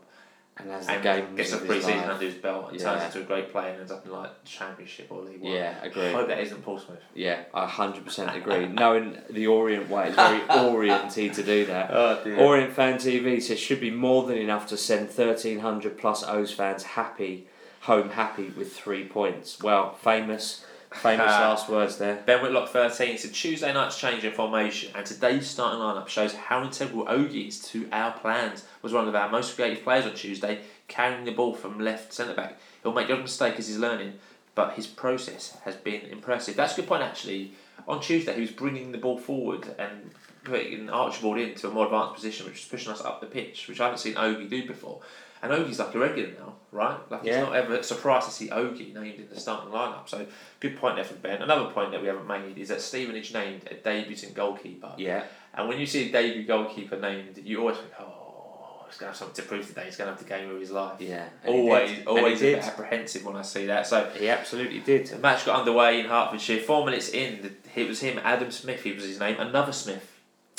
and 0.58 0.70
as 0.72 0.86
the 0.86 0.98
game 1.00 1.36
gets 1.36 1.52
a 1.52 1.58
pre-season 1.58 2.00
under 2.00 2.24
his 2.26 2.36
belt 2.36 2.70
and 2.72 2.80
Yeah. 2.80 2.94
turns 3.00 3.16
into 3.16 3.22
a 3.22 3.24
great 3.24 3.52
player 3.52 3.70
and 3.72 3.80
ends 3.80 3.92
up 3.92 4.06
in 4.06 4.12
like 4.12 4.44
Championship 4.46 5.08
or 5.10 5.22
League 5.24 5.42
One. 5.42 5.52
Yeah, 5.52 5.74
I 5.82 5.88
agree. 5.88 6.12
hope 6.12 6.28
that 6.28 6.40
isn't 6.40 6.64
Paul 6.64 6.78
Smith. 6.80 7.00
Yeah, 7.16 7.40
I 7.54 7.66
hundred 7.68 8.06
percent 8.06 8.36
agree. 8.36 8.68
Knowing 8.68 9.18
the 9.32 9.48
Orient 9.48 9.90
way, 9.90 10.08
it's 10.08 10.16
very 10.16 10.40
Orienty 10.50 11.34
to 11.34 11.44
do 11.44 11.66
that. 11.66 11.90
Oh. 11.92 12.20
Orient 12.38 12.74
Fan 12.74 12.96
TV 13.00 13.42
says 13.42 13.60
should 13.60 13.80
be 13.82 13.90
more 13.92 14.24
than 14.28 14.38
enough 14.38 14.68
to 14.68 14.78
send 14.78 15.10
thirteen 15.10 15.60
hundred 15.60 15.98
plus 15.98 16.24
O's 16.24 16.52
fans 16.52 16.84
happy 16.84 17.48
home 17.82 18.10
happy 18.12 18.50
with 18.56 18.74
three 18.74 19.04
points. 19.06 19.62
Well, 19.62 19.96
famous, 19.96 20.66
famous 20.94 21.28
uh, 21.28 21.40
last 21.40 21.70
words 21.70 21.98
there. 21.98 22.22
Ben 22.26 22.42
Whitlock 22.42 22.70
13 22.70 23.18
said 23.18 23.34
Tuesday 23.34 23.74
night's 23.74 23.98
change 23.98 24.24
in 24.24 24.32
formation 24.32 24.92
and 24.96 25.06
today's 25.06 25.48
starting 25.48 25.80
lineup 25.80 26.08
shows 26.08 26.34
how 26.34 26.64
integral 26.64 27.06
Ogie 27.06 27.48
is 27.48 27.60
to 27.70 27.88
our 27.92 28.12
plans. 28.12 28.66
Was 28.82 28.94
one 28.94 29.08
of 29.08 29.16
our 29.16 29.30
most 29.30 29.56
creative 29.56 29.84
players 29.84 30.06
on 30.06 30.14
Tuesday, 30.14 30.62
carrying 30.88 31.26
the 31.26 31.32
ball 31.32 31.54
from 31.54 31.80
left 31.80 32.14
centre 32.14 32.34
back. 32.34 32.60
He'll 32.82 32.94
make 32.94 33.10
a 33.10 33.16
mistake 33.16 33.56
as 33.58 33.68
he's 33.68 33.78
learning, 33.78 34.14
but 34.56 34.74
his 34.74 34.88
process 34.88 35.58
has 35.66 35.76
been 35.76 36.02
impressive. 36.02 36.56
That's 36.56 36.74
a 36.74 36.82
good 36.82 36.88
point 36.88 37.04
actually. 37.04 37.54
On 37.88 38.00
Tuesday, 38.00 38.36
he 38.36 38.42
was 38.42 38.52
bringing 38.52 38.92
the 38.92 38.98
ball 38.98 39.18
forward 39.18 39.76
and 39.78 40.12
putting 40.44 40.90
Archibald 40.90 41.38
into 41.38 41.68
a 41.68 41.72
more 41.72 41.86
advanced 41.86 42.16
position, 42.16 42.46
which 42.46 42.56
was 42.56 42.66
pushing 42.66 42.92
us 42.92 43.02
up 43.02 43.20
the 43.20 43.28
pitch, 43.28 43.68
which 43.68 43.80
I 43.80 43.86
haven't 43.86 44.00
seen 44.00 44.16
Ogie 44.16 44.50
do 44.50 44.66
before. 44.68 45.02
And 45.44 45.52
Ogie's 45.52 45.78
like 45.78 45.94
a 45.94 46.00
regular 46.00 46.30
now, 46.40 46.54
right? 46.72 46.98
Like 47.12 47.24
Yeah. 47.24 47.34
it's 47.42 47.48
not 47.50 47.56
ever 47.56 47.84
surprised 47.84 48.28
to 48.28 48.34
see 48.34 48.48
Ogie 48.48 48.94
named 48.94 49.20
in 49.20 49.28
the 49.30 49.40
starting 49.40 49.72
lineup. 49.72 50.08
So 50.10 50.26
good 50.60 50.78
point 50.78 50.96
there 50.96 51.04
from 51.06 51.18
Ben. 51.18 51.42
Another 51.42 51.70
point 51.72 51.92
that 51.92 52.02
we 52.02 52.08
haven't 52.08 52.26
made 52.28 52.58
is 52.58 52.70
that 52.70 52.82
Stevenage 52.82 53.34
named 53.34 53.68
a 53.70 53.76
debutant 53.76 54.34
goalkeeper. 54.34 54.94
Yeah, 54.98 55.26
And 55.54 55.68
when 55.68 55.80
you 55.80 55.86
see 55.86 56.10
a 56.10 56.12
debut 56.12 56.46
goalkeeper 56.46 56.98
named, 56.98 57.40
you 57.44 57.60
always 57.60 57.76
think, 57.78 57.90
oh, 58.00 58.86
he's 58.88 58.98
going 58.98 59.08
to 59.08 59.12
have 59.12 59.16
something 59.18 59.36
to 59.36 59.42
prove 59.50 59.68
today. 59.68 59.84
He's 59.86 59.98
going 59.98 60.08
to 60.08 60.14
have 60.16 60.24
the 60.24 60.30
game 60.30 60.50
of 60.50 60.60
his 60.60 60.72
life. 60.72 61.00
yeah. 61.02 61.26
Always. 61.46 62.06
Always 62.08 62.42
a 62.42 62.46
bit 62.56 62.64
apprehensive 62.64 63.26
when 63.26 63.36
I 63.36 63.42
see 63.42 63.66
that. 63.68 63.86
So 63.86 64.10
He 64.18 64.30
absolutely 64.30 64.80
did. 64.80 65.08
the 65.08 65.18
match 65.18 65.46
got 65.46 65.60
underway 65.60 66.00
in 66.00 66.06
Hertfordshire. 66.06 66.62
Four 66.62 66.86
minutes 66.86 67.10
in, 67.10 67.56
it 67.76 67.88
was 67.88 68.00
him, 68.00 68.20
Adam 68.24 68.50
Smith. 68.52 68.82
He 68.84 68.94
was 68.94 69.04
his 69.04 69.20
name. 69.20 69.40
Another 69.40 69.74
Smith. 69.74 70.10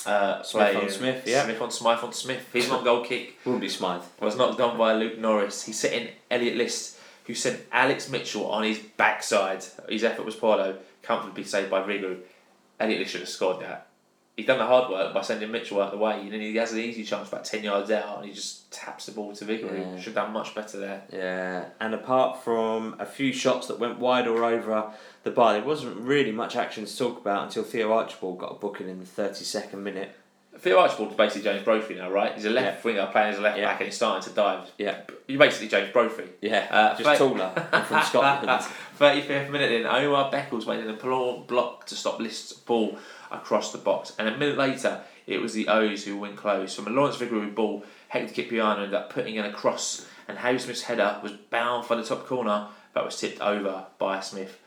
Uh, 0.07 0.43
Smith 0.43 0.77
on 0.77 0.91
Smith, 0.91 1.27
yeah. 1.27 1.45
Smith 1.45 1.61
on 1.61 1.71
Smith 1.71 2.05
on 2.05 2.13
Smith. 2.13 2.53
His 2.53 2.69
long 2.69 2.85
goal 2.85 3.05
kick 3.05 3.39
Wouldn't 3.45 3.61
be 3.61 3.69
Smythe. 3.69 4.03
was 4.21 4.37
knocked 4.37 4.61
on 4.61 4.77
by 4.77 4.93
Luke 4.95 5.19
Norris. 5.19 5.65
He 5.65 5.73
set 5.73 5.93
in 5.93 6.09
Elliot 6.31 6.57
List, 6.57 6.99
who 7.27 7.35
sent 7.35 7.61
Alex 7.73 8.11
Mitchell 8.11 8.47
on 8.51 8.65
his 8.65 8.79
backside. 8.79 9.65
His 9.89 10.05
effort 10.05 10.27
was 10.27 10.37
poor 10.37 10.57
though, 10.57 10.77
comfortably 11.03 11.45
saved 11.45 11.71
by 11.71 11.81
Rigu. 11.83 12.19
Elliot 12.81 13.01
List 13.01 13.13
should 13.13 13.21
have 13.21 13.29
scored 13.31 13.61
that. 13.63 13.87
He'd 14.37 14.47
done 14.49 14.59
the 14.59 14.67
hard 14.67 14.91
work 14.91 15.15
by 15.15 15.23
sending 15.23 15.53
Mitchell 15.53 15.81
out 15.81 15.93
the 15.93 15.97
way, 15.97 16.19
and 16.19 16.33
then 16.33 16.41
he 16.41 16.57
has 16.57 16.73
an 16.73 16.81
easy 16.81 17.05
chance 17.05 17.29
about 17.29 17.45
10 17.45 17.63
yards 17.63 17.89
out, 17.93 18.17
and 18.19 18.27
he 18.27 18.33
just 18.33 18.69
taps 18.73 19.07
the 19.07 19.13
ball 19.13 19.33
to 19.33 19.45
Vigouroux. 19.45 19.79
Yeah. 19.79 19.97
Should 19.97 20.15
have 20.17 20.25
done 20.25 20.33
much 20.33 20.57
better 20.57 20.77
there. 20.77 21.03
Yeah, 21.13 21.67
and 21.81 21.95
apart 21.95 22.43
from 22.43 22.97
a 22.99 23.07
few 23.07 23.33
shots 23.33 23.69
that 23.69 23.79
went 23.79 24.01
wide 24.01 24.27
or 24.27 24.43
over 24.45 24.91
the 25.25 25.31
bar, 25.31 25.55
there 25.55 25.63
wasn't 25.65 25.97
really 25.99 26.33
much 26.33 26.55
action 26.57 26.85
to 26.85 26.97
talk 26.97 27.19
about 27.21 27.45
until 27.45 27.65
Theo 27.65 27.93
Archibald 27.93 28.39
got 28.39 28.53
a 28.53 28.55
booking 28.55 28.89
in 28.89 29.01
the 29.01 29.05
32nd 29.07 29.75
minute. 29.75 30.15
Phil 30.59 30.79
Archibald's 30.79 31.17
basically 31.17 31.43
James 31.43 31.65
Brophy 31.65 31.97
now, 31.97 32.11
right? 32.11 32.33
He's 32.35 32.45
a 32.45 32.51
left 32.51 32.85
Yeah. 32.85 32.91
winger 32.93 33.07
playing 33.11 33.33
as 33.33 33.39
a 33.39 33.43
left 33.43 33.59
Yeah. 33.59 33.65
back, 33.67 33.81
and 33.81 33.87
he's 33.87 33.97
starting 33.97 34.23
to 34.29 34.35
dive. 34.35 34.71
Yeah, 34.79 34.99
You're 35.27 35.41
basically 35.41 35.67
James 35.69 35.93
Brophy. 35.93 36.25
yeah, 36.41 36.67
Uh, 36.71 36.91
just 36.91 37.03
but- 37.03 37.19
taller 37.19 37.51
and 37.73 37.85
from 37.87 38.03
Scotland. 38.05 38.49
35th 38.99 39.51
minute 39.51 39.73
in, 39.73 39.85
Omar 39.87 40.31
Beckles 40.31 40.67
made 40.67 40.79
an 40.81 40.89
important 40.89 41.49
block 41.49 41.87
to 41.87 41.97
stop 41.97 42.21
List's 42.21 42.53
ball 42.53 42.97
across 43.33 43.73
the 43.73 43.79
box. 43.79 44.13
And 44.19 44.29
a 44.29 44.37
minute 44.37 44.57
later, 44.57 45.01
it 45.27 45.41
was 45.43 45.55
the 45.55 45.67
O's 45.69 46.05
who 46.05 46.17
went 46.17 46.37
close. 46.37 46.77
From 46.77 46.87
a 46.87 46.91
Lawrence 46.91 47.17
Vigouroux 47.17 47.53
ball, 47.53 47.83
Hector 48.09 48.33
Kyprianou 48.43 48.75
ended 48.77 48.95
up 48.95 49.11
putting 49.13 49.35
in 49.35 49.45
a 49.45 49.53
cross, 49.53 50.07
and 50.29 50.39
Harry 50.39 50.59
Smith's 50.61 50.83
header 50.83 51.19
was 51.23 51.33
bound 51.33 51.85
for 51.85 51.97
the 51.97 52.05
top 52.05 52.27
corner, 52.27 52.69
but 52.93 53.05
was 53.05 53.19
tipped 53.19 53.41
over 53.41 53.87
by 53.99 54.21
Smith. 54.21 54.61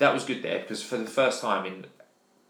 That 0.00 0.14
was 0.14 0.24
good 0.24 0.42
there 0.42 0.58
because 0.60 0.82
for 0.82 0.96
the 0.96 1.06
first 1.06 1.42
time 1.42 1.66
in 1.66 1.84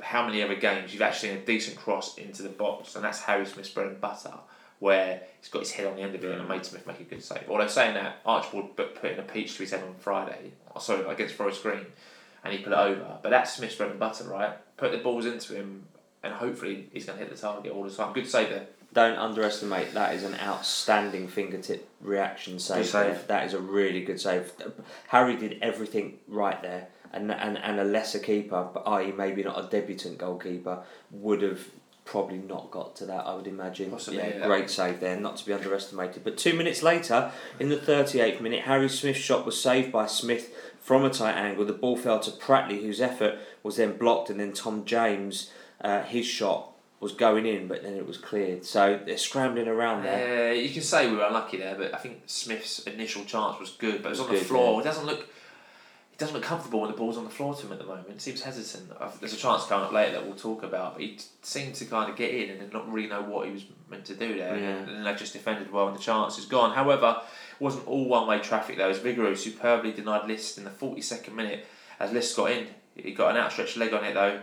how 0.00 0.24
many 0.24 0.40
other 0.40 0.54
games 0.54 0.92
you've 0.92 1.02
actually 1.02 1.30
seen 1.30 1.38
a 1.38 1.40
decent 1.42 1.76
cross 1.76 2.16
into 2.16 2.42
the 2.42 2.48
box, 2.48 2.94
and 2.94 3.04
that's 3.04 3.20
Harry 3.22 3.44
Smith's 3.44 3.70
bread 3.70 3.88
and 3.88 4.00
butter, 4.00 4.32
where 4.78 5.22
he's 5.40 5.50
got 5.50 5.58
his 5.58 5.72
head 5.72 5.86
on 5.86 5.96
the 5.96 6.02
end 6.02 6.14
of 6.14 6.24
it 6.24 6.38
and 6.38 6.48
made 6.48 6.64
Smith 6.64 6.86
make 6.86 7.00
a 7.00 7.04
good 7.04 7.22
save. 7.22 7.44
Although 7.48 7.66
saying 7.66 7.94
that, 7.94 8.18
Archibald 8.24 8.76
put 8.76 8.94
put 8.94 9.10
in 9.12 9.18
a 9.18 9.22
peach 9.22 9.54
to 9.56 9.64
his 9.64 9.72
head 9.72 9.82
on 9.82 9.94
Friday, 9.98 10.52
oh, 10.74 10.78
sorry, 10.78 11.04
against 11.06 11.34
Forest 11.34 11.62
Green, 11.62 11.86
and 12.44 12.52
he 12.52 12.60
put 12.60 12.72
it 12.72 12.78
over. 12.78 13.18
But 13.22 13.30
that's 13.30 13.56
Smith's 13.56 13.74
bread 13.74 13.90
and 13.90 13.98
butter, 13.98 14.24
right? 14.24 14.52
Put 14.76 14.92
the 14.92 14.98
balls 14.98 15.26
into 15.26 15.54
him, 15.54 15.84
and 16.22 16.32
hopefully 16.32 16.88
he's 16.92 17.04
going 17.04 17.18
to 17.18 17.24
hit 17.24 17.34
the 17.34 17.40
target 17.40 17.72
all 17.72 17.82
the 17.82 17.90
time. 17.90 18.12
Good 18.12 18.28
save 18.28 18.48
there. 18.48 18.66
Don't 18.92 19.18
underestimate 19.18 19.94
that 19.94 20.14
is 20.14 20.24
an 20.24 20.34
outstanding 20.40 21.28
fingertip 21.28 21.88
reaction 22.00 22.58
save. 22.58 22.86
save. 22.86 23.26
That 23.28 23.46
is 23.46 23.54
a 23.54 23.60
really 23.60 24.04
good 24.04 24.20
save. 24.20 24.52
Harry 25.08 25.36
did 25.36 25.58
everything 25.62 26.18
right 26.26 26.60
there, 26.60 26.88
and 27.12 27.30
and, 27.30 27.58
and 27.58 27.80
a 27.80 27.84
lesser 27.84 28.18
keeper, 28.18 28.68
but 28.72 28.80
i.e. 28.86 29.12
maybe 29.12 29.42
not 29.42 29.64
a 29.64 29.68
debutant 29.68 30.18
goalkeeper, 30.18 30.82
would 31.10 31.42
have 31.42 31.60
probably 32.04 32.38
not 32.38 32.70
got 32.70 32.96
to 32.96 33.06
that. 33.06 33.26
I 33.26 33.34
would 33.34 33.46
imagine. 33.46 33.90
Possibly, 33.90 34.18
yeah, 34.18 34.38
yeah. 34.38 34.46
great 34.46 34.70
save 34.70 35.00
there, 35.00 35.18
not 35.18 35.36
to 35.38 35.46
be 35.46 35.52
underestimated. 35.52 36.24
But 36.24 36.36
two 36.38 36.54
minutes 36.54 36.82
later, 36.82 37.30
in 37.58 37.68
the 37.68 37.76
thirty 37.76 38.20
eighth 38.20 38.40
minute, 38.40 38.62
Harry 38.62 38.88
Smith's 38.88 39.20
shot 39.20 39.46
was 39.46 39.60
saved 39.60 39.92
by 39.92 40.06
Smith 40.06 40.54
from 40.80 41.04
a 41.04 41.10
tight 41.10 41.34
angle. 41.36 41.64
The 41.64 41.72
ball 41.72 41.96
fell 41.96 42.20
to 42.20 42.30
Pratley, 42.30 42.82
whose 42.82 43.00
effort 43.00 43.38
was 43.62 43.76
then 43.76 43.96
blocked, 43.96 44.30
and 44.30 44.40
then 44.40 44.52
Tom 44.52 44.84
James, 44.84 45.50
uh, 45.80 46.02
his 46.02 46.26
shot 46.26 46.72
was 47.00 47.12
going 47.12 47.46
in, 47.46 47.66
but 47.66 47.82
then 47.82 47.94
it 47.94 48.06
was 48.06 48.18
cleared. 48.18 48.64
So 48.64 49.00
they're 49.06 49.16
scrambling 49.16 49.68
around 49.68 50.02
there. 50.04 50.50
Uh, 50.50 50.52
you 50.52 50.68
can 50.68 50.82
say 50.82 51.10
we 51.10 51.16
were 51.16 51.24
unlucky 51.24 51.56
there, 51.56 51.74
but 51.74 51.94
I 51.94 51.98
think 51.98 52.22
Smith's 52.26 52.80
initial 52.80 53.24
chance 53.24 53.58
was 53.58 53.70
good, 53.70 54.02
but 54.02 54.08
it 54.08 54.10
was 54.10 54.18
Was 54.18 54.28
on 54.28 54.34
the 54.34 54.40
good, 54.40 54.48
floor. 54.48 54.80
It 54.80 54.84
doesn't 54.84 55.06
look. 55.06 55.26
Doesn't 56.20 56.34
look 56.34 56.44
comfortable 56.44 56.82
when 56.82 56.90
the 56.90 56.96
ball's 56.98 57.16
on 57.16 57.24
the 57.24 57.30
floor 57.30 57.54
to 57.54 57.66
him 57.66 57.72
at 57.72 57.78
the 57.78 57.86
moment. 57.86 58.06
He 58.12 58.18
seems 58.18 58.42
hesitant. 58.42 58.92
There's 59.20 59.32
a 59.32 59.38
chance 59.38 59.64
coming 59.64 59.86
up 59.86 59.92
later 59.92 60.12
that 60.12 60.26
we'll 60.26 60.34
talk 60.36 60.62
about, 60.62 60.92
but 60.92 61.02
he 61.02 61.18
seemed 61.40 61.74
to 61.76 61.86
kind 61.86 62.10
of 62.10 62.16
get 62.16 62.34
in 62.34 62.50
and 62.50 62.60
then 62.60 62.68
not 62.74 62.92
really 62.92 63.08
know 63.08 63.22
what 63.22 63.46
he 63.46 63.52
was 63.54 63.64
meant 63.88 64.04
to 64.04 64.14
do 64.14 64.36
there. 64.36 64.54
Yeah. 64.54 64.68
And 64.76 64.88
then 64.88 65.04
they 65.04 65.14
just 65.14 65.32
defended 65.32 65.72
well, 65.72 65.88
and 65.88 65.96
the 65.96 66.00
chance 66.02 66.36
is 66.38 66.44
gone. 66.44 66.74
However, 66.74 67.16
it 67.58 67.62
wasn't 67.64 67.88
all 67.88 68.04
one 68.04 68.26
way 68.28 68.38
traffic 68.38 68.76
though. 68.76 68.90
As 68.90 68.98
Vigouroux 68.98 69.34
superbly 69.34 69.92
denied 69.92 70.28
List 70.28 70.58
in 70.58 70.64
the 70.64 70.70
42nd 70.70 71.32
minute 71.34 71.64
as 71.98 72.12
List 72.12 72.36
got 72.36 72.50
in. 72.50 72.66
He 72.96 73.12
got 73.12 73.30
an 73.30 73.38
outstretched 73.38 73.78
leg 73.78 73.94
on 73.94 74.04
it 74.04 74.12
though. 74.12 74.40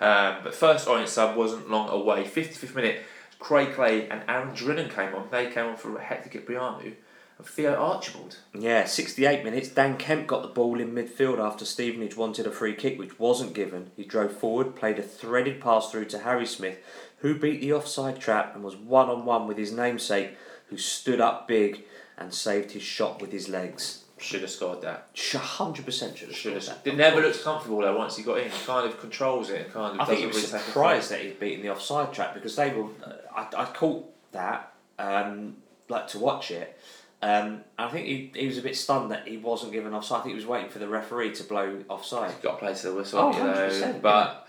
Um, 0.00 0.36
but 0.44 0.54
first 0.54 0.86
Orient 0.86 1.08
sub 1.08 1.36
wasn't 1.36 1.70
long 1.70 1.88
away. 1.88 2.24
55th 2.24 2.74
minute, 2.74 3.02
Craig 3.38 3.74
Clay 3.74 4.08
and 4.08 4.22
Aaron 4.28 4.54
Drinan 4.54 4.90
came 4.90 5.14
on. 5.14 5.28
They 5.30 5.50
came 5.50 5.66
on 5.66 5.76
for 5.76 5.98
Hector 5.98 6.28
Kyprianou 6.28 6.94
and 7.38 7.46
Theo 7.46 7.74
Archibald. 7.74 8.38
Yeah, 8.54 8.86
68 8.86 9.44
minutes. 9.44 9.68
Dan 9.68 9.96
Kemp 9.96 10.26
got 10.26 10.42
the 10.42 10.48
ball 10.48 10.80
in 10.80 10.94
midfield 10.94 11.38
after 11.38 11.64
Stevenage 11.64 12.16
wanted 12.16 12.46
a 12.46 12.50
free 12.50 12.74
kick, 12.74 12.98
which 12.98 13.18
wasn't 13.18 13.54
given. 13.54 13.90
He 13.96 14.04
drove 14.04 14.32
forward, 14.32 14.76
played 14.76 14.98
a 14.98 15.02
threaded 15.02 15.60
pass 15.60 15.90
through 15.90 16.06
to 16.06 16.20
Harry 16.20 16.46
Smith, 16.46 16.78
who 17.18 17.38
beat 17.38 17.60
the 17.60 17.72
offside 17.72 18.20
trap 18.20 18.54
and 18.54 18.64
was 18.64 18.76
one 18.76 19.08
on 19.08 19.24
one 19.24 19.46
with 19.46 19.58
his 19.58 19.72
namesake, 19.72 20.36
who 20.68 20.76
stood 20.76 21.20
up 21.20 21.46
big 21.46 21.84
and 22.18 22.32
saved 22.32 22.72
his 22.72 22.82
shot 22.82 23.20
with 23.20 23.32
his 23.32 23.48
legs. 23.48 24.04
Should 24.18 24.40
have 24.42 24.50
scored 24.50 24.80
that. 24.82 25.12
100% 25.14 26.16
should 26.16 26.28
have 26.28 26.36
Should 26.36 26.54
have. 26.54 26.64
that. 26.66 26.80
It 26.86 26.96
never 26.96 27.20
looks 27.20 27.42
comfortable 27.42 27.78
though. 27.82 27.96
Once 27.98 28.16
he 28.16 28.22
got 28.22 28.38
in, 28.38 28.50
he 28.50 28.64
kind 28.64 28.86
of 28.88 28.98
controls 28.98 29.50
it. 29.50 29.64
and 29.66 29.72
Kind 29.72 29.94
of. 29.94 30.00
I 30.00 30.04
think 30.06 30.20
he 30.20 30.26
was 30.26 30.46
surprised 30.48 31.10
that 31.10 31.20
he'd 31.20 31.38
beaten 31.38 31.62
the 31.62 31.70
offside 31.70 32.12
trap 32.14 32.32
because 32.34 32.56
they 32.56 32.70
were. 32.72 32.84
Uh, 33.04 33.12
I, 33.34 33.48
I 33.62 33.64
caught 33.66 34.10
that, 34.32 34.72
um, 34.98 35.56
like 35.88 36.08
to 36.08 36.18
watch 36.18 36.50
it. 36.50 36.78
Um, 37.22 37.62
I 37.78 37.88
think 37.88 38.06
he, 38.06 38.30
he 38.34 38.46
was 38.46 38.58
a 38.58 38.62
bit 38.62 38.76
stunned 38.76 39.10
that 39.10 39.26
he 39.26 39.36
wasn't 39.36 39.72
given 39.72 39.92
offside. 39.94 40.20
I 40.20 40.22
think 40.22 40.30
he 40.32 40.36
was 40.36 40.46
waiting 40.46 40.70
for 40.70 40.78
the 40.78 40.88
referee 40.88 41.32
to 41.34 41.44
blow 41.44 41.82
offside. 41.88 42.30
You've 42.30 42.42
got 42.42 42.52
to 42.52 42.58
play 42.58 42.74
to 42.74 42.82
the 42.88 42.94
whistle, 42.94 43.20
Oh, 43.20 43.32
you 43.32 43.38
know. 43.44 43.52
100%, 43.68 44.00
But 44.02 44.46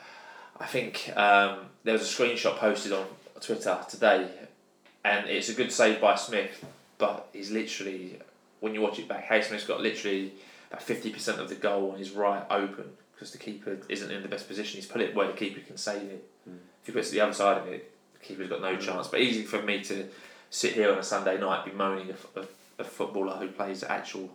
I 0.60 0.66
think 0.66 1.12
um, 1.16 1.60
there 1.84 1.94
was 1.94 2.02
a 2.02 2.06
screenshot 2.24 2.58
posted 2.58 2.92
on 2.94 3.06
Twitter 3.42 3.78
today, 3.90 4.28
and 5.06 5.30
it's 5.30 5.50
a 5.50 5.54
good 5.54 5.72
save 5.72 6.02
by 6.02 6.16
Smith, 6.16 6.64
but 6.98 7.30
he's 7.34 7.52
literally, 7.52 8.20
when 8.60 8.74
you 8.74 8.82
watch 8.82 9.00
it 9.00 9.08
back, 9.08 9.26
Hay 9.26 9.42
Smith's 9.42 9.66
got 9.66 9.82
literally 9.82 10.34
about 10.72 10.86
50% 10.86 11.40
of 11.40 11.50
the 11.50 11.56
goal 11.56 11.92
on 11.92 12.00
his 12.00 12.12
right 12.12 12.46
open 12.50 12.86
because 13.14 13.32
the 13.32 13.38
keeper 13.38 13.78
isn't 13.90 14.12
in 14.12 14.22
the 14.22 14.28
best 14.28 14.48
position. 14.48 14.78
He's 14.78 14.86
put 14.86 15.02
it 15.02 15.16
where 15.16 15.28
the 15.28 15.34
keeper 15.34 15.60
can 15.62 15.78
save 15.78 16.04
it. 16.04 16.30
Hmm. 16.44 16.58
If 16.82 16.88
he 16.88 16.92
puts 16.92 17.10
it 17.10 17.14
the 17.14 17.22
other 17.22 17.34
side 17.34 17.58
of 17.58 17.68
it, 17.68 17.92
the 18.14 18.26
keeper's 18.26 18.50
got 18.50 18.62
no 18.62 18.76
hmm. 18.76 18.82
chance. 18.82 19.08
But 19.08 19.22
easy 19.22 19.44
for 19.44 19.62
me 19.62 19.84
to 19.86 20.08
sit 20.50 20.74
here 20.74 20.92
on 20.92 20.98
a 20.98 21.04
Sunday 21.04 21.40
night 21.40 21.66
be 21.66 21.72
moaning 21.72 22.14
a, 22.36 22.40
a, 22.40 22.46
a 22.80 22.84
footballer 22.84 23.38
who 23.38 23.48
plays 23.48 23.84
actual 23.84 24.30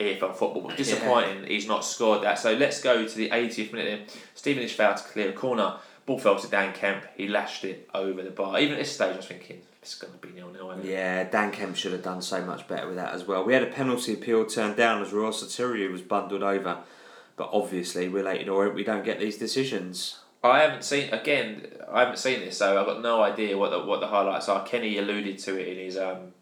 EFL 0.00 0.34
football. 0.34 0.62
But 0.62 0.76
disappointing 0.76 1.44
he's 1.46 1.68
not 1.68 1.84
scored 1.84 2.22
that. 2.22 2.38
So 2.38 2.54
let's 2.54 2.80
go 2.80 3.06
to 3.06 3.16
the 3.16 3.30
80th 3.30 3.72
minute 3.72 4.06
then. 4.08 4.18
Stevenage 4.34 4.72
failed 4.72 4.96
to 4.98 5.04
clear 5.04 5.30
a 5.30 5.32
corner. 5.32 5.76
Ball 6.06 6.18
fell 6.18 6.36
to 6.36 6.48
Dan 6.48 6.74
Kemp. 6.74 7.04
He 7.16 7.28
lashed 7.28 7.64
it 7.64 7.88
over 7.94 8.22
the 8.22 8.30
bar. 8.30 8.60
Even 8.60 8.74
at 8.74 8.80
this 8.80 8.92
stage, 8.92 9.14
I 9.14 9.16
was 9.16 9.26
thinking, 9.26 9.62
it's 9.84 9.96
going 9.96 10.14
to 10.14 10.26
be 10.26 10.32
nil 10.32 10.50
nil. 10.50 10.80
Yeah, 10.82 11.24
Dan 11.24 11.52
Kemp 11.52 11.76
should 11.76 11.92
have 11.92 12.02
done 12.02 12.22
so 12.22 12.42
much 12.42 12.66
better 12.66 12.86
with 12.86 12.96
that 12.96 13.12
as 13.12 13.26
well. 13.26 13.44
We 13.44 13.52
had 13.52 13.62
a 13.62 13.66
penalty 13.66 14.14
appeal 14.14 14.46
turned 14.46 14.76
down 14.76 15.02
as 15.02 15.12
Ruel 15.12 15.30
Sotiriou 15.30 15.92
was 15.92 16.00
bundled 16.00 16.42
over, 16.42 16.78
but 17.36 17.50
obviously 17.52 18.08
we're 18.08 18.24
late 18.24 18.40
in 18.40 18.48
Orient. 18.48 18.74
We 18.74 18.82
don't 18.82 19.04
get 19.04 19.20
these 19.20 19.36
decisions. 19.36 20.20
I 20.42 20.60
haven't 20.60 20.84
seen 20.84 21.12
again. 21.12 21.66
I 21.92 22.00
haven't 22.00 22.18
seen 22.18 22.40
this, 22.40 22.56
so 22.56 22.80
I've 22.80 22.86
got 22.86 23.02
no 23.02 23.22
idea 23.22 23.58
what 23.58 23.72
the 23.72 23.80
what 23.80 24.00
the 24.00 24.06
highlights 24.06 24.48
are. 24.48 24.64
Kenny 24.64 24.96
alluded 24.96 25.38
to 25.40 25.60
it 25.60 25.68
in 25.68 25.76
his 25.76 25.98
um, 25.98 26.32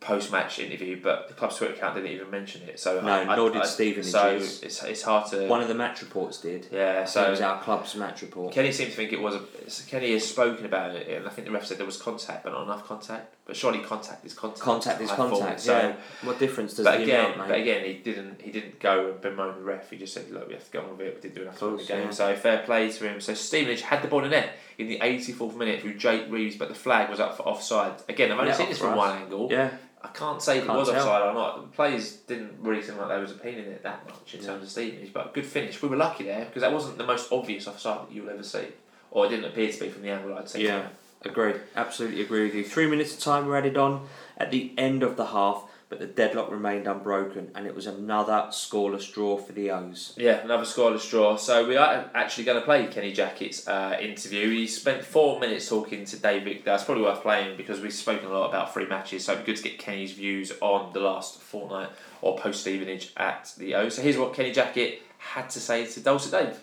post 0.00 0.32
match 0.32 0.58
interview, 0.58 0.98
but 1.02 1.28
the 1.28 1.34
club's 1.34 1.56
Twitter 1.56 1.74
account 1.74 1.94
didn't 1.94 2.10
even 2.10 2.30
mention 2.30 2.62
it. 2.62 2.80
So 2.80 3.00
No, 3.02 3.12
I, 3.12 3.36
nor 3.36 3.50
I, 3.50 3.52
did 3.52 3.62
Stevenage's. 3.66 4.10
So 4.10 4.28
it's, 4.36 4.82
it's 4.82 5.02
hard 5.02 5.30
to. 5.30 5.46
One 5.46 5.60
of 5.60 5.68
the 5.68 5.74
match 5.74 6.00
reports 6.00 6.40
did. 6.40 6.66
yeah, 6.72 7.04
So 7.04 7.24
it 7.26 7.30
was 7.30 7.40
our 7.42 7.60
club's 7.62 7.94
match 7.94 8.22
report. 8.22 8.52
Kenny 8.54 8.72
seemed 8.72 8.90
to 8.90 8.96
think 8.96 9.12
it 9.12 9.20
was 9.20 9.34
a. 9.34 9.42
Kenny 9.90 10.12
has 10.12 10.26
spoken 10.26 10.64
about 10.64 10.94
it, 10.96 11.06
and 11.08 11.26
I 11.26 11.30
think 11.30 11.46
the 11.46 11.52
ref 11.52 11.66
said 11.66 11.78
there 11.78 11.86
was 11.86 11.96
contact, 11.98 12.44
but 12.44 12.52
not 12.52 12.62
enough 12.64 12.84
contact. 12.86 13.34
But 13.44 13.56
surely 13.56 13.80
contact 13.80 14.24
is 14.24 14.32
contact. 14.32 14.60
Contact 14.60 15.00
is 15.00 15.10
I 15.10 15.16
thought. 15.16 15.30
contact. 15.32 15.60
So, 15.60 15.76
yeah. 15.76 15.96
What 16.22 16.38
difference 16.38 16.74
does 16.74 16.84
but 16.86 17.00
again, 17.00 17.24
amount 17.32 17.38
make? 17.38 17.48
but 17.48 17.58
again, 17.58 17.84
he 17.84 17.94
didn't. 17.94 18.40
He 18.40 18.52
didn't 18.52 18.78
go 18.80 19.10
and 19.10 19.20
bemoan 19.20 19.56
the 19.56 19.62
ref. 19.62 19.90
He 19.90 19.96
just 19.98 20.14
said, 20.14 20.30
"Look, 20.30 20.46
we 20.48 20.54
have 20.54 20.64
to 20.64 20.70
get 20.70 20.82
on 20.84 20.96
with 20.96 21.00
it. 21.06 21.14
We 21.16 21.20
did 21.20 21.34
do 21.34 21.42
enough 21.42 21.58
to 21.58 21.66
win 21.68 21.76
the 21.78 21.84
game." 21.84 22.04
yeah. 22.04 22.10
So 22.10 22.34
fair 22.36 22.58
play 22.60 22.90
to 22.90 23.08
him. 23.08 23.20
So 23.20 23.34
Stevenage 23.34 23.82
had 23.82 24.02
the 24.02 24.08
ball 24.08 24.24
in 24.24 24.30
the 24.30 24.36
net 24.36 24.50
in 24.78 24.88
the 24.88 24.98
84th 25.00 25.56
minute 25.56 25.82
through 25.82 25.94
Jake 25.94 26.24
Reeves, 26.30 26.56
but 26.56 26.68
the 26.68 26.74
flag 26.74 27.10
was 27.10 27.20
up 27.20 27.36
for 27.36 27.42
offside. 27.42 27.94
Again, 28.08 28.32
I've 28.32 28.38
only 28.38 28.50
Yeah, 28.52 28.56
seen 28.56 28.68
this 28.70 28.78
from 28.78 28.92
us. 28.92 28.96
one 28.96 29.16
angle. 29.22 29.48
yeah, 29.50 29.70
I 30.02 30.08
can't 30.08 30.40
say 30.40 30.58
if 30.58 30.64
it 30.64 30.68
was 30.68 30.88
tell. 30.88 30.96
offside 30.96 31.22
or 31.28 31.34
not. 31.34 31.56
The 31.70 31.76
players 31.76 32.12
didn't 32.26 32.54
really 32.60 32.82
seem 32.82 32.96
like 32.96 33.08
they 33.08 33.18
was 33.20 33.32
opinion 33.32 33.66
it 33.66 33.82
that 33.82 34.04
much 34.06 34.34
in 34.34 34.40
Yeah. 34.40 34.46
terms 34.48 34.62
of 34.64 34.70
Stevenage, 34.70 35.12
but 35.12 35.34
good 35.34 35.44
finish. 35.44 35.82
We 35.82 35.88
were 35.88 35.96
lucky 35.96 36.24
there 36.24 36.46
because 36.46 36.62
that 36.62 36.72
wasn't 36.72 36.96
the 36.98 37.04
most 37.06 37.30
obvious 37.30 37.66
offside 37.68 38.08
that 38.08 38.12
you'll 38.14 38.30
ever 38.30 38.42
see, 38.42 38.64
or 39.10 39.26
it 39.26 39.28
didn't 39.28 39.44
appear 39.44 39.70
to 39.70 39.78
be 39.80 39.88
from 39.90 40.02
the 40.02 40.08
angle 40.10 40.36
I'd 40.38 40.48
seen. 40.48 40.62
Yeah. 40.62 40.88
agreed. 41.22 41.60
Absolutely 41.76 42.22
agree 42.22 42.44
with 42.44 42.54
you. 42.54 42.64
Three 42.64 42.86
minutes 42.86 43.12
of 43.14 43.20
time 43.20 43.46
were 43.46 43.56
added 43.58 43.76
on 43.76 44.08
at 44.38 44.50
the 44.50 44.72
end 44.78 45.02
of 45.02 45.16
the 45.18 45.26
half. 45.26 45.64
But 45.90 45.98
the 45.98 46.06
deadlock 46.06 46.50
remained 46.52 46.86
unbroken, 46.86 47.50
and 47.56 47.66
it 47.66 47.74
was 47.74 47.86
another 47.86 48.46
scoreless 48.50 49.12
draw 49.12 49.36
for 49.36 49.52
the 49.52 49.72
O's. 49.72 50.14
Yeah, 50.16 50.38
another 50.44 50.62
scoreless 50.62 51.10
draw. 51.10 51.36
So 51.36 51.66
we 51.66 51.76
are 51.76 52.08
actually 52.14 52.44
going 52.44 52.60
to 52.60 52.64
play 52.64 52.86
Kenny 52.86 53.12
Jackett's 53.12 53.66
uh, 53.66 53.98
interview. 54.00 54.50
He 54.50 54.68
spent 54.68 55.04
four 55.04 55.40
minutes 55.40 55.68
talking 55.68 56.04
to 56.04 56.16
David. 56.16 56.62
That's 56.64 56.84
probably 56.84 57.02
worth 57.02 57.22
playing 57.22 57.56
because 57.56 57.80
we've 57.80 57.92
spoken 57.92 58.28
a 58.28 58.32
lot 58.32 58.48
about 58.48 58.72
free 58.72 58.86
matches. 58.86 59.24
So 59.24 59.32
it'd 59.32 59.44
be 59.44 59.52
good 59.52 59.62
to 59.62 59.68
get 59.68 59.78
Kenny's 59.80 60.12
views 60.12 60.52
on 60.60 60.92
the 60.92 61.00
last 61.00 61.40
fortnight 61.40 61.88
or 62.22 62.38
post 62.38 62.60
Stevenage 62.60 63.12
at 63.16 63.52
the 63.58 63.74
O. 63.74 63.88
So 63.88 64.00
here's 64.00 64.16
what 64.16 64.32
Kenny 64.32 64.54
Jackett 64.54 65.00
had 65.18 65.50
to 65.50 65.60
say 65.60 65.86
to 65.86 66.00
Dulcet 66.00 66.30
Dave. 66.30 66.60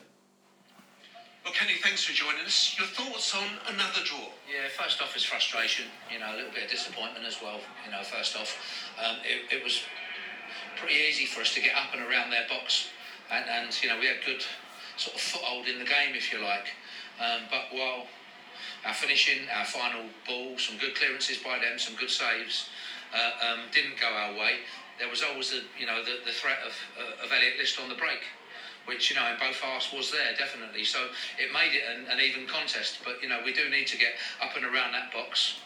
Well, 1.48 1.56
Kenny, 1.56 1.80
thanks 1.80 2.04
for 2.04 2.12
joining 2.12 2.43
us. 2.43 2.76
Your 2.78 2.88
thoughts 2.88 3.34
on 3.34 3.48
another 3.72 4.04
draw? 4.04 4.36
Yeah, 4.52 4.68
first 4.68 5.02
off 5.02 5.16
is 5.16 5.24
frustration, 5.24 5.86
you 6.12 6.20
know, 6.20 6.28
a 6.28 6.36
little 6.36 6.52
bit 6.52 6.66
of 6.66 6.70
disappointment 6.70 7.24
as 7.24 7.39
well, 7.41 7.62
you 7.86 7.89
know, 7.89 8.04
first 8.04 8.36
off. 8.36 8.52
Um, 9.00 9.16
it, 9.24 9.48
it 9.56 9.64
was 9.64 9.80
pretty 10.76 10.95
easy 11.08 11.24
for 11.26 11.39
us 11.39 11.54
to 11.54 11.62
get 11.62 11.72
up 11.72 11.95
and 11.95 12.04
around 12.04 12.32
their 12.32 12.43
box 12.52 12.89
and, 13.32 13.45
and 13.48 13.72
you 13.82 13.88
know, 13.88 13.95
we 13.98 14.08
had 14.08 14.18
good 14.26 14.43
sort 14.98 15.16
of 15.16 15.22
foothold 15.22 15.68
in 15.68 15.80
the 15.80 15.88
game, 15.88 16.20
if 16.20 16.34
you 16.34 16.43
like. 16.43 16.68
Um, 17.16 17.48
but 17.48 17.72
while 17.72 18.12
our 18.84 18.93
finishing, 18.93 19.48
our 19.56 19.64
final 19.64 20.04
ball, 20.28 20.60
some 20.60 20.76
good 20.78 20.95
clearances 20.95 21.38
by 21.38 21.64
them, 21.64 21.80
some 21.80 21.95
good 21.95 22.12
saves, 22.12 22.68
uh, 23.16 23.56
um, 23.56 23.72
didn't 23.72 23.95
go 23.95 24.12
our 24.12 24.34
way, 24.34 24.68
there 25.00 25.08
was 25.08 25.24
always 25.24 25.52
the, 25.52 25.64
you 25.80 25.88
know, 25.88 26.04
the, 26.04 26.28
the 26.28 26.36
threat 26.36 26.60
of, 26.68 26.76
uh, 27.00 27.24
of 27.24 27.32
Elliot 27.32 27.56
List 27.58 27.80
on 27.80 27.88
the 27.88 27.95
break 27.95 28.20
which 28.88 29.10
you 29.10 29.16
know 29.16 29.28
in 29.28 29.38
both 29.40 29.60
halves 29.60 29.92
was 29.94 30.12
there 30.12 30.34
definitely. 30.38 30.84
So 30.84 31.00
it 31.38 31.52
made 31.54 31.76
it 31.76 31.84
an, 31.86 32.08
an 32.12 32.20
even 32.20 32.48
contest. 32.48 33.00
But 33.04 33.22
you 33.22 33.30
know 33.30 33.40
we 33.44 33.54
do 33.54 33.70
need 33.70 33.88
to 33.88 33.98
get 33.98 34.16
up 34.42 34.56
and 34.56 34.66
around 34.66 34.94
that 34.94 35.12
box. 35.14 35.60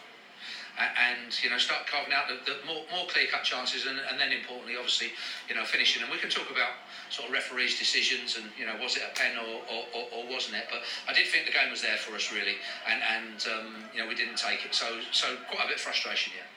And 0.72 1.28
you 1.44 1.50
know, 1.52 1.60
start 1.60 1.84
carving 1.84 2.16
out 2.16 2.32
the, 2.32 2.40
the 2.48 2.56
more, 2.64 2.80
more 2.88 3.04
clear 3.04 3.28
cut 3.28 3.44
chances, 3.44 3.84
and, 3.84 4.00
and 4.08 4.16
then 4.16 4.32
importantly, 4.32 4.72
obviously, 4.80 5.12
you 5.46 5.54
know, 5.54 5.68
finishing. 5.68 6.00
And 6.00 6.10
we 6.10 6.16
can 6.16 6.32
talk 6.32 6.48
about 6.48 6.80
sort 7.12 7.28
of 7.28 7.36
referees' 7.36 7.76
decisions, 7.78 8.40
and 8.40 8.48
you 8.56 8.64
know, 8.64 8.72
was 8.80 8.96
it 8.96 9.04
a 9.04 9.12
pen 9.12 9.36
or, 9.36 9.60
or, 9.68 9.84
or, 9.92 10.04
or 10.16 10.22
wasn't 10.32 10.56
it? 10.56 10.72
But 10.72 10.80
I 11.04 11.12
did 11.12 11.28
think 11.28 11.44
the 11.44 11.52
game 11.52 11.68
was 11.68 11.84
there 11.84 12.00
for 12.00 12.16
us 12.16 12.32
really, 12.32 12.56
and 12.88 13.04
and 13.04 13.38
um, 13.52 13.68
you 13.92 14.00
know, 14.00 14.08
we 14.08 14.16
didn't 14.16 14.40
take 14.40 14.64
it. 14.64 14.72
So 14.72 14.88
so 15.12 15.36
quite 15.52 15.68
a 15.68 15.76
bit 15.76 15.76
of 15.76 15.84
frustration, 15.84 16.32
yeah. 16.32 16.48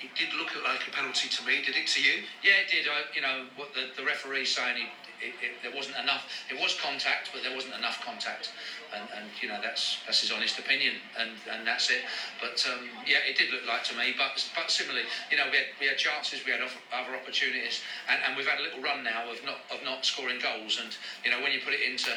It 0.00 0.14
did 0.16 0.32
look 0.38 0.48
like 0.64 0.86
a 0.88 0.90
penalty 0.94 1.28
to 1.28 1.40
me. 1.44 1.60
Did 1.60 1.76
it 1.76 1.92
to 1.92 2.00
you? 2.00 2.22
Yeah, 2.40 2.64
it 2.64 2.70
did. 2.70 2.86
I, 2.88 3.04
you 3.12 3.20
know, 3.20 3.50
what 3.60 3.74
the, 3.74 3.90
the 4.00 4.06
referee 4.06 4.46
saying 4.46 4.80
he, 4.80 4.86
it, 5.20 5.34
it, 5.42 5.52
there 5.62 5.74
wasn't 5.74 5.96
enough. 5.96 6.26
It 6.50 6.58
was 6.58 6.74
contact, 6.78 7.30
but 7.32 7.42
there 7.42 7.54
wasn't 7.54 7.74
enough 7.74 8.00
contact, 8.04 8.50
and, 8.94 9.04
and 9.16 9.26
you 9.42 9.48
know 9.48 9.58
that's 9.62 9.98
that's 10.06 10.20
his 10.20 10.30
honest 10.30 10.58
opinion, 10.58 10.94
and, 11.18 11.30
and 11.50 11.66
that's 11.66 11.90
it. 11.90 12.02
But 12.40 12.62
um, 12.70 12.88
yeah, 13.06 13.22
it 13.26 13.36
did 13.36 13.50
look 13.50 13.66
like 13.66 13.84
to 13.90 13.94
me. 13.96 14.14
But 14.16 14.38
but 14.54 14.70
similarly, 14.70 15.06
you 15.30 15.36
know, 15.36 15.46
we 15.50 15.58
had, 15.58 15.68
we 15.80 15.86
had 15.86 15.98
chances, 15.98 16.44
we 16.44 16.52
had 16.52 16.60
other 16.62 17.14
opportunities, 17.16 17.80
and, 18.08 18.20
and 18.26 18.36
we've 18.36 18.48
had 18.48 18.58
a 18.58 18.62
little 18.62 18.80
run 18.80 19.02
now 19.02 19.26
of 19.30 19.38
not 19.44 19.64
of 19.70 19.82
not 19.84 20.04
scoring 20.04 20.38
goals. 20.38 20.78
And 20.82 20.94
you 21.24 21.30
know, 21.30 21.42
when 21.42 21.52
you 21.52 21.60
put 21.60 21.74
it 21.74 21.82
into 21.82 22.10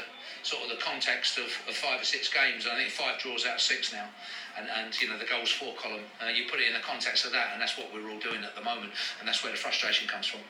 sort 0.44 0.64
of 0.64 0.70
the 0.70 0.82
context 0.82 1.38
of, 1.38 1.50
of 1.68 1.74
five 1.76 2.02
or 2.02 2.06
six 2.06 2.30
games, 2.30 2.66
I 2.66 2.76
think 2.78 2.90
five 2.90 3.20
draws 3.22 3.46
out 3.46 3.62
of 3.62 3.62
six 3.62 3.94
now 3.94 4.10
and, 4.58 4.68
and 4.68 5.02
you 5.02 5.08
know 5.08 5.18
the 5.18 5.26
goals 5.26 5.50
for 5.50 5.74
column. 5.76 6.04
Uh, 6.22 6.28
you 6.28 6.50
put 6.50 6.60
it 6.60 6.68
in 6.68 6.74
the 6.74 6.84
context 6.84 7.26
of 7.26 7.32
that, 7.32 7.54
and 7.54 7.62
that's 7.62 7.78
what 7.78 7.88
we're 7.94 8.10
all 8.10 8.20
doing 8.20 8.44
at 8.44 8.56
the 8.56 8.64
moment, 8.64 8.92
and 9.20 9.28
that's 9.28 9.44
where 9.44 9.52
the 9.52 9.58
frustration 9.58 10.08
comes 10.08 10.28
from. 10.28 10.42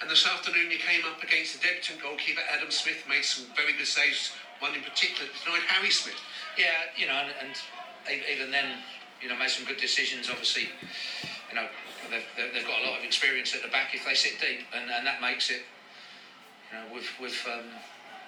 And 0.00 0.10
this 0.10 0.26
afternoon 0.26 0.70
you 0.70 0.78
came 0.78 1.04
up 1.06 1.22
against 1.22 1.54
the 1.54 1.60
debutant 1.66 2.02
goalkeeper 2.02 2.42
Adam 2.50 2.70
Smith, 2.70 3.04
made 3.08 3.24
some 3.24 3.46
very 3.56 3.72
good 3.72 3.86
saves. 3.86 4.32
One 4.60 4.74
in 4.74 4.82
particular, 4.82 5.28
denied 5.44 5.66
Harry 5.66 5.90
Smith. 5.90 6.18
Yeah, 6.58 6.92
you 6.96 7.06
know, 7.06 7.14
and, 7.14 7.54
and 8.10 8.20
even 8.30 8.50
then, 8.50 8.78
you 9.20 9.28
know, 9.28 9.36
made 9.36 9.50
some 9.50 9.66
good 9.66 9.78
decisions. 9.78 10.30
Obviously, 10.30 10.70
you 11.50 11.54
know, 11.54 11.66
they've, 12.10 12.52
they've 12.52 12.66
got 12.66 12.80
a 12.82 12.84
lot 12.88 12.98
of 12.98 13.04
experience 13.04 13.54
at 13.54 13.62
the 13.62 13.68
back 13.68 13.94
if 13.94 14.04
they 14.06 14.14
sit 14.14 14.40
deep, 14.40 14.66
and, 14.74 14.90
and 14.90 15.06
that 15.06 15.20
makes 15.20 15.50
it, 15.50 15.62
you 16.70 16.78
know, 16.78 16.94
with 16.94 17.08
with. 17.20 17.36
Um, 17.46 17.66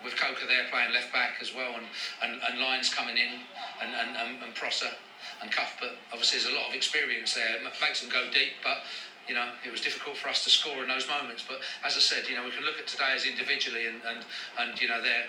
with 0.04 0.14
Coker 0.16 0.46
there 0.46 0.68
playing 0.70 0.92
left 0.92 1.10
back 1.10 1.40
as 1.40 1.54
well, 1.54 1.72
and, 1.74 1.86
and, 2.22 2.40
and 2.42 2.60
Lyons 2.60 2.92
coming 2.92 3.16
in, 3.16 3.40
and, 3.80 3.90
and, 3.96 4.42
and, 4.44 4.54
Prosser 4.54 4.92
and 5.40 5.50
Cuff, 5.50 5.76
but 5.80 5.96
obviously 6.12 6.38
there's 6.38 6.52
a 6.52 6.56
lot 6.56 6.68
of 6.68 6.74
experience 6.74 7.34
there. 7.34 7.56
It 7.56 7.62
makes 7.80 8.02
them 8.02 8.10
go 8.10 8.28
deep, 8.30 8.60
but 8.62 8.84
you 9.28 9.34
know, 9.34 9.48
it 9.64 9.70
was 9.70 9.80
difficult 9.80 10.16
for 10.16 10.28
us 10.28 10.44
to 10.44 10.50
score 10.50 10.82
in 10.82 10.88
those 10.88 11.08
moments. 11.08 11.44
But 11.46 11.60
as 11.84 11.96
I 11.96 12.00
said, 12.00 12.28
you 12.28 12.36
know, 12.36 12.44
we 12.44 12.50
can 12.50 12.64
look 12.64 12.78
at 12.78 12.86
today 12.86 13.12
as 13.14 13.24
individually, 13.24 13.86
and 13.86 13.96
and, 14.06 14.24
and 14.58 14.80
you 14.80 14.88
know, 14.88 15.02
they're 15.02 15.26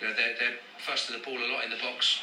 you 0.00 0.06
know 0.06 0.14
they're, 0.14 0.34
they're 0.38 0.58
first 0.78 1.06
to 1.06 1.12
the 1.12 1.18
ball 1.18 1.38
a 1.38 1.48
lot 1.50 1.64
in 1.64 1.70
the 1.70 1.80
box. 1.80 2.20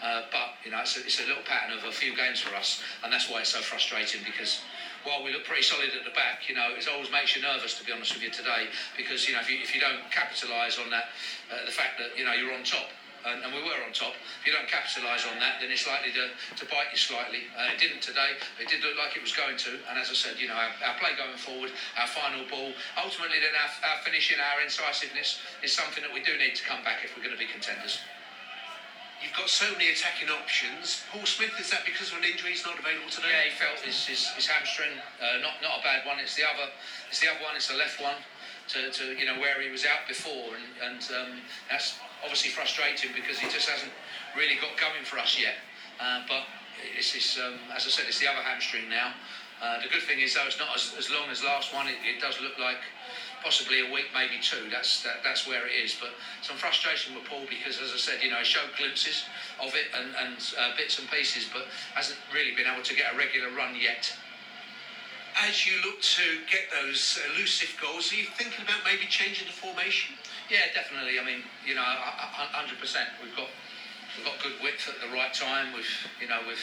Uh, 0.00 0.22
but 0.30 0.54
you 0.64 0.70
know, 0.70 0.78
it's 0.78 0.96
a, 0.96 1.00
it's 1.02 1.18
a 1.18 1.26
little 1.26 1.42
pattern 1.42 1.76
of 1.76 1.82
a 1.84 1.90
few 1.90 2.14
games 2.14 2.38
for 2.38 2.54
us, 2.54 2.80
and 3.02 3.12
that's 3.12 3.28
why 3.28 3.40
it's 3.40 3.50
so 3.50 3.60
frustrating 3.60 4.20
because 4.22 4.60
while 5.02 5.22
we 5.24 5.32
look 5.32 5.44
pretty 5.44 5.62
solid 5.62 5.90
at 5.96 6.04
the 6.04 6.14
back, 6.14 6.48
you 6.48 6.54
know, 6.54 6.70
it 6.76 6.86
always 6.86 7.10
makes 7.10 7.34
you 7.34 7.42
nervous 7.42 7.76
to 7.78 7.84
be 7.84 7.90
honest 7.90 8.14
with 8.14 8.22
you 8.22 8.30
today 8.30 8.66
because 8.96 9.26
you 9.26 9.34
know 9.34 9.40
if 9.40 9.50
you, 9.50 9.58
if 9.60 9.74
you 9.74 9.80
don't 9.80 9.98
capitalise 10.10 10.78
on 10.78 10.90
that, 10.90 11.10
uh, 11.50 11.64
the 11.64 11.70
fact 11.70 11.98
that 11.98 12.16
you 12.16 12.24
know 12.24 12.32
you're 12.32 12.52
on 12.52 12.62
top, 12.62 12.90
and, 13.26 13.42
and 13.42 13.50
we 13.50 13.62
were 13.62 13.78
on 13.82 13.90
top. 13.90 14.14
If 14.40 14.46
you 14.46 14.52
don't 14.52 14.68
capitalise 14.68 15.26
on 15.26 15.38
that, 15.42 15.58
then 15.58 15.70
it's 15.70 15.86
likely 15.86 16.12
to, 16.14 16.30
to 16.30 16.64
bite 16.70 16.92
you 16.92 17.00
slightly. 17.00 17.50
Uh, 17.56 17.74
it 17.74 17.78
didn't 17.80 18.02
today. 18.02 18.38
It 18.60 18.68
did 18.68 18.84
look 18.84 18.94
like 18.98 19.16
it 19.16 19.22
was 19.22 19.34
going 19.34 19.58
to. 19.66 19.72
And 19.90 19.98
as 19.98 20.10
I 20.10 20.16
said, 20.16 20.38
you 20.38 20.46
know, 20.46 20.58
our, 20.58 20.70
our 20.86 20.96
play 21.02 21.16
going 21.18 21.38
forward, 21.38 21.74
our 21.98 22.08
final 22.10 22.46
ball, 22.46 22.70
ultimately 23.00 23.42
then 23.42 23.54
our, 23.58 23.70
our 23.90 23.98
finishing, 24.06 24.38
our 24.38 24.62
incisiveness 24.62 25.42
is 25.62 25.74
something 25.74 26.04
that 26.06 26.12
we 26.14 26.22
do 26.22 26.36
need 26.38 26.54
to 26.54 26.64
come 26.64 26.84
back 26.86 27.02
if 27.02 27.16
we're 27.16 27.24
going 27.24 27.34
to 27.34 27.40
be 27.40 27.50
contenders. 27.50 27.98
You've 29.18 29.34
got 29.34 29.50
so 29.50 29.66
many 29.74 29.90
attacking 29.90 30.30
options. 30.30 31.02
Paul 31.10 31.26
Smith, 31.26 31.50
is 31.58 31.70
that 31.74 31.82
because 31.82 32.14
of 32.14 32.22
an 32.22 32.24
injury 32.24 32.54
he's 32.54 32.62
not 32.62 32.78
available 32.78 33.10
today? 33.10 33.34
Yeah, 33.34 33.50
he 33.50 33.54
felt 33.58 33.82
his, 33.82 34.06
his, 34.06 34.30
his 34.38 34.46
hamstring. 34.46 34.94
Uh, 35.18 35.42
not 35.42 35.58
not 35.58 35.80
a 35.80 35.82
bad 35.82 36.06
one. 36.06 36.22
It's 36.22 36.38
the 36.38 36.46
other. 36.46 36.70
It's 37.10 37.18
the 37.18 37.26
other 37.26 37.42
one. 37.42 37.58
It's 37.58 37.66
the 37.66 37.74
left 37.74 37.98
one. 37.98 38.14
To, 38.78 38.92
to 38.92 39.04
you 39.18 39.26
know 39.26 39.40
where 39.40 39.58
he 39.60 39.70
was 39.74 39.82
out 39.88 40.06
before, 40.06 40.54
and, 40.54 40.70
and 40.78 41.02
um, 41.18 41.40
that's 41.66 41.98
obviously 42.22 42.50
frustrating 42.50 43.10
because 43.14 43.38
he 43.38 43.48
just 43.48 43.68
hasn't 43.68 43.92
really 44.36 44.56
got 44.60 44.76
going 44.76 45.04
for 45.04 45.18
us 45.18 45.38
yet. 45.38 45.54
Uh, 46.00 46.22
but 46.28 46.44
it's, 46.96 47.14
it's 47.14 47.38
um, 47.38 47.58
as 47.74 47.86
I 47.86 47.90
said, 47.90 48.06
it's 48.06 48.18
the 48.18 48.28
other 48.28 48.42
hamstring 48.42 48.88
now. 48.88 49.12
Uh, 49.60 49.82
the 49.82 49.88
good 49.88 50.02
thing 50.02 50.20
is 50.20 50.34
though 50.34 50.46
it's 50.46 50.58
not 50.58 50.70
as, 50.74 50.94
as 50.96 51.10
long 51.10 51.28
as 51.30 51.42
last 51.42 51.74
one. 51.74 51.88
It, 51.88 51.98
it, 52.06 52.20
does 52.20 52.40
look 52.40 52.56
like 52.58 52.78
possibly 53.42 53.80
a 53.80 53.92
week, 53.92 54.06
maybe 54.14 54.38
two. 54.40 54.70
That's 54.70 55.02
that, 55.02 55.18
that's 55.24 55.46
where 55.46 55.66
it 55.66 55.74
is. 55.74 55.96
But 55.98 56.10
some 56.42 56.56
frustration 56.56 57.14
with 57.14 57.24
Paul 57.24 57.42
because, 57.48 57.80
as 57.82 57.90
I 57.90 57.98
said, 57.98 58.22
you 58.22 58.30
know, 58.30 58.42
showed 58.42 58.70
glimpses 58.78 59.24
of 59.58 59.74
it 59.74 59.90
and, 59.94 60.14
and 60.14 60.38
uh, 60.58 60.76
bits 60.76 60.98
and 60.98 61.10
pieces, 61.10 61.46
but 61.52 61.66
hasn't 61.94 62.18
really 62.32 62.54
been 62.54 62.70
able 62.70 62.84
to 62.84 62.94
get 62.94 63.14
a 63.14 63.18
regular 63.18 63.50
run 63.50 63.74
yet. 63.74 64.12
As 65.42 65.66
you 65.66 65.74
look 65.84 66.00
to 66.02 66.22
get 66.50 66.70
those 66.70 67.18
elusive 67.34 67.74
goals, 67.82 68.12
are 68.12 68.16
you 68.16 68.26
thinking 68.38 68.64
about 68.64 68.82
maybe 68.84 69.06
changing 69.06 69.46
the 69.46 69.52
formation? 69.52 70.14
Yeah, 70.48 70.72
definitely. 70.72 71.20
I 71.20 71.24
mean, 71.24 71.44
you 71.64 71.76
know, 71.76 71.84
hundred 71.84 72.80
percent. 72.80 73.08
We've 73.20 73.36
got 73.36 73.52
we've 74.16 74.24
got 74.24 74.40
good 74.40 74.56
width 74.64 74.88
at 74.88 74.96
the 75.04 75.12
right 75.12 75.32
time. 75.32 75.76
With 75.76 75.88
you 76.20 76.28
know, 76.28 76.40
with 76.48 76.60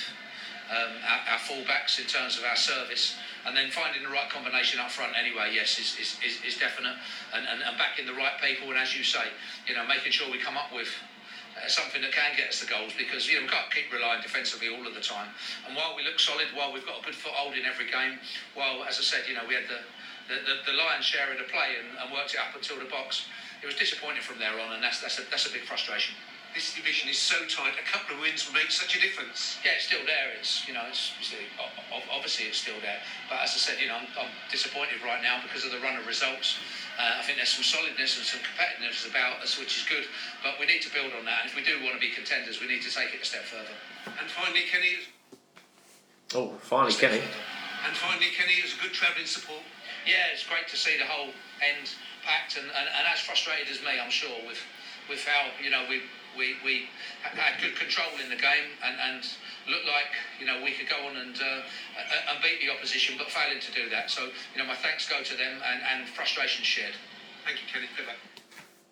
um, 0.74 0.98
our, 1.06 1.38
our 1.38 1.42
fullbacks 1.46 2.02
in 2.02 2.10
terms 2.10 2.38
of 2.42 2.50
our 2.50 2.58
service, 2.58 3.14
and 3.46 3.54
then 3.54 3.70
finding 3.70 4.02
the 4.02 4.10
right 4.10 4.26
combination 4.34 4.82
up 4.82 4.90
front. 4.90 5.14
Anyway, 5.14 5.54
yes, 5.54 5.78
is 5.78 5.94
is, 6.02 6.18
is, 6.26 6.42
is 6.42 6.58
definite, 6.58 6.98
and, 7.38 7.46
and 7.46 7.62
and 7.62 7.78
backing 7.78 8.10
the 8.10 8.18
right 8.18 8.34
people. 8.42 8.74
And 8.74 8.78
as 8.82 8.98
you 8.98 9.06
say, 9.06 9.30
you 9.70 9.78
know, 9.78 9.86
making 9.86 10.12
sure 10.12 10.34
we 10.34 10.42
come 10.42 10.58
up 10.58 10.74
with 10.74 10.90
uh, 11.54 11.70
something 11.70 12.02
that 12.02 12.12
can 12.12 12.34
get 12.34 12.50
us 12.50 12.66
the 12.66 12.68
goals 12.68 12.90
because 12.98 13.30
you 13.30 13.38
know 13.38 13.46
we 13.46 13.54
can't 13.54 13.70
keep 13.70 13.94
relying 13.94 14.26
defensively 14.26 14.74
all 14.74 14.82
of 14.82 14.98
the 14.98 15.06
time. 15.06 15.30
And 15.70 15.78
while 15.78 15.94
we 15.94 16.02
look 16.02 16.18
solid, 16.18 16.50
while 16.58 16.74
we've 16.74 16.90
got 16.90 17.02
a 17.02 17.04
good 17.06 17.14
foothold 17.14 17.54
in 17.54 17.70
every 17.70 17.86
game, 17.86 18.18
while 18.58 18.82
as 18.90 18.98
I 18.98 19.06
said, 19.06 19.30
you 19.30 19.38
know 19.38 19.46
we 19.46 19.54
had 19.54 19.70
the 19.70 19.86
the, 20.26 20.42
the, 20.42 20.74
the 20.74 20.74
lion's 20.74 21.06
share 21.06 21.30
of 21.30 21.38
the 21.38 21.46
play 21.54 21.78
and, 21.78 21.86
and 22.02 22.10
worked 22.10 22.34
it 22.34 22.42
up 22.42 22.58
until 22.58 22.82
the 22.82 22.90
box 22.90 23.30
it 23.66 23.74
was 23.74 23.82
disappointing 23.82 24.22
from 24.22 24.38
there 24.38 24.54
on, 24.62 24.78
and 24.78 24.82
that's 24.86 25.02
that's 25.02 25.18
a, 25.18 25.26
that's 25.34 25.50
a 25.50 25.52
big 25.52 25.66
frustration. 25.66 26.14
This 26.54 26.78
division 26.78 27.10
is 27.10 27.18
so 27.18 27.36
tight. 27.50 27.74
A 27.82 27.84
couple 27.90 28.14
of 28.14 28.22
wins 28.22 28.46
will 28.46 28.54
make 28.54 28.70
such 28.70 28.94
a 28.94 29.02
difference. 29.02 29.58
Yeah, 29.66 29.74
it's 29.76 29.90
still 29.90 30.06
there. 30.06 30.38
It's 30.38 30.70
you 30.70 30.78
know, 30.78 30.86
it's, 30.86 31.18
it's 31.18 31.34
obviously 32.14 32.46
it's 32.46 32.62
still 32.62 32.78
there. 32.86 33.02
But 33.26 33.42
as 33.42 33.58
I 33.58 33.60
said, 33.60 33.82
you 33.82 33.90
know, 33.90 33.98
I'm, 33.98 34.08
I'm 34.22 34.30
disappointed 34.54 35.02
right 35.02 35.20
now 35.26 35.42
because 35.42 35.66
of 35.66 35.74
the 35.74 35.82
run 35.82 35.98
of 35.98 36.06
results. 36.06 36.62
Uh, 36.96 37.18
I 37.18 37.26
think 37.26 37.42
there's 37.42 37.58
some 37.58 37.66
solidness 37.66 38.22
and 38.22 38.24
some 38.24 38.40
competitiveness 38.46 39.10
about 39.10 39.42
us, 39.42 39.58
which 39.58 39.82
is 39.82 39.84
good. 39.90 40.06
But 40.46 40.62
we 40.62 40.70
need 40.70 40.86
to 40.86 40.94
build 40.94 41.12
on 41.18 41.26
that. 41.26 41.44
And 41.44 41.50
if 41.50 41.58
we 41.58 41.66
do 41.66 41.82
want 41.82 41.98
to 41.98 42.00
be 42.00 42.14
contenders, 42.14 42.62
we 42.62 42.70
need 42.70 42.86
to 42.86 42.94
take 42.94 43.18
it 43.18 43.20
a 43.20 43.28
step 43.28 43.50
further. 43.50 43.76
And 44.06 44.30
finally, 44.30 44.70
Kenny. 44.70 45.10
Oh, 46.38 46.54
finally, 46.62 46.94
Kenny. 46.94 47.26
And 47.84 47.98
finally, 47.98 48.30
Kenny 48.38 48.62
is 48.62 48.78
a 48.78 48.80
good 48.80 48.94
travelling 48.94 49.26
support. 49.26 49.66
Yeah, 50.06 50.30
it's 50.30 50.46
great 50.46 50.70
to 50.70 50.78
see 50.78 51.02
the 51.02 51.10
whole 51.10 51.34
end 51.66 51.90
packed 52.26 52.58
and, 52.58 52.66
and, 52.66 52.88
and 52.90 53.06
as 53.08 53.20
frustrated 53.22 53.70
as 53.70 53.80
me, 53.82 54.02
I'm 54.02 54.12
sure, 54.12 54.36
with 54.46 54.60
with 55.10 55.24
how 55.24 55.54
you 55.62 55.70
know 55.70 55.86
we 55.90 56.02
we, 56.38 56.56
we 56.66 56.90
had 57.24 57.62
good 57.62 57.76
control 57.78 58.12
in 58.22 58.30
the 58.30 58.36
game 58.36 58.68
and, 58.84 58.98
and 59.00 59.24
looked 59.70 59.88
like 59.88 60.12
you 60.40 60.46
know 60.46 60.60
we 60.64 60.72
could 60.72 60.90
go 60.90 61.08
on 61.08 61.16
and 61.16 61.36
uh, 61.38 61.62
and 62.30 62.42
beat 62.44 62.60
the 62.60 62.74
opposition, 62.74 63.16
but 63.18 63.32
failing 63.32 63.62
to 63.62 63.72
do 63.72 63.90
that. 63.90 64.10
So 64.12 64.26
you 64.26 64.58
know 64.58 64.66
my 64.66 64.76
thanks 64.76 65.08
go 65.08 65.24
to 65.24 65.36
them 65.38 65.62
and, 65.64 65.80
and 65.86 66.10
frustration 66.10 66.64
shared. 66.64 66.94
Thank 67.46 67.62
you, 67.62 67.68
Kenny. 67.72 67.88
Good 67.96 68.08
luck. 68.08 68.18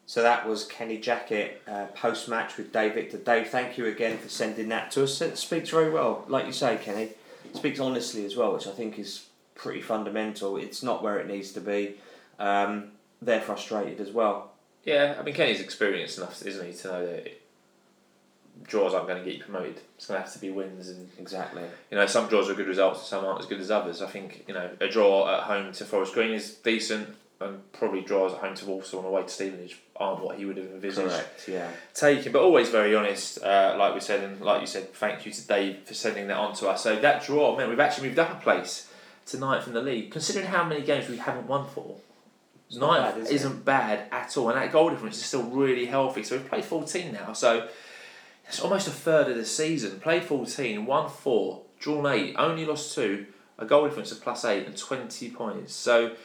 So 0.05 0.21
that 0.21 0.47
was 0.47 0.65
Kenny 0.65 0.99
Jackett 0.99 1.61
uh, 1.67 1.85
post 1.95 2.27
match 2.27 2.57
with 2.57 2.71
Dave 2.71 2.93
Victor. 2.93 3.17
Dave, 3.17 3.47
thank 3.47 3.77
you 3.77 3.87
again 3.87 4.17
for 4.17 4.29
sending 4.29 4.69
that 4.69 4.91
to 4.91 5.03
us. 5.03 5.21
It 5.21 5.37
speaks 5.37 5.69
very 5.69 5.89
well, 5.89 6.25
like 6.27 6.45
you 6.45 6.51
say, 6.51 6.77
Kenny. 6.81 7.09
It 7.45 7.55
speaks 7.55 7.79
honestly 7.79 8.25
as 8.25 8.35
well, 8.35 8.53
which 8.53 8.67
I 8.67 8.71
think 8.71 8.99
is 8.99 9.27
pretty 9.55 9.81
fundamental. 9.81 10.57
It's 10.57 10.83
not 10.83 11.01
where 11.01 11.19
it 11.19 11.27
needs 11.27 11.53
to 11.53 11.61
be. 11.61 11.95
Um, 12.37 12.91
they're 13.25 13.41
frustrated 13.41 13.99
as 13.99 14.11
well. 14.11 14.51
Yeah, 14.85 15.15
I 15.19 15.23
mean 15.23 15.33
Kenny's 15.33 15.61
experienced 15.61 16.17
enough, 16.17 16.45
isn't 16.45 16.65
he, 16.65 16.73
to 16.73 16.87
know 16.87 17.05
that 17.05 17.39
draws 18.63 18.93
aren't 18.93 19.07
going 19.07 19.19
to 19.23 19.25
get 19.29 19.37
you 19.37 19.43
promoted. 19.43 19.79
It's 19.95 20.05
going 20.07 20.17
to 20.19 20.23
have 20.23 20.33
to 20.33 20.39
be 20.39 20.49
wins, 20.49 20.89
and 20.89 21.09
Exactly. 21.19 21.63
you 21.91 21.97
know 21.97 22.05
some 22.05 22.27
draws 22.27 22.49
are 22.49 22.53
good 22.53 22.67
results, 22.67 22.99
and 22.99 23.07
some 23.07 23.25
aren't 23.25 23.39
as 23.39 23.45
good 23.45 23.59
as 23.59 23.71
others. 23.71 24.01
I 24.01 24.07
think 24.07 24.45
you 24.47 24.53
know 24.53 24.69
a 24.79 24.87
draw 24.87 25.33
at 25.35 25.43
home 25.43 25.71
to 25.73 25.85
Forest 25.85 26.13
Green 26.13 26.31
is 26.31 26.55
decent, 26.55 27.09
and 27.39 27.71
probably 27.73 28.01
draws 28.01 28.33
at 28.33 28.39
home 28.39 28.55
to 28.55 28.65
Walsall 28.65 28.99
and 28.99 29.07
away 29.07 29.23
to 29.23 29.29
Stevenage 29.29 29.79
aren't 29.95 30.23
what 30.23 30.37
he 30.37 30.45
would 30.45 30.57
have 30.57 30.65
envisaged 30.67 31.09
Correct. 31.09 31.47
Yeah. 31.47 31.69
taking, 31.93 32.31
but 32.31 32.41
always 32.41 32.69
very 32.69 32.95
honest, 32.95 33.41
uh, 33.43 33.75
like 33.77 33.93
we 33.93 33.99
said, 33.99 34.23
and 34.23 34.41
like 34.41 34.59
you 34.61 34.67
said, 34.67 34.91
thank 34.93 35.25
you 35.25 35.31
to 35.31 35.47
Dave 35.47 35.79
for 35.85 35.93
sending 35.93 36.27
that 36.27 36.37
on 36.37 36.53
to 36.55 36.67
us. 36.67 36.83
So 36.83 36.95
that 36.99 37.23
draw 37.23 37.55
meant 37.55 37.69
we've 37.69 37.79
actually 37.79 38.07
moved 38.07 38.19
up 38.19 38.31
a 38.31 38.41
place 38.41 38.89
to 39.27 39.37
ninth 39.37 39.67
in 39.67 39.73
the 39.73 39.81
league, 39.81 40.11
considering 40.11 40.47
how 40.47 40.63
many 40.63 40.81
games 40.81 41.07
we 41.09 41.17
haven't 41.17 41.47
won 41.47 41.67
for. 41.67 41.95
It's 42.73 42.79
not 42.79 42.99
Ninth 42.99 43.15
bad, 43.15 43.23
is 43.23 43.29
it? 43.29 43.35
isn't 43.35 43.65
bad 43.65 44.07
at 44.11 44.35
all, 44.35 44.49
and 44.49 44.57
that 44.57 44.71
goal 44.71 44.89
difference 44.89 45.17
is 45.17 45.25
still 45.25 45.43
really 45.43 45.85
healthy. 45.85 46.23
So 46.23 46.37
we've 46.37 46.49
played 46.49 46.65
14 46.65 47.13
now, 47.13 47.31
so 47.33 47.67
it's 48.47 48.59
almost 48.59 48.87
a 48.87 48.91
third 48.91 49.27
of 49.27 49.35
the 49.35 49.45
season. 49.45 49.99
Played 49.99 50.23
14, 50.23 50.83
won 50.87 51.07
4, 51.07 51.61
drawn 51.77 52.07
8, 52.07 52.35
only 52.35 52.65
lost 52.65 52.95
2, 52.95 53.27
a 53.59 53.65
goal 53.65 53.87
difference 53.87 54.11
of 54.11 54.23
plus 54.23 54.43
8 54.43 54.65
and 54.65 54.75
20 54.75 55.29
points. 55.29 55.75
So 55.75 56.15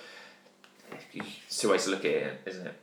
it's 1.12 1.60
two 1.60 1.68
ways 1.68 1.84
to 1.84 1.90
look 1.90 2.06
at 2.06 2.12
it, 2.12 2.40
isn't 2.46 2.66
it? 2.66 2.74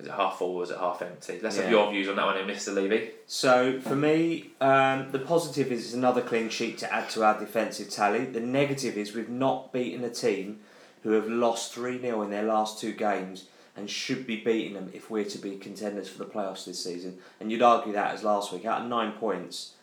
Is 0.00 0.06
it 0.06 0.12
half 0.12 0.36
full 0.36 0.56
or 0.56 0.64
is 0.64 0.70
it 0.70 0.76
half 0.76 1.00
empty? 1.00 1.40
Let's 1.40 1.56
have 1.56 1.70
your 1.70 1.90
views 1.90 2.08
on 2.10 2.16
that 2.16 2.26
one, 2.26 2.34
then, 2.34 2.46
Mr. 2.46 2.74
Levy. 2.74 3.12
So 3.26 3.80
for 3.80 3.96
me, 3.96 4.50
um, 4.60 5.10
the 5.12 5.18
positive 5.18 5.72
is 5.72 5.86
it's 5.86 5.94
another 5.94 6.20
clean 6.20 6.50
sheet 6.50 6.76
to 6.78 6.92
add 6.92 7.08
to 7.10 7.24
our 7.24 7.40
defensive 7.40 7.88
tally. 7.88 8.26
The 8.26 8.40
negative 8.40 8.98
is 8.98 9.14
we've 9.14 9.30
not 9.30 9.72
beaten 9.72 10.04
a 10.04 10.10
team 10.10 10.60
who 11.04 11.12
have 11.12 11.28
lost 11.28 11.72
3 11.72 12.00
0 12.00 12.22
in 12.22 12.30
their 12.30 12.42
last 12.42 12.80
two 12.80 12.92
games 12.92 13.44
and 13.76 13.88
should 13.88 14.26
be 14.26 14.36
beating 14.36 14.74
them 14.74 14.90
if 14.92 15.10
we're 15.10 15.24
to 15.24 15.38
be 15.38 15.56
contenders 15.56 16.08
for 16.08 16.18
the 16.18 16.24
playoffs 16.24 16.64
this 16.64 16.82
season. 16.82 17.18
And 17.38 17.52
you'd 17.52 17.62
argue 17.62 17.92
that 17.92 18.14
as 18.14 18.24
last 18.24 18.52
week. 18.52 18.64
Out 18.64 18.82
of 18.82 18.88
nine 18.88 19.12
points 19.12 19.74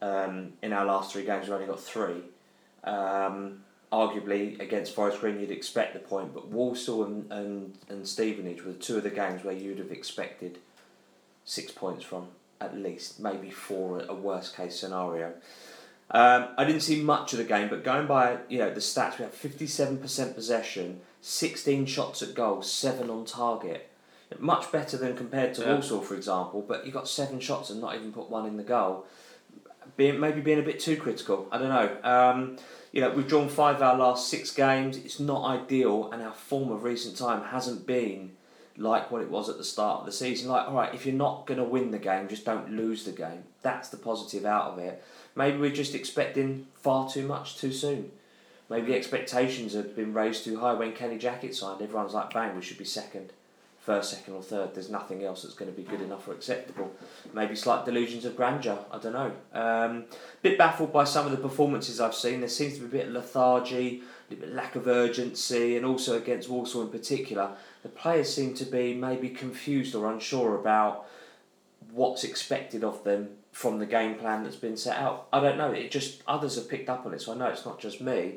um, 0.00 0.54
in 0.62 0.72
our 0.72 0.84
last 0.84 1.12
three 1.12 1.24
games, 1.24 1.46
we've 1.46 1.54
only 1.54 1.66
got 1.66 1.80
three. 1.80 2.22
Um, 2.84 3.62
arguably, 3.92 4.58
against 4.60 4.94
Forest 4.94 5.20
Green, 5.20 5.38
you'd 5.38 5.50
expect 5.50 5.94
the 5.94 6.00
point, 6.00 6.32
but 6.32 6.48
Walsall 6.48 7.04
and, 7.04 7.30
and, 7.30 7.78
and 7.88 8.06
Stevenage 8.06 8.64
were 8.64 8.72
two 8.72 8.98
of 8.98 9.02
the 9.02 9.10
games 9.10 9.44
where 9.44 9.54
you'd 9.54 9.78
have 9.78 9.90
expected 9.90 10.58
six 11.44 11.72
points 11.72 12.04
from 12.04 12.28
at 12.60 12.76
least, 12.76 13.18
maybe 13.18 13.50
four 13.50 14.02
a 14.08 14.14
worst 14.14 14.56
case 14.56 14.78
scenario. 14.78 15.32
Um, 16.12 16.48
I 16.58 16.64
didn't 16.64 16.80
see 16.82 17.02
much 17.02 17.32
of 17.32 17.38
the 17.38 17.44
game, 17.44 17.68
but 17.68 17.84
going 17.84 18.06
by 18.06 18.38
you 18.48 18.58
know 18.58 18.72
the 18.72 18.80
stats, 18.80 19.18
we 19.18 19.24
had 19.24 19.32
fifty 19.34 19.66
seven 19.66 19.98
percent 19.98 20.34
possession, 20.34 21.00
sixteen 21.20 21.86
shots 21.86 22.22
at 22.22 22.34
goal, 22.34 22.62
seven 22.62 23.10
on 23.10 23.24
target. 23.24 23.88
Much 24.38 24.70
better 24.70 24.96
than 24.96 25.16
compared 25.16 25.54
to 25.54 25.62
Yeah. 25.62 25.74
Walsall, 25.74 26.00
for 26.02 26.14
example. 26.14 26.64
But 26.66 26.86
you 26.86 26.92
got 26.92 27.08
seven 27.08 27.40
shots 27.40 27.70
and 27.70 27.80
not 27.80 27.96
even 27.96 28.12
put 28.12 28.30
one 28.30 28.46
in 28.46 28.56
the 28.56 28.62
goal. 28.62 29.04
Being 29.96 30.20
maybe 30.20 30.40
being 30.40 30.60
a 30.60 30.62
bit 30.62 30.78
too 30.78 30.96
critical. 30.96 31.48
I 31.50 31.58
don't 31.58 31.68
know. 31.68 31.96
Um, 32.08 32.56
you 32.92 33.00
know, 33.00 33.10
we've 33.10 33.26
drawn 33.26 33.48
five 33.48 33.76
of 33.76 33.82
our 33.82 33.96
last 33.96 34.28
six 34.28 34.52
games. 34.52 34.96
It's 34.96 35.18
not 35.20 35.44
ideal, 35.44 36.10
and 36.12 36.22
our 36.22 36.32
form 36.32 36.70
of 36.70 36.84
recent 36.84 37.16
time 37.16 37.44
hasn't 37.44 37.86
been 37.86 38.32
like 38.76 39.10
what 39.10 39.20
it 39.20 39.30
was 39.30 39.48
at 39.48 39.58
the 39.58 39.64
start 39.64 40.00
of 40.00 40.06
the 40.06 40.12
season. 40.12 40.48
Like, 40.50 40.66
all 40.68 40.74
right, 40.74 40.94
if 40.94 41.04
you're 41.06 41.14
not 41.14 41.46
going 41.46 41.58
to 41.58 41.64
win 41.64 41.90
the 41.90 41.98
game, 41.98 42.28
just 42.28 42.44
don't 42.44 42.70
lose 42.72 43.04
the 43.04 43.12
game. 43.12 43.44
That's 43.62 43.88
the 43.88 43.96
positive 43.96 44.44
out 44.46 44.72
of 44.72 44.78
it. 44.78 45.02
Maybe 45.34 45.58
we're 45.58 45.70
just 45.70 45.94
expecting 45.94 46.66
far 46.74 47.10
too 47.10 47.26
much 47.26 47.56
too 47.56 47.72
soon. 47.72 48.10
Maybe 48.68 48.88
the 48.88 48.96
expectations 48.96 49.74
have 49.74 49.96
been 49.96 50.14
raised 50.14 50.44
too 50.44 50.60
high 50.60 50.74
when 50.74 50.92
Kenny 50.92 51.18
Jackett 51.18 51.54
signed. 51.54 51.82
Everyone's 51.82 52.14
like, 52.14 52.32
bang, 52.32 52.54
we 52.54 52.62
should 52.62 52.78
be 52.78 52.84
second, 52.84 53.32
first, 53.80 54.12
second, 54.12 54.34
or 54.34 54.42
third. 54.42 54.74
There's 54.74 54.90
nothing 54.90 55.24
else 55.24 55.42
that's 55.42 55.54
going 55.54 55.70
to 55.70 55.76
be 55.76 55.82
good 55.82 56.00
enough 56.00 56.28
or 56.28 56.34
acceptable. 56.34 56.92
Maybe 57.34 57.56
slight 57.56 57.84
delusions 57.84 58.24
of 58.24 58.36
grandeur. 58.36 58.78
I 58.92 58.98
don't 58.98 59.12
know. 59.12 59.32
Um, 59.52 60.04
bit 60.42 60.56
baffled 60.56 60.92
by 60.92 61.02
some 61.02 61.26
of 61.26 61.32
the 61.32 61.38
performances 61.38 62.00
I've 62.00 62.14
seen. 62.14 62.40
There 62.40 62.48
seems 62.48 62.74
to 62.74 62.80
be 62.80 62.86
a 62.86 63.00
bit 63.00 63.08
of 63.08 63.12
lethargy, 63.12 64.02
a 64.30 64.34
bit 64.34 64.48
of 64.50 64.54
lack 64.54 64.76
of 64.76 64.86
urgency, 64.86 65.76
and 65.76 65.84
also 65.84 66.16
against 66.16 66.48
Walsall 66.48 66.82
in 66.82 66.90
particular, 66.90 67.50
the 67.82 67.88
players 67.88 68.32
seem 68.32 68.54
to 68.54 68.64
be 68.64 68.94
maybe 68.94 69.30
confused 69.30 69.96
or 69.96 70.12
unsure 70.12 70.54
about 70.54 71.06
what's 71.90 72.22
expected 72.22 72.84
of 72.84 73.02
them 73.02 73.30
from 73.52 73.78
the 73.78 73.86
game 73.86 74.14
plan 74.16 74.42
that's 74.44 74.56
been 74.56 74.76
set 74.76 74.96
out. 74.96 75.26
I 75.32 75.40
don't 75.40 75.58
know. 75.58 75.72
It 75.72 75.90
just 75.90 76.22
others 76.26 76.54
have 76.56 76.68
picked 76.68 76.88
up 76.88 77.04
on 77.06 77.14
it, 77.14 77.20
so 77.20 77.32
I 77.32 77.36
know 77.36 77.46
it's 77.46 77.64
not 77.66 77.80
just 77.80 78.00
me. 78.00 78.36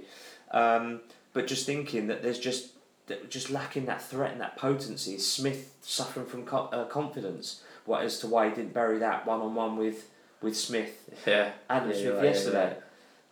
Um, 0.52 1.02
but 1.34 1.48
just 1.48 1.65
thinking 1.65 2.07
that 2.07 2.22
there's 2.22 2.40
just 2.40 2.69
that 3.07 3.30
just 3.30 3.49
lacking 3.49 3.85
that 3.85 4.02
threat 4.02 4.31
and 4.31 4.41
that 4.41 4.56
potency. 4.57 5.18
Smith 5.18 5.73
suffering 5.81 6.26
from 6.26 6.45
co- 6.45 6.69
uh, 6.72 6.85
confidence. 6.85 7.61
What 7.85 8.03
as 8.03 8.19
to 8.19 8.27
why 8.27 8.49
he 8.49 8.56
didn't 8.56 8.73
bury 8.73 8.99
that 8.99 9.26
one 9.26 9.41
on 9.41 9.56
one 9.56 9.77
with 9.77 10.10
with 10.41 10.56
Smith 10.57 11.10
Yeah. 11.27 11.52
Adam 11.69 11.90
Yeah, 11.91 11.95
Smith 11.98 12.15
right, 12.15 12.23
yesterday. 12.26 12.76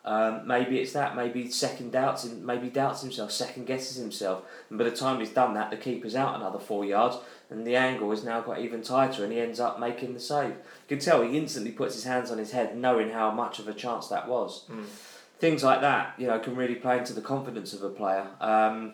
Um, 0.03 0.47
maybe 0.47 0.79
it's 0.79 0.93
that. 0.93 1.15
Maybe 1.15 1.49
second 1.51 1.91
doubts. 1.91 2.23
and 2.23 2.43
Maybe 2.45 2.69
doubts 2.69 3.01
himself. 3.01 3.31
Second 3.31 3.65
guesses 3.67 3.97
himself. 3.97 4.43
And 4.69 4.79
by 4.79 4.85
the 4.85 4.91
time 4.95 5.19
he's 5.19 5.29
done 5.29 5.53
that, 5.53 5.69
the 5.69 5.77
keeper's 5.77 6.15
out 6.15 6.35
another 6.35 6.57
four 6.57 6.83
yards, 6.83 7.17
and 7.52 7.68
the 7.68 7.76
angle 7.76 8.10
has 8.11 8.23
now 8.23 8.40
got 8.40 8.60
even 8.60 8.82
tighter, 8.82 9.23
and 9.23 9.34
he 9.34 9.40
ends 9.40 9.60
up 9.60 9.80
making 9.80 10.14
the 10.14 10.19
save. 10.22 10.52
You 10.52 10.95
can 10.95 10.99
tell 10.99 11.22
he 11.22 11.38
instantly 11.38 11.72
puts 11.72 11.95
his 11.95 12.06
hands 12.06 12.32
on 12.32 12.38
his 12.38 12.52
head, 12.52 12.78
knowing 12.78 13.11
how 13.11 13.30
much 13.30 13.60
of 13.60 13.68
a 13.68 13.73
chance 13.73 14.07
that 14.07 14.28
was. 14.28 14.64
Mm. 14.72 14.86
Things 15.38 15.61
like 15.61 15.82
that, 15.82 16.14
you 16.18 16.28
know, 16.28 16.40
can 16.40 16.56
really 16.56 16.76
play 16.76 16.98
into 16.98 17.14
the 17.14 17.22
confidence 17.22 17.73
of 17.73 17.84
a 17.84 17.90
player. 17.90 18.28
Um, 18.40 18.94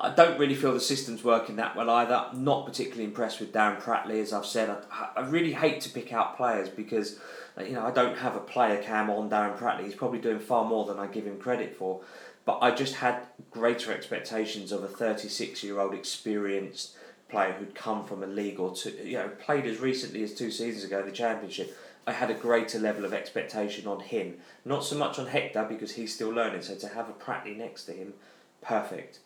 I 0.00 0.10
don't 0.14 0.38
really 0.38 0.54
feel 0.54 0.72
the 0.72 0.80
system's 0.80 1.22
working 1.22 1.56
that 1.56 1.76
well 1.76 1.90
either. 1.90 2.14
I'm 2.14 2.44
not 2.44 2.64
particularly 2.64 3.04
impressed 3.04 3.40
with 3.40 3.52
Darren 3.52 3.80
Pratley, 3.80 4.22
as 4.22 4.32
I've 4.32 4.46
said. 4.46 4.70
I, 4.90 5.10
I 5.16 5.20
really 5.20 5.52
hate 5.52 5.82
to 5.82 5.90
pick 5.90 6.12
out 6.14 6.38
players 6.38 6.70
because 6.70 7.20
you 7.60 7.72
know 7.72 7.84
I 7.84 7.90
don't 7.90 8.16
have 8.18 8.36
a 8.36 8.40
player 8.40 8.82
cam 8.82 9.10
on 9.10 9.28
Darren 9.28 9.58
Pratley. 9.58 9.84
He's 9.84 9.94
probably 9.94 10.18
doing 10.18 10.40
far 10.40 10.64
more 10.64 10.86
than 10.86 10.98
I 10.98 11.08
give 11.08 11.26
him 11.26 11.38
credit 11.38 11.76
for. 11.76 12.00
But 12.46 12.58
I 12.60 12.70
just 12.70 12.96
had 12.96 13.26
greater 13.50 13.92
expectations 13.92 14.72
of 14.72 14.82
a 14.82 14.88
36 14.88 15.62
year 15.62 15.78
old 15.78 15.94
experienced 15.94 16.96
player 17.34 17.52
who'd 17.52 17.74
come 17.74 18.04
from 18.06 18.22
a 18.22 18.26
league 18.26 18.58
or 18.58 18.74
two, 18.74 18.90
you 19.04 19.14
know, 19.18 19.28
played 19.40 19.66
as 19.66 19.80
recently 19.80 20.22
as 20.22 20.32
two 20.34 20.50
seasons 20.50 20.84
ago 20.84 21.00
in 21.00 21.06
the 21.06 21.12
Championship. 21.12 21.76
I 22.06 22.12
had 22.12 22.30
a 22.30 22.34
greater 22.34 22.78
level 22.78 23.04
of 23.04 23.14
expectation 23.14 23.86
on 23.86 24.00
him. 24.00 24.36
Not 24.64 24.84
so 24.84 24.96
much 24.96 25.18
on 25.18 25.26
Hector 25.26 25.64
because 25.68 25.92
he's 25.92 26.14
still 26.14 26.28
learning. 26.30 26.62
So 26.62 26.74
to 26.76 26.88
have 26.88 27.08
a 27.08 27.12
Pratley 27.12 27.56
next 27.56 27.84
to 27.84 27.92
him, 27.92 28.14
perfect. 28.62 29.20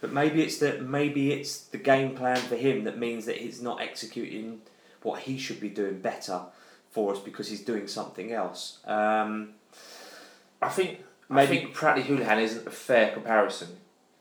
But 0.00 0.12
maybe 0.12 0.42
it's 0.42 0.58
that 0.58 0.82
maybe 0.82 1.32
it's 1.32 1.58
the 1.58 1.78
game 1.78 2.14
plan 2.16 2.36
for 2.36 2.56
him 2.56 2.84
that 2.84 2.98
means 2.98 3.24
that 3.26 3.38
he's 3.38 3.60
not 3.62 3.80
executing 3.80 4.60
what 5.02 5.20
he 5.20 5.38
should 5.38 5.60
be 5.60 5.68
doing 5.68 6.00
better 6.00 6.40
for 6.90 7.12
us 7.12 7.20
because 7.20 7.48
he's 7.48 7.62
doing 7.64 7.86
something 7.86 8.32
else. 8.32 8.78
Um, 8.84 9.50
I 10.60 10.68
think 10.68 11.04
Maybe- 11.28 11.42
I 11.42 11.46
think 11.60 11.76
Pratley 11.76 12.04
Hoolahan 12.04 12.40
isn't 12.42 12.66
a 12.66 12.70
fair 12.70 13.12
comparison. 13.12 13.76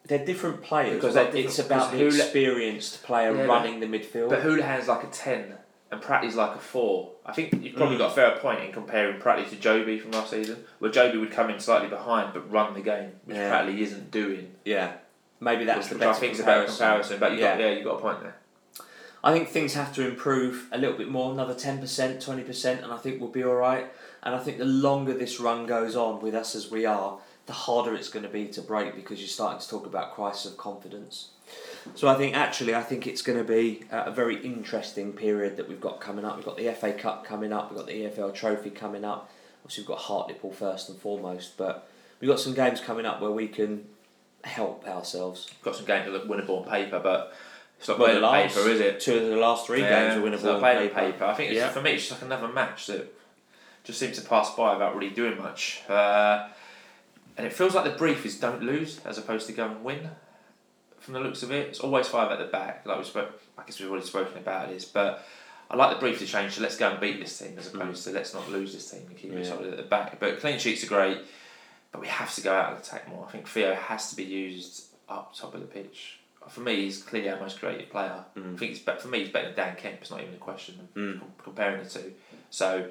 They're 0.07 0.25
different 0.25 0.61
players, 0.63 0.95
Because 0.95 1.15
they're 1.15 1.35
it's 1.35 1.59
about 1.59 1.91
the 1.91 1.97
because 1.97 2.13
Hula- 2.15 2.23
experienced 2.25 3.03
player 3.03 3.31
Yeah, 3.31 3.45
but- 3.45 3.47
running 3.49 3.79
the 3.79 3.87
midfield. 3.87 4.29
But 4.29 4.41
Hoolahan's 4.41 4.87
like 4.87 5.03
a 5.03 5.07
ten 5.07 5.55
and 5.91 6.01
Pratley's 6.01 6.35
like 6.35 6.55
a 6.55 6.59
four. 6.59 7.11
I 7.25 7.33
think 7.33 7.53
you've 7.61 7.75
probably 7.75 7.95
Mm. 7.95 7.99
got 7.99 8.11
a 8.11 8.15
fair 8.15 8.31
point 8.37 8.61
in 8.61 8.71
comparing 8.71 9.19
Pratley 9.19 9.49
to 9.49 9.55
Jobi 9.57 10.01
from 10.01 10.11
last 10.11 10.31
season, 10.31 10.63
where 10.79 10.91
Jobi 10.91 11.19
would 11.19 11.31
come 11.31 11.49
in 11.49 11.59
slightly 11.59 11.89
behind 11.89 12.33
but 12.33 12.49
run 12.51 12.73
the 12.73 12.79
game, 12.81 13.11
which 13.25 13.35
Yeah. 13.37 13.51
Pratley 13.51 13.79
isn't 13.79 14.09
doing. 14.11 14.51
yeah, 14.63 14.93
maybe 15.41 15.65
that's 15.65 15.79
which, 15.79 15.89
the 15.89 15.95
which 15.95 16.03
I 16.03 16.07
best 16.11 16.19
think 16.21 16.33
is 16.33 16.39
a 16.39 16.43
better 16.43 16.65
comparison. 16.65 16.77
comparison. 16.87 17.19
But 17.19 17.31
you 17.33 17.39
Yeah. 17.39 17.51
got 17.57 17.59
yeah, 17.61 17.69
you 17.71 17.83
got 17.83 17.95
a 17.95 17.99
point 17.99 18.21
there. 18.21 18.35
I 19.23 19.33
think 19.33 19.49
things 19.49 19.73
have 19.73 19.93
to 19.95 20.07
improve 20.07 20.67
a 20.71 20.77
little 20.77 20.95
bit 20.95 21.09
more, 21.09 21.33
another 21.33 21.53
10%, 21.55 22.21
20%, 22.21 22.81
and 22.83 22.93
I 22.93 22.97
think 22.97 23.19
we'll 23.19 23.29
be 23.31 23.43
alright. 23.43 23.87
And 24.23 24.35
I 24.35 24.37
think 24.39 24.57
the 24.57 24.65
longer 24.65 25.13
this 25.13 25.39
run 25.39 25.65
goes 25.65 25.95
on 25.95 26.21
with 26.21 26.33
us 26.35 26.55
as 26.55 26.69
we 26.71 26.85
are, 26.85 27.17
the 27.47 27.53
harder 27.53 27.95
it's 27.95 28.09
going 28.09 28.23
to 28.23 28.29
be 28.29 28.45
to 28.49 28.61
break 28.61 28.95
because 28.95 29.19
you're 29.19 29.27
starting 29.27 29.59
to 29.59 29.67
talk 29.67 29.85
about 29.85 30.13
crisis 30.13 30.51
of 30.51 30.57
confidence. 30.57 31.29
So 31.95 32.09
I 32.09 32.15
think 32.15 32.35
actually, 32.35 32.75
I 32.75 32.83
think 32.83 33.07
it's 33.07 33.21
going 33.21 33.37
to 33.37 33.43
be 33.43 33.83
a 33.89 34.11
very 34.11 34.35
interesting 34.45 35.13
period 35.13 35.55
that 35.57 35.67
we've 35.69 35.79
got 35.79 36.01
coming 36.01 36.25
up. 36.25 36.35
We've 36.35 36.45
got 36.45 36.57
the 36.57 36.69
FA 36.73 36.91
Cup 36.93 37.23
coming 37.25 37.53
up, 37.53 37.71
we've 37.71 37.77
got 37.77 37.87
the 37.87 38.03
EFL 38.03 38.33
Trophy 38.33 38.69
coming 38.69 39.05
up. 39.05 39.31
Obviously, 39.63 39.83
we've 39.83 39.87
got 39.87 39.99
Hartlepool 39.99 40.51
first 40.51 40.89
and 40.89 40.99
foremost, 40.99 41.57
but 41.57 41.89
we've 42.19 42.29
got 42.29 42.39
some 42.41 42.53
games 42.53 42.81
coming 42.81 43.05
up 43.05 43.21
where 43.21 43.31
we 43.31 43.47
can 43.47 43.85
help 44.43 44.85
ourselves. 44.87 45.47
We've 45.49 45.63
got 45.63 45.75
some 45.77 45.85
games 45.85 46.05
that 46.05 46.11
look 46.11 46.27
winnable 46.27 46.63
on 46.65 46.69
paper, 46.69 46.99
but 46.99 47.33
it's 47.79 47.87
not 47.87 47.97
Well, 47.97 48.13
the 48.13 48.19
last 48.19 48.55
paper, 48.55 48.69
is 48.69 48.81
it? 48.81 48.99
Two 48.99 49.17
of 49.17 49.29
the 49.29 49.37
last 49.37 49.65
three 49.67 49.81
Yeah, 49.81 50.13
games 50.13 50.17
are 50.21 50.27
winnable 50.29 50.55
on 50.55 50.61
paper. 50.61 50.93
paper. 50.93 51.23
I 51.25 51.33
think 51.33 51.51
it's, 51.51 51.57
Yeah. 51.57 51.69
for 51.69 51.81
me, 51.81 51.91
it's 51.93 52.07
just 52.09 52.21
like 52.21 52.29
another 52.29 52.49
match 52.51 52.87
that 52.87 53.13
just 53.85 53.99
seems 53.99 54.19
to 54.19 54.27
pass 54.27 54.53
by 54.55 54.73
without 54.73 54.95
really 54.95 55.09
doing 55.13 55.37
much. 55.37 55.81
Uh, 55.87 56.49
and 57.37 57.45
it 57.45 57.53
feels 57.53 57.75
like 57.75 57.83
the 57.85 57.97
brief 57.97 58.25
is 58.25 58.39
don't 58.39 58.63
lose 58.63 58.99
as 59.05 59.17
opposed 59.17 59.47
to 59.47 59.53
go 59.53 59.65
and 59.67 59.83
win. 59.83 60.09
From 60.99 61.13
the 61.13 61.19
looks 61.19 61.43
of 61.43 61.51
it, 61.51 61.67
it's 61.69 61.79
always 61.79 62.07
five 62.07 62.31
at 62.31 62.39
the 62.39 62.45
back. 62.45 62.85
Like 62.85 62.97
we 62.97 63.03
spoke, 63.05 63.39
I 63.57 63.63
guess 63.63 63.79
we've 63.79 63.89
already 63.89 64.05
spoken 64.05 64.37
about 64.37 64.69
this, 64.69 64.83
but 64.85 65.23
I 65.69 65.75
like 65.75 65.95
the 65.95 65.99
brief 65.99 66.19
to 66.19 66.25
change 66.25 66.55
to 66.55 66.61
let's 66.61 66.77
go 66.77 66.89
and 66.89 66.99
beat 66.99 67.19
this 67.19 67.37
team 67.37 67.55
as 67.57 67.73
opposed 67.73 68.03
to 68.05 68.11
let's 68.11 68.33
not 68.33 68.49
lose 68.51 68.73
this 68.73 68.89
team 68.89 69.03
and 69.07 69.17
keep 69.17 69.31
it 69.31 69.45
solid 69.45 69.67
at 69.71 69.77
the 69.77 69.83
back. 69.83 70.19
But 70.19 70.39
clean 70.39 70.59
sheets 70.59 70.83
are 70.83 70.87
great. 70.87 71.19
but 71.91 72.01
we 72.01 72.07
have 72.07 72.33
to 72.35 72.41
go 72.41 72.53
out 72.53 72.73
and 72.73 72.81
attack 72.81 73.07
more. 73.07 73.25
I 73.27 73.31
think 73.31 73.47
Theo 73.47 73.73
has 73.75 74.09
to 74.09 74.15
be 74.15 74.23
used 74.23 74.85
up 75.07 75.33
top 75.35 75.53
of 75.53 75.61
the 75.61 75.67
pitch. 75.67 76.19
For 76.49 76.61
me, 76.61 76.75
he's 76.83 77.01
clearly 77.03 77.29
our 77.29 77.39
most 77.39 77.59
creative 77.59 77.89
player. 77.89 78.23
Mm. 78.37 78.55
I 78.55 78.57
think 78.57 78.71
he's 78.71 78.79
better, 78.79 78.99
for 78.99 79.07
me, 79.09 79.19
he's 79.19 79.29
better 79.29 79.47
than 79.47 79.55
Dan 79.55 79.75
Kemp. 79.75 79.97
It's 80.01 80.11
not 80.11 80.21
even 80.21 80.33
a 80.33 80.37
question 80.37 80.79
of 80.81 80.93
Mm. 81.01 81.21
comparing 81.43 81.83
the 81.83 81.89
two. 81.89 82.13
So 82.49 82.87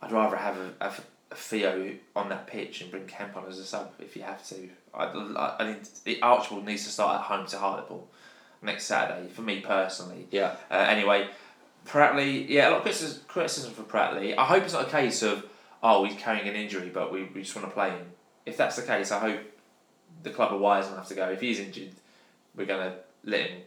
I'd 0.00 0.12
rather 0.12 0.36
have 0.36 0.56
a, 0.56 0.72
have 0.80 0.98
a 1.00 1.02
Theo 1.32 1.92
on 2.14 2.28
that 2.28 2.46
pitch 2.46 2.80
and 2.80 2.90
bring 2.90 3.06
Kemp 3.06 3.36
on 3.36 3.44
as 3.48 3.58
a 3.58 3.64
sub 3.64 3.92
if 3.98 4.16
you 4.16 4.22
have 4.22 4.46
to. 4.48 4.68
I, 4.92 5.04
I, 5.04 5.56
I 5.58 5.64
think 5.72 6.04
the 6.04 6.22
Archibald 6.22 6.64
needs 6.64 6.84
to 6.84 6.90
start 6.90 7.16
at 7.20 7.22
home 7.22 7.46
to 7.46 7.58
Hartlepool 7.58 8.08
next 8.62 8.84
Saturday. 8.84 9.28
For 9.28 9.42
me 9.42 9.60
personally, 9.60 10.28
Yeah. 10.30 10.56
uh, 10.70 10.74
anyway, 10.74 11.28
Pratley, 11.86 12.48
yeah, 12.48 12.68
a 12.68 12.70
lot 12.70 12.76
of 12.78 12.82
criticism, 12.82 13.22
criticism 13.26 13.72
for 13.72 13.82
Pratley. 13.82 14.36
I 14.36 14.44
hope 14.44 14.62
it's 14.64 14.72
not 14.72 14.86
a 14.86 14.90
case 14.90 15.22
of, 15.22 15.44
oh, 15.82 16.04
he's 16.04 16.16
carrying 16.18 16.48
an 16.48 16.54
injury, 16.54 16.90
but 16.92 17.12
we, 17.12 17.24
we 17.34 17.42
just 17.42 17.54
want 17.56 17.68
to 17.68 17.74
play 17.74 17.90
him. 17.90 18.06
If 18.46 18.56
that's 18.56 18.76
the 18.76 18.82
case, 18.82 19.10
I 19.10 19.18
hope 19.18 19.40
the 20.22 20.30
club 20.30 20.52
are 20.52 20.58
wise 20.58 20.86
enough 20.88 21.08
to 21.08 21.14
go, 21.14 21.28
if 21.30 21.40
he's 21.40 21.58
injured, 21.58 21.90
we're 22.54 22.66
going 22.66 22.90
to 22.90 22.96
let 23.24 23.50
him 23.50 23.62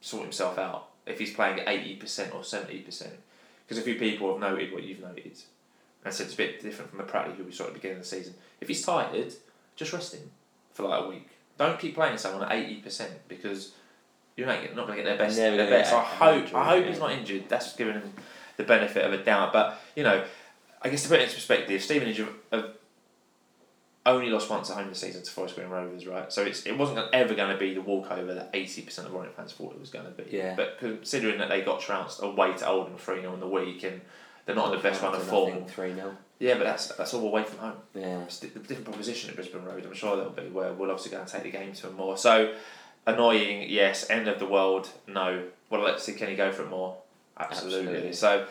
sort 0.00 0.22
himself 0.22 0.58
out. 0.58 0.88
If 1.06 1.18
he's 1.18 1.34
playing 1.34 1.60
at 1.60 1.66
80% 1.66 2.34
or 2.34 2.40
70%. 2.40 3.08
Because 3.66 3.78
a 3.78 3.82
few 3.82 3.96
people 3.96 4.30
have 4.30 4.40
noted 4.40 4.72
what 4.72 4.84
you've 4.84 5.00
noted. 5.00 5.36
And 6.04 6.12
so 6.12 6.24
it's 6.24 6.34
a 6.34 6.36
bit 6.36 6.62
different 6.62 6.90
from 6.90 6.98
the 6.98 7.04
Pratley 7.04 7.34
who 7.36 7.44
we 7.44 7.52
saw 7.52 7.64
at 7.64 7.70
the 7.70 7.74
beginning 7.74 7.98
of 7.98 8.02
the 8.02 8.08
season. 8.08 8.34
If 8.60 8.68
he's 8.68 8.84
tired, 8.84 9.34
just 9.76 9.92
rest 9.92 10.14
him 10.14 10.30
for 10.72 10.84
like 10.84 11.04
a 11.04 11.08
week. 11.08 11.28
Don't 11.56 11.78
keep 11.78 11.94
playing 11.94 12.18
someone 12.18 12.42
at 12.42 12.50
80% 12.50 13.06
because 13.28 13.72
you're 14.36 14.46
not, 14.46 14.60
going 14.74 14.88
to 14.88 14.96
get 14.96 15.04
their 15.04 15.16
best. 15.16 15.36
Their 15.36 15.56
best. 15.56 15.92
I 15.92 16.02
hope, 16.02 16.42
injury, 16.42 16.56
I 16.56 16.64
hope 16.68 16.84
yeah. 16.84 16.90
he's 16.90 16.98
not 16.98 17.12
injured. 17.12 17.44
That's 17.48 17.74
giving 17.76 17.94
him 17.94 18.12
the 18.56 18.64
benefit 18.64 19.04
of 19.04 19.12
a 19.12 19.22
doubt. 19.22 19.52
But, 19.52 19.80
you 19.94 20.02
know, 20.02 20.24
I 20.82 20.88
guess 20.88 21.04
to 21.04 21.08
put 21.08 21.20
it 21.20 21.24
into 21.24 21.34
perspective, 21.36 21.82
Stevenage 21.82 22.22
have, 22.52 22.70
only 24.06 24.28
lost 24.28 24.50
once 24.50 24.68
at 24.70 24.76
home 24.76 24.88
this 24.88 24.98
season 24.98 25.22
to 25.22 25.30
Forest 25.30 25.56
Green 25.56 25.68
Rovers, 25.68 26.06
right? 26.06 26.30
So 26.30 26.42
it's 26.42 26.66
it 26.66 26.76
wasn't 26.76 27.08
ever 27.14 27.34
going 27.34 27.50
to 27.50 27.58
be 27.58 27.72
the 27.72 27.80
walkover 27.80 28.34
that 28.34 28.52
80% 28.52 29.06
of 29.06 29.14
Orient 29.14 29.34
fans 29.34 29.52
thought 29.52 29.72
it 29.72 29.80
was 29.80 29.88
going 29.88 30.04
to 30.04 30.10
be. 30.10 30.24
Yeah. 30.30 30.54
But 30.54 30.78
considering 30.78 31.38
that 31.38 31.48
they 31.48 31.62
got 31.62 31.80
trounced 31.80 32.22
away 32.22 32.54
to 32.58 32.68
Oldham 32.68 32.98
3 32.98 33.22
0 33.22 33.32
in 33.32 33.40
the 33.40 33.48
week 33.48 33.82
and 33.82 34.02
they're 34.46 34.54
not 34.54 34.66
on 34.66 34.76
the 34.76 34.82
best 34.82 35.02
run 35.02 35.14
of 35.14 35.22
form. 35.22 35.64
Three 35.66 35.94
0 35.94 36.16
Yeah, 36.38 36.54
but 36.54 36.64
that's 36.64 36.88
that's 36.88 37.14
all 37.14 37.26
away 37.26 37.44
from 37.44 37.58
home. 37.58 37.76
Yeah. 37.94 38.22
It's 38.22 38.42
a 38.42 38.46
different 38.48 38.84
proposition 38.84 39.30
at 39.30 39.36
Brisbane 39.36 39.64
Road. 39.64 39.84
I'm 39.86 39.94
sure 39.94 40.16
there'll 40.16 40.32
be 40.32 40.48
where 40.48 40.72
we'll 40.72 40.90
obviously 40.90 41.12
go 41.12 41.20
and 41.20 41.28
take 41.28 41.44
the 41.44 41.50
game 41.50 41.72
to 41.72 41.82
them 41.86 41.96
more. 41.96 42.16
So 42.16 42.54
annoying, 43.06 43.68
yes. 43.68 44.08
End 44.10 44.28
of 44.28 44.38
the 44.38 44.46
world, 44.46 44.88
no. 45.06 45.44
Well, 45.70 45.82
let's 45.82 46.04
see. 46.04 46.12
Can 46.12 46.28
he 46.28 46.36
go 46.36 46.52
for 46.52 46.62
it 46.62 46.70
more? 46.70 46.96
Absolutely. 47.38 47.78
Absolutely. 47.80 48.12
So 48.12 48.46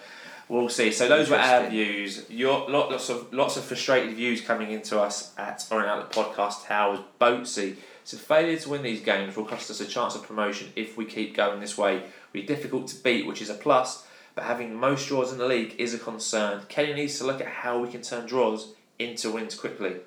we'll 0.50 0.70
see. 0.70 0.92
So 0.92 1.08
those 1.08 1.30
were 1.30 1.38
our 1.38 1.70
views. 1.70 2.30
Your 2.30 2.70
lot, 2.70 2.92
lots 2.92 3.10
of 3.10 3.32
lots 3.34 3.58
of 3.58 3.64
frustrated 3.64 4.16
views 4.16 4.42
coming 4.42 4.72
into 4.72 5.00
us 5.00 5.34
at 5.38 5.66
Orient 5.72 5.90
Outlook 5.90 6.12
Podcast 6.12 6.66
Towers. 6.68 7.00
Boatsy. 7.20 7.76
So 8.06 8.18
failure 8.18 8.58
to 8.58 8.70
win 8.70 8.82
these 8.82 9.02
games 9.02 9.38
will 9.38 9.46
cost 9.46 9.72
us 9.72 9.80
a 9.80 9.86
chance 9.86 10.16
of 10.16 10.24
promotion 10.24 10.74
if 10.76 10.98
we 10.98 11.06
keep 11.06 11.36
going 11.36 11.62
this 11.62 11.78
way. 11.78 12.04
We're 12.34 12.46
difficult 12.46 12.88
to 12.90 13.02
beat, 13.02 13.26
which 13.26 13.42
is 13.42 13.50
a 13.50 13.54
plus, 13.54 14.06
but 14.36 14.46
having 14.46 14.76
most 14.76 15.08
draws 15.08 15.32
in 15.32 15.38
the 15.38 15.48
league 15.48 15.76
is 15.78 15.94
a 15.94 16.00
concern. 16.00 16.64
Kenny 16.70 16.94
needs 16.94 17.18
to 17.20 17.26
look 17.26 17.42
at 17.42 17.48
how 17.48 17.80
we 17.80 17.90
can 17.90 18.02
turn 18.02 18.26
draws 18.26 18.74
into 19.00 19.32
wins 19.32 19.56
quickly. 19.56 19.98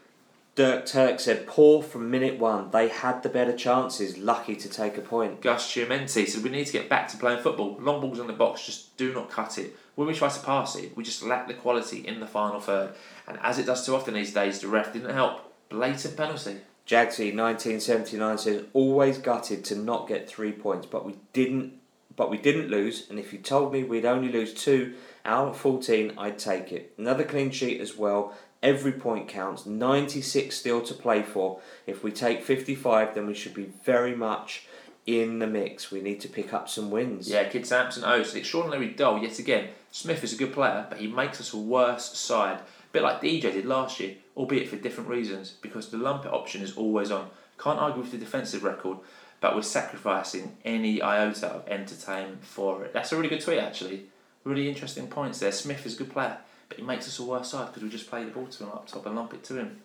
Dirk 0.56 0.86
Turk 0.86 1.20
said, 1.20 1.46
poor 1.46 1.82
from 1.82 2.10
minute 2.10 2.38
one. 2.38 2.70
They 2.70 2.88
had 2.88 3.22
the 3.22 3.28
better 3.28 3.54
chances, 3.54 4.16
lucky 4.16 4.56
to 4.56 4.70
take 4.70 4.96
a 4.96 5.02
point. 5.02 5.42
Gus 5.42 5.70
Chiamenti 5.70 6.26
said 6.26 6.42
we 6.42 6.48
need 6.48 6.66
to 6.66 6.72
get 6.72 6.88
back 6.88 7.08
to 7.08 7.18
playing 7.18 7.42
football. 7.42 7.76
Long 7.78 8.00
balls 8.00 8.18
in 8.18 8.26
the 8.26 8.32
box 8.32 8.64
just 8.64 8.96
do 8.96 9.12
not 9.12 9.28
cut 9.28 9.58
it. 9.58 9.76
When 9.96 10.08
we 10.08 10.14
try 10.14 10.30
to 10.30 10.40
pass 10.40 10.74
it, 10.76 10.96
we 10.96 11.04
just 11.04 11.22
lack 11.22 11.46
the 11.46 11.52
quality 11.52 12.06
in 12.06 12.20
the 12.20 12.26
final 12.26 12.58
third. 12.58 12.94
And 13.28 13.38
as 13.42 13.58
it 13.58 13.66
does 13.66 13.84
too 13.84 13.94
often 13.94 14.14
these 14.14 14.32
days, 14.32 14.60
the 14.60 14.68
ref 14.68 14.94
didn't 14.94 15.12
help. 15.12 15.52
Blatant 15.68 16.16
penalty. 16.16 16.56
Jagsy 16.86 17.34
1979 17.34 18.38
says 18.38 18.64
always 18.72 19.18
gutted 19.18 19.62
to 19.66 19.76
not 19.76 20.08
get 20.08 20.28
three 20.28 20.52
points, 20.52 20.86
but 20.86 21.04
we 21.04 21.16
didn't. 21.34 21.74
But 22.16 22.30
we 22.30 22.38
didn't 22.38 22.70
lose, 22.70 23.08
and 23.10 23.18
if 23.18 23.32
you 23.32 23.38
told 23.38 23.72
me 23.72 23.84
we'd 23.84 24.06
only 24.06 24.32
lose 24.32 24.54
two 24.54 24.94
out 25.24 25.48
of 25.48 25.56
14, 25.58 26.14
I'd 26.16 26.38
take 26.38 26.72
it. 26.72 26.94
Another 26.96 27.24
clean 27.24 27.50
sheet 27.50 27.80
as 27.80 27.96
well. 27.96 28.34
Every 28.62 28.92
point 28.92 29.28
counts. 29.28 29.66
96 29.66 30.56
still 30.56 30.80
to 30.80 30.94
play 30.94 31.22
for. 31.22 31.60
If 31.86 32.02
we 32.02 32.10
take 32.10 32.42
55, 32.42 33.14
then 33.14 33.26
we 33.26 33.34
should 33.34 33.54
be 33.54 33.70
very 33.84 34.16
much 34.16 34.66
in 35.06 35.38
the 35.38 35.46
mix. 35.46 35.90
We 35.90 36.00
need 36.00 36.20
to 36.22 36.28
pick 36.28 36.52
up 36.52 36.68
some 36.68 36.90
wins. 36.90 37.28
Yeah, 37.28 37.48
Kid 37.48 37.66
Sampson 37.66 38.04
Oates, 38.04 38.34
extraordinarily 38.34 38.88
dull 38.88 39.22
yet 39.22 39.38
again. 39.38 39.68
Smith 39.92 40.24
is 40.24 40.32
a 40.32 40.36
good 40.36 40.52
player, 40.52 40.86
but 40.88 40.98
he 40.98 41.06
makes 41.06 41.40
us 41.40 41.52
a 41.52 41.58
worse 41.58 42.18
side. 42.18 42.58
A 42.58 42.92
bit 42.92 43.02
like 43.02 43.20
DJ 43.20 43.52
did 43.52 43.66
last 43.66 44.00
year, 44.00 44.14
albeit 44.36 44.68
for 44.68 44.76
different 44.76 45.08
reasons, 45.08 45.54
because 45.60 45.90
the 45.90 45.98
Lumpet 45.98 46.32
option 46.32 46.62
is 46.62 46.76
always 46.76 47.10
on. 47.10 47.28
Can't 47.58 47.78
argue 47.78 48.02
with 48.02 48.10
the 48.10 48.18
defensive 48.18 48.64
record, 48.64 48.98
but 49.40 49.54
we're 49.54 49.62
sacrificing 49.62 50.56
any 50.64 51.02
iota 51.02 51.46
of 51.46 51.68
entertainment 51.68 52.44
for 52.44 52.84
it. 52.84 52.92
That's 52.92 53.12
a 53.12 53.16
really 53.16 53.28
good 53.28 53.40
tweet, 53.40 53.58
actually. 53.58 54.06
Really 54.44 54.68
interesting 54.68 55.08
points 55.08 55.40
there. 55.40 55.52
Smith 55.52 55.84
is 55.86 55.94
a 55.94 55.98
good 55.98 56.12
player, 56.12 56.38
but 56.68 56.78
he 56.78 56.84
makes 56.84 57.06
us 57.06 57.18
a 57.18 57.24
worse 57.24 57.50
side 57.50 57.66
because 57.66 57.82
we 57.82 57.88
just 57.88 58.08
play 58.08 58.24
the 58.24 58.30
ball 58.30 58.46
to 58.46 58.64
him 58.64 58.70
up 58.70 58.86
top 58.86 59.06
and 59.06 59.16
lump 59.16 59.34
it 59.34 59.44
to 59.44 59.56
him. 59.56 59.80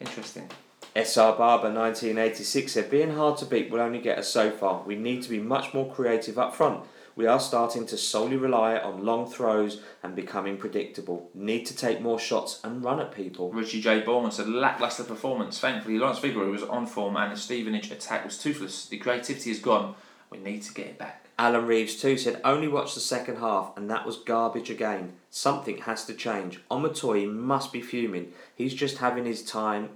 Interesting. 0.00 0.48
SR 0.94 1.32
Barber 1.32 1.72
1986 1.72 2.72
said, 2.72 2.90
Being 2.90 3.14
hard 3.14 3.38
to 3.38 3.44
beat 3.44 3.70
will 3.70 3.80
only 3.80 4.00
get 4.00 4.18
us 4.18 4.28
so 4.28 4.50
far. 4.50 4.82
We 4.82 4.96
need 4.96 5.22
to 5.22 5.30
be 5.30 5.38
much 5.38 5.74
more 5.74 5.92
creative 5.92 6.38
up 6.38 6.54
front. 6.54 6.84
We 7.18 7.26
are 7.26 7.40
starting 7.40 7.84
to 7.86 7.96
solely 7.96 8.36
rely 8.36 8.78
on 8.78 9.04
long 9.04 9.28
throws 9.28 9.80
and 10.04 10.14
becoming 10.14 10.56
predictable. 10.56 11.30
Need 11.34 11.66
to 11.66 11.74
take 11.74 12.00
more 12.00 12.20
shots 12.20 12.60
and 12.62 12.84
run 12.84 13.00
at 13.00 13.10
people. 13.10 13.50
Richie 13.50 13.80
J. 13.80 14.02
Bowman 14.02 14.30
said 14.30 14.48
lacklustre 14.48 15.02
performance. 15.02 15.58
Thankfully, 15.58 15.98
Lawrence 15.98 16.20
Vigouroux 16.20 16.52
was 16.52 16.62
on 16.62 16.86
form 16.86 17.16
and 17.16 17.32
the 17.32 17.36
Stevenage 17.36 17.90
attack 17.90 18.24
was 18.24 18.38
toothless. 18.38 18.86
The 18.86 18.98
creativity 18.98 19.50
is 19.50 19.58
gone. 19.58 19.96
We 20.30 20.38
need 20.38 20.62
to 20.62 20.72
get 20.72 20.86
it 20.86 20.98
back. 20.98 21.26
Alan 21.36 21.66
Reeves 21.66 22.00
too 22.00 22.16
said, 22.16 22.40
Only 22.44 22.68
watched 22.68 22.94
the 22.94 23.00
second 23.00 23.38
half 23.38 23.76
and 23.76 23.90
that 23.90 24.06
was 24.06 24.18
garbage 24.18 24.70
again. 24.70 25.14
Something 25.28 25.78
has 25.78 26.04
to 26.04 26.14
change. 26.14 26.60
Omotoye 26.70 27.28
must 27.28 27.72
be 27.72 27.82
fuming. 27.82 28.32
He's 28.54 28.74
just 28.74 28.98
having 28.98 29.24
his 29.24 29.42
time. 29.42 29.88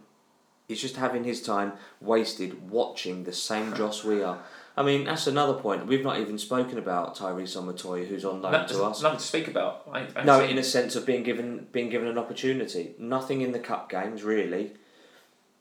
He's 0.66 0.80
just 0.80 0.96
having 0.96 1.22
his 1.22 1.40
time 1.40 1.74
wasted 2.00 2.68
watching 2.68 3.22
the 3.22 3.32
same 3.32 3.72
Joss 3.76 4.02
we 4.02 4.24
are. 4.24 4.42
I 4.76 4.82
mean, 4.82 5.04
that's 5.04 5.26
another 5.26 5.52
point. 5.52 5.86
We've 5.86 6.02
not 6.02 6.18
even 6.18 6.38
spoken 6.38 6.78
about 6.78 7.14
Tyrese 7.16 7.56
Omotoye, 7.60 8.06
who's 8.08 8.24
on 8.24 8.40
loan 8.40 8.52
No, 8.52 8.66
to 8.66 8.84
us. 8.84 9.02
nothing 9.02 9.18
to 9.18 9.24
speak 9.24 9.48
about. 9.48 9.86
I, 9.92 10.06
I 10.16 10.24
No, 10.24 10.40
in 10.42 10.56
a 10.56 10.62
sense 10.64 10.96
of 10.96 11.04
being 11.04 11.22
given 11.22 11.66
being 11.72 11.90
given 11.90 12.08
an 12.08 12.16
opportunity. 12.16 12.94
Nothing 12.98 13.42
in 13.42 13.52
the 13.52 13.58
cup 13.58 13.90
games 13.90 14.22
really. 14.22 14.72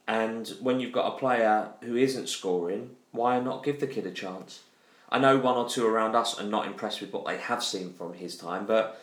And 0.08 0.48
when 0.62 0.80
you've 0.80 0.92
got 0.94 1.14
a 1.14 1.18
player 1.18 1.70
who 1.82 1.96
isn't 1.96 2.28
scoring, 2.30 2.92
why 3.12 3.40
not 3.40 3.64
give 3.64 3.80
the 3.80 3.88
kid 3.88 4.06
a 4.06 4.12
chance? 4.12 4.62
I 5.10 5.20
know 5.20 5.38
one 5.38 5.58
or 5.58 5.68
two 5.70 5.86
around 5.86 6.16
us 6.16 6.40
are 6.40 6.44
not 6.46 6.66
impressed 6.68 7.02
with 7.02 7.12
what 7.12 7.26
they 7.26 7.38
have 7.38 7.62
seen 7.64 7.94
from 7.94 8.14
his 8.14 8.38
time, 8.38 8.66
but 8.66 9.02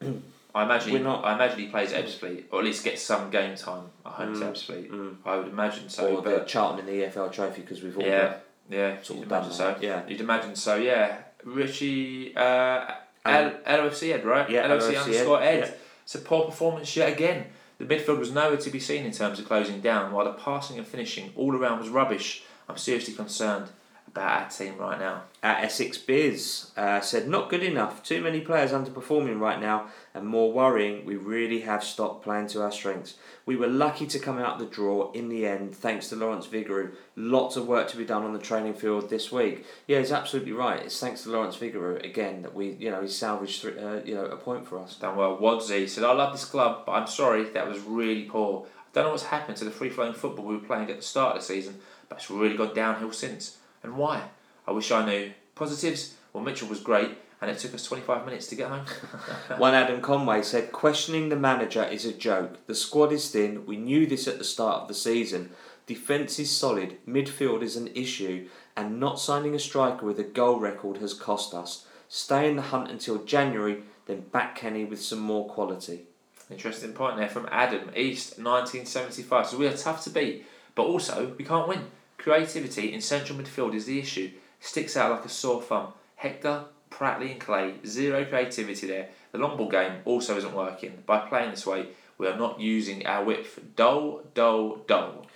I 0.54 0.64
imagine. 0.64 0.92
we're 0.92 0.98
He, 0.98 1.04
not- 1.04 1.24
I 1.24 1.34
imagine 1.34 1.58
he 1.60 1.66
plays 1.68 1.92
Ebbsfleet, 1.92 2.44
or 2.50 2.58
at 2.60 2.64
least 2.64 2.84
gets 2.84 3.02
some 3.02 3.30
game 3.30 3.54
time 3.56 3.84
at 4.04 4.12
home 4.12 4.34
to 4.34 4.40
Mm, 4.40 4.50
Ebbsfleet. 4.52 4.90
mm. 4.90 5.16
I 5.24 5.36
would 5.36 5.48
imagine 5.48 5.88
so. 5.88 6.16
or 6.16 6.22
the 6.22 6.30
but 6.30 6.48
Charlton 6.48 6.80
in 6.80 6.86
the 6.86 7.04
EFL 7.06 7.30
Trophy 7.32 7.62
because 7.62 7.80
we've 7.82 7.96
all 7.96 8.02
yeah, 8.04 8.22
got 8.28 8.40
yeah, 8.70 9.02
sort 9.02 9.18
you'd 9.18 9.26
of 9.26 9.32
imagine 9.32 9.52
so. 9.52 9.76
Yeah. 9.80 10.02
You'd 10.06 10.20
imagine 10.20 10.56
so. 10.56 10.76
Yeah, 10.76 11.18
Richie, 11.44 12.34
uh, 12.36 12.92
L- 13.24 13.58
LOFC 13.66 14.12
Ed, 14.14 14.24
right? 14.24 14.48
Yeah, 14.48 14.68
LOFC, 14.68 14.92
LOFC 14.94 15.02
underscore 15.04 15.42
Ed, 15.42 15.62
Ed. 15.62 15.68
yeah. 15.68 15.74
It's 16.04 16.14
a 16.14 16.18
poor 16.18 16.44
performance 16.46 16.96
yet 16.96 17.12
again. 17.12 17.46
The 17.78 17.84
midfield 17.84 18.18
was 18.18 18.32
nowhere 18.32 18.58
to 18.58 18.70
be 18.70 18.80
seen 18.80 19.04
in 19.04 19.12
terms 19.12 19.38
of 19.38 19.46
closing 19.46 19.80
down, 19.80 20.12
while 20.12 20.24
the 20.24 20.32
passing 20.32 20.78
and 20.78 20.86
finishing 20.86 21.32
all 21.36 21.54
around 21.56 21.78
was 21.80 21.88
rubbish. 21.88 22.42
I'm 22.68 22.76
seriously 22.76 23.14
concerned 23.14 23.68
about 24.12 24.42
our 24.42 24.48
team 24.50 24.76
right 24.78 24.98
now. 24.98 25.22
at 25.42 25.64
Essex 25.64 25.96
Biz 25.96 26.70
uh, 26.76 27.00
said 27.00 27.28
not 27.28 27.48
good 27.48 27.62
enough. 27.62 28.02
Too 28.02 28.20
many 28.20 28.40
players 28.40 28.72
underperforming 28.72 29.40
right 29.40 29.60
now, 29.60 29.86
and 30.14 30.26
more 30.26 30.52
worrying. 30.52 31.04
We 31.04 31.16
really 31.16 31.60
have 31.60 31.84
stopped 31.84 32.24
playing 32.24 32.48
to 32.48 32.62
our 32.62 32.72
strengths. 32.72 33.14
We 33.46 33.56
were 33.56 33.68
lucky 33.68 34.06
to 34.08 34.18
come 34.18 34.38
out 34.38 34.58
the 34.58 34.66
draw 34.66 35.12
in 35.12 35.28
the 35.28 35.46
end, 35.46 35.74
thanks 35.74 36.08
to 36.08 36.16
Lawrence 36.16 36.46
Vigouroux. 36.46 36.92
Lots 37.16 37.56
of 37.56 37.66
work 37.66 37.88
to 37.88 37.96
be 37.96 38.04
done 38.04 38.24
on 38.24 38.32
the 38.32 38.38
training 38.38 38.74
field 38.74 39.08
this 39.08 39.32
week. 39.32 39.64
Yeah, 39.86 39.98
he's 39.98 40.12
absolutely 40.12 40.52
right. 40.52 40.82
It's 40.82 41.00
thanks 41.00 41.22
to 41.22 41.30
Lawrence 41.30 41.56
Vigouroux 41.56 42.04
again 42.04 42.42
that 42.42 42.54
we, 42.54 42.72
you 42.72 42.90
know, 42.90 43.02
he 43.02 43.08
salvaged 43.08 43.64
uh, 43.64 44.00
you 44.04 44.14
know 44.14 44.26
a 44.26 44.36
point 44.36 44.66
for 44.66 44.78
us. 44.78 44.96
Done 44.96 45.16
well. 45.16 45.38
Wadzi 45.38 45.88
said, 45.88 46.04
I 46.04 46.12
love 46.12 46.32
this 46.32 46.44
club, 46.44 46.84
but 46.84 46.92
I'm 46.92 47.06
sorry, 47.06 47.44
that 47.44 47.68
was 47.68 47.80
really 47.80 48.24
poor. 48.24 48.66
I 48.66 48.88
don't 48.92 49.04
know 49.04 49.10
what's 49.10 49.24
happened 49.24 49.56
to 49.58 49.64
the 49.64 49.70
free 49.70 49.88
flowing 49.88 50.14
football 50.14 50.44
we 50.44 50.56
were 50.56 50.62
playing 50.62 50.90
at 50.90 50.96
the 50.96 51.02
start 51.02 51.36
of 51.36 51.42
the 51.42 51.46
season, 51.46 51.78
but 52.08 52.18
it's 52.18 52.30
really 52.30 52.56
gone 52.56 52.74
downhill 52.74 53.12
since. 53.12 53.58
And 53.82 53.96
why? 53.96 54.28
I 54.66 54.72
wish 54.72 54.90
I 54.90 55.04
knew. 55.04 55.32
Positives? 55.54 56.14
Well, 56.32 56.44
Mitchell 56.44 56.68
was 56.68 56.80
great, 56.80 57.10
and 57.40 57.50
it 57.50 57.58
took 57.58 57.74
us 57.74 57.84
25 57.84 58.24
minutes 58.24 58.46
to 58.48 58.54
get 58.54 58.68
home. 58.68 58.86
One 59.58 59.74
Adam 59.74 60.00
Conway 60.00 60.42
said, 60.42 60.72
questioning 60.72 61.28
the 61.28 61.36
manager 61.36 61.84
is 61.84 62.04
a 62.04 62.12
joke. 62.12 62.66
The 62.66 62.74
squad 62.74 63.12
is 63.12 63.30
thin. 63.30 63.66
We 63.66 63.76
knew 63.76 64.06
this 64.06 64.28
at 64.28 64.38
the 64.38 64.44
start 64.44 64.82
of 64.82 64.88
the 64.88 64.94
season. 64.94 65.50
Defence 65.86 66.38
is 66.38 66.50
solid. 66.50 66.98
Midfield 67.06 67.62
is 67.62 67.76
an 67.76 67.88
issue. 67.94 68.48
And 68.76 69.00
not 69.00 69.18
signing 69.18 69.54
a 69.54 69.58
striker 69.58 70.06
with 70.06 70.20
a 70.20 70.24
goal 70.24 70.60
record 70.60 70.98
has 70.98 71.14
cost 71.14 71.52
us. 71.52 71.86
Stay 72.08 72.48
in 72.48 72.56
the 72.56 72.62
hunt 72.62 72.90
until 72.90 73.24
January, 73.24 73.82
then 74.06 74.20
back 74.32 74.56
Kenny 74.56 74.84
with 74.84 75.02
some 75.02 75.20
more 75.20 75.48
quality. 75.48 76.06
Interesting 76.50 76.92
point 76.92 77.16
there 77.16 77.28
from 77.28 77.48
Adam 77.50 77.90
East, 77.94 78.38
1975. 78.38 79.46
So 79.46 79.56
we 79.56 79.68
are 79.68 79.76
tough 79.76 80.02
to 80.04 80.10
beat, 80.10 80.44
but 80.74 80.82
also 80.82 81.34
we 81.38 81.44
can't 81.44 81.68
win. 81.68 81.86
Creativity 82.20 82.92
in 82.92 83.00
central 83.00 83.38
midfield 83.38 83.74
is 83.74 83.86
the 83.86 83.98
issue. 83.98 84.30
Sticks 84.60 84.94
out 84.94 85.10
like 85.10 85.24
a 85.24 85.28
sore 85.30 85.62
thumb. 85.62 85.94
Hector, 86.16 86.64
Pratley, 86.90 87.30
and 87.30 87.40
Clay, 87.40 87.76
zero 87.86 88.26
creativity 88.26 88.86
there. 88.86 89.08
The 89.32 89.38
long 89.38 89.56
ball 89.56 89.70
game 89.70 90.02
also 90.04 90.36
isn't 90.36 90.54
working. 90.54 91.02
By 91.06 91.20
playing 91.20 91.52
this 91.52 91.64
way, 91.64 91.86
we 92.18 92.26
are 92.26 92.36
not 92.36 92.60
using 92.60 93.06
our 93.06 93.24
width. 93.24 93.58
Dull, 93.74 94.20
dull, 94.34 94.76
dull. 94.86 95.26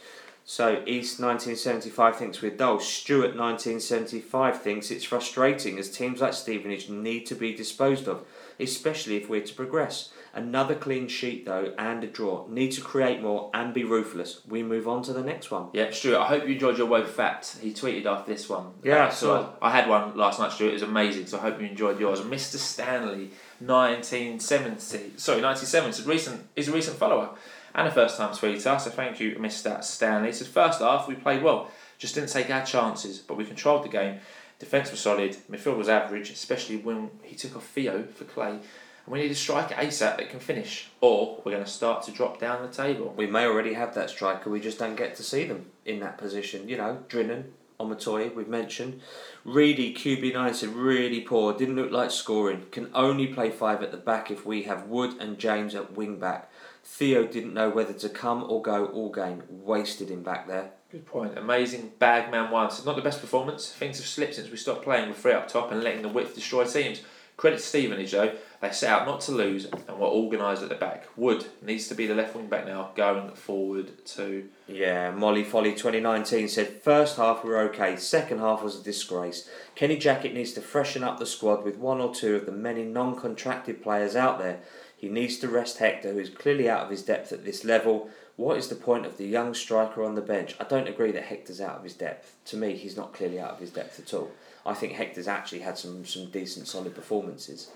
So 0.44 0.82
East 0.85 1.20
1975 1.20 2.16
thinks 2.16 2.43
we're 2.43 2.51
dull. 2.51 2.81
Stewart 2.81 3.35
1975 3.35 4.61
thinks 4.61 4.90
it's 4.90 5.05
frustrating 5.05 5.78
as 5.78 5.90
teams 5.90 6.20
like 6.20 6.35
Stevenage 6.35 6.90
need 6.90 7.24
to 7.24 7.35
be 7.35 7.55
disposed 7.55 8.06
of, 8.06 8.27
especially 8.61 9.16
if 9.16 9.31
we're 9.31 9.40
to 9.40 9.55
progress. 9.55 10.12
Another 10.36 10.74
clean 10.74 11.06
sheet 11.06 11.47
though 11.47 11.73
and 11.78 12.02
a 12.02 12.06
draw. 12.09 12.47
Need 12.48 12.73
to 12.73 12.81
create 12.81 13.23
more 13.23 13.51
and 13.55 13.73
be 13.73 13.85
ruthless. 13.85 14.40
We 14.48 14.62
move 14.65 14.89
on 14.89 15.02
to 15.05 15.12
the 15.12 15.23
next 15.23 15.51
one. 15.51 15.69
Yeah, 15.73 15.90
Stuart, 15.90 16.19
I 16.19 16.27
hope 16.27 16.44
you 16.47 16.55
enjoyed 16.55 16.77
your 16.77 16.89
woe 16.89 17.05
fat. 17.05 17.56
He 17.61 17.73
tweeted 17.73 18.05
after 18.06 18.32
this 18.32 18.48
one. 18.48 18.73
Yeah, 18.82 19.05
Uh, 19.06 19.11
so 19.11 19.55
I 19.62 19.70
had 19.70 19.89
one 19.89 20.16
last 20.16 20.40
night, 20.40 20.51
Stuart. 20.52 20.70
It 20.70 20.73
was 20.74 20.82
amazing. 20.82 21.27
So 21.27 21.39
I 21.39 21.43
hope 21.43 21.61
you 21.61 21.69
enjoyed 21.69 22.01
yours. 22.01 22.20
Mr. 22.20 22.56
Stanley, 22.56 23.31
1970. 23.61 25.12
Sorry, 25.19 25.40
97. 25.40 25.89
It's 25.90 26.01
a 26.01 26.09
recent, 26.09 26.47
he's 26.56 26.69
a 26.69 26.73
recent 26.73 26.97
follower 26.97 27.31
and 27.74 27.89
a 27.89 27.90
first 27.90 28.16
time 28.16 28.31
tweeter. 28.31 28.81
So 28.81 28.90
thank 28.90 29.20
you, 29.20 29.36
Mr. 29.36 29.82
Stanley. 29.82 30.32
Says, 30.32 30.48
first 30.48 30.81
half, 30.81 31.09
we 31.09 31.15
played 31.15 31.43
well. 31.43 31.70
Just 31.98 32.15
didn't 32.15 32.31
take 32.31 32.51
our 32.51 32.65
chances, 32.65 33.19
but 33.19 33.36
we 33.36 33.44
controlled 33.44 33.85
the 33.85 33.89
game. 33.89 34.19
Defence 34.59 34.90
was 34.90 35.01
solid. 35.01 35.36
Midfield 35.51 35.77
was 35.77 35.89
average, 35.89 36.31
especially 36.31 36.77
when 36.77 37.11
he 37.23 37.35
took 37.35 37.56
off 37.56 37.66
Theo 37.66 38.05
for 38.05 38.24
Clay. 38.24 38.59
And 39.05 39.12
we 39.12 39.20
need 39.20 39.31
a 39.31 39.35
striker 39.35 39.74
ASAP 39.74 40.16
that 40.16 40.31
can 40.31 40.40
finish, 40.40 40.89
or 41.01 41.40
we're 41.44 41.52
going 41.52 41.64
to 41.64 41.70
start 41.70 42.02
to 42.05 42.10
drop 42.10 42.40
down 42.40 42.62
the 42.62 42.72
table. 42.72 43.12
We 43.16 43.26
may 43.26 43.44
already 43.44 43.74
have 43.74 43.94
that 43.94 44.10
striker, 44.10 44.51
we 44.51 44.60
just 44.60 44.78
don't 44.78 44.97
get 44.97 45.16
to 45.16 45.22
see 45.22 45.44
them 45.44 45.66
in 45.85 46.01
that 46.01 46.16
position. 46.16 46.68
You 46.68 46.78
know, 46.78 46.98
Drinan, 47.09 47.44
Omotoye, 47.78 48.35
we've 48.35 48.48
mentioned. 48.48 49.01
Reedy, 49.44 49.93
QB9 49.94 50.55
said 50.55 50.70
really 50.70 51.20
poor, 51.20 51.52
didn't 51.52 51.76
look 51.76 51.90
like 51.90 52.10
scoring. 52.10 52.66
Can 52.70 52.90
only 52.94 53.26
play 53.26 53.51
five 53.51 53.82
at 53.82 53.90
the 53.90 53.98
back 53.98 54.31
if 54.31 54.47
we 54.47 54.62
have 54.62 54.86
Wood 54.86 55.20
and 55.20 55.39
James 55.39 55.74
at 55.74 55.93
wing 55.93 56.18
back. 56.18 56.51
Theo 56.82 57.26
didn't 57.26 57.55
know 57.55 57.70
whether 57.70 57.94
to 57.94 58.09
come 58.09 58.44
or 58.44 58.62
go 58.62 58.86
all 58.86 59.10
game. 59.10 59.43
Wasted 59.48 60.10
him 60.10 60.22
back 60.22 60.47
there. 60.47 60.70
Good 60.90 61.06
point. 61.06 61.36
Amazing 61.36 61.93
bagman. 61.98 62.70
So 62.70 62.85
not 62.85 62.97
the 62.97 63.02
best 63.02 63.20
performance. 63.20 63.72
Things 63.72 63.97
have 63.97 64.06
slipped 64.06 64.35
since 64.35 64.51
we 64.51 64.56
stopped 64.56 64.85
playing 64.85 65.09
with 65.09 65.18
three 65.18 65.32
up 65.32 65.48
top 65.48 65.72
and 65.72 65.82
letting 65.82 66.02
the 66.02 66.09
width 66.09 66.35
destroy 66.35 66.64
teams. 66.64 67.01
Credit 67.36 67.56
to 67.56 67.62
Stevenage 67.62 68.12
though. 68.12 68.32
They 68.65 68.73
set 68.73 68.91
out 68.91 69.07
not 69.07 69.20
to 69.23 69.32
lose 69.32 69.66
and 69.66 69.99
were 69.99 70.07
organised 70.07 70.62
at 70.62 70.70
the 70.70 70.74
back. 70.74 71.07
Wood 71.19 71.45
needs 71.61 71.86
to 71.89 71.95
be 71.95 72.07
the 72.07 72.15
left 72.15 72.35
wing 72.35 72.47
back 72.47 72.65
now, 72.65 72.93
going 72.97 73.28
forward 73.32 74.07
to. 74.07 74.49
Yeah, 74.66 75.11
Molly 75.11 75.45
Folly 75.45 75.73
2019 75.73 76.49
said 76.49 76.81
first 76.81 77.19
half 77.19 77.45
we 77.45 77.51
were 77.51 77.59
okay, 77.69 77.97
second 77.97 78.39
half 78.39 78.62
was 78.62 78.81
a 78.81 78.82
disgrace. 78.82 79.51
Kenny 79.74 79.99
Jackett 79.99 80.32
needs 80.32 80.55
to 80.55 80.62
freshen 80.62 81.05
up 81.05 81.19
the 81.19 81.27
squad 81.27 81.62
with 81.62 81.77
one 81.77 82.01
or 82.01 82.15
two 82.15 82.36
of 82.36 82.47
the 82.47 82.53
many 82.53 82.85
non 82.85 83.20
contracted 83.20 83.82
players 83.82 84.16
out 84.16 84.39
there. 84.39 84.61
He 84.97 85.11
needs 85.11 85.36
to 85.41 85.49
rest 85.49 85.77
Hector, 85.77 86.15
who 86.15 86.19
is 86.19 86.31
clearly 86.31 86.66
out 86.66 86.85
of 86.85 86.91
his 86.91 87.03
depth 87.03 87.32
at 87.32 87.45
this 87.45 87.66
level. 87.66 88.09
What 88.36 88.57
is 88.57 88.69
the 88.69 88.77
point 88.77 89.05
of 89.05 89.19
the 89.19 89.27
young 89.27 89.53
striker 89.53 90.03
on 90.03 90.15
the 90.15 90.23
bench? 90.23 90.57
I 90.59 90.65
don't 90.65 90.89
agree 90.89 91.12
that 91.12 91.24
Hector's 91.24 91.61
out 91.61 91.77
of 91.77 91.85
his 91.85 91.93
depth. 91.93 92.35
To 92.47 92.57
me, 92.57 92.77
he's 92.77 92.97
not 92.97 93.12
clearly 93.12 93.39
out 93.39 93.51
of 93.51 93.61
his 93.61 93.73
depth 93.73 94.01
at 94.01 94.15
all. 94.15 94.31
I 94.65 94.73
think 94.73 94.95
Hector's 94.95 95.28
actually 95.28 95.61
had 95.61 95.77
some, 95.77 96.07
some 96.07 96.31
decent, 96.31 96.66
solid 96.66 96.95
performances. 96.95 97.70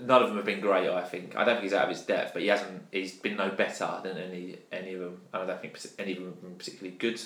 None 0.00 0.22
of 0.22 0.28
them 0.28 0.36
have 0.36 0.46
been 0.46 0.60
great. 0.60 0.88
I 0.88 1.02
think. 1.02 1.36
I 1.36 1.44
don't 1.44 1.56
think 1.56 1.64
he's 1.64 1.72
out 1.74 1.84
of 1.84 1.88
his 1.90 2.02
depth, 2.02 2.32
but 2.32 2.42
he 2.42 2.48
hasn't. 2.48 2.84
He's 2.92 3.14
been 3.16 3.36
no 3.36 3.50
better 3.50 4.00
than 4.02 4.16
any 4.16 4.56
any 4.72 4.94
of 4.94 5.00
them. 5.00 5.20
And 5.32 5.42
I 5.42 5.46
don't 5.46 5.60
think 5.60 5.76
any 5.98 6.12
of 6.12 6.18
them 6.18 6.26
have 6.28 6.42
been 6.42 6.54
particularly 6.54 6.96
good. 6.96 7.20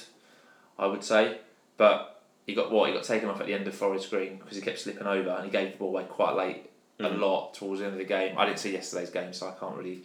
I 0.78 0.86
would 0.86 1.04
say, 1.04 1.38
but 1.76 2.22
he 2.46 2.54
got 2.54 2.72
what 2.72 2.88
he 2.88 2.94
got 2.94 3.04
taken 3.04 3.28
off 3.28 3.40
at 3.40 3.46
the 3.46 3.54
end 3.54 3.68
of 3.68 3.74
Forest 3.74 4.10
Green 4.10 4.38
because 4.38 4.56
he 4.56 4.62
kept 4.62 4.80
slipping 4.80 5.06
over 5.06 5.28
and 5.30 5.44
he 5.44 5.50
gave 5.50 5.72
the 5.72 5.78
ball 5.78 5.90
away 5.90 6.04
quite 6.04 6.34
late, 6.34 6.70
a 6.98 7.04
Mm. 7.04 7.20
lot 7.20 7.54
towards 7.54 7.78
the 7.80 7.86
end 7.86 7.94
of 7.94 7.98
the 7.98 8.04
game. 8.04 8.36
I 8.36 8.46
didn't 8.46 8.58
see 8.58 8.72
yesterday's 8.72 9.10
game, 9.10 9.32
so 9.32 9.46
I 9.48 9.52
can't 9.52 9.76
really 9.76 10.02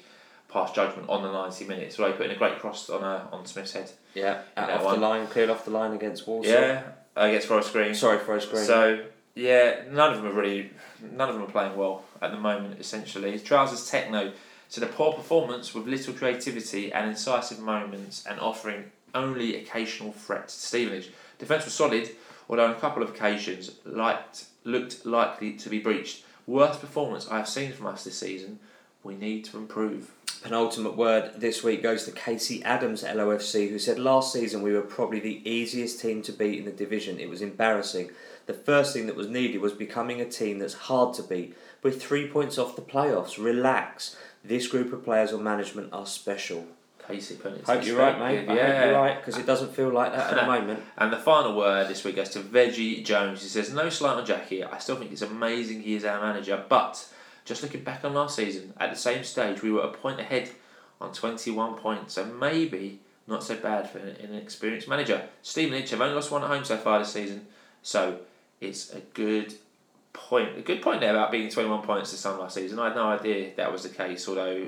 pass 0.50 0.72
judgment 0.72 1.10
on 1.10 1.24
the 1.24 1.32
ninety 1.32 1.66
minutes. 1.66 1.96
So 1.96 2.06
he 2.06 2.14
put 2.14 2.26
in 2.28 2.32
a 2.34 2.36
great 2.38 2.60
cross 2.60 2.90
on 2.90 3.04
uh, 3.04 3.26
on 3.32 3.46
Smith's 3.48 3.72
head. 3.74 3.90
Yeah, 4.14 4.42
off 4.58 4.84
one. 4.84 5.00
the 5.00 5.08
line, 5.08 5.28
cleared 5.28 5.50
off 5.50 5.66
the 5.66 5.72
line 5.72 5.94
against 5.94 6.28
Walsall. 6.28 6.52
Yeah, 6.52 6.84
against 7.16 7.48
Forest 7.48 7.72
Green. 7.74 7.96
Sorry, 7.96 8.20
Forest 8.20 8.52
Green. 8.52 8.66
So 8.66 9.06
yeah, 9.40 9.82
none 9.90 10.14
of 10.14 10.18
them 10.18 10.28
are 10.28 10.40
really, 10.40 10.72
none 11.02 11.30
of 11.30 11.36
them 11.36 11.44
are 11.44 11.52
playing 11.52 11.76
well 11.76 12.04
at 12.22 12.32
the 12.32 12.38
moment. 12.38 12.80
Essentially, 12.80 13.40
trousers 13.40 13.90
techno. 13.90 14.34
So 14.68 14.82
the 14.82 14.88
poor 14.88 15.14
performance 15.14 15.74
with 15.74 15.88
little 15.88 16.14
creativity 16.14 16.94
and 16.94 17.10
incisive 17.10 17.60
moments, 17.60 18.26
and 18.26 18.40
offering 18.40 18.92
only 19.16 19.56
occasional 19.56 20.12
threats 20.12 20.56
to 20.56 20.68
Stevenage. 20.68 21.12
Defence 21.40 21.66
was 21.66 21.74
solid, 21.74 22.10
although 22.50 22.66
on 22.66 22.72
a 22.72 22.80
couple 22.80 23.02
of 23.02 23.10
occasions 23.10 23.72
liked 23.86 24.46
looked 24.64 25.06
likely 25.06 25.54
to 25.54 25.70
be 25.70 25.80
breached. 25.80 26.24
Worst 26.46 26.82
performance 26.82 27.28
I 27.30 27.38
have 27.38 27.48
seen 27.50 27.72
from 27.72 27.88
us 27.88 28.04
this 28.04 28.20
season. 28.20 28.60
We 29.04 29.16
need 29.16 29.46
to 29.46 29.58
improve. 29.58 30.12
Penultimate 30.44 30.96
word 30.96 31.34
this 31.38 31.64
week 31.64 31.82
goes 31.82 32.06
to 32.06 32.12
Casey 32.12 32.64
Adams, 32.64 33.04
LOFC, 33.04 33.70
who 33.70 33.80
said 33.80 34.00
last 34.00 34.34
season 34.34 34.62
we 34.62 34.74
were 34.74 34.82
probably 34.82 35.20
the 35.20 35.50
easiest 35.50 36.00
team 36.00 36.22
to 36.24 36.32
beat 36.32 36.60
in 36.60 36.66
the 36.66 36.72
division. 36.72 37.20
It 37.20 37.30
was 37.30 37.42
embarrassing. 37.42 38.12
The 38.50 38.56
first 38.56 38.94
thing 38.94 39.06
that 39.06 39.16
was 39.16 39.28
needed 39.28 39.62
was 39.62 39.74
becoming 39.74 40.20
a 40.20 40.26
team 40.26 40.58
that's 40.58 40.74
hard 40.74 41.14
to 41.14 41.22
beat. 41.22 41.56
We're 41.84 41.92
three 41.92 42.28
points 42.28 42.58
off 42.58 42.76
the 42.76 42.82
playoffs. 42.82 43.38
Relax. 43.38 44.16
This 44.44 44.66
group 44.66 44.92
of 44.92 45.04
players 45.04 45.32
or 45.32 45.40
management 45.40 45.94
are 45.94 46.08
special. 46.08 46.66
Casey 47.08 47.36
putting 47.36 47.60
it 47.60 47.66
to 47.68 47.72
Hope 47.72 47.86
you're 47.86 48.00
right, 48.00 48.18
mate. 48.18 48.50
I 48.50 48.56
Yeah. 48.56 48.76
hope 48.82 48.86
you're 48.90 49.00
right 49.00 49.18
because 49.20 49.38
it 49.38 49.46
doesn't 49.46 49.76
feel 49.76 49.90
like 49.90 50.14
that 50.16 50.34
at 50.34 50.36
the 50.40 50.48
moment. 50.60 50.82
And 50.98 51.14
the 51.14 51.18
final 51.18 51.56
word 51.56 51.90
this 51.90 52.04
week 52.04 52.16
goes 52.16 52.30
to 52.30 52.40
Veggie 52.40 53.06
Jones. 53.06 53.44
He 53.44 53.50
says, 53.50 53.72
No 53.72 53.88
slight 53.88 54.18
on 54.18 54.26
Jackie. 54.26 54.64
I 54.64 54.80
still 54.80 54.96
think 54.96 55.12
it's 55.12 55.22
amazing 55.22 55.84
he 55.84 55.94
is 55.94 56.04
our 56.04 56.20
manager, 56.20 56.66
but 56.68 57.08
just 57.46 57.62
looking 57.62 57.84
back 57.84 58.04
on 58.04 58.16
last 58.16 58.36
season, 58.36 58.74
at 58.80 58.90
the 58.90 58.98
same 58.98 59.24
stage, 59.24 59.62
we 59.62 59.70
were 59.72 59.82
a 59.82 59.90
point 59.90 60.20
ahead 60.20 60.50
on 61.00 61.14
21 61.14 61.76
points, 61.76 62.16
so 62.16 62.26
maybe 62.26 63.00
not 63.28 63.44
so 63.44 63.56
bad 63.58 63.88
for 63.92 64.00
an 64.00 64.16
inexperienced 64.20 64.88
manager. 64.88 65.22
Stevenage 65.44 65.92
have 65.92 66.02
only 66.02 66.16
lost 66.16 66.32
one 66.32 66.42
at 66.42 66.48
home 66.48 66.66
so 66.66 66.78
far 66.78 66.98
this 66.98 67.14
season, 67.14 67.46
so 67.84 68.18
it's 68.62 68.94
a 68.94 69.00
good 69.14 69.54
point. 70.14 70.58
A 70.58 70.62
good 70.62 70.82
point 70.82 71.02
there 71.02 71.12
about 71.12 71.32
being 71.32 71.50
21 71.50 71.82
points 71.84 72.12
this 72.12 72.22
time 72.22 72.40
last 72.40 72.56
season. 72.56 72.80
I 72.80 72.88
had 72.88 72.96
no 72.96 73.08
idea 73.08 73.52
that 73.58 73.72
was 73.72 73.84
the 73.84 73.90
case, 73.90 74.28
although 74.28 74.68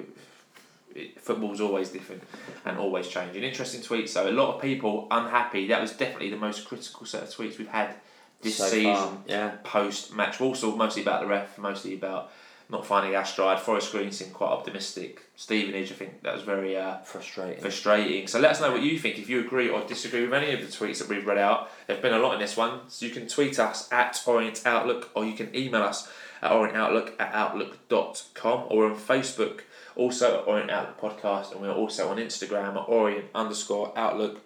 it, 0.95 1.19
football's 1.19 1.61
always 1.61 1.89
different 1.89 2.23
and 2.65 2.77
always 2.77 3.07
changing. 3.07 3.43
Interesting 3.43 3.81
tweets 3.81 4.13
though. 4.13 4.29
A 4.29 4.31
lot 4.31 4.55
of 4.55 4.61
people 4.61 5.07
unhappy. 5.11 5.67
That 5.67 5.81
was 5.81 5.91
definitely 5.93 6.29
the 6.29 6.37
most 6.37 6.65
critical 6.67 7.05
set 7.05 7.23
of 7.23 7.29
tweets 7.29 7.57
we've 7.57 7.67
had 7.67 7.95
this 8.41 8.57
So 8.57 8.65
season. 8.65 8.93
far, 8.95 9.17
yeah. 9.27 9.51
Post 9.63 10.13
match, 10.15 10.41
also 10.41 10.75
mostly 10.75 11.01
about 11.01 11.21
the 11.21 11.27
ref, 11.27 11.57
mostly 11.57 11.93
about 11.93 12.31
not 12.71 12.85
finding 12.85 13.15
our 13.15 13.25
stride. 13.25 13.59
Forest 13.59 13.91
Green 13.91 14.11
seemed 14.11 14.33
quite 14.33 14.47
optimistic. 14.49 15.21
Stevenage, 15.35 15.91
I 15.91 15.95
think 15.95 16.23
that 16.23 16.33
was 16.33 16.43
very 16.43 16.77
uh, 16.77 16.97
Frustrating. 16.99 17.61
frustrating. 17.61 18.27
So 18.27 18.39
let 18.39 18.51
us 18.51 18.61
know 18.61 18.71
what 18.71 18.81
you 18.81 18.97
think. 18.97 19.19
If 19.19 19.29
you 19.29 19.41
agree 19.41 19.69
or 19.69 19.81
disagree 19.85 20.21
with 20.23 20.33
any 20.33 20.51
of 20.53 20.61
the 20.61 20.67
tweets 20.67 20.99
that 20.99 21.09
we've 21.09 21.25
read 21.25 21.37
out, 21.37 21.69
there've 21.85 22.01
been 22.01 22.13
a 22.13 22.19
lot 22.19 22.33
in 22.33 22.39
this 22.39 22.55
one. 22.55 22.79
So 22.87 23.05
you 23.05 23.11
can 23.11 23.27
tweet 23.27 23.59
us 23.59 23.91
at 23.91 24.21
Orient 24.25 24.61
Outlook 24.65 25.09
or 25.15 25.25
you 25.25 25.33
can 25.33 25.53
email 25.55 25.83
us 25.83 26.09
at 26.41 26.51
orientoutlook 26.51 27.13
at 27.19 27.33
outlook.com 27.33 28.65
or 28.69 28.85
on 28.85 28.95
Facebook, 28.95 29.61
also 29.95 30.39
at 30.41 30.47
Orient 30.47 30.71
Outlook 30.71 30.99
Podcast, 30.99 31.51
and 31.51 31.61
we're 31.61 31.71
also 31.71 32.09
on 32.09 32.17
Instagram 32.17 32.71
at 32.81 32.87
Orient 32.89 33.25
underscore 33.35 33.93
Outlook 33.97 34.41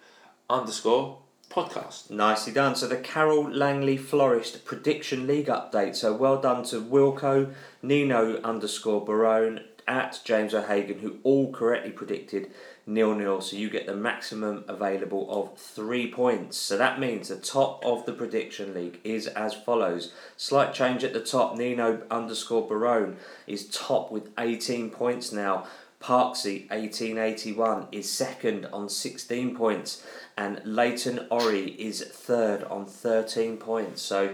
underscore 0.50 1.20
podcast. 1.50 2.10
Nicely 2.10 2.54
done. 2.54 2.76
So 2.76 2.88
the 2.88 2.98
Carole 2.98 3.50
Langley 3.50 3.98
Florist 3.98 4.66
Prediction 4.66 5.28
League 5.28 5.48
update. 5.48 5.96
So 5.96 6.14
well 6.14 6.40
done 6.40 6.64
to 6.66 6.82
Wilco, 6.82 7.54
Nino 7.82 8.42
underscore 8.42 9.06
Barone, 9.06 9.62
at 9.88 10.20
James 10.24 10.54
O'Hagan, 10.54 11.00
who 11.00 11.18
all 11.24 11.52
correctly 11.52 11.92
predicted 11.92 12.50
nil 12.88 13.14
nil. 13.16 13.42
So 13.42 13.56
you 13.56 13.70
get 13.70 13.86
the 13.86 13.96
maximum 13.96 14.64
available 14.68 15.28
of 15.30 15.58
three 15.60 16.12
points. 16.12 16.58
So 16.58 16.78
that 16.78 17.00
means 17.00 17.30
the 17.30 17.36
top 17.36 17.84
of 17.86 18.06
the 18.06 18.14
prediction 18.14 18.74
league 18.74 19.00
is 19.04 19.28
as 19.28 19.54
follows. 19.54 20.14
Slight 20.38 20.74
change 20.74 21.04
at 21.04 21.14
the 21.14 21.20
top. 21.20 21.56
Nino 21.56 22.02
underscore 22.10 22.68
Barone 22.68 23.18
is 23.48 23.68
top 23.70 24.12
with 24.12 24.30
18 24.40 24.90
points 24.90 25.32
now. 25.32 25.68
Parksy 26.02 26.70
1881 26.70 27.88
is 27.92 28.12
second 28.12 28.66
on 28.68 28.90
16 28.90 29.56
points, 29.56 30.06
and 30.38 30.62
Leighton 30.66 31.26
Ori 31.32 31.72
is 31.72 32.02
third 32.04 32.64
on 32.66 32.86
13 32.86 33.58
points. 33.58 34.02
So 34.02 34.34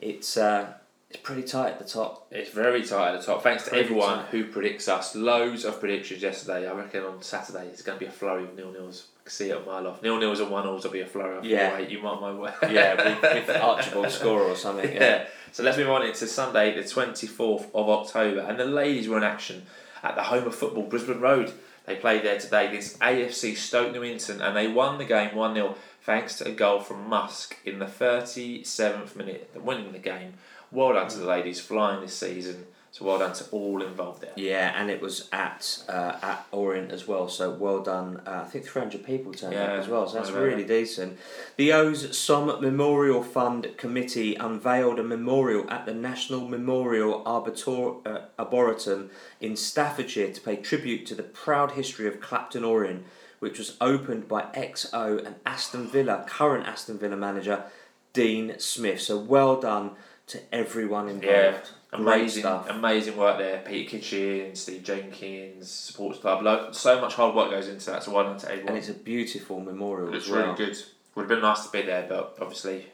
it's 0.00 0.36
uh, 0.36 0.74
it's 1.08 1.20
pretty 1.22 1.44
tight 1.44 1.68
at 1.74 1.78
the 1.78 1.84
top. 1.84 2.26
It's 2.30 2.50
very 2.50 2.82
tight 2.84 3.14
at 3.14 3.20
the 3.20 3.26
top. 3.26 3.42
Thanks 3.42 3.62
to 3.64 3.70
Pretty 3.70 3.84
everyone 3.84 4.18
tight. 4.18 4.26
who 4.26 4.44
predicts 4.44 4.88
us. 4.88 5.14
Loads 5.14 5.64
of 5.64 5.78
predictions 5.80 6.20
yesterday. 6.22 6.68
I 6.68 6.72
reckon 6.74 7.04
on 7.04 7.22
Saturday 7.22 7.66
it's 7.68 7.82
going 7.82 7.98
to 7.98 8.04
be 8.04 8.08
a 8.08 8.12
flurry 8.12 8.44
of 8.44 8.54
nil 8.56 8.72
nils. 8.72 9.06
I 9.20 9.22
can 9.24 9.30
see 9.32 9.50
it 9.50 9.56
a 9.56 9.60
mile 9.60 9.86
off. 9.86 10.02
Nil 10.02 10.18
nils 10.18 10.40
and 10.40 10.50
one 10.50 10.64
nils 10.64 10.84
will 10.84 10.90
be 10.90 11.00
a 11.00 11.06
flurry. 11.06 11.48
Yeah. 11.48 11.78
You 11.78 12.02
mark 12.02 12.20
my 12.20 12.32
word. 12.32 12.54
Yeah, 12.70 12.94
with, 13.20 13.22
with 13.48 13.56
Archibald 13.56 14.10
score 14.10 14.42
or 14.42 14.56
something. 14.56 14.92
yeah. 14.92 15.00
Yeah. 15.00 15.26
So 15.52 15.62
let's 15.62 15.78
move 15.78 15.88
on 15.88 16.04
into 16.04 16.26
Sunday, 16.26 16.74
the 16.74 16.82
24th 16.82 17.68
of 17.74 17.88
October. 17.88 18.40
And 18.40 18.60
the 18.60 18.66
ladies 18.66 19.08
were 19.08 19.16
in 19.16 19.22
action 19.24 19.62
at 20.02 20.16
the 20.16 20.24
home 20.24 20.46
of 20.46 20.54
football, 20.54 20.84
Brisbane 20.84 21.20
Road. 21.20 21.52
They 21.86 21.96
played 21.96 22.24
there 22.24 22.38
today 22.38 22.68
against 22.68 22.98
AFC 22.98 23.56
Stoke 23.56 23.92
Newington 23.92 24.40
and 24.40 24.56
they 24.56 24.66
won 24.66 24.98
the 24.98 25.04
game 25.04 25.34
1 25.34 25.54
0 25.54 25.76
thanks 26.02 26.38
to 26.38 26.48
a 26.48 26.52
goal 26.52 26.80
from 26.80 27.08
Musk 27.08 27.56
in 27.64 27.78
the 27.78 27.86
37th 27.86 29.16
minute, 29.16 29.50
winning 29.54 29.92
the 29.92 29.98
game. 29.98 30.34
Well 30.72 30.94
done 30.94 31.08
to 31.08 31.18
the 31.18 31.26
ladies 31.26 31.60
flying 31.60 32.00
this 32.00 32.16
season. 32.16 32.66
So 32.96 33.04
well 33.04 33.18
done 33.18 33.34
to 33.34 33.44
all 33.50 33.82
involved 33.82 34.22
there. 34.22 34.32
Yeah, 34.36 34.72
and 34.74 34.90
it 34.90 35.02
was 35.02 35.28
at 35.30 35.84
uh, 35.86 36.16
at 36.22 36.46
Orient 36.50 36.90
as 36.90 37.06
well. 37.06 37.28
So 37.28 37.50
well 37.50 37.82
done. 37.82 38.22
Uh, 38.26 38.44
I 38.46 38.48
think 38.48 38.64
three 38.64 38.80
hundred 38.80 39.04
people 39.04 39.34
turned 39.34 39.52
Yeah, 39.52 39.64
up 39.64 39.80
as 39.80 39.86
well. 39.86 40.08
So 40.08 40.16
that's 40.16 40.30
really 40.30 40.64
decent. 40.64 41.18
The 41.58 41.74
O's 41.74 42.16
Somme 42.16 42.58
Memorial 42.62 43.22
Fund 43.22 43.68
Committee 43.76 44.34
unveiled 44.36 44.98
a 44.98 45.02
memorial 45.02 45.68
at 45.70 45.84
the 45.84 45.92
National 45.92 46.48
Memorial 46.48 47.22
Arbitor- 47.24 48.06
uh, 48.06 48.20
Arboretum 48.38 49.10
in 49.42 49.56
Staffordshire 49.56 50.32
to 50.32 50.40
pay 50.40 50.56
tribute 50.56 51.04
to 51.04 51.14
the 51.14 51.22
proud 51.22 51.72
history 51.72 52.08
of 52.08 52.22
Clapton 52.22 52.64
Orient, 52.64 53.04
which 53.40 53.58
was 53.58 53.76
opened 53.78 54.26
by 54.26 54.44
XO 54.54 55.22
and 55.22 55.34
Aston 55.44 55.86
Villa 55.86 56.24
current 56.26 56.66
Aston 56.66 56.96
Villa 56.96 57.16
manager 57.16 57.64
Dean 58.14 58.58
Smith. 58.58 59.02
So 59.02 59.18
well 59.18 59.60
done 59.60 59.90
to 60.28 60.40
everyone 60.50 61.08
involved. 61.08 61.26
Yeah, 61.26 61.58
amazing, 61.98 62.42
stuff. 62.42 62.68
amazing 62.70 63.16
work 63.16 63.38
there. 63.38 63.62
Peter 63.66 63.90
Kitchen, 63.90 64.54
Steve 64.54 64.82
Jenkins, 64.82 65.70
Supporters 65.70 66.20
Club. 66.20 66.42
Lo- 66.42 66.68
so 66.72 67.00
much 67.00 67.14
hard 67.14 67.34
work 67.34 67.50
goes 67.50 67.68
into 67.68 67.86
that. 67.90 68.02
So 68.02 68.12
well 68.12 68.24
done 68.24 68.38
to 68.38 68.46
everyone. 68.50 68.68
And 68.70 68.78
it's 68.78 68.88
a 68.88 68.94
beautiful 68.94 69.60
memorial 69.60 70.14
It's 70.14 70.28
well. 70.28 70.42
really 70.42 70.56
good. 70.56 70.76
Would 71.14 71.22
have 71.22 71.28
been 71.28 71.40
nice 71.40 71.64
to 71.66 71.72
be 71.72 71.82
there, 71.82 72.06
but 72.08 72.36
obviously 72.40 72.86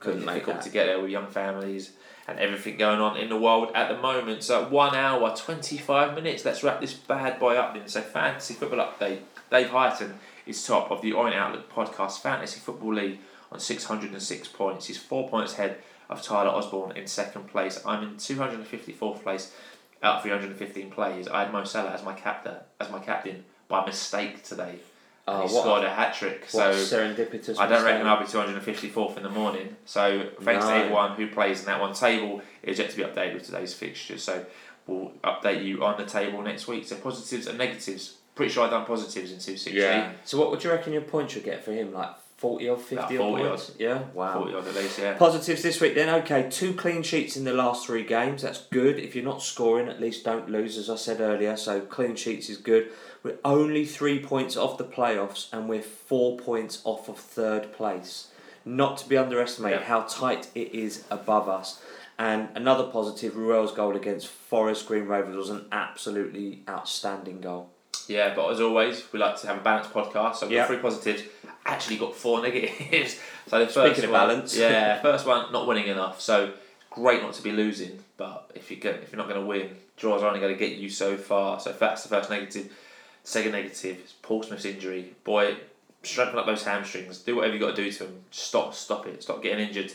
Couldn't 0.00 0.24
make 0.24 0.46
that. 0.46 0.62
to 0.62 0.68
get 0.70 0.86
there 0.86 1.00
with 1.00 1.10
young 1.10 1.26
families 1.28 1.92
and 2.28 2.38
everything 2.38 2.76
going 2.76 3.00
on 3.00 3.16
in 3.16 3.28
the 3.28 3.36
world 3.38 3.70
at 3.74 3.88
the 3.88 3.96
moment. 4.00 4.42
So 4.42 4.68
one 4.68 4.94
hour 4.94 5.34
twenty 5.36 5.78
five 5.78 6.14
minutes. 6.14 6.44
Let's 6.44 6.62
wrap 6.62 6.80
this 6.80 6.92
bad 6.94 7.40
boy 7.40 7.56
up 7.56 7.74
then. 7.74 7.88
So 7.88 8.00
fantasy 8.02 8.54
football 8.54 8.78
update. 8.86 9.20
Dave 9.50 9.70
Hyton 9.70 10.14
is 10.46 10.64
top 10.64 10.90
of 10.90 11.00
the 11.02 11.12
Orient 11.12 11.36
Outlook 11.36 11.72
podcast 11.72 12.20
fantasy 12.20 12.60
football 12.60 12.94
league 12.94 13.18
on 13.50 13.58
six 13.58 13.84
hundred 13.84 14.12
and 14.12 14.22
six 14.22 14.46
points. 14.46 14.86
He's 14.86 14.98
four 14.98 15.28
points 15.28 15.54
ahead 15.54 15.78
of 16.10 16.20
Tyler 16.22 16.50
Osborne 16.50 16.96
in 16.96 17.06
second 17.06 17.48
place. 17.48 17.80
I'm 17.86 18.02
in 18.02 18.16
two 18.18 18.36
hundred 18.36 18.56
and 18.56 18.66
fifty 18.66 18.92
fourth 18.92 19.22
place 19.22 19.54
out 20.02 20.16
of 20.16 20.22
three 20.22 20.30
hundred 20.30 20.50
and 20.50 20.58
fifteen 20.58 20.90
players. 20.90 21.28
I 21.28 21.44
had 21.44 21.52
Mo 21.52 21.64
Salah 21.64 21.92
as 21.92 22.04
my 22.04 22.12
captain 22.12 22.56
as 22.78 22.90
my 22.90 22.98
captain 22.98 23.44
by 23.68 23.86
mistake 23.86 24.42
today. 24.42 24.80
Oh, 25.28 25.42
he 25.42 25.48
scored 25.48 25.84
a 25.84 25.90
hat 25.90 26.14
trick. 26.14 26.44
So 26.48 26.72
serendipitous 26.72 27.56
I 27.58 27.68
don't 27.68 27.84
reckon. 27.84 28.06
I'll 28.06 28.18
be 28.18 28.24
254th 28.24 29.16
in 29.16 29.22
the 29.22 29.28
morning. 29.28 29.76
So 29.84 30.28
thanks 30.40 30.64
to 30.64 30.72
everyone 30.72 31.12
who 31.12 31.28
plays 31.28 31.60
in 31.60 31.66
that 31.66 31.80
one 31.80 31.94
table. 31.94 32.42
It's 32.62 32.80
yet 32.80 32.90
to 32.90 32.96
be 32.96 33.04
updated 33.04 33.34
with 33.34 33.44
today's 33.44 33.72
fixtures. 33.72 34.24
So 34.24 34.44
we'll 34.88 35.12
update 35.22 35.64
you 35.64 35.84
on 35.84 35.98
the 35.98 36.06
table 36.06 36.42
next 36.42 36.66
week. 36.66 36.86
So 36.86 36.96
positives 36.96 37.46
and 37.46 37.58
negatives. 37.58 38.16
Pretty 38.34 38.52
sure 38.52 38.64
I've 38.64 38.70
done 38.70 38.86
positives 38.86 39.30
in 39.30 39.38
260. 39.38 39.70
Yeah. 39.72 40.12
So 40.24 40.38
what 40.38 40.50
would 40.50 40.64
you 40.64 40.70
reckon 40.70 40.92
your 40.92 41.02
points 41.02 41.34
should 41.34 41.44
get 41.44 41.62
for 41.62 41.72
him? 41.72 41.92
Like 41.92 42.10
40 42.40 42.68
or 42.70 42.76
50 42.78 42.94
About 42.96 43.12
or 43.12 43.18
40 43.18 43.44
points? 43.44 43.72
Yeah, 43.78 44.02
wow. 44.14 44.38
40 44.40 44.54
odd 44.54 44.66
at 44.68 44.74
least, 44.74 44.98
yeah. 44.98 45.14
Positives 45.18 45.62
this 45.62 45.78
week 45.78 45.94
then, 45.94 46.08
okay, 46.22 46.48
two 46.50 46.72
clean 46.72 47.02
sheets 47.02 47.36
in 47.36 47.44
the 47.44 47.52
last 47.52 47.84
three 47.86 48.02
games, 48.02 48.40
that's 48.40 48.62
good. 48.70 48.98
If 48.98 49.14
you're 49.14 49.24
not 49.24 49.42
scoring, 49.42 49.88
at 49.88 50.00
least 50.00 50.24
don't 50.24 50.48
lose, 50.48 50.78
as 50.78 50.88
I 50.88 50.96
said 50.96 51.20
earlier, 51.20 51.54
so 51.58 51.82
clean 51.82 52.16
sheets 52.16 52.48
is 52.48 52.56
good. 52.56 52.88
We're 53.22 53.36
only 53.44 53.84
three 53.84 54.18
points 54.22 54.56
off 54.56 54.78
the 54.78 54.84
playoffs 54.84 55.52
and 55.52 55.68
we're 55.68 55.82
four 55.82 56.38
points 56.38 56.80
off 56.84 57.10
of 57.10 57.18
third 57.18 57.74
place. 57.74 58.28
Not 58.64 58.96
to 58.98 59.08
be 59.08 59.18
underestimated 59.18 59.80
Yeah. 59.80 59.86
how 59.86 60.00
tight 60.02 60.48
it 60.54 60.74
is 60.74 61.04
above 61.10 61.46
us. 61.46 61.82
And 62.18 62.48
another 62.54 62.84
positive, 62.84 63.36
Ruel's 63.36 63.72
goal 63.72 63.96
against 63.96 64.28
Forest 64.28 64.86
Green 64.86 65.04
Rovers 65.04 65.36
was 65.36 65.50
an 65.50 65.66
absolutely 65.72 66.62
outstanding 66.68 67.42
goal. 67.42 67.70
Yeah, 68.08 68.34
but 68.34 68.48
as 68.50 68.60
always, 68.60 69.04
we 69.12 69.18
like 69.18 69.40
to 69.40 69.46
have 69.46 69.58
a 69.58 69.60
balanced 69.60 69.92
podcast. 69.92 70.36
So 70.36 70.46
we've 70.46 70.56
Yeah. 70.56 70.62
got 70.62 70.68
three 70.68 70.78
positives, 70.78 71.22
actually 71.64 71.96
got 71.96 72.14
four 72.16 72.42
negatives. 72.42 73.18
so 73.46 73.58
the 73.58 73.66
first 73.66 73.94
Speaking 73.96 74.04
of 74.04 74.10
one, 74.10 74.28
balance. 74.28 74.56
yeah, 74.56 75.00
first 75.02 75.26
one 75.26 75.52
not 75.52 75.66
winning 75.66 75.86
enough. 75.86 76.20
So 76.20 76.52
great 76.90 77.22
not 77.22 77.34
to 77.34 77.42
be 77.42 77.52
losing, 77.52 78.02
but 78.16 78.50
if 78.54 78.70
you 78.70 78.76
get 78.78 78.96
if 78.96 79.12
you're 79.12 79.18
not 79.18 79.28
going 79.28 79.40
to 79.40 79.46
win, 79.46 79.76
draws 79.96 80.22
are 80.22 80.26
only 80.28 80.40
going 80.40 80.52
to 80.52 80.58
get 80.58 80.76
you 80.76 80.88
so 80.88 81.16
far. 81.16 81.60
So 81.60 81.72
that's 81.72 82.02
the 82.02 82.08
first 82.08 82.30
negative. 82.30 82.72
Second 83.22 83.52
negative 83.52 83.98
is 84.04 84.12
Paul 84.22 84.42
Smith's 84.42 84.64
injury. 84.64 85.14
Boy, 85.24 85.56
strengthen 86.02 86.38
up 86.38 86.46
those 86.46 86.64
hamstrings. 86.64 87.18
Do 87.18 87.36
whatever 87.36 87.54
you 87.54 87.60
got 87.60 87.76
to 87.76 87.84
do 87.84 87.92
to 87.92 88.04
him. 88.06 88.24
Stop, 88.30 88.74
stop 88.74 89.06
it. 89.06 89.22
Stop 89.22 89.42
getting 89.42 89.68
injured. 89.68 89.92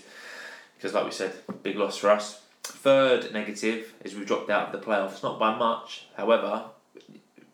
Because 0.77 0.93
like 0.93 1.05
we 1.05 1.11
said, 1.11 1.33
big 1.63 1.75
loss 1.75 1.97
for 1.97 2.11
us. 2.11 2.41
Third 2.63 3.33
negative 3.33 3.93
is 4.03 4.15
we've 4.15 4.25
dropped 4.27 4.49
out 4.49 4.73
of 4.73 4.79
the 4.79 4.85
playoffs. 4.87 5.21
Not 5.23 5.39
by 5.39 5.55
much, 5.57 6.05
however. 6.15 6.65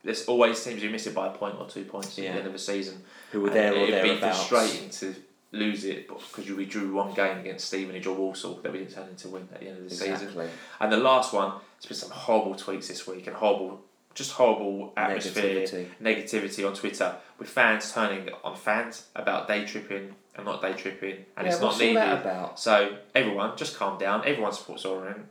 There's 0.04 0.26
always 0.26 0.64
teams 0.64 0.82
who 0.82 0.90
miss 0.90 1.06
it 1.08 1.14
by 1.14 1.28
a 1.28 1.32
point 1.32 1.56
or 1.60 1.68
two 1.68 1.84
points 1.86 2.10
at 2.10 2.16
the 2.24 2.28
end 2.28 2.48
of 2.48 2.54
the 2.54 2.60
season. 2.60 3.04
Who 3.32 3.42
were 3.42 3.48
And 3.48 3.56
there 3.56 3.74
or 3.74 3.78
it'd 3.78 4.04
be 4.04 4.18
frustrating 4.18 4.90
to 4.90 5.16
lose 5.52 5.84
it 5.86 6.08
because 6.08 6.50
we 6.50 6.66
drew 6.66 6.94
one 6.94 7.14
game 7.14 7.38
against 7.40 7.66
Stevenage 7.68 8.08
or 8.08 8.16
Walsall 8.16 8.56
that 8.64 8.72
we 8.72 8.80
didn't 8.80 8.94
turn 8.94 9.10
into 9.10 9.28
win 9.30 9.48
at 9.54 9.60
the 9.60 9.68
end 9.68 9.78
of 9.78 9.84
the 9.84 9.90
season. 9.90 10.14
Exactly. 10.14 10.50
And 10.80 10.92
the 10.92 10.98
last 10.98 11.34
one, 11.34 11.52
there's 11.52 11.88
been 11.88 12.10
some 12.10 12.12
horrible 12.18 12.56
tweets 12.56 12.88
this 12.88 13.06
week 13.06 13.28
and 13.28 13.36
horrible, 13.36 13.82
just 14.16 14.32
horrible 14.32 14.94
atmosphere, 14.96 15.66
Negativity. 15.66 15.88
negativity 16.02 16.68
on 16.68 16.74
Twitter 16.74 17.16
with 17.38 17.50
fans 17.50 17.92
turning 17.92 18.30
on 18.44 18.56
fans 18.56 19.08
about 19.16 19.48
day 19.48 19.66
tripping 19.66 20.16
and 20.36 20.46
not 20.46 20.62
day 20.62 20.74
tripping, 20.74 21.26
and 21.36 21.46
Yeah, 21.46 21.52
it's 21.52 21.62
not 21.62 21.78
needed. 21.78 22.50
So 22.56 22.98
everyone, 23.14 23.58
just 23.58 23.78
calm 23.78 24.00
down. 24.00 24.26
Everyone 24.26 24.54
supports 24.54 24.86
Orient. 24.86 25.26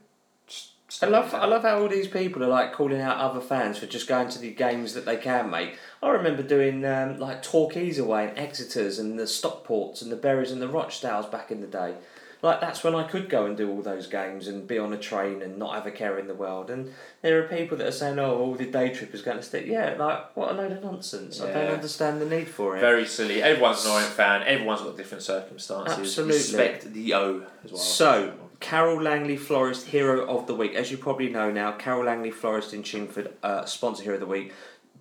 I 1.03 1.07
love. 1.07 1.35
I 1.35 1.47
love 1.47 1.63
how 1.63 1.81
all 1.81 1.89
these 1.89 2.09
people 2.09 2.43
are 2.43 2.49
like 2.49 2.73
calling 2.73 3.01
out 3.01 3.19
other 3.19 3.41
fans 3.41 3.79
for 3.79 3.87
just 3.87 4.09
going 4.09 4.29
to 4.31 4.39
the 4.39 4.51
games 4.51 4.95
that 4.95 5.05
they 5.05 5.17
can 5.17 5.51
make. 5.51 5.79
I 6.03 6.09
remember 6.11 6.43
doing 6.43 6.85
um, 6.85 7.19
like 7.19 7.43
Torquays 7.43 7.99
away 7.99 8.29
and 8.29 8.39
Exeter's 8.39 8.99
and 8.99 9.19
the 9.19 9.25
Stockports 9.25 10.03
and 10.03 10.11
the 10.11 10.17
Berries 10.17 10.51
and 10.51 10.61
the 10.61 10.69
Rochdales 10.69 11.31
back 11.31 11.51
in 11.51 11.61
the 11.61 11.67
day. 11.67 11.95
Like 12.43 12.61
that's 12.61 12.83
when 12.83 12.95
I 12.95 13.03
could 13.03 13.29
go 13.29 13.45
and 13.45 13.55
do 13.55 13.71
all 13.71 13.83
those 13.83 14.07
games 14.07 14.49
and 14.49 14.67
be 14.67 14.79
on 14.79 14.95
a 14.95 14.99
train 14.99 15.43
and 15.43 15.59
not 15.59 15.75
have 15.75 15.87
a 15.87 15.91
care 15.91 16.19
in 16.19 16.27
the 16.27 16.35
world. 16.35 16.71
And 16.71 16.93
there 17.21 17.39
are 17.39 17.47
people 17.47 17.77
that 17.79 17.87
are 17.87 17.93
saying, 17.93 18.19
"Oh, 18.19 18.39
all 18.39 18.55
the 18.55 18.65
day 18.65 18.95
trippers 18.95 19.21
going 19.21 19.37
to 19.37 19.43
stick." 19.43 19.67
Yeah, 19.67 19.95
like 19.99 20.35
what 20.35 20.51
a 20.51 20.55
load 20.55 20.73
of 20.73 20.83
nonsense! 20.83 21.41
I 21.41 21.53
don't 21.53 21.75
understand 21.75 22.21
the 22.21 22.27
need 22.27 22.49
for 22.49 22.77
it. 22.77 22.81
Very 22.81 23.07
silly. 23.07 23.43
Everyone's 23.43 23.85
an 23.85 23.91
Orient 23.93 24.13
fan. 24.13 24.43
Everyone's 24.45 24.81
got 24.81 24.97
different 24.97 25.23
circumstances. 25.23 25.99
Absolutely. 25.99 26.37
Respect 26.37 26.93
the 26.95 27.15
O 27.15 27.47
as 27.63 27.73
well. 27.73 27.81
So, 27.81 28.33
Carole 28.61 29.03
Langley 29.03 29.37
Florist 29.37 29.89
Hero 29.89 30.27
of 30.27 30.47
the 30.47 30.55
Week. 30.55 30.75
As 30.75 30.91
you 30.91 30.99
probably 30.99 31.31
know 31.31 31.51
now, 31.51 31.73
Carole 31.73 32.05
Langley 32.05 32.31
Florist 32.31 32.75
in 32.75 32.83
Chingford, 32.83 33.33
uh, 33.43 33.65
sponsor 33.65 34.03
Hero 34.03 34.15
of 34.15 34.21
the 34.21 34.27
Week. 34.27 34.53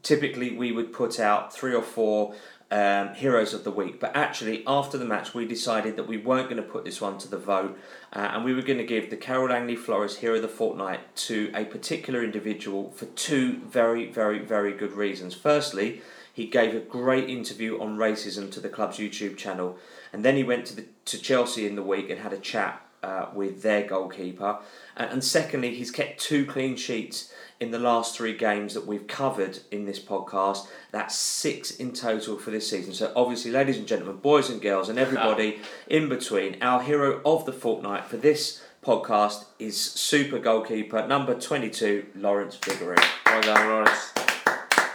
Typically, 0.01 0.51
we 0.51 0.71
would 0.71 0.93
put 0.93 1.19
out 1.19 1.53
three 1.53 1.75
or 1.75 1.83
four 1.83 2.33
um, 2.71 3.13
Heroes 3.15 3.53
of 3.53 3.63
the 3.63 3.71
Week, 3.71 3.99
but 3.99 4.15
actually, 4.15 4.63
after 4.65 4.97
the 4.97 5.05
match, 5.05 5.33
we 5.33 5.45
decided 5.45 5.97
that 5.97 6.07
we 6.07 6.17
weren't 6.17 6.49
going 6.49 6.61
to 6.61 6.67
put 6.67 6.85
this 6.85 7.01
one 7.01 7.17
to 7.17 7.27
the 7.27 7.37
vote, 7.37 7.77
uh, 8.13 8.29
and 8.31 8.45
we 8.45 8.53
were 8.53 8.61
going 8.61 8.77
to 8.77 8.85
give 8.85 9.09
the 9.09 9.17
Carole 9.17 9.49
Langley 9.49 9.75
Florist 9.75 10.19
Hero 10.19 10.35
of 10.35 10.41
the 10.41 10.47
Fortnight 10.47 11.15
to 11.15 11.51
a 11.53 11.65
particular 11.65 12.23
individual 12.23 12.91
for 12.91 13.07
two 13.07 13.57
very, 13.67 14.09
very, 14.09 14.39
very 14.39 14.71
good 14.71 14.93
reasons. 14.93 15.33
Firstly, 15.33 16.01
he 16.31 16.45
gave 16.45 16.73
a 16.73 16.79
great 16.79 17.29
interview 17.29 17.81
on 17.81 17.97
racism 17.97 18.51
to 18.51 18.61
the 18.61 18.69
club's 18.69 18.99
YouTube 18.99 19.35
channel, 19.35 19.77
and 20.13 20.23
then 20.23 20.37
he 20.37 20.43
went 20.43 20.65
to 20.67 20.75
the 20.75 20.85
to 21.05 21.17
Chelsea 21.17 21.67
in 21.67 21.75
the 21.75 21.83
week 21.83 22.09
and 22.09 22.19
had 22.21 22.33
a 22.33 22.37
chat 22.37 22.85
uh, 23.03 23.27
with 23.33 23.61
their 23.61 23.85
goalkeeper. 23.87 24.59
And, 24.97 25.23
secondly, 25.23 25.73
he's 25.75 25.91
kept 25.91 26.19
two 26.19 26.45
clean 26.45 26.75
sheets 26.75 27.31
in 27.59 27.71
the 27.71 27.79
last 27.79 28.15
three 28.15 28.35
games 28.35 28.73
that 28.73 28.85
we've 28.85 29.07
covered 29.07 29.59
in 29.71 29.85
this 29.85 29.99
podcast. 29.99 30.67
That's 30.91 31.15
six 31.15 31.71
in 31.71 31.93
total 31.93 32.37
for 32.37 32.51
this 32.51 32.69
season. 32.69 32.93
So, 32.93 33.11
obviously, 33.15 33.51
ladies 33.51 33.77
and 33.77 33.87
gentlemen, 33.87 34.17
boys 34.17 34.49
and 34.49 34.61
girls, 34.61 34.89
and 34.89 34.99
everybody 34.99 35.59
in 35.87 36.09
between, 36.09 36.61
our 36.61 36.81
hero 36.81 37.21
of 37.25 37.45
the 37.45 37.53
fortnight 37.53 38.05
for 38.05 38.17
this 38.17 38.61
podcast 38.83 39.45
is 39.59 39.79
super 39.79 40.39
goalkeeper 40.39 41.05
number 41.07 41.39
22, 41.39 42.05
Lawrence 42.15 42.57
Vigouroux. 42.57 43.03
Well 43.25 43.41
done, 43.41 43.67
Lawrence. 43.69 44.13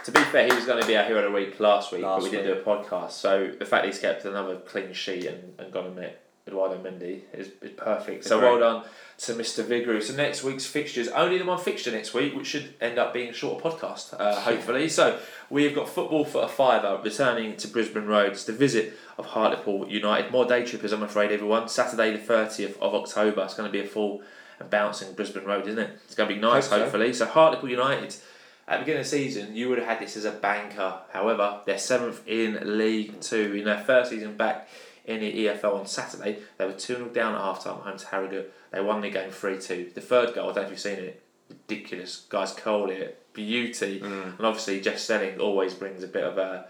To 0.05 0.11
be 0.11 0.19
fair, 0.25 0.47
he 0.47 0.53
was 0.53 0.65
going 0.65 0.81
to 0.81 0.87
be 0.87 0.95
our 0.95 1.03
hero 1.03 1.19
of 1.19 1.31
the 1.31 1.31
week 1.31 1.59
last 1.59 1.91
week, 1.91 2.03
Last 2.03 2.21
but 2.21 2.23
we 2.25 2.37
didn't 2.37 2.53
do 2.53 2.59
a 2.59 2.63
podcast. 2.63 3.11
So 3.11 3.51
the 3.57 3.65
fact 3.65 3.85
he's 3.85 3.97
kept 3.97 4.25
another 4.25 4.57
clean 4.57 4.93
sheet 4.93 5.25
and, 5.25 5.59
and 5.59 5.71
gone 5.71 5.87
and 5.87 5.95
met 5.95 6.24
Edouard 6.47 6.83
Mendy 6.83 7.21
is, 7.33 7.49
is 7.61 7.71
perfect. 7.71 8.23
So 8.23 8.37
Agreed. 8.37 8.47
well 8.47 8.59
done 8.59 8.89
to 9.17 9.33
Mr. 9.33 9.63
Vigouroux. 9.63 10.03
So 10.03 10.13
next 10.15 10.43
week's 10.43 10.65
fixtures, 10.65 11.07
only 11.07 11.39
the 11.39 11.45
one 11.45 11.57
fixture 11.57 11.91
next 11.91 12.13
week, 12.13 12.35
which 12.35 12.45
should 12.45 12.75
end 12.79 12.99
up 12.99 13.13
being 13.13 13.29
a 13.29 13.33
shorter 13.33 13.67
podcast, 13.67 14.13
uh, 14.19 14.39
hopefully. 14.41 14.87
So 14.87 15.19
we've 15.49 15.73
got 15.73 15.89
football 15.89 16.23
for 16.23 16.43
a 16.43 16.47
fiver 16.47 16.99
returning 17.03 17.55
to 17.57 17.67
Brisbane 17.67 18.05
Road. 18.05 18.33
It's 18.33 18.45
the 18.45 18.53
visit 18.53 18.93
of 19.17 19.25
Hartlepool 19.27 19.87
United. 19.89 20.31
More 20.31 20.45
day 20.45 20.63
trippers, 20.63 20.91
I'm 20.91 21.01
afraid, 21.01 21.31
everyone. 21.31 21.67
Saturday 21.67 22.11
the 22.11 22.19
30th 22.19 22.77
of 22.79 22.93
October. 22.93 23.43
It's 23.43 23.55
going 23.55 23.67
to 23.67 23.73
be 23.73 23.83
a 23.83 23.87
full 23.87 24.21
and 24.59 24.69
bouncing 24.69 25.13
Brisbane 25.13 25.45
Road, 25.45 25.67
isn't 25.67 25.79
it? 25.79 25.99
It's 26.05 26.15
going 26.15 26.29
to 26.29 26.35
be 26.35 26.41
nice, 26.41 26.67
Hope 26.67 26.77
so. 26.77 26.83
hopefully. 26.83 27.13
So 27.13 27.25
Hartlepool 27.25 27.69
United. 27.69 28.15
At 28.67 28.77
the 28.77 28.79
beginning 28.79 29.01
of 29.01 29.05
the 29.05 29.09
season, 29.11 29.55
you 29.55 29.69
would 29.69 29.77
have 29.77 29.87
had 29.87 29.99
this 29.99 30.17
as 30.17 30.25
a 30.25 30.31
banker. 30.31 30.95
However, 31.11 31.59
they're 31.65 31.77
seventh 31.77 32.27
in 32.27 32.77
League 32.77 33.19
Two. 33.21 33.53
In 33.53 33.65
their 33.65 33.77
first 33.79 34.09
season 34.09 34.35
back 34.37 34.67
in 35.07 35.19
the 35.19 35.45
EFL 35.45 35.79
on 35.79 35.85
Saturday, 35.85 36.39
they 36.57 36.65
were 36.65 36.73
2 36.73 36.95
0 36.95 37.09
down 37.09 37.35
at 37.35 37.41
half 37.41 37.63
time 37.63 37.77
home 37.77 37.97
to 37.97 38.07
Harrogate. 38.07 38.53
They 38.71 38.81
won 38.81 39.01
the 39.01 39.09
game 39.09 39.31
3 39.31 39.59
2. 39.59 39.91
The 39.93 40.01
third 40.01 40.33
goal, 40.33 40.49
I 40.49 40.53
don't 40.53 40.55
know 40.55 40.61
if 40.63 40.69
you've 40.71 40.79
seen 40.79 40.99
it, 40.99 41.21
ridiculous. 41.49 42.25
Guys 42.29 42.53
curled 42.53 42.89
it 42.89 43.25
beauty. 43.35 43.99
Mm. 43.99 44.37
And 44.37 44.45
obviously, 44.45 44.81
Jeff 44.81 44.97
Stelling 44.97 45.39
always 45.39 45.75
brings 45.75 46.01
a 46.03 46.07
bit 46.07 46.23
of 46.23 46.39
a 46.39 46.65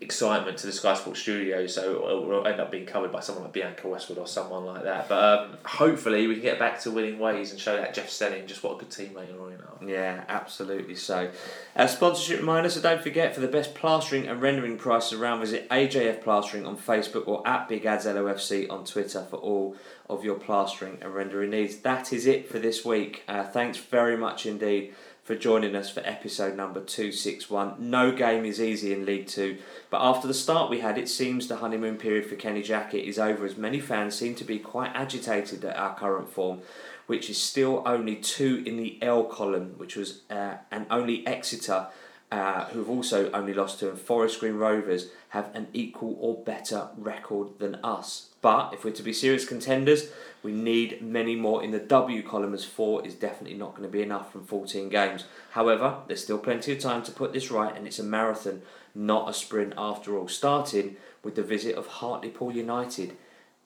excitement 0.00 0.56
to 0.58 0.66
the 0.66 0.72
Sky 0.72 0.94
Sports 0.94 1.20
studio, 1.20 1.66
so 1.66 2.08
it 2.08 2.26
will 2.26 2.46
end 2.46 2.60
up 2.60 2.70
being 2.70 2.86
covered 2.86 3.10
by 3.10 3.20
someone 3.20 3.44
like 3.44 3.52
Bianca 3.52 3.88
Westwood 3.88 4.18
or 4.18 4.28
someone 4.28 4.64
like 4.64 4.84
that. 4.84 5.08
But 5.08 5.40
um, 5.40 5.56
hopefully, 5.64 6.26
we 6.28 6.34
can 6.34 6.42
get 6.42 6.58
back 6.58 6.80
to 6.82 6.90
winning 6.90 7.18
ways 7.18 7.50
and 7.50 7.60
show 7.60 7.76
that 7.76 7.94
Jeff 7.94 8.08
Stelling 8.08 8.46
just 8.46 8.62
what 8.62 8.76
a 8.76 8.78
good 8.78 8.90
teammate 8.90 9.30
and 9.30 9.40
Orient 9.40 9.62
are. 9.62 9.88
Yeah, 9.88 10.24
absolutely 10.28 10.94
so. 10.94 11.30
Uh, 11.74 11.86
sponsorship 11.88 12.38
reminder, 12.40 12.70
so 12.70 12.80
don't 12.80 13.02
forget 13.02 13.34
for 13.34 13.40
the 13.40 13.48
best 13.48 13.74
plastering 13.74 14.28
and 14.28 14.40
rendering 14.40 14.78
prices 14.78 15.18
around, 15.18 15.40
visit 15.40 15.68
AJF 15.68 16.22
Plastering 16.22 16.64
on 16.64 16.76
Facebook 16.76 17.26
or 17.26 17.46
at 17.46 17.68
Big 17.68 17.84
Ads 17.84 18.06
LOFC 18.06 18.70
on 18.70 18.84
Twitter 18.84 19.24
for 19.28 19.36
all 19.36 19.76
of 20.08 20.24
your 20.24 20.36
plastering 20.36 20.98
and 21.02 21.14
rendering 21.14 21.50
needs. 21.50 21.76
That 21.78 22.12
is 22.12 22.26
it 22.26 22.48
for 22.48 22.58
this 22.58 22.84
week. 22.84 23.24
Uh, 23.28 23.44
thanks 23.44 23.78
very 23.78 24.16
much 24.16 24.46
indeed 24.46 24.94
for 25.28 25.36
joining 25.36 25.76
us 25.76 25.90
for 25.90 26.00
episode 26.06 26.56
number 26.56 26.80
261. 26.80 27.74
No 27.78 28.10
game 28.12 28.46
is 28.46 28.62
easy 28.62 28.94
in 28.94 29.04
League 29.04 29.26
Two, 29.26 29.58
but 29.90 30.00
after 30.00 30.26
the 30.26 30.32
start 30.32 30.70
we 30.70 30.80
had, 30.80 30.96
it 30.96 31.06
seems 31.06 31.46
the 31.46 31.56
honeymoon 31.56 31.98
period 31.98 32.24
for 32.24 32.34
Kenny 32.34 32.62
Jackett 32.62 33.04
is 33.04 33.18
over 33.18 33.44
as 33.44 33.58
many 33.58 33.78
fans 33.78 34.14
seem 34.14 34.34
to 34.36 34.44
be 34.44 34.58
quite 34.58 34.90
agitated 34.94 35.66
at 35.66 35.76
our 35.76 35.94
current 35.94 36.30
form, 36.30 36.62
which 37.08 37.28
is 37.28 37.36
still 37.36 37.82
only 37.84 38.16
two 38.16 38.62
in 38.64 38.78
the 38.78 38.96
L 39.02 39.24
column, 39.24 39.74
which 39.76 39.96
was 39.96 40.22
uh, 40.30 40.54
and 40.70 40.86
only 40.90 41.26
Exeter. 41.26 41.88
Uh, 42.30 42.66
who 42.66 42.80
have 42.80 42.90
also 42.90 43.30
only 43.32 43.54
lost 43.54 43.80
to 43.80 43.90
Forest 43.96 44.40
Green 44.40 44.56
Rovers 44.56 45.08
have 45.30 45.48
an 45.54 45.66
equal 45.72 46.14
or 46.20 46.36
better 46.44 46.88
record 46.98 47.58
than 47.58 47.76
us. 47.76 48.27
But 48.40 48.72
if 48.72 48.84
we're 48.84 48.92
to 48.92 49.02
be 49.02 49.12
serious 49.12 49.44
contenders, 49.44 50.10
we 50.42 50.52
need 50.52 51.02
many 51.02 51.34
more 51.34 51.64
in 51.64 51.72
the 51.72 51.80
W 51.80 52.22
column 52.22 52.54
as 52.54 52.64
four 52.64 53.04
is 53.04 53.14
definitely 53.14 53.58
not 53.58 53.70
going 53.70 53.82
to 53.82 53.88
be 53.88 54.02
enough 54.02 54.30
from 54.32 54.44
14 54.44 54.88
games. 54.88 55.24
However, 55.50 55.98
there's 56.06 56.22
still 56.22 56.38
plenty 56.38 56.72
of 56.72 56.78
time 56.78 57.02
to 57.02 57.12
put 57.12 57.32
this 57.32 57.50
right 57.50 57.76
and 57.76 57.86
it's 57.86 57.98
a 57.98 58.04
marathon, 58.04 58.62
not 58.94 59.28
a 59.28 59.34
sprint 59.34 59.74
after 59.76 60.16
all. 60.16 60.28
Starting 60.28 60.96
with 61.24 61.34
the 61.34 61.42
visit 61.42 61.74
of 61.74 61.86
Hartlepool 61.86 62.52
United, 62.52 63.16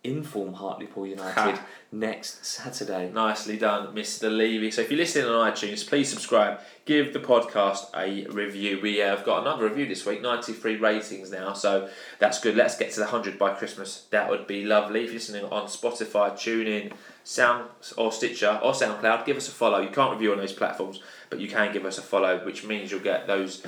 inform 0.04 0.54
Hartlepool 0.54 1.06
United 1.06 1.60
next 1.92 2.44
Saturday. 2.44 3.10
Nicely 3.12 3.56
done, 3.56 3.94
Mr. 3.94 4.34
Levy. 4.34 4.70
So 4.70 4.82
if 4.82 4.90
you're 4.90 4.98
listening 4.98 5.26
on 5.26 5.52
iTunes, 5.52 5.86
please 5.86 6.08
subscribe. 6.08 6.58
Give 6.84 7.12
the 7.12 7.20
podcast 7.20 7.86
a 7.96 8.28
review. 8.32 8.80
We 8.82 8.96
have 8.96 9.24
got 9.24 9.42
another 9.42 9.68
review 9.68 9.86
this 9.86 10.04
week, 10.04 10.20
93 10.20 10.76
ratings 10.76 11.30
now, 11.30 11.52
so 11.52 11.88
that's 12.18 12.40
good. 12.40 12.56
Let's 12.56 12.76
get 12.76 12.90
to 12.92 12.96
the 12.96 13.06
100 13.06 13.38
by 13.38 13.54
Christmas. 13.54 14.06
That 14.10 14.28
would 14.28 14.48
be 14.48 14.64
lovely. 14.64 15.04
If 15.04 15.06
you're 15.06 15.14
listening 15.14 15.44
on 15.44 15.66
Spotify, 15.66 16.32
TuneIn, 16.32 16.92
Sound 17.22 17.68
or 17.96 18.10
Stitcher 18.10 18.58
or 18.60 18.72
SoundCloud, 18.72 19.24
give 19.24 19.36
us 19.36 19.46
a 19.46 19.52
follow. 19.52 19.80
You 19.80 19.90
can't 19.90 20.12
review 20.12 20.32
on 20.32 20.38
those 20.38 20.52
platforms, 20.52 21.00
but 21.30 21.38
you 21.38 21.46
can 21.46 21.72
give 21.72 21.84
us 21.84 21.98
a 21.98 22.02
follow, 22.02 22.44
which 22.44 22.64
means 22.64 22.90
you'll 22.90 23.00
get 23.00 23.28
those 23.28 23.62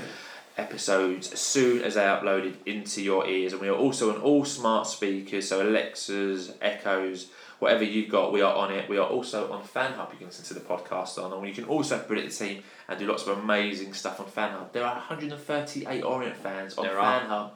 episodes 0.56 1.32
as 1.32 1.40
soon 1.40 1.82
as 1.82 1.94
they 1.94 2.04
are 2.04 2.20
uploaded 2.20 2.54
into 2.66 3.02
your 3.02 3.26
ears. 3.26 3.52
And 3.52 3.60
we 3.60 3.68
are 3.68 3.74
also 3.76 4.14
on 4.14 4.20
all 4.20 4.44
smart 4.44 4.86
speakers, 4.86 5.48
so 5.48 5.62
Alexas, 5.62 6.52
Echoes, 6.60 7.28
whatever 7.58 7.84
you've 7.84 8.10
got, 8.10 8.32
we 8.32 8.40
are 8.40 8.54
on 8.54 8.72
it. 8.72 8.88
We 8.88 8.98
are 8.98 9.06
also 9.06 9.50
on 9.52 9.62
FanHub. 9.62 10.12
You 10.12 10.18
can 10.18 10.26
listen 10.26 10.44
to 10.46 10.54
the 10.54 10.60
podcast 10.60 11.22
on, 11.22 11.32
and 11.32 11.46
you 11.48 11.54
can 11.54 11.64
also 11.64 11.98
put 11.98 12.18
it 12.18 12.30
the 12.30 12.34
team 12.34 12.62
and 12.88 12.98
do 12.98 13.06
lots 13.06 13.26
of 13.26 13.38
amazing 13.38 13.94
stuff 13.94 14.20
on 14.20 14.26
FanHub. 14.26 14.72
There 14.72 14.84
are 14.84 14.94
138 14.94 16.02
Orient 16.02 16.36
fans 16.36 16.76
on 16.76 16.84
There 16.84 16.98
are. 16.98 17.20
FanHub. 17.20 17.50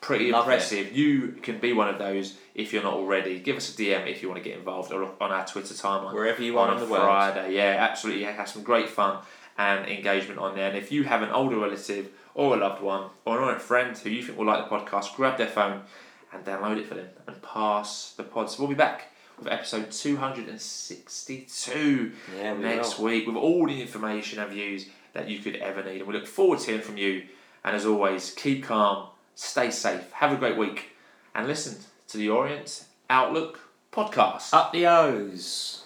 Pretty 0.00 0.32
Love 0.32 0.48
it. 0.48 0.52
impressive. 0.52 0.96
You 0.96 1.28
can 1.42 1.58
be 1.58 1.72
one 1.72 1.88
of 1.88 1.96
those 1.96 2.36
if 2.56 2.72
you're 2.72 2.82
not 2.82 2.94
already. 2.94 3.38
Give 3.38 3.56
us 3.56 3.72
a 3.72 3.80
DM 3.80 4.08
if 4.08 4.20
you 4.20 4.28
want 4.28 4.42
to 4.42 4.48
get 4.48 4.58
involved, 4.58 4.90
or 4.92 5.04
on 5.20 5.30
our 5.30 5.46
Twitter 5.46 5.74
timeline 5.74 6.12
Wherever 6.12 6.42
you 6.42 6.58
are 6.58 6.70
on 6.70 6.78
a 6.78 6.80
the 6.80 6.86
world. 6.90 7.04
Friday. 7.04 7.54
Yeah, 7.54 7.76
absolutely. 7.78 8.24
Have 8.24 8.48
some 8.48 8.64
great 8.64 8.88
fun 8.88 9.18
and 9.56 9.86
engagement 9.88 10.40
on 10.40 10.56
there. 10.56 10.68
And 10.70 10.76
if 10.76 10.90
you 10.90 11.04
have 11.04 11.22
an 11.22 11.28
older 11.30 11.56
relative 11.56 12.08
or 12.34 12.54
a 12.54 12.58
loved 12.58 12.82
one 12.82 13.08
or 13.24 13.38
an 13.38 13.44
Orient 13.44 13.62
friend 13.62 13.96
who 13.96 14.10
you 14.10 14.22
think 14.22 14.36
will 14.38 14.46
like 14.46 14.68
the 14.68 14.76
podcast, 14.76 15.14
grab 15.16 15.38
their 15.38 15.46
phone 15.48 15.82
and 16.32 16.44
download 16.44 16.78
it 16.78 16.86
for 16.86 16.94
them 16.94 17.08
and 17.26 17.40
pass 17.42 18.12
the 18.16 18.22
pod. 18.22 18.50
So 18.50 18.62
we'll 18.62 18.68
be 18.70 18.74
back 18.74 19.08
with 19.38 19.48
episode 19.48 19.90
262 19.90 22.12
Yeah, 22.38 22.54
we 22.54 22.62
next 22.62 22.98
will. 22.98 23.06
week 23.06 23.26
with 23.26 23.36
all 23.36 23.66
the 23.66 23.80
information 23.82 24.38
and 24.38 24.50
views 24.50 24.86
that 25.12 25.28
you 25.28 25.40
could 25.40 25.56
ever 25.56 25.82
need. 25.84 25.98
And 25.98 26.06
we 26.06 26.14
look 26.14 26.26
forward 26.26 26.58
to 26.60 26.66
hearing 26.66 26.80
from 26.82 26.96
you. 26.96 27.24
And 27.64 27.76
as 27.76 27.84
always, 27.86 28.32
keep 28.34 28.64
calm, 28.64 29.08
stay 29.34 29.70
safe, 29.70 30.10
have 30.12 30.32
a 30.32 30.36
great 30.36 30.56
week, 30.56 30.90
and 31.34 31.46
listen 31.46 31.76
to 32.08 32.16
the 32.18 32.28
Orient 32.30 32.84
Outlook 33.08 33.60
podcast. 33.92 34.52
Up 34.52 34.72
the 34.72 34.86
O's. 34.86 35.81